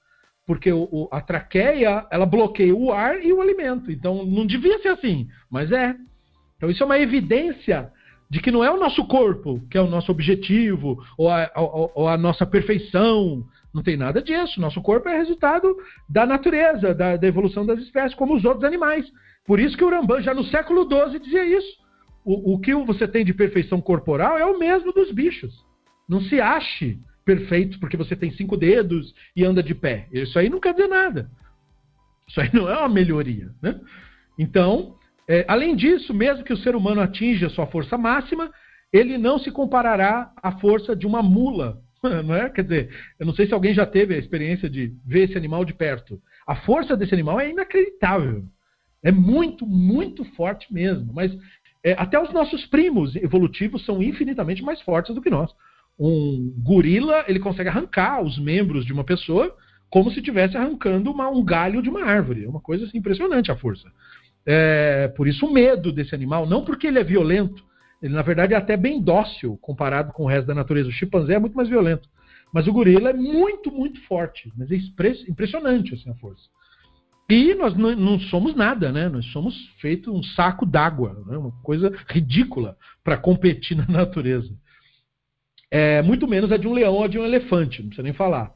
[0.45, 3.89] porque o, o, a traqueia ela bloqueia o ar e o alimento.
[3.89, 5.95] Então não devia ser assim, mas é.
[6.57, 7.89] Então isso é uma evidência
[8.31, 11.91] de que não é o nosso corpo que é o nosso objetivo ou a, ou,
[11.93, 13.45] ou a nossa perfeição.
[13.73, 14.61] Não tem nada disso.
[14.61, 15.75] Nosso corpo é resultado
[16.07, 19.05] da natureza, da, da, evolução das espécies, como os outros animais.
[19.45, 21.77] Por isso que o Rambam, já no século XII, dizia isso.
[22.23, 25.53] O, o que você tem de perfeição corporal é o mesmo dos bichos.
[26.07, 30.07] Não se ache perfeito porque você tem cinco dedos e anda de pé.
[30.09, 31.29] Isso aí não quer dizer nada.
[32.29, 33.51] Isso aí não é uma melhoria.
[33.61, 33.77] Né?
[34.39, 34.95] Então,
[35.31, 38.51] é, além disso, mesmo que o ser humano atinja sua força máxima,
[38.91, 41.79] ele não se comparará à força de uma mula.
[42.03, 42.49] Não é?
[42.49, 45.63] Quer dizer, eu não sei se alguém já teve a experiência de ver esse animal
[45.63, 46.19] de perto.
[46.47, 48.43] A força desse animal é inacreditável.
[49.03, 51.13] É muito, muito forte mesmo.
[51.13, 51.31] Mas
[51.83, 55.51] é, até os nossos primos evolutivos são infinitamente mais fortes do que nós
[56.03, 59.55] um gorila ele consegue arrancar os membros de uma pessoa
[59.87, 62.45] como se estivesse arrancando uma, um galho de uma árvore.
[62.45, 63.91] É uma coisa assim, impressionante a força.
[64.45, 67.63] É, por isso o medo desse animal, não porque ele é violento,
[68.01, 70.89] ele na verdade é até bem dócil comparado com o resto da natureza.
[70.89, 72.09] O chimpanzé é muito mais violento.
[72.53, 74.51] Mas o gorila é muito, muito forte.
[74.57, 74.75] Mas é
[75.27, 76.49] impressionante assim, a força.
[77.29, 79.07] E nós não, somos nada, né?
[79.07, 81.37] Nós somos feito um saco d'água, né?
[81.37, 84.53] uma coisa ridícula para competir na natureza.
[85.69, 88.53] É, muito menos a de um leão ou de um elefante, não precisa nem falar.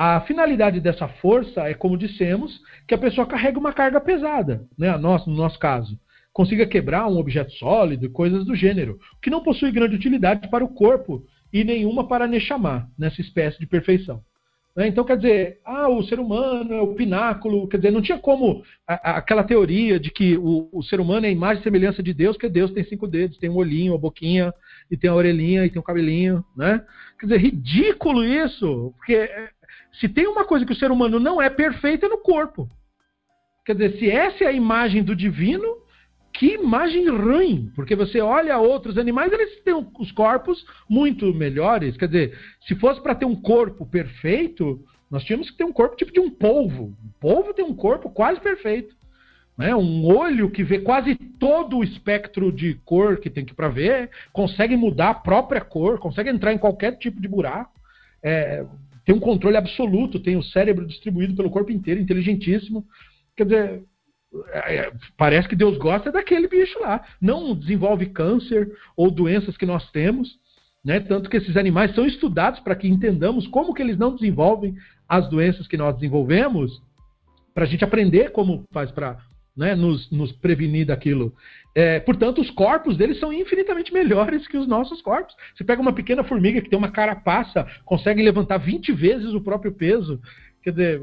[0.00, 4.96] A finalidade dessa força é, como dissemos, que a pessoa carrega uma carga pesada, né?
[4.96, 5.98] Nós, no nosso caso.
[6.32, 10.64] Consiga quebrar um objeto sólido e coisas do gênero, que não possui grande utilidade para
[10.64, 14.22] o corpo e nenhuma para Neshama, nessa espécie de perfeição.
[14.76, 14.86] Né?
[14.86, 18.62] Então, quer dizer, ah, o ser humano é o pináculo, quer dizer, não tinha como
[18.86, 22.00] a, a, aquela teoria de que o, o, ser humano é a imagem e semelhança
[22.04, 24.54] de Deus, porque Deus tem cinco dedos, tem um olhinho, uma boquinha,
[24.88, 26.84] e tem a orelhinha, e tem um cabelinho, né?
[27.18, 29.48] Quer dizer, ridículo isso, porque é,
[29.92, 32.68] se tem uma coisa que o ser humano não é perfeito é no corpo.
[33.64, 35.76] Quer dizer, se essa é a imagem do divino,
[36.32, 41.96] que imagem ruim, porque você olha outros animais, eles têm os corpos muito melhores.
[41.96, 45.96] Quer dizer, se fosse para ter um corpo perfeito, nós tínhamos que ter um corpo
[45.96, 46.94] tipo de um polvo.
[47.04, 48.96] O polvo tem um corpo quase perfeito.
[49.56, 49.74] Né?
[49.74, 54.08] Um olho que vê quase todo o espectro de cor que tem que para ver,
[54.32, 57.72] consegue mudar a própria cor, consegue entrar em qualquer tipo de buraco.
[58.22, 58.64] É,
[59.08, 62.84] tem um controle absoluto, tem o cérebro distribuído pelo corpo inteiro, inteligentíssimo.
[63.34, 63.82] Quer dizer,
[64.48, 67.02] é, é, parece que Deus gosta daquele bicho lá.
[67.18, 70.38] Não desenvolve câncer ou doenças que nós temos.
[70.84, 71.00] Né?
[71.00, 74.76] Tanto que esses animais são estudados para que entendamos como que eles não desenvolvem
[75.08, 76.82] as doenças que nós desenvolvemos,
[77.54, 79.16] para a gente aprender como faz para
[79.56, 81.34] né, nos, nos, prevenir daquilo.
[81.74, 85.34] É, portanto, os corpos deles são infinitamente melhores que os nossos corpos.
[85.54, 89.72] Você pega uma pequena formiga que tem uma carapaça, consegue levantar 20 vezes o próprio
[89.72, 90.20] peso.
[90.62, 91.02] Quer dizer,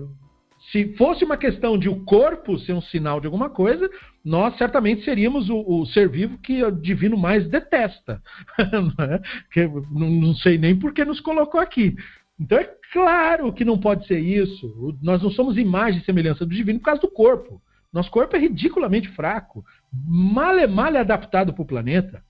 [0.72, 3.90] se fosse uma questão de o corpo ser um sinal de alguma coisa,
[4.24, 8.22] nós certamente seríamos o, o ser vivo que o divino mais detesta.
[8.72, 9.22] não, é?
[9.52, 11.96] que, não, não sei nem por que nos colocou aqui.
[12.40, 14.98] Então é claro que não pode ser isso.
[15.02, 17.62] Nós não somos imagem e semelhança do divino por causa do corpo.
[17.94, 19.64] Nosso corpo é ridiculamente fraco,
[20.08, 22.24] mal é mal é adaptado para o planeta.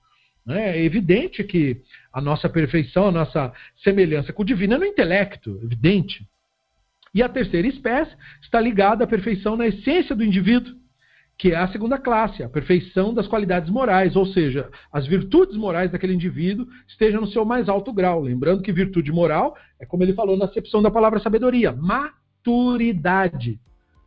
[0.48, 5.58] É evidente que a nossa perfeição, a nossa semelhança com o divino é no intelecto,
[5.62, 6.26] evidente.
[7.12, 10.74] E a terceira espécie está ligada à perfeição na essência do indivíduo,
[11.38, 15.90] que é a segunda classe, a perfeição das qualidades morais, ou seja, as virtudes morais
[15.90, 18.22] daquele indivíduo estejam no seu mais alto grau.
[18.22, 23.58] Lembrando que virtude moral é como ele falou na acepção da palavra sabedoria, maturidade.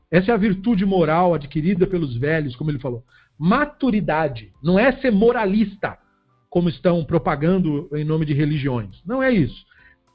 [0.09, 3.03] Essa é a virtude moral adquirida pelos velhos, como ele falou.
[3.39, 4.51] Maturidade.
[4.61, 5.97] Não é ser moralista,
[6.49, 9.01] como estão propagando em nome de religiões.
[9.05, 9.65] Não é isso.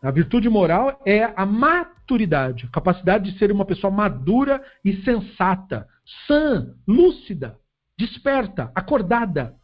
[0.02, 5.88] A virtude moral é a maturidade, a capacidade de ser uma pessoa madura e sensata,
[6.26, 7.58] sã, lúcida,
[7.98, 9.54] desperta, acordada.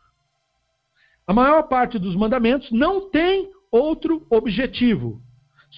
[1.26, 5.22] A maior parte dos mandamentos não tem outro objetivo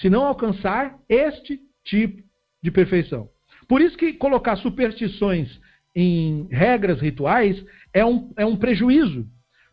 [0.00, 2.22] senão alcançar este tipo
[2.62, 3.28] de perfeição.
[3.68, 5.60] Por isso que colocar superstições
[5.94, 7.62] em regras rituais
[7.92, 9.26] é um, é um prejuízo,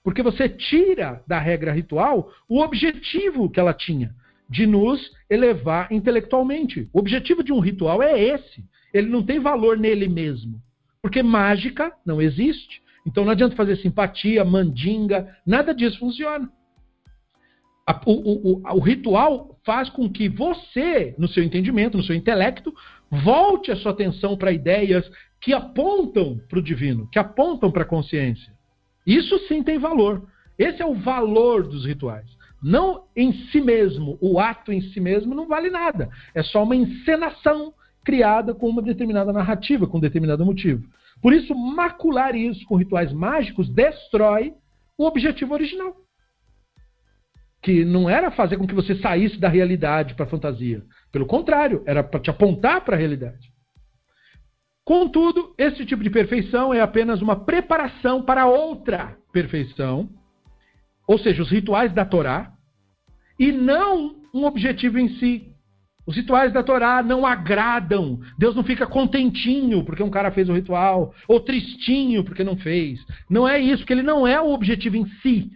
[0.03, 4.14] porque você tira da regra ritual o objetivo que ela tinha,
[4.49, 6.89] de nos elevar intelectualmente.
[6.91, 8.65] O objetivo de um ritual é esse.
[8.93, 10.59] Ele não tem valor nele mesmo.
[11.01, 12.81] Porque mágica não existe.
[13.06, 16.51] Então não adianta fazer simpatia, mandinga, nada disso funciona.
[18.06, 22.72] O, o, o, o, ritual faz com que você, no seu entendimento, no seu intelecto,
[23.09, 25.09] volte a sua atenção para ideias
[25.42, 28.53] que apontam para o divino, que apontam para a consciência.
[29.06, 30.27] Isso sim tem valor.
[30.58, 32.38] Esse é o valor dos rituais.
[32.61, 36.09] Não em si mesmo, o ato em si mesmo não vale nada.
[36.35, 40.84] É só uma encenação criada com uma determinada narrativa, com um determinado motivo.
[41.22, 44.53] Por isso, macular isso com rituais mágicos destrói
[44.98, 45.95] o objetivo original.
[47.61, 50.84] Que não era fazer com que você saísse da realidade para a fantasia.
[51.11, 53.48] Pelo contrário, era para te apontar para a realidade.
[54.90, 60.09] Contudo, esse tipo de perfeição é apenas uma preparação para outra perfeição,
[61.08, 62.51] ou seja, os rituais da Torá,
[63.38, 65.53] e não um objetivo em si.
[66.08, 68.19] Os rituais da Torá não agradam.
[68.35, 73.00] Deus não fica contentinho porque um cara fez o ritual, ou tristinho porque não fez.
[73.30, 75.51] Não é isso, porque ele não é o objetivo em si.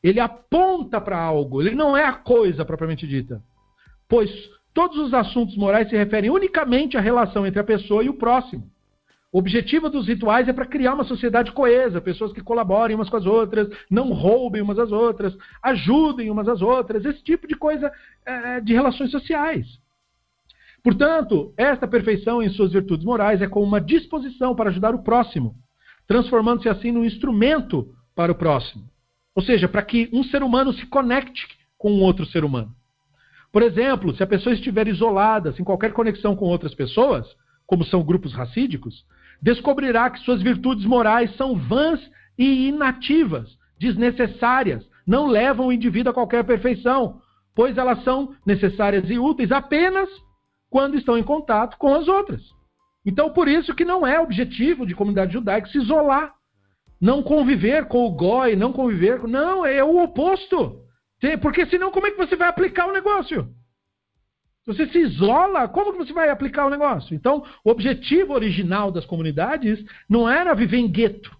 [0.00, 3.42] Ele aponta para algo, ele não é a coisa propriamente dita.
[4.08, 4.30] Pois
[4.72, 8.70] todos os assuntos morais se referem unicamente à relação entre a pessoa e o próximo.
[9.30, 13.16] O objetivo dos rituais é para criar uma sociedade coesa, pessoas que colaborem umas com
[13.18, 17.92] as outras, não roubem umas às outras, ajudem umas às outras, esse tipo de coisa
[18.24, 19.66] é, de relações sociais.
[20.82, 25.54] Portanto, esta perfeição em suas virtudes morais é como uma disposição para ajudar o próximo,
[26.06, 28.88] transformando-se assim num instrumento para o próximo.
[29.34, 32.74] Ou seja, para que um ser humano se conecte com um outro ser humano.
[33.52, 37.26] Por exemplo, se a pessoa estiver isolada, sem qualquer conexão com outras pessoas,
[37.66, 39.04] como são grupos racídicos,
[39.40, 42.00] descobrirá que suas virtudes morais são vãs
[42.36, 47.20] e inativas, desnecessárias, não levam o indivíduo a qualquer perfeição,
[47.54, 50.08] pois elas são necessárias e úteis apenas
[50.70, 52.42] quando estão em contato com as outras.
[53.04, 56.34] Então, por isso que não é objetivo de comunidade judaica se isolar,
[57.00, 59.26] não conviver com o goi, não conviver com...
[59.26, 60.82] Não, é o oposto.
[61.40, 63.48] Porque senão como é que você vai aplicar o negócio?
[64.66, 67.14] Você se isola, como que você vai aplicar o negócio?
[67.14, 71.34] Então, o objetivo original das comunidades não era viver em gueto.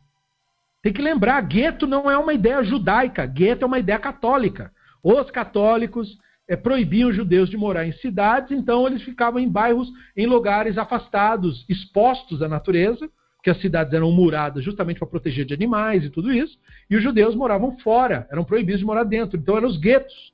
[0.83, 4.73] Tem que lembrar, gueto não é uma ideia judaica, gueto é uma ideia católica.
[5.03, 9.91] Os católicos é, proibiam os judeus de morar em cidades, então eles ficavam em bairros,
[10.17, 15.55] em lugares afastados, expostos à natureza, porque as cidades eram muradas justamente para proteger de
[15.55, 16.59] animais e tudo isso,
[16.91, 20.33] e os judeus moravam fora, eram proibidos de morar dentro, então eram os guetos.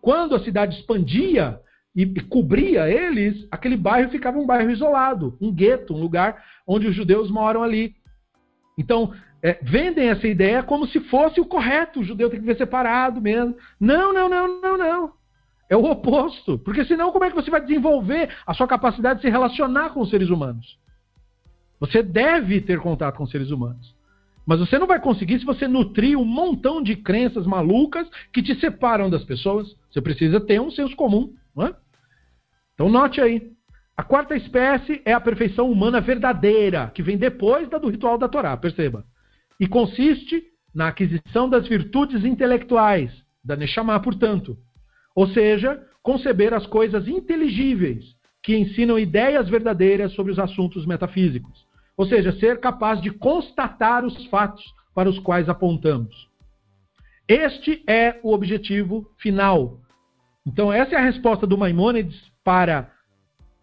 [0.00, 1.58] Quando a cidade expandia
[1.96, 6.94] e cobria eles, aquele bairro ficava um bairro isolado, um gueto, um lugar onde os
[6.94, 7.94] judeus moram ali.
[8.76, 12.56] Então, é, vendem essa ideia como se fosse o correto, o judeu tem que ver
[12.56, 13.56] separado mesmo.
[13.80, 15.12] Não, não, não, não, não.
[15.70, 16.58] É o oposto.
[16.58, 20.00] Porque senão, como é que você vai desenvolver a sua capacidade de se relacionar com
[20.00, 20.81] os seres humanos?
[21.82, 23.92] Você deve ter contato com seres humanos.
[24.46, 28.54] Mas você não vai conseguir se você nutrir um montão de crenças malucas que te
[28.60, 29.74] separam das pessoas.
[29.90, 31.34] Você precisa ter um senso comum.
[31.56, 31.74] Não é?
[32.74, 33.50] Então, note aí.
[33.96, 38.28] A quarta espécie é a perfeição humana verdadeira, que vem depois da do ritual da
[38.28, 39.04] Torá, perceba.
[39.58, 40.40] E consiste
[40.72, 43.10] na aquisição das virtudes intelectuais,
[43.44, 44.56] da Neshama, portanto.
[45.16, 51.71] Ou seja, conceber as coisas inteligíveis, que ensinam ideias verdadeiras sobre os assuntos metafísicos.
[51.96, 54.62] Ou seja, ser capaz de constatar os fatos
[54.94, 56.28] para os quais apontamos.
[57.28, 59.78] Este é o objetivo final.
[60.46, 62.90] Então, essa é a resposta do Maimônides para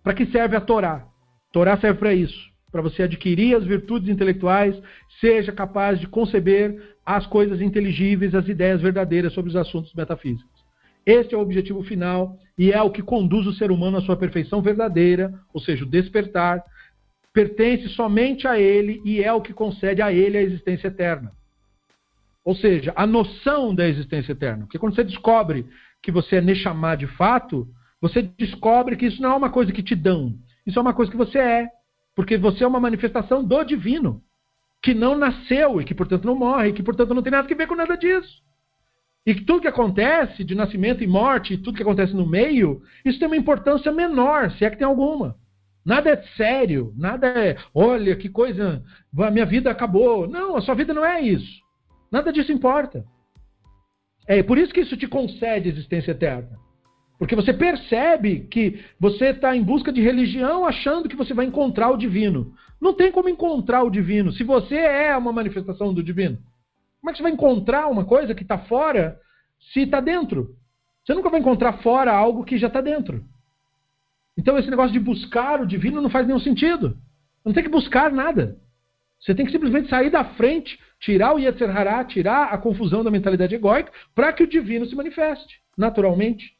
[0.01, 1.05] para que serve a Torá.
[1.49, 4.79] A Torá serve para isso, para você adquirir as virtudes intelectuais,
[5.19, 10.59] seja capaz de conceber as coisas inteligíveis, as ideias verdadeiras sobre os assuntos metafísicos.
[11.05, 14.15] Este é o objetivo final e é o que conduz o ser humano à sua
[14.15, 16.63] perfeição verdadeira, ou seja, o despertar,
[17.39, 21.31] pertence somente a ele e é o que concede a ele a existência eterna.
[22.43, 24.65] Ou seja, a noção da existência eterna.
[24.65, 25.65] Porque quando você descobre
[26.01, 27.65] que você é Neshama de fato,
[28.01, 30.35] você descobre que isso não é uma coisa que te dão.
[30.65, 31.69] Isso é uma coisa que você é.
[32.13, 34.21] Porque você é uma manifestação do divino.
[34.81, 37.55] Que não nasceu e que, portanto, não morre, e que, portanto, não tem nada a
[37.55, 38.43] ver com nada disso.
[39.25, 42.81] E que tudo que acontece de nascimento e morte, e tudo que acontece no meio,
[43.05, 45.37] isso tem uma importância menor, se é que tem alguma.
[45.85, 48.83] Nada é sério, nada é, olha que coisa,
[49.17, 50.27] a minha vida acabou.
[50.27, 51.61] Não, a sua vida não é isso.
[52.11, 53.05] Nada disso importa.
[54.27, 56.59] É por isso que isso te concede existência eterna.
[57.17, 61.89] Porque você percebe que você está em busca de religião achando que você vai encontrar
[61.89, 62.53] o divino.
[62.79, 66.37] Não tem como encontrar o divino se você é uma manifestação do divino.
[67.01, 69.19] Como é que você vai encontrar uma coisa que está fora
[69.73, 70.55] se está dentro?
[71.03, 73.25] Você nunca vai encontrar fora algo que já está dentro.
[74.39, 76.97] Então esse negócio de buscar o divino não faz nenhum sentido.
[77.45, 78.57] Não tem que buscar nada.
[79.19, 83.11] Você tem que simplesmente sair da frente, tirar o Yetzer Hará, tirar a confusão da
[83.11, 86.53] mentalidade egóica, para que o divino se manifeste, naturalmente.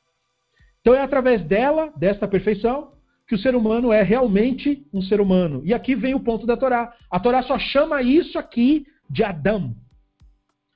[0.81, 2.91] Então é através dela, desta perfeição,
[3.25, 5.61] que o ser humano é realmente um ser humano.
[5.63, 6.93] E aqui vem o ponto da Torá.
[7.09, 9.73] A Torá só chama isso aqui de Adão.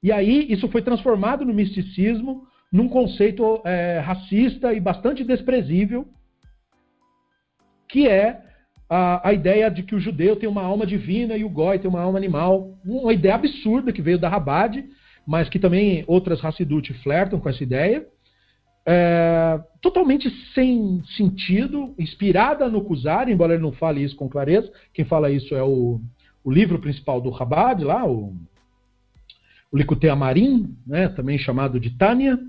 [0.02, 6.08] E aí isso foi transformado no misticismo, num conceito é, racista e bastante desprezível,
[7.94, 8.42] que é
[8.90, 11.88] a, a, ideia de que o judeu tem uma alma divina e o goi tem
[11.88, 12.76] uma alma animal.
[12.84, 14.84] Uma ideia absurda que veio da Rabad,
[15.28, 18.04] mas que também outras Hassidut flertam com essa ideia.
[18.84, 24.74] É, totalmente sem sentido, inspirada no Kuzari, embora ele não fale isso com clareza.
[24.92, 26.02] Quem fala isso é o,
[26.44, 28.34] o livro principal do Rabad, lá, o,
[29.72, 32.40] o Likutei Amarim, né, também chamado de Tânia.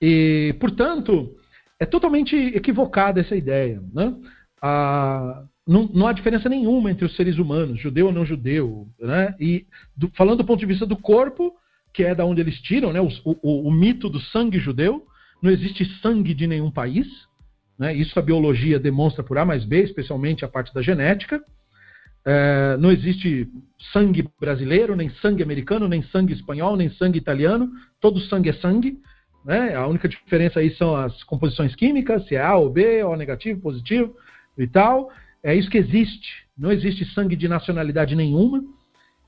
[0.00, 1.34] E, portanto,
[1.80, 3.82] é totalmente equivocada essa ideia.
[3.92, 4.14] Né?
[4.62, 8.86] A, não, não, há diferença nenhuma entre os seres humanos, judeu ou não judeu.
[9.00, 9.34] Né?
[9.40, 9.66] E
[9.96, 11.52] do, falando do ponto de vista do corpo,
[11.92, 15.04] que é da onde eles tiram né, o, o, o, mito do sangue judeu,
[15.42, 17.06] não existe sangue de nenhum país.
[17.76, 17.92] Né?
[17.94, 21.42] Isso a biologia demonstra por A mais B, especialmente a parte da genética.
[22.24, 23.48] É, não existe
[23.92, 27.68] sangue brasileiro, nem sangue americano, nem sangue espanhol, nem sangue italiano.
[28.00, 28.96] Todo sangue é sangue.
[29.44, 29.74] Né?
[29.74, 33.60] A única diferença aí são as composições químicas, se é A ou B, O negativo,
[33.60, 34.14] positivo
[34.56, 35.10] e tal.
[35.42, 36.44] É isso que existe.
[36.56, 38.62] Não existe sangue de nacionalidade nenhuma.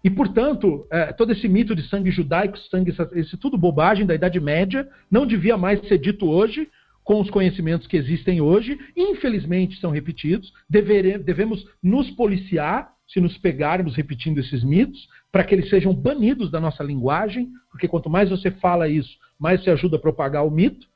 [0.03, 4.39] E, portanto, é, todo esse mito de sangue judaico, sangue, esse tudo bobagem da Idade
[4.39, 6.69] Média, não devia mais ser dito hoje,
[7.03, 8.78] com os conhecimentos que existem hoje.
[8.97, 10.53] Infelizmente, são repetidos.
[10.69, 16.51] Devere, devemos nos policiar se nos pegarmos repetindo esses mitos, para que eles sejam banidos
[16.51, 20.51] da nossa linguagem, porque quanto mais você fala isso, mais você ajuda a propagar o
[20.51, 20.86] mito.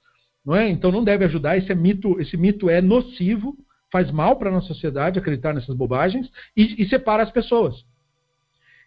[0.44, 0.68] Não é?
[0.68, 3.56] Então não deve ajudar, esse, é mito, esse mito é nocivo
[3.90, 7.84] faz mal para a nossa sociedade acreditar nessas bobagens e, e, separa as pessoas.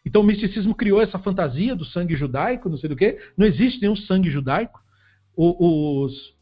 [0.05, 3.17] Então o misticismo criou essa fantasia do sangue judaico, não sei do que.
[3.37, 4.79] Não existe nenhum sangue judaico.
[5.35, 6.33] O, os,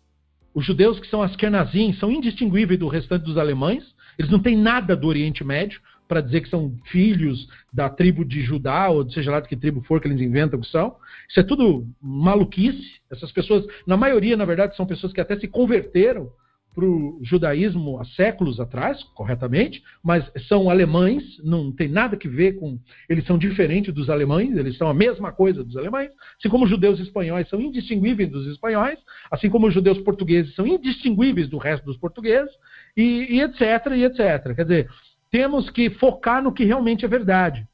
[0.54, 3.84] os judeus que são askenazim são indistinguíveis do restante dos alemães.
[4.18, 8.42] Eles não têm nada do Oriente Médio para dizer que são filhos da tribo de
[8.42, 10.96] Judá, ou seja lá de que tribo for que eles inventam que são.
[11.30, 13.00] Isso é tudo maluquice.
[13.12, 16.32] Essas pessoas, na maioria, na verdade, são pessoas que até se converteram
[16.80, 22.54] para o judaísmo há séculos atrás, corretamente, mas são alemães, não tem nada que ver
[22.54, 22.80] com.
[23.10, 26.10] Eles são diferentes dos alemães, eles são a mesma coisa dos alemães,
[26.40, 28.98] assim como os judeus espanhóis são indistinguíveis dos espanhóis,
[29.30, 32.54] assim como os judeus portugueses são indistinguíveis do resto dos portugueses,
[32.96, 33.60] e, e etc,
[33.94, 34.56] e etc.
[34.56, 34.90] Quer dizer,
[35.30, 37.68] temos que focar no que realmente é verdade.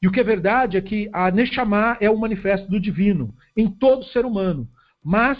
[0.00, 3.68] E o que é verdade é que a Neshama é o manifesto do divino em
[3.68, 4.68] todo ser humano.
[5.02, 5.38] Mas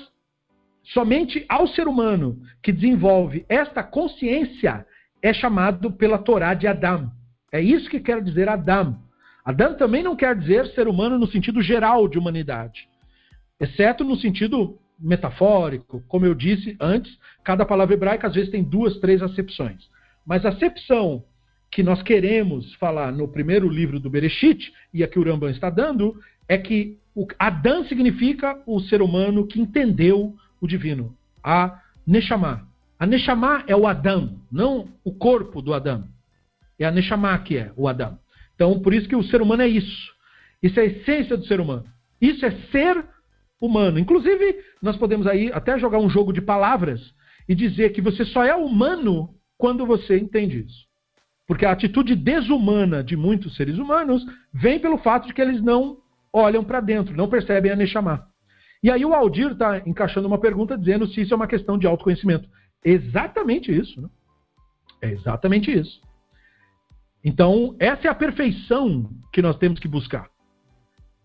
[0.84, 4.86] somente ao ser humano que desenvolve esta consciência
[5.22, 7.10] é chamado pela Torá de Adam.
[7.50, 8.98] É isso que quer dizer Adam.
[9.44, 12.88] Adam também não quer dizer ser humano no sentido geral de humanidade,
[13.60, 16.02] exceto no sentido metafórico.
[16.08, 19.88] Como eu disse antes, cada palavra hebraica às vezes tem duas, três acepções.
[20.26, 21.24] Mas a acepção
[21.70, 25.68] que nós queremos falar no primeiro livro do Bereshit, e a que o Rambam está
[25.68, 26.16] dando,
[26.48, 26.98] é que
[27.38, 32.66] Adam significa o ser humano que entendeu o divino, a Neshama.
[32.98, 36.08] A Neshama é o Adam, não o corpo do Adam.
[36.78, 38.18] É a Neshama que é o Adam.
[38.54, 40.10] Então, por isso que o ser humano é isso.
[40.62, 41.84] Isso é a essência do ser humano.
[42.18, 43.04] Isso é ser
[43.60, 43.98] humano.
[43.98, 47.12] Inclusive, nós podemos aí até jogar um jogo de palavras
[47.46, 50.86] e dizer que você só é humano quando você entende isso.
[51.46, 55.98] Porque a atitude desumana de muitos seres humanos vem pelo fato de que eles não
[56.32, 58.26] olham para dentro, não percebem a Neshama.
[58.84, 61.86] E aí o Aldir está encaixando uma pergunta dizendo se isso é uma questão de
[61.86, 62.46] autoconhecimento.
[62.84, 63.98] Exatamente isso.
[63.98, 64.08] Né?
[65.00, 66.02] É exatamente isso.
[67.24, 70.28] Então, essa é a perfeição que nós temos que buscar.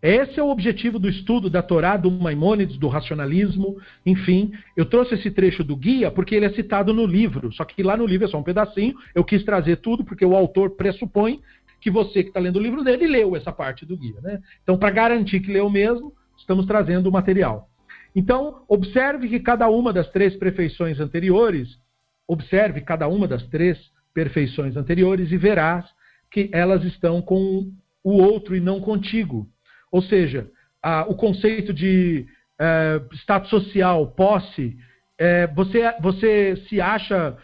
[0.01, 4.53] Esse é o objetivo do estudo da Torá, do Maimônides, do racionalismo, enfim.
[4.77, 7.97] Eu trouxe esse trecho do guia porque ele é citado no livro, só que lá
[7.97, 8.95] no livro é só um pedacinho.
[9.13, 11.41] Eu quis trazer tudo porque o autor pressupõe
[11.81, 14.21] que você que está lendo o livro dele leu essa parte do guia.
[14.21, 14.39] Né?
[14.63, 17.69] Então, para garantir que leu mesmo, estamos trazendo o material.
[18.15, 21.79] Então, observe que cada uma das três perfeições anteriores,
[22.27, 23.77] observe cada uma das três
[24.13, 25.85] perfeições anteriores e verás
[26.31, 27.71] que elas estão com
[28.03, 29.47] o outro e não contigo.
[29.91, 30.49] Ou seja,
[30.81, 32.27] a, o conceito de
[32.59, 34.77] é, status social, posse,
[35.17, 37.37] é, você, você se acha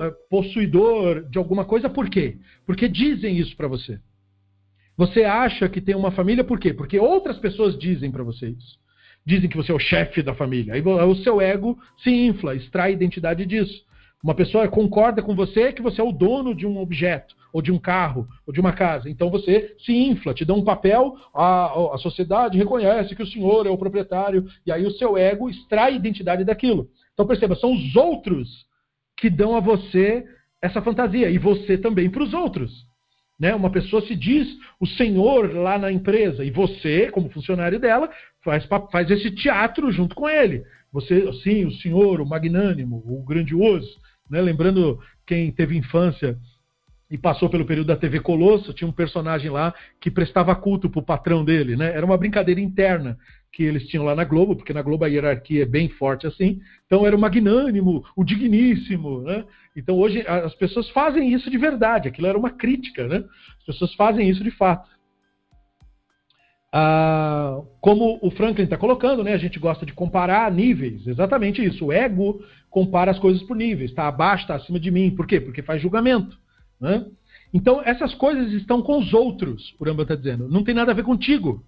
[0.00, 2.38] é, possuidor de alguma coisa por quê?
[2.66, 4.00] Porque dizem isso para você.
[4.96, 6.72] Você acha que tem uma família por quê?
[6.72, 8.78] Porque outras pessoas dizem para você isso.
[9.26, 10.74] Dizem que você é o chefe da família.
[10.74, 13.84] Aí o seu ego se infla, extrai identidade disso.
[14.22, 17.70] Uma pessoa concorda com você que você é o dono de um objeto, ou de
[17.70, 19.10] um carro, ou de uma casa.
[19.10, 23.66] Então você se infla, te dá um papel, a, a sociedade reconhece que o senhor
[23.66, 26.88] é o proprietário, e aí o seu ego extrai identidade daquilo.
[27.12, 28.66] Então perceba, são os outros
[29.16, 30.24] que dão a você
[30.62, 32.86] essa fantasia, e você também para os outros.
[33.38, 33.54] Né?
[33.54, 34.48] Uma pessoa se diz
[34.78, 38.08] o senhor lá na empresa e você, como funcionário dela,
[38.42, 40.64] faz, faz esse teatro junto com ele.
[40.92, 43.98] Você, sim, o senhor, o magnânimo, o grandioso.
[44.30, 44.40] Né?
[44.40, 46.38] Lembrando quem teve infância
[47.10, 51.00] e passou pelo período da TV Colosso, tinha um personagem lá que prestava culto para
[51.00, 51.76] o patrão dele.
[51.76, 51.92] Né?
[51.94, 53.18] Era uma brincadeira interna
[53.54, 56.60] que eles tinham lá na Globo, porque na Globo a hierarquia é bem forte assim.
[56.86, 59.44] Então era o magnânimo, o digníssimo, né?
[59.76, 62.08] Então hoje as pessoas fazem isso de verdade.
[62.08, 63.24] Aquilo era uma crítica, né?
[63.60, 64.90] As pessoas fazem isso de fato.
[66.72, 69.32] Ah, como o Franklin está colocando, né?
[69.32, 71.06] A gente gosta de comparar níveis.
[71.06, 71.86] Exatamente isso.
[71.86, 73.90] O ego compara as coisas por níveis.
[73.90, 75.12] Está abaixo, está acima de mim.
[75.12, 75.40] Por quê?
[75.40, 76.36] Porque faz julgamento,
[76.80, 77.06] né?
[77.52, 79.76] Então essas coisas estão com os outros.
[79.78, 80.48] O Ramba está dizendo.
[80.48, 81.64] Não tem nada a ver contigo.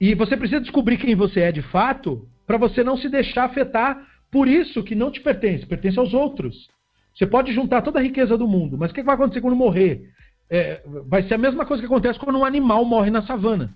[0.00, 4.06] E você precisa descobrir quem você é de fato para você não se deixar afetar
[4.30, 6.68] por isso que não te pertence, pertence aos outros.
[7.14, 10.10] Você pode juntar toda a riqueza do mundo, mas o que vai acontecer quando morrer?
[10.50, 13.72] É, vai ser a mesma coisa que acontece quando um animal morre na savana.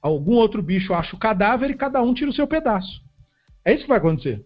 [0.00, 3.02] Algum outro bicho acha o cadáver e cada um tira o seu pedaço.
[3.64, 4.44] É isso que vai acontecer.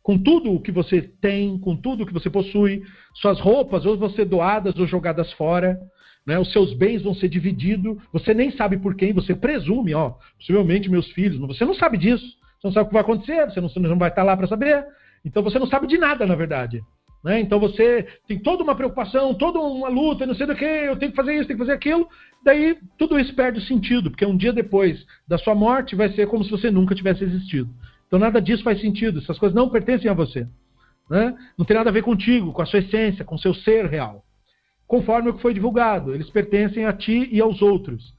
[0.00, 2.82] Com tudo o que você tem, com tudo o que você possui,
[3.14, 5.80] suas roupas, ou ser doadas ou jogadas fora,
[6.26, 6.38] né?
[6.38, 10.90] Os seus bens vão ser divididos, você nem sabe por quem, você presume, ó, possivelmente
[10.90, 12.24] meus filhos, você não sabe disso,
[12.60, 14.46] você não sabe o que vai acontecer, você não, você não vai estar lá para
[14.46, 14.86] saber,
[15.24, 16.82] então você não sabe de nada, na verdade.
[17.24, 17.40] Né?
[17.40, 21.12] Então você tem toda uma preocupação, toda uma luta, não sei do que, eu tenho
[21.12, 22.08] que fazer isso, tenho que fazer aquilo,
[22.44, 26.26] daí tudo isso perde o sentido, porque um dia depois da sua morte vai ser
[26.26, 27.72] como se você nunca tivesse existido.
[28.06, 30.46] Então nada disso faz sentido, essas coisas não pertencem a você.
[31.08, 31.36] Né?
[31.56, 34.24] Não tem nada a ver contigo, com a sua essência, com o seu ser real
[34.92, 36.14] conforme o que foi divulgado.
[36.14, 38.12] Eles pertencem a ti e aos outros.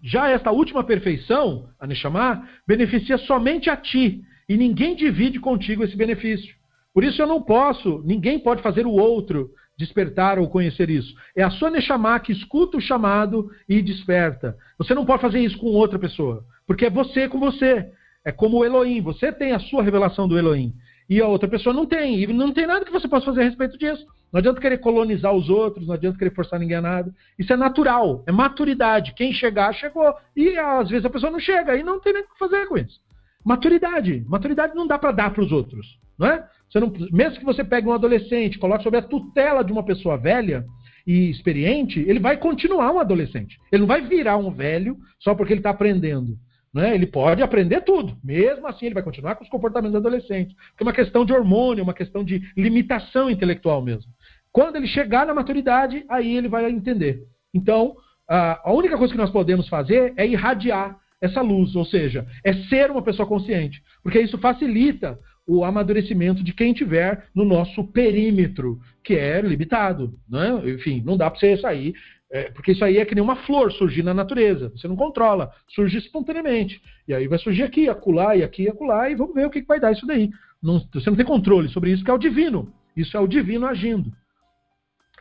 [0.00, 5.96] Já esta última perfeição, a Neshama, beneficia somente a ti, e ninguém divide contigo esse
[5.96, 6.54] benefício.
[6.94, 11.12] Por isso eu não posso, ninguém pode fazer o outro despertar ou conhecer isso.
[11.34, 14.56] É a sua Neshama que escuta o chamado e desperta.
[14.78, 17.90] Você não pode fazer isso com outra pessoa, porque é você com você.
[18.24, 20.72] É como o Elohim, você tem a sua revelação do Elohim.
[21.08, 22.20] e a outra pessoa não tem.
[22.20, 24.06] E não tem nada que você possa fazer a respeito disso.
[24.32, 27.12] Não adianta querer colonizar os outros, não adianta querer forçar ninguém a nada.
[27.38, 29.12] Isso é natural, é maturidade.
[29.14, 30.14] Quem chegar, chegou.
[30.36, 32.78] E às vezes a pessoa não chega e não tem nem o que fazer com
[32.78, 33.00] isso.
[33.44, 34.24] Maturidade.
[34.28, 35.98] Maturidade não dá para dar para os outros.
[36.18, 36.46] Não é?
[36.74, 40.64] Não, mesmo que você pegue um adolescente, coloque sob a tutela de uma pessoa velha
[41.06, 43.58] e experiente, ele vai continuar um adolescente.
[43.72, 46.38] Ele não vai virar um velho só porque ele está aprendendo.
[46.72, 46.94] Né?
[46.94, 48.16] Ele pode aprender tudo.
[48.22, 50.54] Mesmo assim, ele vai continuar com os comportamentos adolescentes.
[50.54, 54.12] Porque é uma questão de hormônio, uma questão de limitação intelectual mesmo.
[54.52, 57.24] Quando ele chegar na maturidade, aí ele vai entender.
[57.54, 57.96] Então,
[58.28, 62.90] a única coisa que nós podemos fazer é irradiar essa luz, ou seja, é ser
[62.90, 63.82] uma pessoa consciente.
[64.02, 70.14] Porque isso facilita o amadurecimento de quem tiver no nosso perímetro, que é limitado.
[70.28, 70.70] Né?
[70.70, 71.94] Enfim, não dá para você sair
[72.30, 74.70] é, porque isso aí é que nem uma flor surgir na natureza.
[74.76, 76.80] Você não controla, surge espontaneamente.
[77.08, 79.66] E aí vai surgir aqui, acolá e aqui, acolá, e vamos ver o que, que
[79.66, 80.30] vai dar isso daí.
[80.62, 82.72] Não, você não tem controle sobre isso, que é o divino.
[82.96, 84.12] Isso é o divino agindo.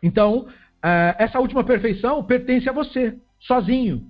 [0.02, 4.06] Então, uh, essa última perfeição pertence a você, sozinho.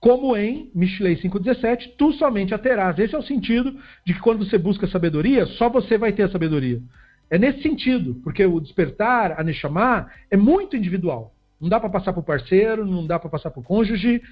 [0.00, 2.98] Como em Mishlei 5,17, tu somente a terás.
[2.98, 6.30] Esse é o sentido de que quando você busca sabedoria, só você vai ter a
[6.30, 6.80] sabedoria.
[7.28, 11.34] É nesse sentido, porque o despertar, a Neshama, é muito individual.
[11.60, 14.22] Não dá para passar para o parceiro, não dá para passar para o cônjuge.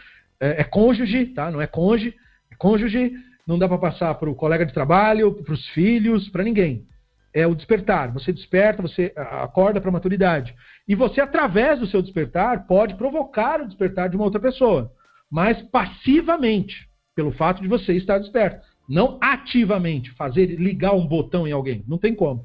[0.40, 1.50] É, é, cônjuge, tá?
[1.50, 2.14] Não é cônjuge.
[2.50, 3.12] É cônjuge.
[3.46, 6.86] Não dá para passar para o colega de trabalho, para os filhos, para ninguém.
[7.32, 8.12] É o despertar.
[8.12, 10.54] Você desperta, você acorda para a maturidade.
[10.86, 14.90] E você, através do seu despertar, pode provocar o despertar de uma outra pessoa.
[15.30, 18.64] Mas passivamente, pelo fato de você estar desperto.
[18.88, 21.84] Não ativamente, fazer ligar um botão em alguém.
[21.86, 22.44] Não tem como.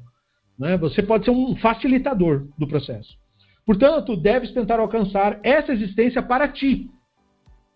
[0.58, 0.76] Né?
[0.76, 3.16] Você pode ser um facilitador do processo.
[3.64, 6.90] Portanto, deves tentar alcançar essa existência para ti.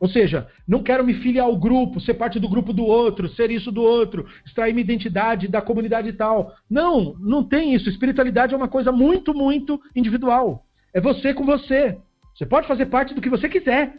[0.00, 3.50] Ou seja, não quero me filiar ao grupo, ser parte do grupo do outro, ser
[3.50, 6.54] isso do outro, extrair minha identidade da comunidade e tal.
[6.70, 7.88] Não, não tem isso.
[7.88, 10.64] Espiritualidade é uma coisa muito, muito individual.
[10.94, 11.98] É você com você.
[12.34, 13.96] Você pode fazer parte do que você quiser.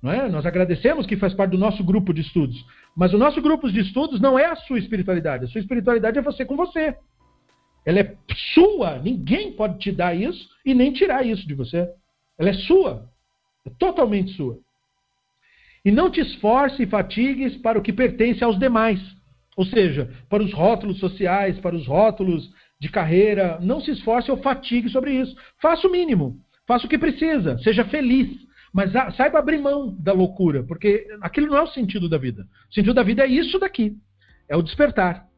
[0.00, 0.28] Não é?
[0.28, 2.64] Nós agradecemos que faz parte do nosso grupo de estudos.
[2.96, 5.46] Mas o nosso grupo de estudos não é a sua espiritualidade.
[5.46, 6.96] A sua espiritualidade é você com você.
[7.84, 8.16] Ela é
[8.54, 8.98] sua.
[8.98, 11.90] Ninguém pode te dar isso e nem tirar isso de você.
[12.38, 13.10] Ela é sua.
[13.66, 14.58] É totalmente sua.
[15.84, 19.00] E não te esforce e fatigues para o que pertence aos demais.
[19.56, 23.58] Ou seja, para os rótulos sociais, para os rótulos de carreira.
[23.60, 25.36] Não se esforce ou fatigue sobre isso.
[25.60, 26.38] Faça o mínimo.
[26.66, 27.58] Faça o que precisa.
[27.58, 28.28] Seja feliz.
[28.72, 32.44] Mas saiba abrir mão da loucura, porque aquilo não é o sentido da vida.
[32.68, 33.96] O sentido da vida é isso daqui.
[34.48, 35.28] É o despertar.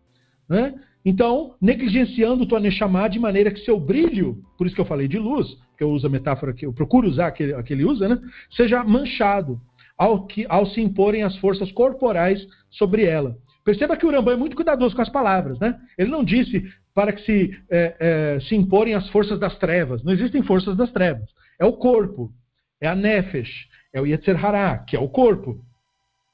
[0.49, 0.75] Né?
[1.05, 5.19] Então, negligenciando o Neshama de maneira que seu brilho, por isso que eu falei de
[5.19, 8.19] luz, que eu uso a metáfora que eu procuro usar, que ele usa, né?
[8.51, 9.61] seja manchado
[9.97, 13.37] ao, que, ao se imporem as forças corporais sobre ela.
[13.65, 15.59] Perceba que o Rambam é muito cuidadoso com as palavras.
[15.59, 15.79] Né?
[15.99, 20.03] Ele não disse para que se, é, é, se imporem as forças das trevas.
[20.05, 21.29] Não existem forças das trevas.
[21.59, 22.33] É o corpo,
[22.81, 25.65] é a nefesh, é o Yetzer Hará, que é o corpo.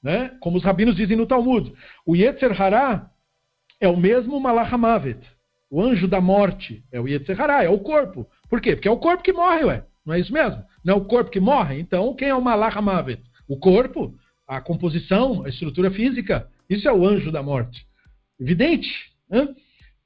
[0.02, 0.36] Né?
[0.40, 1.72] Como os rabinos dizem no Talmud.
[2.04, 3.10] O Yetzer Hará
[3.80, 5.18] é o mesmo Malachamavet,
[5.72, 8.28] o anjo da morte, é o Yetzirah, é o corpo.
[8.48, 8.76] Por quê?
[8.76, 9.84] Porque é o corpo que morre, ué.
[10.04, 10.62] Não é isso mesmo?
[10.84, 11.80] Não é o corpo que morre?
[11.80, 13.22] Então, quem é o Malachamavet?
[13.48, 14.14] O corpo,
[14.46, 16.48] a composição, a estrutura física.
[16.68, 17.86] Isso é o anjo da morte.
[18.40, 18.90] Evidente.
[19.30, 19.48] Né?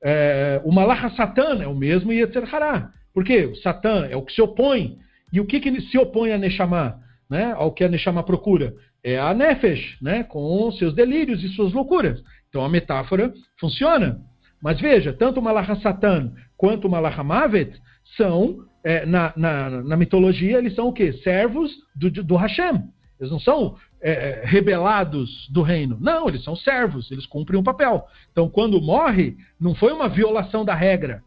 [0.02, 2.92] É, o Malacha Satan é o mesmo Yetzirah.
[3.12, 3.46] Por quê?
[3.46, 4.98] O Satã é o que se opõe.
[5.32, 7.00] E o que, que se opõe a Neshama?
[7.30, 7.52] Né?
[7.56, 8.74] Ao que a Neshama procura?
[9.02, 10.22] É a Nefesh, né?
[10.22, 12.22] com seus delírios e suas loucuras.
[12.48, 14.20] Então a metáfora funciona.
[14.62, 17.72] Mas veja, tanto o Malacha Satan quanto o Malacha Mavet
[18.16, 21.12] são, é, na, na, na, mitologia, eles são o quê?
[21.24, 22.82] Servos do, do Hashem.
[23.18, 25.96] Eles não são é, é, rebelados do reino.
[26.00, 28.06] Não, eles são servos, eles cumprem um papel.
[28.30, 31.22] Então, quando morre, não foi uma violação da regra.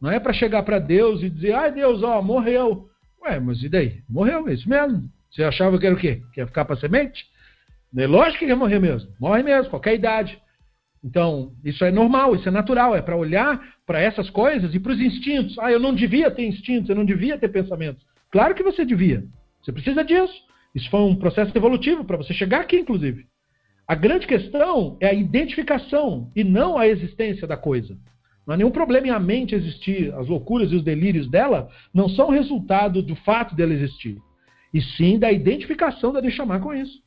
[0.00, 2.88] Não é para chegar para Deus e dizer, ai Deus, ó, morreu.
[3.22, 4.02] Ué, mas e daí?
[4.08, 5.10] Morreu, é isso mesmo.
[5.30, 6.22] Você achava que era o quê?
[6.32, 7.26] Que ia ficar para semente?
[7.96, 9.10] É lógico que ia morrer mesmo.
[9.20, 10.40] Morre mesmo, qualquer idade.
[11.02, 14.92] Então, isso é normal, isso é natural, é para olhar para essas coisas e para
[14.92, 15.58] os instintos.
[15.58, 18.04] Ah, eu não devia ter instintos, eu não devia ter pensamentos.
[18.30, 19.24] Claro que você devia.
[19.62, 20.49] Você precisa disso.
[20.74, 23.26] Isso foi um processo evolutivo para você chegar aqui, inclusive.
[23.86, 27.98] A grande questão é a identificação e não a existência da coisa.
[28.46, 30.14] Não há nenhum problema em a mente existir.
[30.14, 34.18] As loucuras e os delírios dela não são resultado do fato dela existir,
[34.72, 37.02] e sim da identificação da chamar com isso.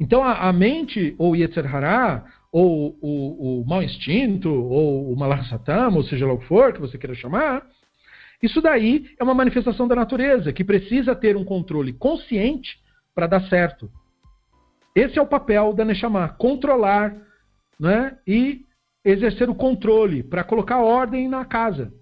[0.00, 5.94] Então a, a mente, ou Yetzer Hará, ou o, o mau instinto, ou o malarsatam,
[5.94, 7.66] ou seja lá o que for que você queira chamar,
[8.42, 12.78] isso daí é uma manifestação da natureza que precisa ter um controle consciente
[13.14, 13.90] para dar certo.
[14.94, 17.14] Esse é o papel da Neshama, controlar
[17.78, 18.64] né, e
[19.04, 21.92] exercer o controle, para colocar ordem na casa.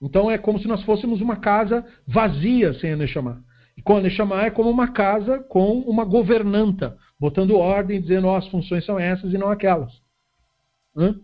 [0.00, 3.44] Então é como se nós fôssemos uma casa vazia sem a Neshama.
[3.76, 8.36] E com a Neshama é como uma casa com uma governanta, botando ordem, dizendo oh,
[8.36, 9.92] as funções são essas e não aquelas.
[10.96, 11.18] Hã?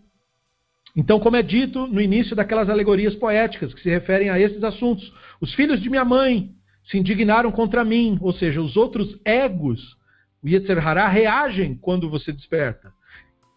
[0.99, 5.09] Então, como é dito no início daquelas alegorias poéticas que se referem a esses assuntos,
[5.39, 6.49] os filhos de minha mãe
[6.91, 9.95] se indignaram contra mim, ou seja, os outros egos,
[10.43, 12.91] o Yetzer Hará, reagem quando você desperta.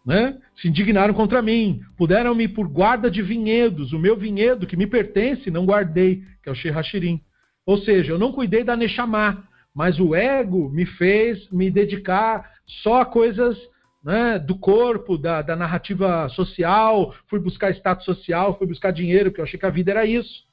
[0.07, 0.39] Né?
[0.55, 5.51] Se indignaram contra mim, puderam-me por guarda de vinhedos, o meu vinhedo que me pertence
[5.51, 7.21] não guardei, que é o Shehashirim.
[7.67, 9.43] Ou seja, eu não cuidei da Neshama,
[9.75, 12.53] mas o ego me fez me dedicar
[12.85, 13.59] só a coisas
[14.03, 19.41] né, do corpo, da, da narrativa social, fui buscar status social, fui buscar dinheiro, porque
[19.41, 20.45] eu achei que a vida era isso.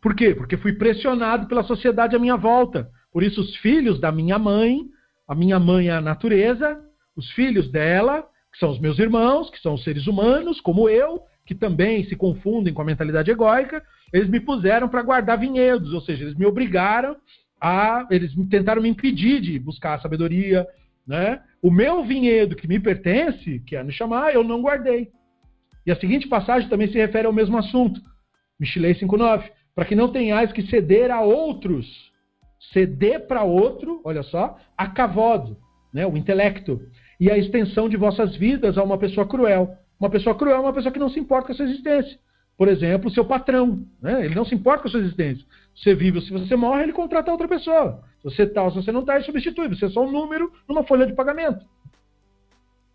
[0.00, 0.34] Por quê?
[0.34, 2.90] Porque fui pressionado pela sociedade à minha volta.
[3.12, 4.82] Por isso, os filhos da minha mãe,
[5.26, 6.78] a minha mãe é a natureza,
[7.16, 11.22] os filhos dela, que são os meus irmãos, que são os seres humanos, como eu,
[11.46, 13.82] que também se confundem com a mentalidade egóica,
[14.12, 17.16] eles me puseram para guardar vinhedos, ou seja, eles me obrigaram
[17.60, 18.06] a.
[18.10, 20.66] Eles tentaram me impedir de buscar a sabedoria.
[21.06, 21.40] Né?
[21.62, 25.10] O meu vinhedo que me pertence, que é a chamar, eu não guardei.
[25.86, 28.00] E a seguinte passagem também se refere ao mesmo assunto.
[28.58, 31.86] Michilei 5,9 para que não tenhais que ceder a outros.
[32.72, 35.56] Ceder para outro, olha só, a cavodo,
[35.92, 36.80] né, o intelecto,
[37.20, 39.76] e a extensão de vossas vidas a uma pessoa cruel.
[39.98, 42.18] Uma pessoa cruel é uma pessoa que não se importa com a sua existência.
[42.56, 44.24] Por exemplo, o seu patrão, né?
[44.24, 45.44] ele não se importa com a sua existência.
[45.74, 48.02] Você vive, se você morre, ele contrata outra pessoa.
[48.24, 49.68] Se você está, se você não está, ele substitui.
[49.68, 51.64] Você é só um número numa folha de pagamento.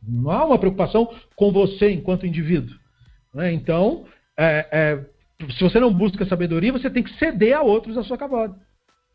[0.02, 2.76] Não há uma preocupação com você enquanto indivíduo.
[3.34, 3.54] Né?
[3.54, 5.06] Então, é, é,
[5.52, 8.56] se você não busca sabedoria, você tem que ceder a outros a sua cavada.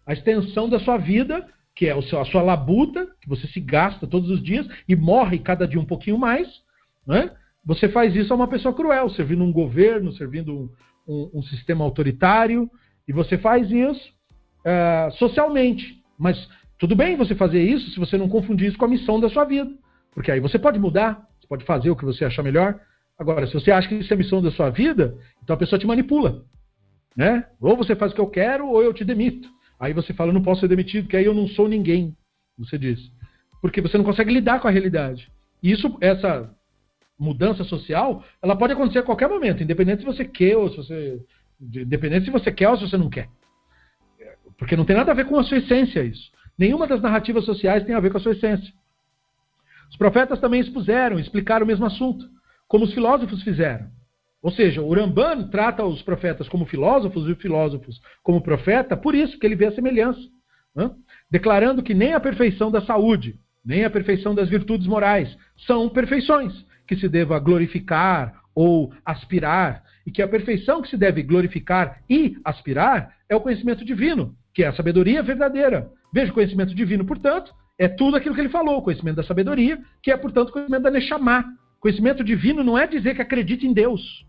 [0.06, 4.30] A extensão da sua vida, que é a sua labuta, que você se gasta todos
[4.30, 6.48] os dias e morre cada dia um pouquinho mais,
[7.04, 7.34] né?
[7.64, 10.70] você faz isso a uma pessoa cruel, servindo um governo, servindo um,
[11.08, 12.70] um, um sistema autoritário,
[13.08, 14.12] e você faz isso
[14.64, 16.03] uh, socialmente.
[16.18, 19.28] Mas tudo bem você fazer isso se você não confundir isso com a missão da
[19.28, 19.70] sua vida.
[20.12, 22.78] Porque aí você pode mudar, você pode fazer o que você achar melhor,
[23.18, 25.78] Agora, se você acha que isso é a missão da sua vida, então a pessoa
[25.78, 26.44] te manipula.
[27.16, 27.46] Né?
[27.60, 29.48] Ou você faz o que eu quero, ou eu te demito.
[29.78, 32.16] Aí você fala, não posso ser demitido, porque aí eu não sou ninguém.
[32.58, 33.12] Você diz.
[33.60, 35.30] Porque você não consegue lidar com a realidade.
[35.62, 36.50] E isso, essa
[37.18, 41.22] mudança social, ela pode acontecer a qualquer momento, independente se você quer ou se você.
[41.60, 43.28] Independente se você quer ou se você não quer.
[44.56, 46.30] Porque não tem nada a ver com a sua essência isso.
[46.56, 48.72] Nenhuma das narrativas sociais tem a ver com a sua essência.
[49.90, 52.28] Os profetas também expuseram, explicaram o mesmo assunto
[52.68, 53.86] como os filósofos fizeram.
[54.42, 59.14] Ou seja, o Ramban trata os profetas como filósofos e os filósofos como profeta, por
[59.14, 60.20] isso que ele vê a semelhança.
[60.74, 60.90] Né?
[61.30, 66.52] Declarando que nem a perfeição da saúde, nem a perfeição das virtudes morais são perfeições
[66.86, 72.36] que se deva glorificar ou aspirar, e que a perfeição que se deve glorificar e
[72.44, 75.90] aspirar é o conhecimento divino, que é a sabedoria verdadeira.
[76.12, 80.10] Veja, o conhecimento divino, portanto, é tudo aquilo que ele falou, conhecimento da sabedoria, que
[80.10, 81.44] é, portanto, conhecimento da Neshama,
[81.84, 84.24] Conhecimento divino não é dizer que acredita em Deus.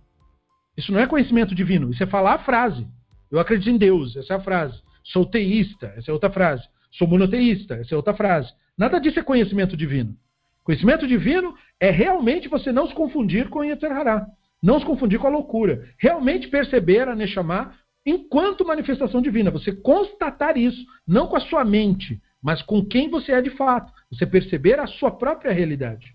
[0.76, 1.90] Isso não é conhecimento divino.
[1.90, 2.86] Isso é falar a frase.
[3.32, 4.14] Eu acredito em Deus.
[4.18, 4.78] Essa é a frase.
[5.06, 5.94] Sou teísta.
[5.96, 6.68] Essa é outra frase.
[6.92, 7.76] Sou monoteísta.
[7.76, 8.52] Essa é outra frase.
[8.78, 10.18] Nada disso é conhecimento divino.
[10.66, 14.28] Conhecimento divino é realmente você não se confundir com Yetzer Hará.
[14.62, 15.88] Não se confundir com a loucura.
[15.98, 17.74] Realmente perceber a Neshama
[18.06, 19.50] enquanto manifestação divina.
[19.52, 23.92] Você constatar isso, não com a sua mente, mas com quem você é de fato.
[24.12, 26.14] Você perceber a sua própria realidade.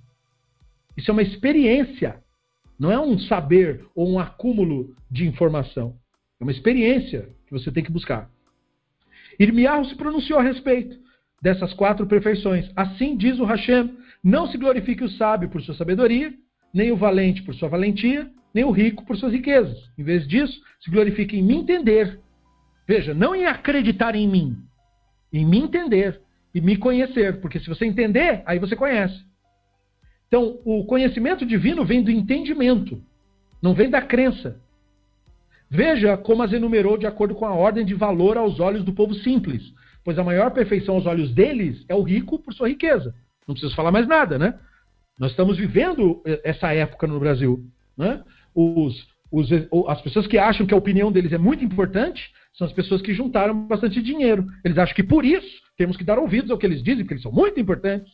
[0.97, 2.23] Isso é uma experiência,
[2.79, 5.97] não é um saber ou um acúmulo de informação.
[6.39, 8.31] É uma experiência que você tem que buscar.
[9.39, 10.99] Irmiarro se pronunciou a respeito
[11.43, 12.71] dessas quatro perfeições.
[12.77, 16.33] Assim diz o Hashem: não se glorifique o sábio por sua sabedoria,
[16.73, 19.77] nem o valente por sua valentia, nem o rico por suas riquezas.
[19.97, 22.19] Em vez disso, se glorifique em me entender.
[22.87, 24.59] Veja, não em acreditar em mim,
[25.33, 26.21] em me entender
[26.55, 29.25] e me conhecer, porque se você entender, aí você conhece.
[30.27, 33.03] Então, o conhecimento divino vem do entendimento,
[33.63, 34.61] não vem da crença.
[35.69, 39.15] Veja como as enumerou de acordo com a ordem de valor aos olhos do povo
[39.15, 39.73] simples,
[40.05, 43.15] pois a maior perfeição aos olhos deles é o rico por sua riqueza.
[43.47, 44.59] Não preciso falar mais nada, né?
[45.17, 47.65] Nós estamos vivendo essa época no Brasil.
[47.97, 48.23] Né?
[48.55, 49.49] Os, os,
[49.89, 53.15] as pessoas que acham que a opinião deles é muito importante são as pessoas que
[53.15, 54.47] juntaram bastante dinheiro.
[54.65, 57.23] Eles acham que por isso temos que dar ouvidos ao que eles dizem, porque eles
[57.23, 58.13] são muito importantes.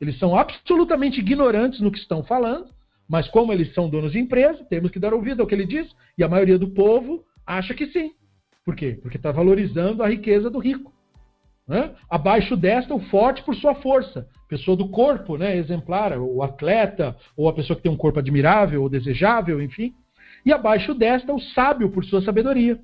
[0.00, 2.68] Eles são absolutamente ignorantes no que estão falando,
[3.08, 5.88] mas como eles são donos de empresa, temos que dar ouvido ao que ele diz,
[6.16, 8.12] e a maioria do povo acha que sim.
[8.64, 8.98] Por quê?
[9.00, 10.92] Porque está valorizando a riqueza do rico.
[11.66, 11.90] Né?
[12.10, 14.26] Abaixo desta, o forte por sua força.
[14.48, 15.56] Pessoa do corpo, né?
[15.56, 19.94] exemplar, o atleta, ou a pessoa que tem um corpo admirável ou desejável, enfim.
[20.44, 22.78] E abaixo desta, o sábio por sua sabedoria.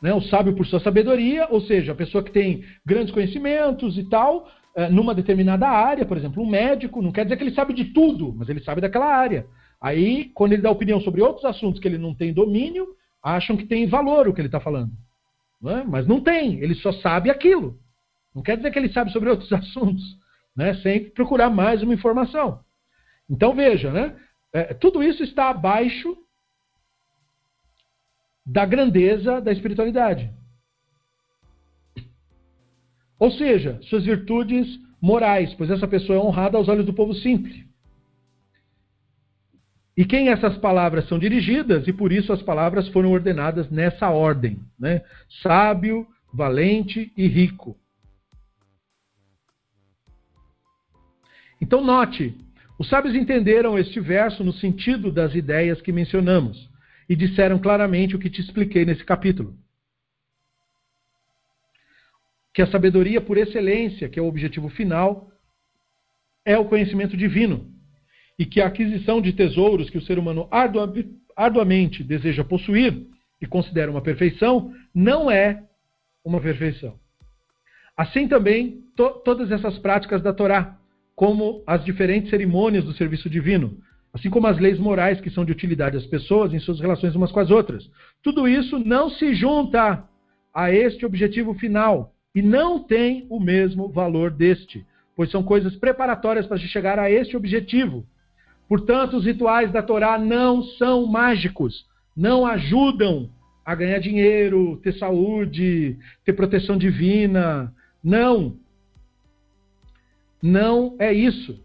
[0.00, 0.14] Né?
[0.14, 4.48] O sábio por sua sabedoria, ou seja, a pessoa que tem grandes conhecimentos e tal,
[4.76, 7.86] é, numa determinada área, por exemplo, um médico, não quer dizer que ele sabe de
[7.86, 9.46] tudo, mas ele sabe daquela área.
[9.80, 12.86] Aí, quando ele dá opinião sobre outros assuntos que ele não tem domínio,
[13.22, 14.90] acham que tem valor o que ele está falando.
[15.64, 15.82] Não é?
[15.82, 17.80] Mas não tem, ele só sabe aquilo.
[18.34, 20.04] Não quer dizer que ele sabe sobre outros assuntos,
[20.54, 20.74] né?
[20.82, 22.62] sem procurar mais uma informação.
[23.30, 24.14] Então veja, né?
[24.52, 26.18] É, tudo isso está abaixo
[28.44, 30.30] da grandeza da espiritualidade.
[33.18, 34.66] Ou seja, suas virtudes
[35.00, 37.64] morais, pois essa pessoa é honrada aos olhos do povo simples.
[39.96, 44.58] E quem essas palavras são dirigidas, e por isso as palavras foram ordenadas nessa ordem:
[44.78, 45.02] né?
[45.42, 47.78] sábio, valente e rico.
[51.60, 52.36] Então, note,
[52.78, 56.68] os sábios entenderam este verso no sentido das ideias que mencionamos
[57.08, 59.56] e disseram claramente o que te expliquei nesse capítulo.
[62.52, 65.30] Que a sabedoria por excelência, que é o objetivo final,
[66.44, 67.73] é o conhecimento divino
[68.38, 70.48] e que a aquisição de tesouros que o ser humano
[71.36, 73.06] arduamente deseja possuir
[73.40, 75.62] e considera uma perfeição, não é
[76.24, 76.98] uma perfeição.
[77.96, 80.76] Assim também, to todas essas práticas da Torá,
[81.14, 83.78] como as diferentes cerimônias do serviço divino,
[84.12, 87.30] assim como as leis morais que são de utilidade às pessoas em suas relações umas
[87.30, 87.88] com as outras.
[88.22, 90.04] Tudo isso não se junta
[90.52, 96.46] a este objetivo final e não tem o mesmo valor deste, pois são coisas preparatórias
[96.46, 98.06] para chegar a este objetivo.
[98.68, 101.86] Portanto, os rituais da Torá não são mágicos,
[102.16, 103.30] não ajudam
[103.64, 107.72] a ganhar dinheiro, ter saúde, ter proteção divina.
[108.02, 108.56] Não.
[110.42, 111.58] Não é isso.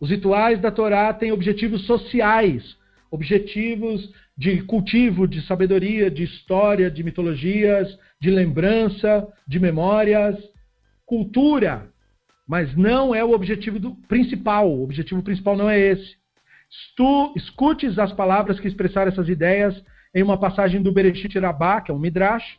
[0.00, 2.76] Os rituais da Torá têm objetivos sociais,
[3.10, 10.36] objetivos de cultivo, de sabedoria, de história, de mitologias, de lembrança, de memórias,
[11.06, 11.90] cultura,
[12.46, 14.70] mas não é o objetivo do, principal.
[14.70, 16.16] O objetivo principal não é esse.
[16.96, 19.82] Tu escutes as palavras que expressaram essas ideias
[20.14, 22.58] em uma passagem do Bereshit Rabbah, que é um Midrash,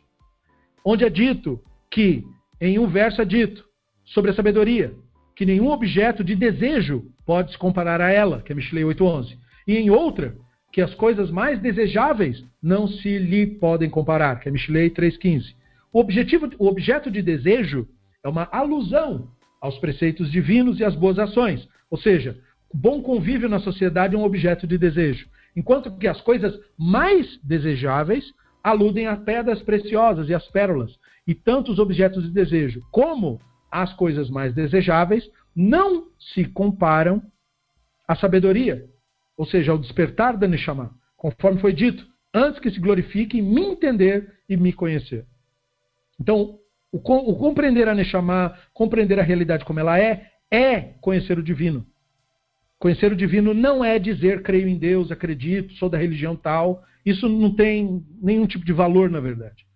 [0.84, 1.60] onde é dito
[1.90, 2.24] que,
[2.60, 3.64] em um verso é dito
[4.04, 4.94] sobre a sabedoria,
[5.34, 9.36] que nenhum objeto de desejo pode se comparar a ela, que é Mishlei 8.11.
[9.66, 10.36] E em outra,
[10.72, 15.54] que as coisas mais desejáveis não se lhe podem comparar, que é Mishlei 3.15.
[15.92, 17.88] O, objetivo, o objeto de desejo
[18.22, 19.28] é uma alusão
[19.60, 21.68] aos preceitos divinos e às boas ações.
[21.90, 22.38] Ou seja,
[22.70, 25.28] o bom convívio na sociedade é um objeto de desejo.
[25.56, 30.98] Enquanto que as coisas mais desejáveis aludem a pedras preciosas e as pérolas.
[31.26, 37.22] E tanto os objetos de desejo como as coisas mais desejáveis não se comparam
[38.06, 38.86] à sabedoria,
[39.36, 43.62] ou seja, ao despertar da Neshama, conforme foi dito, antes que se glorifique em me
[43.62, 45.26] entender e me conhecer.
[46.18, 46.58] Então,
[46.92, 51.86] o, o compreender a Neshama, compreender a realidade como ela é, é conhecer o divino.
[52.78, 56.82] Conhecer o divino não é dizer creio em Deus, acredito, sou da religião tal.
[57.04, 59.66] Isso não tem nenhum tipo de valor, na verdade.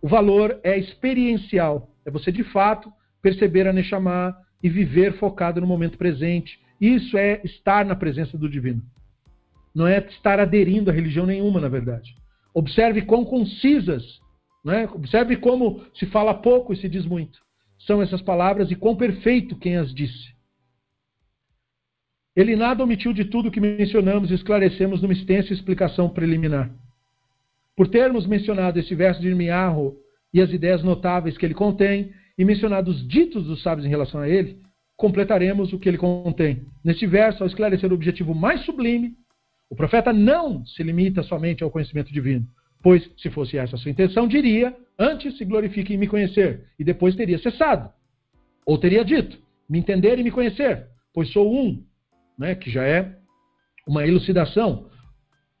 [0.00, 1.90] O valor é experiencial.
[2.04, 6.60] É você, de fato, perceber a Neshama e viver focado no momento presente.
[6.80, 8.82] Isso é estar na presença do divino.
[9.74, 12.14] Não é estar aderindo a religião nenhuma, na verdade.
[12.52, 14.20] Observe quão concisas
[14.64, 14.88] né?
[14.92, 17.40] Observe como se fala pouco e se diz muito.
[17.78, 20.32] São essas palavras e quão perfeito quem as disse.
[22.34, 26.70] Ele nada omitiu de tudo que mencionamos e esclarecemos numa extensa explicação preliminar.
[27.76, 29.96] Por termos mencionado esse verso de Irmiarro
[30.32, 34.20] e as ideias notáveis que ele contém, e mencionado os ditos dos sábios em relação
[34.20, 34.58] a ele,
[34.96, 36.64] completaremos o que ele contém.
[36.82, 39.14] Neste verso, ao esclarecer o objetivo mais sublime,
[39.68, 42.46] o profeta não se limita somente ao conhecimento divino,
[42.82, 46.84] Pois, se fosse essa a sua intenção, diria: Antes se glorifique em me conhecer, e
[46.84, 47.90] depois teria cessado.
[48.66, 49.38] Ou teria dito:
[49.68, 51.82] Me entender e me conhecer, pois sou um,
[52.38, 53.16] né, que já é
[53.86, 54.90] uma elucidação.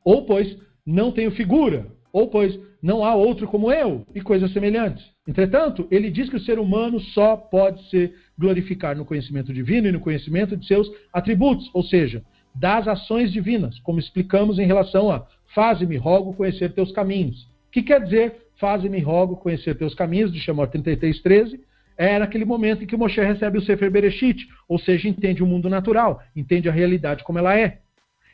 [0.04, 5.04] Ou, pois, não tenho figura, ou, pois, não há outro como eu, e coisas semelhantes.
[5.26, 9.92] Entretanto, ele diz que o ser humano só pode se glorificar no conhecimento divino e
[9.92, 15.24] no conhecimento de seus atributos, ou seja, das ações divinas, como explicamos em relação a
[15.54, 17.42] Faze-me, rogo, conhecer teus caminhos.
[17.42, 21.60] O que quer dizer faze-me, rogo, conhecer teus caminhos, de Shemot 33:13?
[21.96, 25.68] É naquele momento em que Moshe recebe o Sefer Bereshit, ou seja, entende o mundo
[25.68, 27.80] natural, entende a realidade como ela é.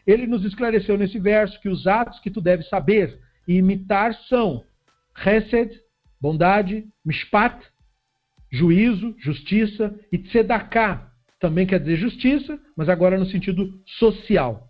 [0.06, 4.64] Ele nos esclareceu nesse verso que os atos que tu deves saber e imitar são
[5.24, 5.72] Hesed,
[6.20, 7.58] bondade, Mishpat,
[8.50, 11.08] juízo, justiça, e tzedaká
[11.40, 14.67] também quer dizer justiça, mas agora no sentido social.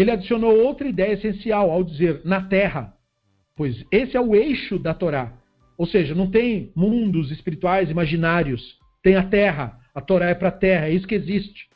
[0.00, 2.94] Ele adicionou outra ideia essencial ao dizer na terra,
[3.54, 5.34] pois esse é o eixo da Torá.
[5.76, 9.78] Ou seja, não tem mundos espirituais imaginários, tem a terra.
[9.94, 11.68] A Torá é para a terra, é isso que existe.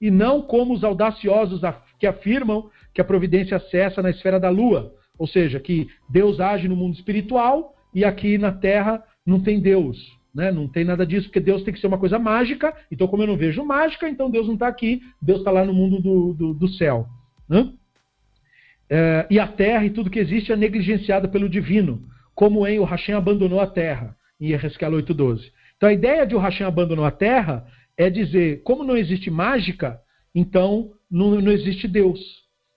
[0.00, 1.60] E não como os audaciosos
[1.98, 6.66] que afirmam que a providência cessa na esfera da lua, ou seja, que Deus age
[6.66, 10.18] no mundo espiritual e aqui na terra não tem Deus.
[10.34, 10.50] Né?
[10.50, 12.74] Não tem nada disso, porque Deus tem que ser uma coisa mágica.
[12.90, 15.74] Então, como eu não vejo mágica, então Deus não está aqui, Deus está lá no
[15.74, 17.06] mundo do, do, do céu.
[17.50, 17.72] Né?
[18.88, 22.84] É, e a terra e tudo que existe é negligenciado pelo divino, como em o
[22.84, 25.50] Hashem abandonou a terra, em Ezequiel 8.12.
[25.76, 30.00] Então, a ideia de o Hashem abandonou a terra é dizer, como não existe mágica,
[30.34, 32.20] então não, não existe Deus.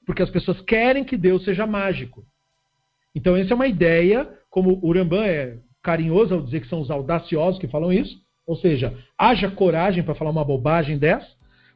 [0.06, 2.26] Porque as pessoas querem que Deus seja mágico.
[3.16, 6.90] Então, essa é uma ideia, como o Urambã é carinhoso ao dizer que são os
[6.90, 11.28] audaciosos que falam isso, ou seja, haja coragem para falar uma bobagem dessa,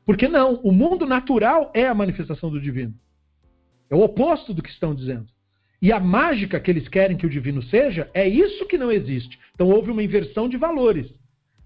[0.07, 2.93] porque não, o mundo natural é a manifestação do divino.
[3.89, 5.27] É o oposto do que estão dizendo.
[5.81, 9.37] E a mágica que eles querem que o divino seja, é isso que não existe.
[9.53, 11.13] Então houve uma inversão de valores.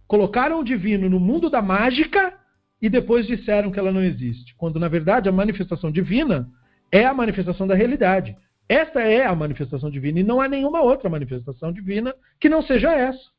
[0.07, 2.33] Colocaram o divino no mundo da mágica
[2.81, 4.55] e depois disseram que ela não existe.
[4.55, 6.49] Quando na verdade a manifestação divina
[6.91, 8.35] é a manifestação da realidade.
[8.67, 12.91] Essa é a manifestação divina e não há nenhuma outra manifestação divina que não seja
[12.91, 13.29] essa.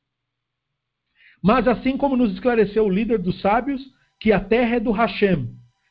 [1.42, 3.82] Mas assim como nos esclareceu o líder dos sábios,
[4.22, 5.48] que a terra é do Hashem.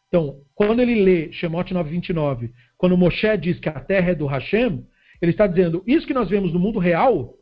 [0.08, 4.86] Então, quando ele lê Shemot 9:29, quando Moshe diz que a terra é do Hashem,
[5.22, 7.34] ele está dizendo, isso que nós vemos no mundo real,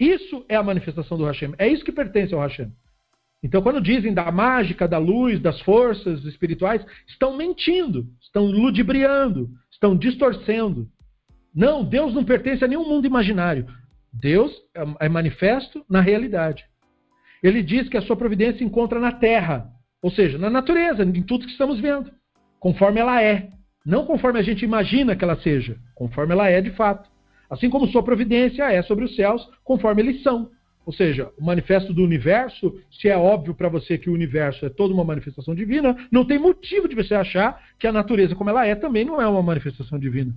[0.00, 2.72] isso é a manifestação do Hashem, é isso que pertence ao Hashem.
[3.42, 9.94] Então, quando dizem da mágica, da luz, das forças espirituais, estão mentindo, estão ludibriando, estão
[9.94, 10.88] distorcendo.
[11.54, 13.66] Não, Deus não pertence a nenhum mundo imaginário.
[14.10, 16.64] Deus é, é manifesto na realidade.
[17.42, 19.70] Ele diz que a sua providência se encontra na terra,
[20.02, 22.10] ou seja, na natureza, em tudo que estamos vendo,
[22.58, 23.50] conforme ela é.
[23.84, 27.08] Não conforme a gente imagina que ela seja, conforme ela é de fato.
[27.48, 30.50] Assim como sua providência é sobre os céus, conforme eles são.
[30.84, 34.70] Ou seja, o manifesto do universo, se é óbvio para você que o universo é
[34.70, 38.66] toda uma manifestação divina, não tem motivo de você achar que a natureza como ela
[38.66, 40.34] é também não é uma manifestação divina.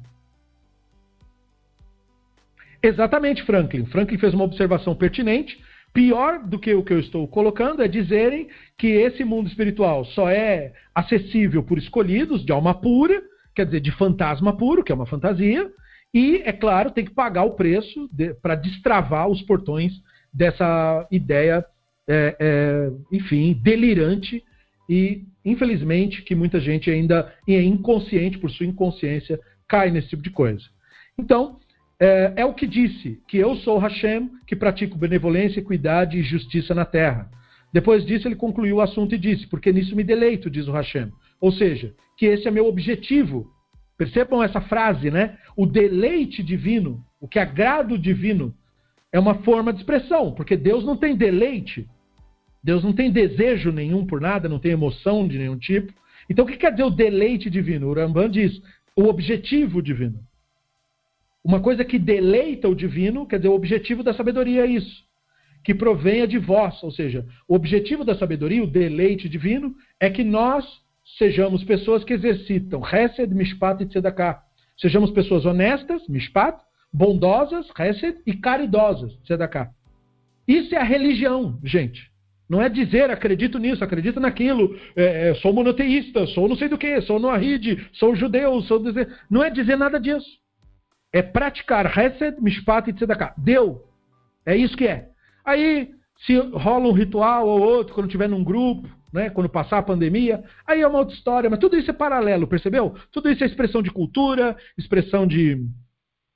[2.83, 3.85] Exatamente, Franklin.
[3.85, 5.61] Franklin fez uma observação pertinente.
[5.93, 8.47] Pior do que o que eu estou colocando é dizerem
[8.77, 13.21] que esse mundo espiritual só é acessível por escolhidos, de alma pura,
[13.53, 15.69] quer dizer, de fantasma puro, que é uma fantasia,
[16.13, 19.93] e, é claro, tem que pagar o preço de, para destravar os portões
[20.33, 21.65] dessa ideia,
[22.07, 24.43] é, é, enfim, delirante
[24.89, 30.29] e, infelizmente, que muita gente ainda é inconsciente, por sua inconsciência, cai nesse tipo de
[30.29, 30.63] coisa.
[31.17, 31.59] Então,
[32.03, 36.73] é, é, o que disse, que eu sou Hashem, que pratico benevolência, equidade e justiça
[36.73, 37.29] na terra.
[37.71, 41.11] Depois disso, ele concluiu o assunto e disse, porque nisso me deleito, diz o Hashem.
[41.39, 43.51] Ou seja, que esse é meu objetivo.
[43.99, 45.37] Percebam essa frase, né?
[45.55, 48.51] O deleite divino, o que agrada o divino,
[49.13, 51.87] é uma forma de expressão, porque Deus não tem deleite,
[52.63, 55.93] Deus não tem desejo nenhum por nada, não tem emoção de nenhum tipo.
[56.27, 57.89] Então, o que quer dizer o deleite divino?
[57.89, 58.59] O Ramban diz
[58.95, 60.19] o objetivo divino.
[61.43, 65.03] Uma coisa que deleita o divino, quer dizer, o objetivo da sabedoria é isso.
[65.63, 70.23] Que provenha de vós, ou seja, o objetivo da sabedoria, o deleite divino, é que
[70.23, 70.65] nós
[71.17, 74.41] sejamos pessoas que exercitam Hesed, Mishpat e Tzedakah.
[74.77, 76.59] Sejamos pessoas honestas, Mishpat,
[76.93, 79.71] bondosas, Hesed, e caridosas, Tzedakah.
[80.47, 82.11] Isso é a religião, gente.
[82.47, 86.77] Não é dizer acredito nisso, acredito naquilo, é, é, sou monoteísta, sou não sei do
[86.77, 88.83] que, sou noahide, sou judeu, sou.
[89.29, 90.40] Não é dizer nada disso
[91.13, 93.33] é praticar Hesed, Mishpat e Tzedakah.
[93.37, 93.85] Deu.
[94.45, 95.09] É isso que é.
[95.45, 95.91] Aí,
[96.25, 100.43] se rola um ritual ou outro, quando tiver num grupo, né, quando passar a pandemia,
[100.65, 102.95] aí é uma outra história, mas tudo isso é paralelo, percebeu?
[103.11, 105.65] Tudo isso é expressão de cultura, expressão de,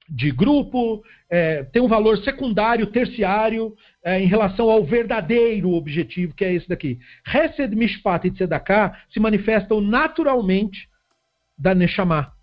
[0.09, 3.73] de grupo, é, tem um valor secundário, terciário,
[4.03, 6.99] é, em relação ao verdadeiro objetivo, que é esse daqui.
[7.25, 10.89] Hesed, Mishpat e Tzedakah se manifestam naturalmente
[11.57, 12.34] da Neshama.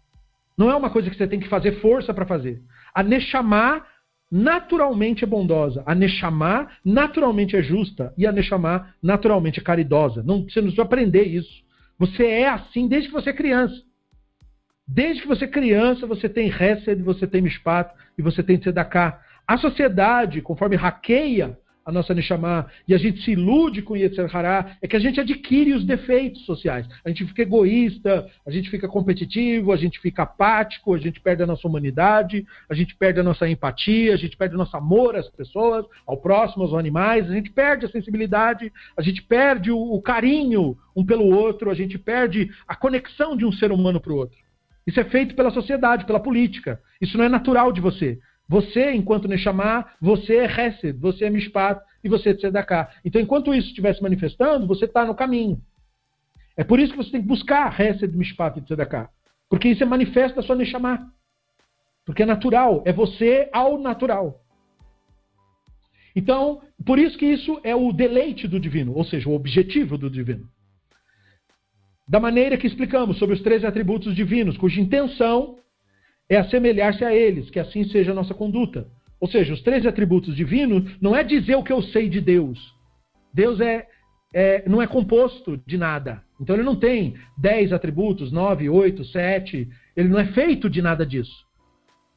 [0.62, 2.62] Não é uma coisa que você tem que fazer força para fazer.
[2.94, 3.84] A Neshama
[4.31, 5.82] naturalmente é bondosa.
[5.84, 8.15] A Neshama naturalmente é justa.
[8.16, 10.23] E a Neshama naturalmente é caridosa.
[10.23, 11.65] Não, você não precisa aprender isso.
[11.99, 13.74] Você é assim desde que você é criança.
[14.86, 19.20] Desde que você é criança, você tem Hesed, você tem Mishpat e você tem Tzedakah.
[19.44, 24.77] A sociedade, conforme hackeia a nossa Neshama e a gente se ilude com Yetzer Hará,
[24.81, 26.86] é que a gente adquire os defeitos sociais.
[27.05, 31.43] A gente fica egoísta, a gente fica competitivo, a gente fica apático, a gente perde
[31.43, 35.17] a nossa humanidade, a gente perde a nossa empatia, a gente perde o nosso amor
[35.17, 39.78] às pessoas, ao próximo, aos animais, a gente perde a sensibilidade, a gente perde o,
[39.78, 44.12] o carinho um pelo outro, a gente perde a conexão de um ser humano para
[44.12, 44.39] o outro.
[44.86, 46.81] Isso é feito pela sociedade, pela política.
[47.01, 48.19] Isso não é natural de você.
[48.52, 52.90] Você, enquanto Neshama, você é Hesed, você é Mishpat e você é Tzedakah.
[53.02, 55.58] Então, enquanto isso estiver se manifestando, você está no caminho.
[56.55, 59.08] É por isso que você tem que buscar Hesed, Mishpat e Tzedakah.
[59.48, 61.10] Porque isso é manifesto da sua Neshama.
[62.05, 64.44] Porque é natural, é você ao natural.
[66.14, 70.10] Então, por isso que isso é o deleite do divino, ou seja, o objetivo do
[70.10, 70.47] divino.
[72.06, 75.56] Da maneira que explicamos sobre os três atributos divinos, cuja intenção
[76.35, 78.86] é assemelhar-se a eles, que assim seja a nossa conduta.
[79.20, 82.59] Ou seja, os três atributos divinos não é dizer o que eu sei de Deus.
[83.35, 83.86] Deus é,
[84.35, 86.23] é, não é composto de nada.
[86.41, 89.69] Então ele não tem dez atributos, nove, oito, sete.
[89.94, 91.47] Ele não é feito de nada disso.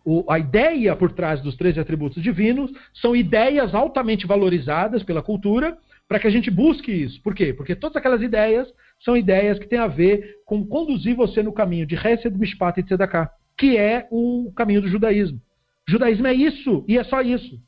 [0.05, 5.77] O, a ideia por trás dos três atributos divinos são ideias altamente valorizadas pela cultura
[6.07, 7.21] para que a gente busque isso.
[7.21, 7.53] Por quê?
[7.53, 8.67] Porque todas aquelas ideias
[9.03, 12.83] são ideias que têm a ver com conduzir você no caminho de Hesed, Mishpat e
[12.83, 15.39] Tzedakah que é o caminho do judaísmo.
[15.87, 17.59] O judaísmo é isso, e é só isso.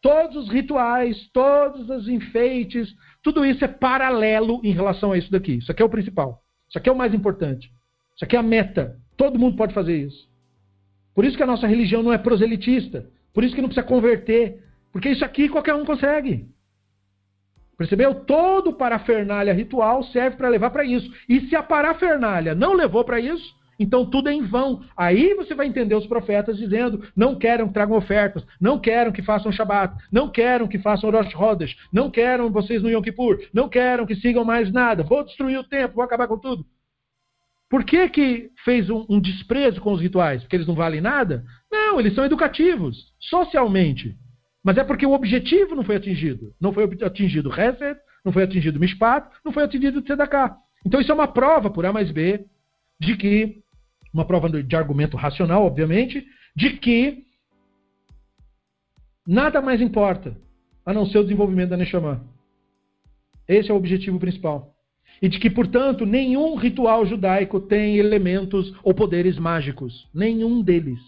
[0.00, 5.54] Todos os rituais, todos os enfeites, tudo isso é paralelo em relação a isso daqui.
[5.54, 6.42] Isso aqui é o principal.
[6.68, 7.70] Isso aqui é o mais importante.
[8.14, 8.96] Isso aqui é a meta.
[9.16, 10.28] Todo mundo pode fazer isso.
[11.14, 13.10] Por isso que a nossa religião não é proselitista.
[13.34, 14.62] Por isso que não precisa converter.
[14.92, 16.48] Porque isso aqui qualquer um consegue.
[17.76, 18.14] Percebeu?
[18.14, 21.12] Todo parafernália ritual serve para levar para isso.
[21.28, 24.82] E se a parafernália não levou para isso, então tudo é em vão.
[24.96, 29.22] Aí você vai entender os profetas dizendo: não querem que tragam ofertas, não querem que
[29.22, 33.68] façam Shabat, não querem que façam Rosh Hodesh, não querem vocês no Yom Kippur, não
[33.68, 36.66] querem que sigam mais nada, vou destruir o tempo, vou acabar com tudo.
[37.70, 40.42] Por que, que fez um, um desprezo com os rituais?
[40.42, 41.44] Porque eles não valem nada?
[41.70, 44.16] Não, eles são educativos, socialmente.
[44.64, 46.54] Mas é porque o objetivo não foi atingido.
[46.58, 50.56] Não foi atingido Hesed, não foi atingido Mishpat, não foi atingido Tzedakah.
[50.84, 52.46] Então isso é uma prova, por A mais B,
[52.98, 53.62] de que
[54.18, 57.24] uma prova de argumento racional, obviamente, de que
[59.26, 60.36] nada mais importa
[60.84, 62.24] a não ser o desenvolvimento da Neshama.
[63.46, 64.74] Esse é o objetivo principal.
[65.22, 70.08] E de que, portanto, nenhum ritual judaico tem elementos ou poderes mágicos.
[70.12, 71.00] Nenhum deles.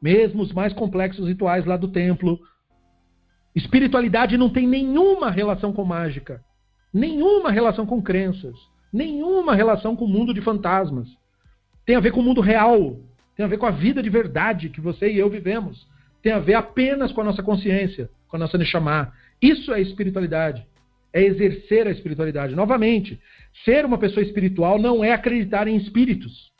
[0.00, 2.38] Mesmo os mais complexos rituais lá do templo.
[3.54, 6.42] Espiritualidade não tem nenhuma relação com mágica.
[6.92, 8.56] Nenhuma relação com crenças.
[8.92, 11.08] Nenhuma relação com o mundo de fantasmas.
[11.88, 13.00] Tem a ver com o mundo real.
[13.34, 15.88] Tem a ver com a vida de verdade que você e eu vivemos.
[16.22, 19.10] Tem a ver apenas com a nossa consciência, com a nossa Neshama.
[19.40, 20.66] Isso é espiritualidade.
[21.14, 22.54] É exercer a espiritualidade.
[22.54, 23.18] Novamente,
[23.64, 26.52] ser uma pessoa espiritual não é acreditar em espíritos.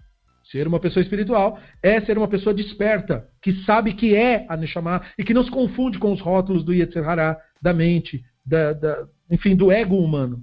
[0.51, 5.03] Ser uma pessoa espiritual é ser uma pessoa desperta, que sabe que é a Neshama
[5.19, 9.07] e que não se confunde com os rótulos do Yetzer Hará, da mente, da, da,
[9.31, 10.43] enfim, do ego humano.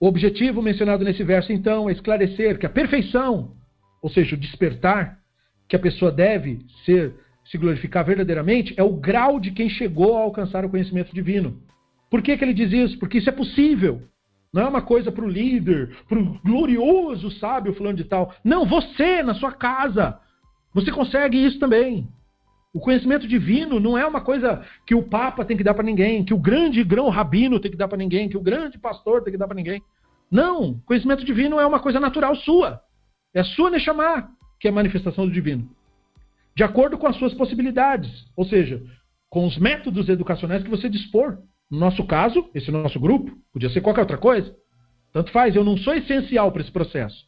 [0.00, 3.54] O objetivo mencionado nesse verso, então, é esclarecer que a perfeição,
[4.00, 5.18] ou seja, o despertar,
[5.68, 7.14] que a pessoa deve ser,
[7.44, 11.60] se glorificar verdadeiramente, é o grau de quem chegou a alcançar o conhecimento divino.
[12.10, 12.98] Por que, que ele diz isso?
[12.98, 14.02] Porque isso é possível.
[14.52, 18.34] Não é uma coisa para o líder, para o glorioso sábio fulano de tal.
[18.42, 20.18] Não, você, na sua casa,
[20.72, 22.08] você consegue isso também.
[22.72, 26.24] O conhecimento divino não é uma coisa que o Papa tem que dar para ninguém,
[26.24, 29.32] que o grande grão rabino tem que dar para ninguém, que o grande pastor tem
[29.32, 29.82] que dar para ninguém.
[30.30, 32.80] Não, conhecimento divino é uma coisa natural sua.
[33.34, 35.68] É sua Neshama que é a manifestação do divino.
[36.54, 38.82] De acordo com as suas possibilidades, ou seja,
[39.30, 41.38] com os métodos educacionais que você dispor.
[41.70, 44.54] No nosso caso, esse nosso grupo, podia ser qualquer outra coisa.
[45.12, 47.24] Tanto faz, eu não sou essencial para esse processo.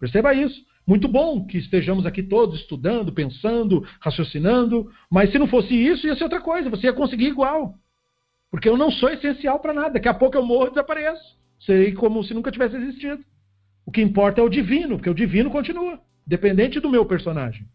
[0.00, 0.64] Perceba isso.
[0.86, 6.16] Muito bom que estejamos aqui todos estudando, pensando, raciocinando, mas se não fosse isso, ia
[6.16, 7.74] ser outra coisa, você ia conseguir igual.
[8.50, 9.94] Porque eu não sou essencial para nada.
[9.94, 11.38] Daqui a pouco eu morro e desapareço.
[11.60, 13.24] Serei como se nunca tivesse existido.
[13.86, 17.66] O que importa é o divino, porque o divino continua, dependente do meu personagem.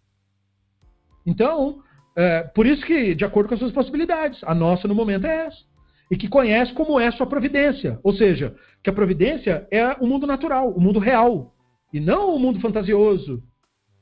[1.26, 1.82] Então,
[2.16, 5.48] é, por isso que, de acordo com as suas possibilidades, a nossa no momento é
[5.48, 5.66] essa.
[6.10, 8.00] E que conhece como é sua providência.
[8.04, 11.54] Ou seja, que a providência é o mundo natural, o mundo real.
[11.94, 13.44] E não o mundo fantasioso.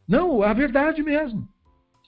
[0.07, 1.47] Não, a verdade mesmo.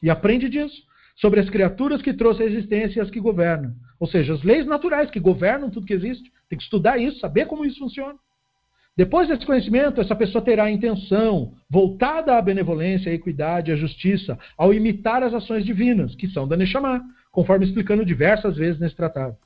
[0.01, 0.85] E aprende disso.
[1.15, 3.73] Sobre as criaturas que trouxe a existência e as que governam.
[3.99, 6.31] Ou seja, as leis naturais que governam tudo que existe.
[6.49, 8.15] Tem que estudar isso, saber como isso funciona.
[8.95, 14.39] Depois desse conhecimento, essa pessoa terá a intenção voltada à benevolência, à equidade, à justiça,
[14.57, 19.37] ao imitar as ações divinas, que são da Neshama, conforme explicando diversas vezes nesse tratado.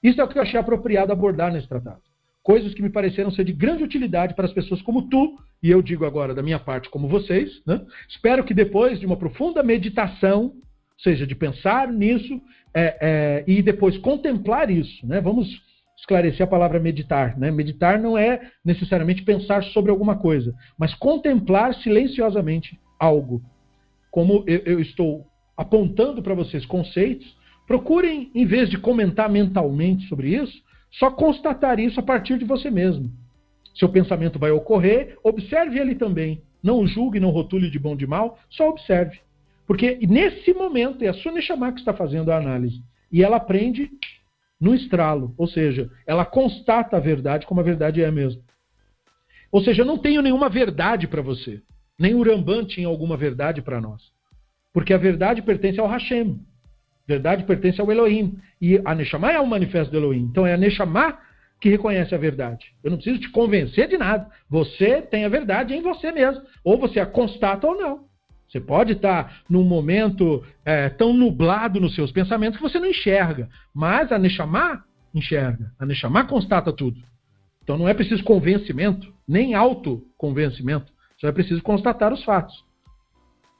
[0.00, 2.00] Isso é o que eu achei apropriado abordar nesse tratado.
[2.42, 5.82] Coisas que me pareceram ser de grande utilidade para as pessoas como tu, e eu
[5.82, 7.62] digo agora da minha parte como vocês.
[7.66, 7.84] Né?
[8.08, 10.54] Espero que depois de uma profunda meditação,
[10.98, 12.40] seja, de pensar nisso
[12.74, 15.20] é, é, e depois contemplar isso, né?
[15.20, 15.60] vamos
[15.98, 17.38] esclarecer a palavra meditar.
[17.38, 17.50] Né?
[17.50, 23.42] Meditar não é necessariamente pensar sobre alguma coisa, mas contemplar silenciosamente algo.
[24.10, 27.36] Como eu, eu estou apontando para vocês conceitos,
[27.66, 32.70] procurem, em vez de comentar mentalmente sobre isso, só constatar isso a partir de você
[32.70, 33.10] mesmo.
[33.74, 36.42] Seu pensamento vai ocorrer, observe ele também.
[36.62, 39.20] Não o julgue, não rotule de bom de mal, só observe.
[39.66, 42.82] Porque nesse momento é a sua Neshama que está fazendo a análise.
[43.10, 43.90] E ela aprende
[44.60, 45.34] no estralo.
[45.38, 48.42] Ou seja, ela constata a verdade como a verdade é mesmo.
[49.50, 51.62] Ou seja, eu não tenho nenhuma verdade para você.
[51.98, 54.12] Nem o Ramban tinha alguma verdade para nós.
[54.72, 56.38] Porque a verdade pertence ao Hashem.
[57.10, 58.38] Verdade pertence ao Elohim.
[58.62, 60.28] E a Neshama é o manifesto do Elohim.
[60.30, 61.18] Então é a Neshama
[61.60, 62.72] que reconhece a verdade.
[62.84, 64.28] Eu não preciso te convencer de nada.
[64.48, 66.40] Você tem a verdade em você mesmo.
[66.62, 68.04] Ou você a constata ou não.
[68.48, 73.48] Você pode estar num momento é, tão nublado nos seus pensamentos que você não enxerga.
[73.74, 75.72] Mas a Neshama enxerga.
[75.80, 77.02] A Neshama constata tudo.
[77.64, 80.92] Então não é preciso convencimento, nem autoconvencimento.
[81.18, 82.64] Só é preciso constatar os fatos.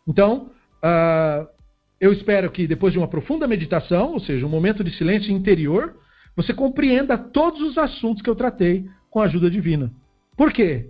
[0.06, 0.52] Então,
[0.84, 1.59] uh,
[2.00, 5.94] eu espero que depois de uma profunda meditação, ou seja, um momento de silêncio interior,
[6.34, 9.92] você compreenda todos os assuntos que eu tratei com a ajuda divina.
[10.36, 10.88] Por quê?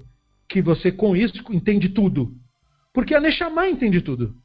[0.48, 2.32] Que você com isso entende tudo.
[2.92, 4.36] Porque a Neshama entende tudo.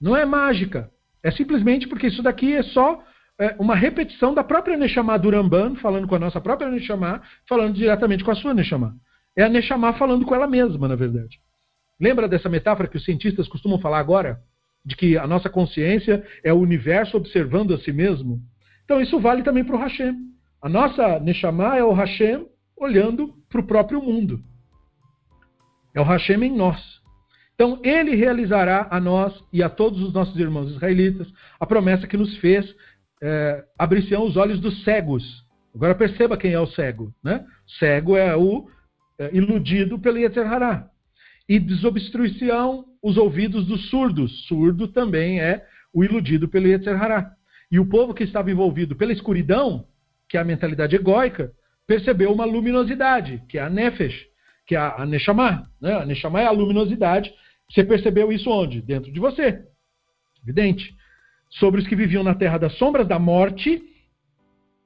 [0.00, 0.90] Não é mágica.
[1.22, 3.02] É simplesmente porque isso daqui é só
[3.38, 7.74] é, uma repetição da própria Neshama do Ramban, falando com a nossa própria Neshama, falando
[7.74, 8.96] diretamente com a sua Neshama.
[9.36, 11.40] É a Neshama falando com ela mesma, na verdade.
[12.00, 14.40] Lembra dessa metáfora que os cientistas costumam falar agora?
[14.84, 18.40] De que a nossa consciência é o universo observando a si mesmo?
[18.84, 20.14] Então isso vale também para o Hashem.
[20.60, 22.46] A nossa Neshama é o Hashem
[22.76, 24.40] olhando para o próprio mundo.
[25.94, 27.02] É o Hashem em nós.
[27.54, 32.16] Então, ele realizará a nós e a todos os nossos irmãos israelitas a promessa que
[32.16, 32.74] nos fez
[33.22, 35.44] é, abrir os olhos dos cegos.
[35.74, 37.14] Agora perceba quem é o cego.
[37.22, 37.44] Né?
[37.78, 38.68] Cego é o
[39.18, 40.88] é, iludido pelo Yetzer Hará.
[41.48, 44.46] E desobstruição os ouvidos dos surdos.
[44.46, 47.32] Surdo também é o iludido pelo Yetzer Hará.
[47.70, 49.86] E o povo que estava envolvido pela escuridão,
[50.28, 51.52] que é a mentalidade egóica,
[51.86, 54.26] percebeu uma luminosidade, que é a Nefesh,
[54.66, 55.68] que é a Neshama.
[55.80, 55.92] Né?
[55.92, 57.32] A Neshama é a luminosidade
[57.72, 58.82] você percebeu isso onde?
[58.82, 59.64] Dentro de você.
[60.42, 60.94] Evidente.
[61.48, 63.82] Sobre os que viviam na terra das sombras da morte,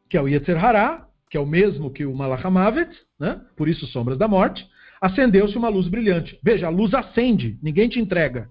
[0.08, 2.88] que é o Yetzer Hará, que é o mesmo que o Malachamavet,
[3.18, 3.40] né?
[3.56, 4.68] por isso sombras da morte,
[5.00, 6.38] acendeu-se uma luz brilhante.
[6.42, 8.48] Veja, a luz acende, ninguém te entrega.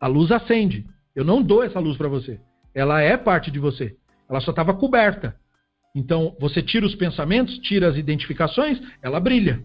[0.00, 0.86] A luz acende.
[1.14, 2.40] Eu não dou essa luz para você.
[2.74, 3.96] Ela é parte de você.
[4.28, 5.36] Ela só estava coberta.
[5.94, 9.64] Então, você tira os pensamentos, tira as identificações, ela brilha.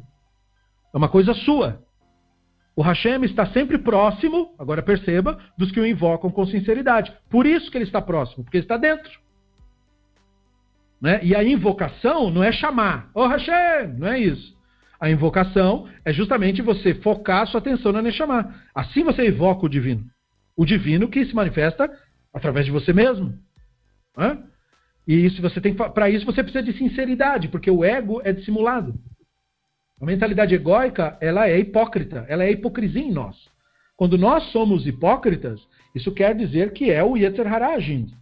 [0.93, 1.84] É uma coisa sua.
[2.76, 7.11] O Hashem está sempre próximo, agora perceba, dos que o invocam com sinceridade.
[7.30, 9.19] Por isso que ele está próximo, porque ele está dentro.
[11.01, 11.19] Né?
[11.24, 14.56] E a invocação não é chamar, ô oh, Hashem, não é isso.
[15.00, 18.66] A invocação é justamente você focar sua atenção na chamar.
[18.76, 20.06] Assim você invoca o divino.
[20.58, 21.90] O divino que se manifesta
[22.34, 23.34] através de você mesmo.
[25.08, 28.94] E isso você tem para isso você precisa de sinceridade, porque o ego é dissimulado.
[30.02, 33.36] A mentalidade egóica, ela é hipócrita, ela é hipocrisia em nós.
[33.95, 35.60] Quando nós somos hipócritas,
[35.94, 38.14] isso quer dizer que é o Yetzer Hará agindo,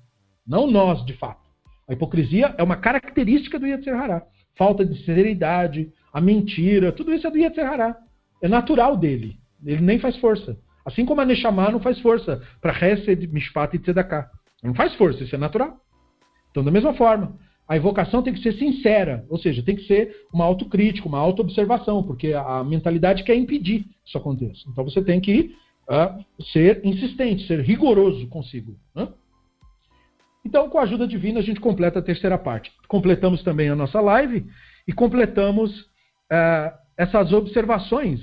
[0.46, 1.48] não nós, de fato.
[1.88, 4.24] A hipocrisia é uma característica do Yetzer Hará.
[4.56, 7.98] Falta de sinceridade, a mentira, tudo isso é do Yetzer Hará.
[8.42, 9.38] É natural dele.
[9.66, 10.58] Ele nem faz força.
[10.86, 14.30] Assim como a Neshama não faz força para Hesed, Mishpat e Tzedakah.
[14.64, 15.78] Não faz força, isso é natural.
[16.52, 17.38] Então, da mesma forma,
[17.68, 22.02] a invocação tem que ser sincera, ou seja, tem que ser uma autocrítica, uma autoobservação,
[22.02, 24.62] porque a, mentalidade quer impedir que isso aconteça.
[24.72, 25.54] Então você tem que
[25.90, 28.74] uh, ser insistente, ser rigoroso consigo.
[28.96, 29.10] Né?
[30.46, 32.72] Então, com a ajuda divina, a gente completa a terceira parte.
[32.88, 34.46] Completamos também a nossa live
[34.88, 35.86] e completamos
[36.32, 38.22] uh, essas observações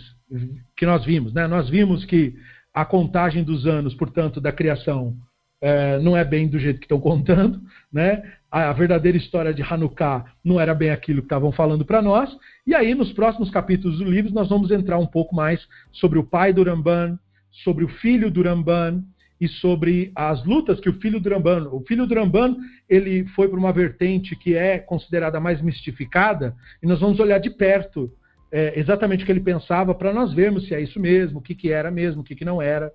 [0.76, 1.33] que nós vimos.
[1.33, 1.47] Né?
[1.47, 2.34] Nós vimos que
[2.73, 5.16] a contagem dos anos, portanto, da criação
[5.60, 7.60] é, não é bem do jeito que estão contando,
[7.92, 8.23] né?
[8.50, 12.31] A, a, verdadeira história de Hanukkah não era bem aquilo que estavam falando para nós.
[12.66, 16.24] E aí, nos próximos capítulos do livro, nós vamos entrar um pouco mais sobre o
[16.24, 17.18] pai do Ramban,
[17.65, 19.02] sobre o filho do Ramban
[19.44, 22.56] e sobre as lutas que o filho do Ramban, o filho do Ramban,
[22.89, 27.50] ele foi para uma vertente que é considerada mais mistificada, e nós vamos olhar de
[27.50, 28.10] perto
[28.50, 31.55] é, exatamente o que ele pensava para nós vermos se é isso mesmo, o que,
[31.55, 32.90] que era mesmo, o que, que não era,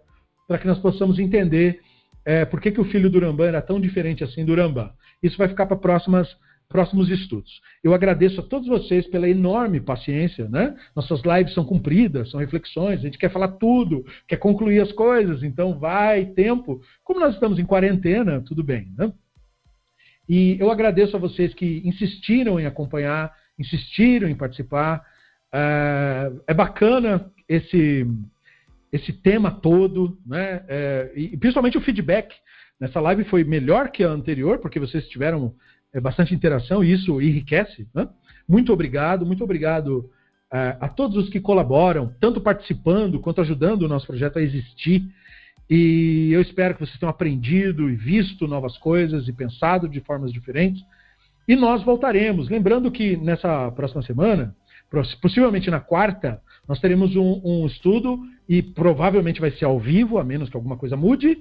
[0.48, 1.82] para que nós possamos entender
[2.26, 4.90] é, por que, que o filho do Rambam era tão diferente assim do Rambam.
[5.22, 6.36] Isso vai ficar para próximas
[6.70, 7.60] próximos estudos.
[7.84, 10.78] Eu agradeço a todos vocês pela enorme paciência, né?
[10.96, 15.42] Nossas lives são cumpridas, são reflexões, a gente quer falar tudo, quer concluir as coisas,
[15.42, 16.80] então vai tempo.
[17.04, 19.12] Como nós estamos em quarentena, tudo bem, né?
[20.30, 25.04] E eu agradeço a vocês que insistiram em acompanhar, insistiram em participar.
[25.52, 28.06] É, é bacana esse
[28.92, 30.64] esse tema todo, né?
[30.68, 32.36] É, e principalmente o feedback.
[32.80, 35.54] Nessa live foi melhor que a anterior, porque vocês tiveram
[35.93, 37.88] é, bastante interação e isso enriquece.
[37.93, 38.08] Né?
[38.48, 40.09] Muito obrigado, muito obrigado
[40.51, 45.03] é, a todos os que colaboram, tanto participando quanto ajudando o nosso projeto a existir.
[45.69, 50.34] E eu espero que vocês tenham aprendido e visto novas coisas e pensado de formas
[50.34, 50.84] diferentes.
[51.48, 52.50] E nós voltaremos.
[52.50, 54.56] Lembrando que nessa próxima semana,
[55.22, 60.24] possivelmente na quarta, nós teremos um, um estudo e provavelmente vai ser ao vivo, a
[60.24, 61.38] menos que alguma coisa mude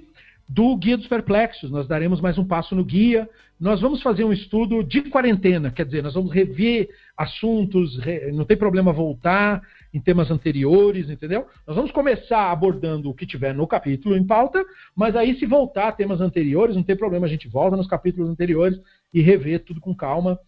[0.49, 1.69] do Guia dos Perplexos.
[1.69, 3.29] Nós daremos mais um passo no guia.
[3.59, 7.99] Nós vamos fazer um estudo de quarentena, quer dizer, nós vamos rever assuntos,
[8.33, 9.61] não tem problema voltar
[9.93, 11.45] em temas anteriores, entendeu?
[11.67, 15.89] Nós vamos começar abordando o que tiver no capítulo em pauta, mas aí se voltar
[15.89, 18.79] a temas anteriores, não tem problema, a gente volta nos capítulos anteriores
[19.13, 20.39] e rever tudo com calma.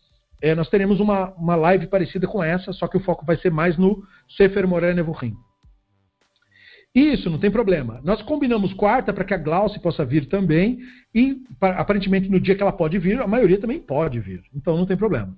[0.42, 3.52] É, nós teremos uma, uma live parecida com essa, só que o foco vai ser
[3.52, 4.04] mais no
[4.38, 5.36] Sefer Moré Nevuchim.
[6.94, 8.02] Isso, não tem problema.
[8.04, 10.80] Nós combinamos quarta para que a Glauce possa vir também
[11.16, 14.44] e aparentemente no dia que ela pode vir, a maioria também pode vir.
[14.54, 15.34] Então não tem problema.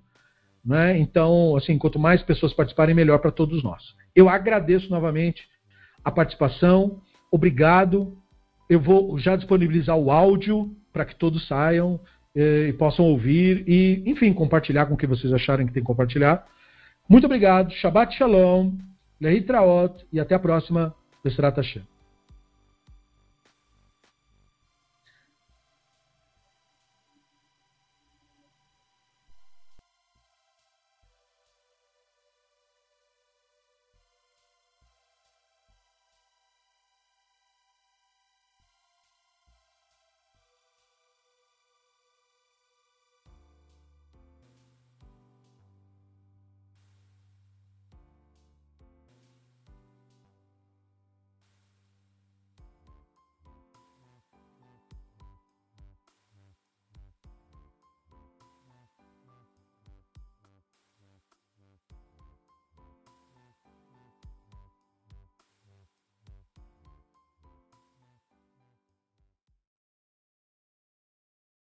[0.66, 0.98] Né?
[0.98, 3.96] Então, assim, quanto mais pessoas participarem, melhor para todos nós.
[4.16, 5.48] Eu agradeço novamente
[6.04, 7.02] a participação.
[7.32, 8.18] Obrigado.
[8.68, 12.00] Eu vou já disponibilizar o áudio para que todos saiam
[12.36, 15.88] eh, e possam ouvir e, enfim, compartilhar com o que vocês acharem que tem que
[15.88, 16.48] compartilhar.
[17.08, 17.72] Muito obrigado.
[17.74, 18.72] Shabbat Shalom.
[19.22, 20.06] Lehitraot.
[20.12, 20.96] E até a próxima.
[21.24, 21.93] Besrat Hashem.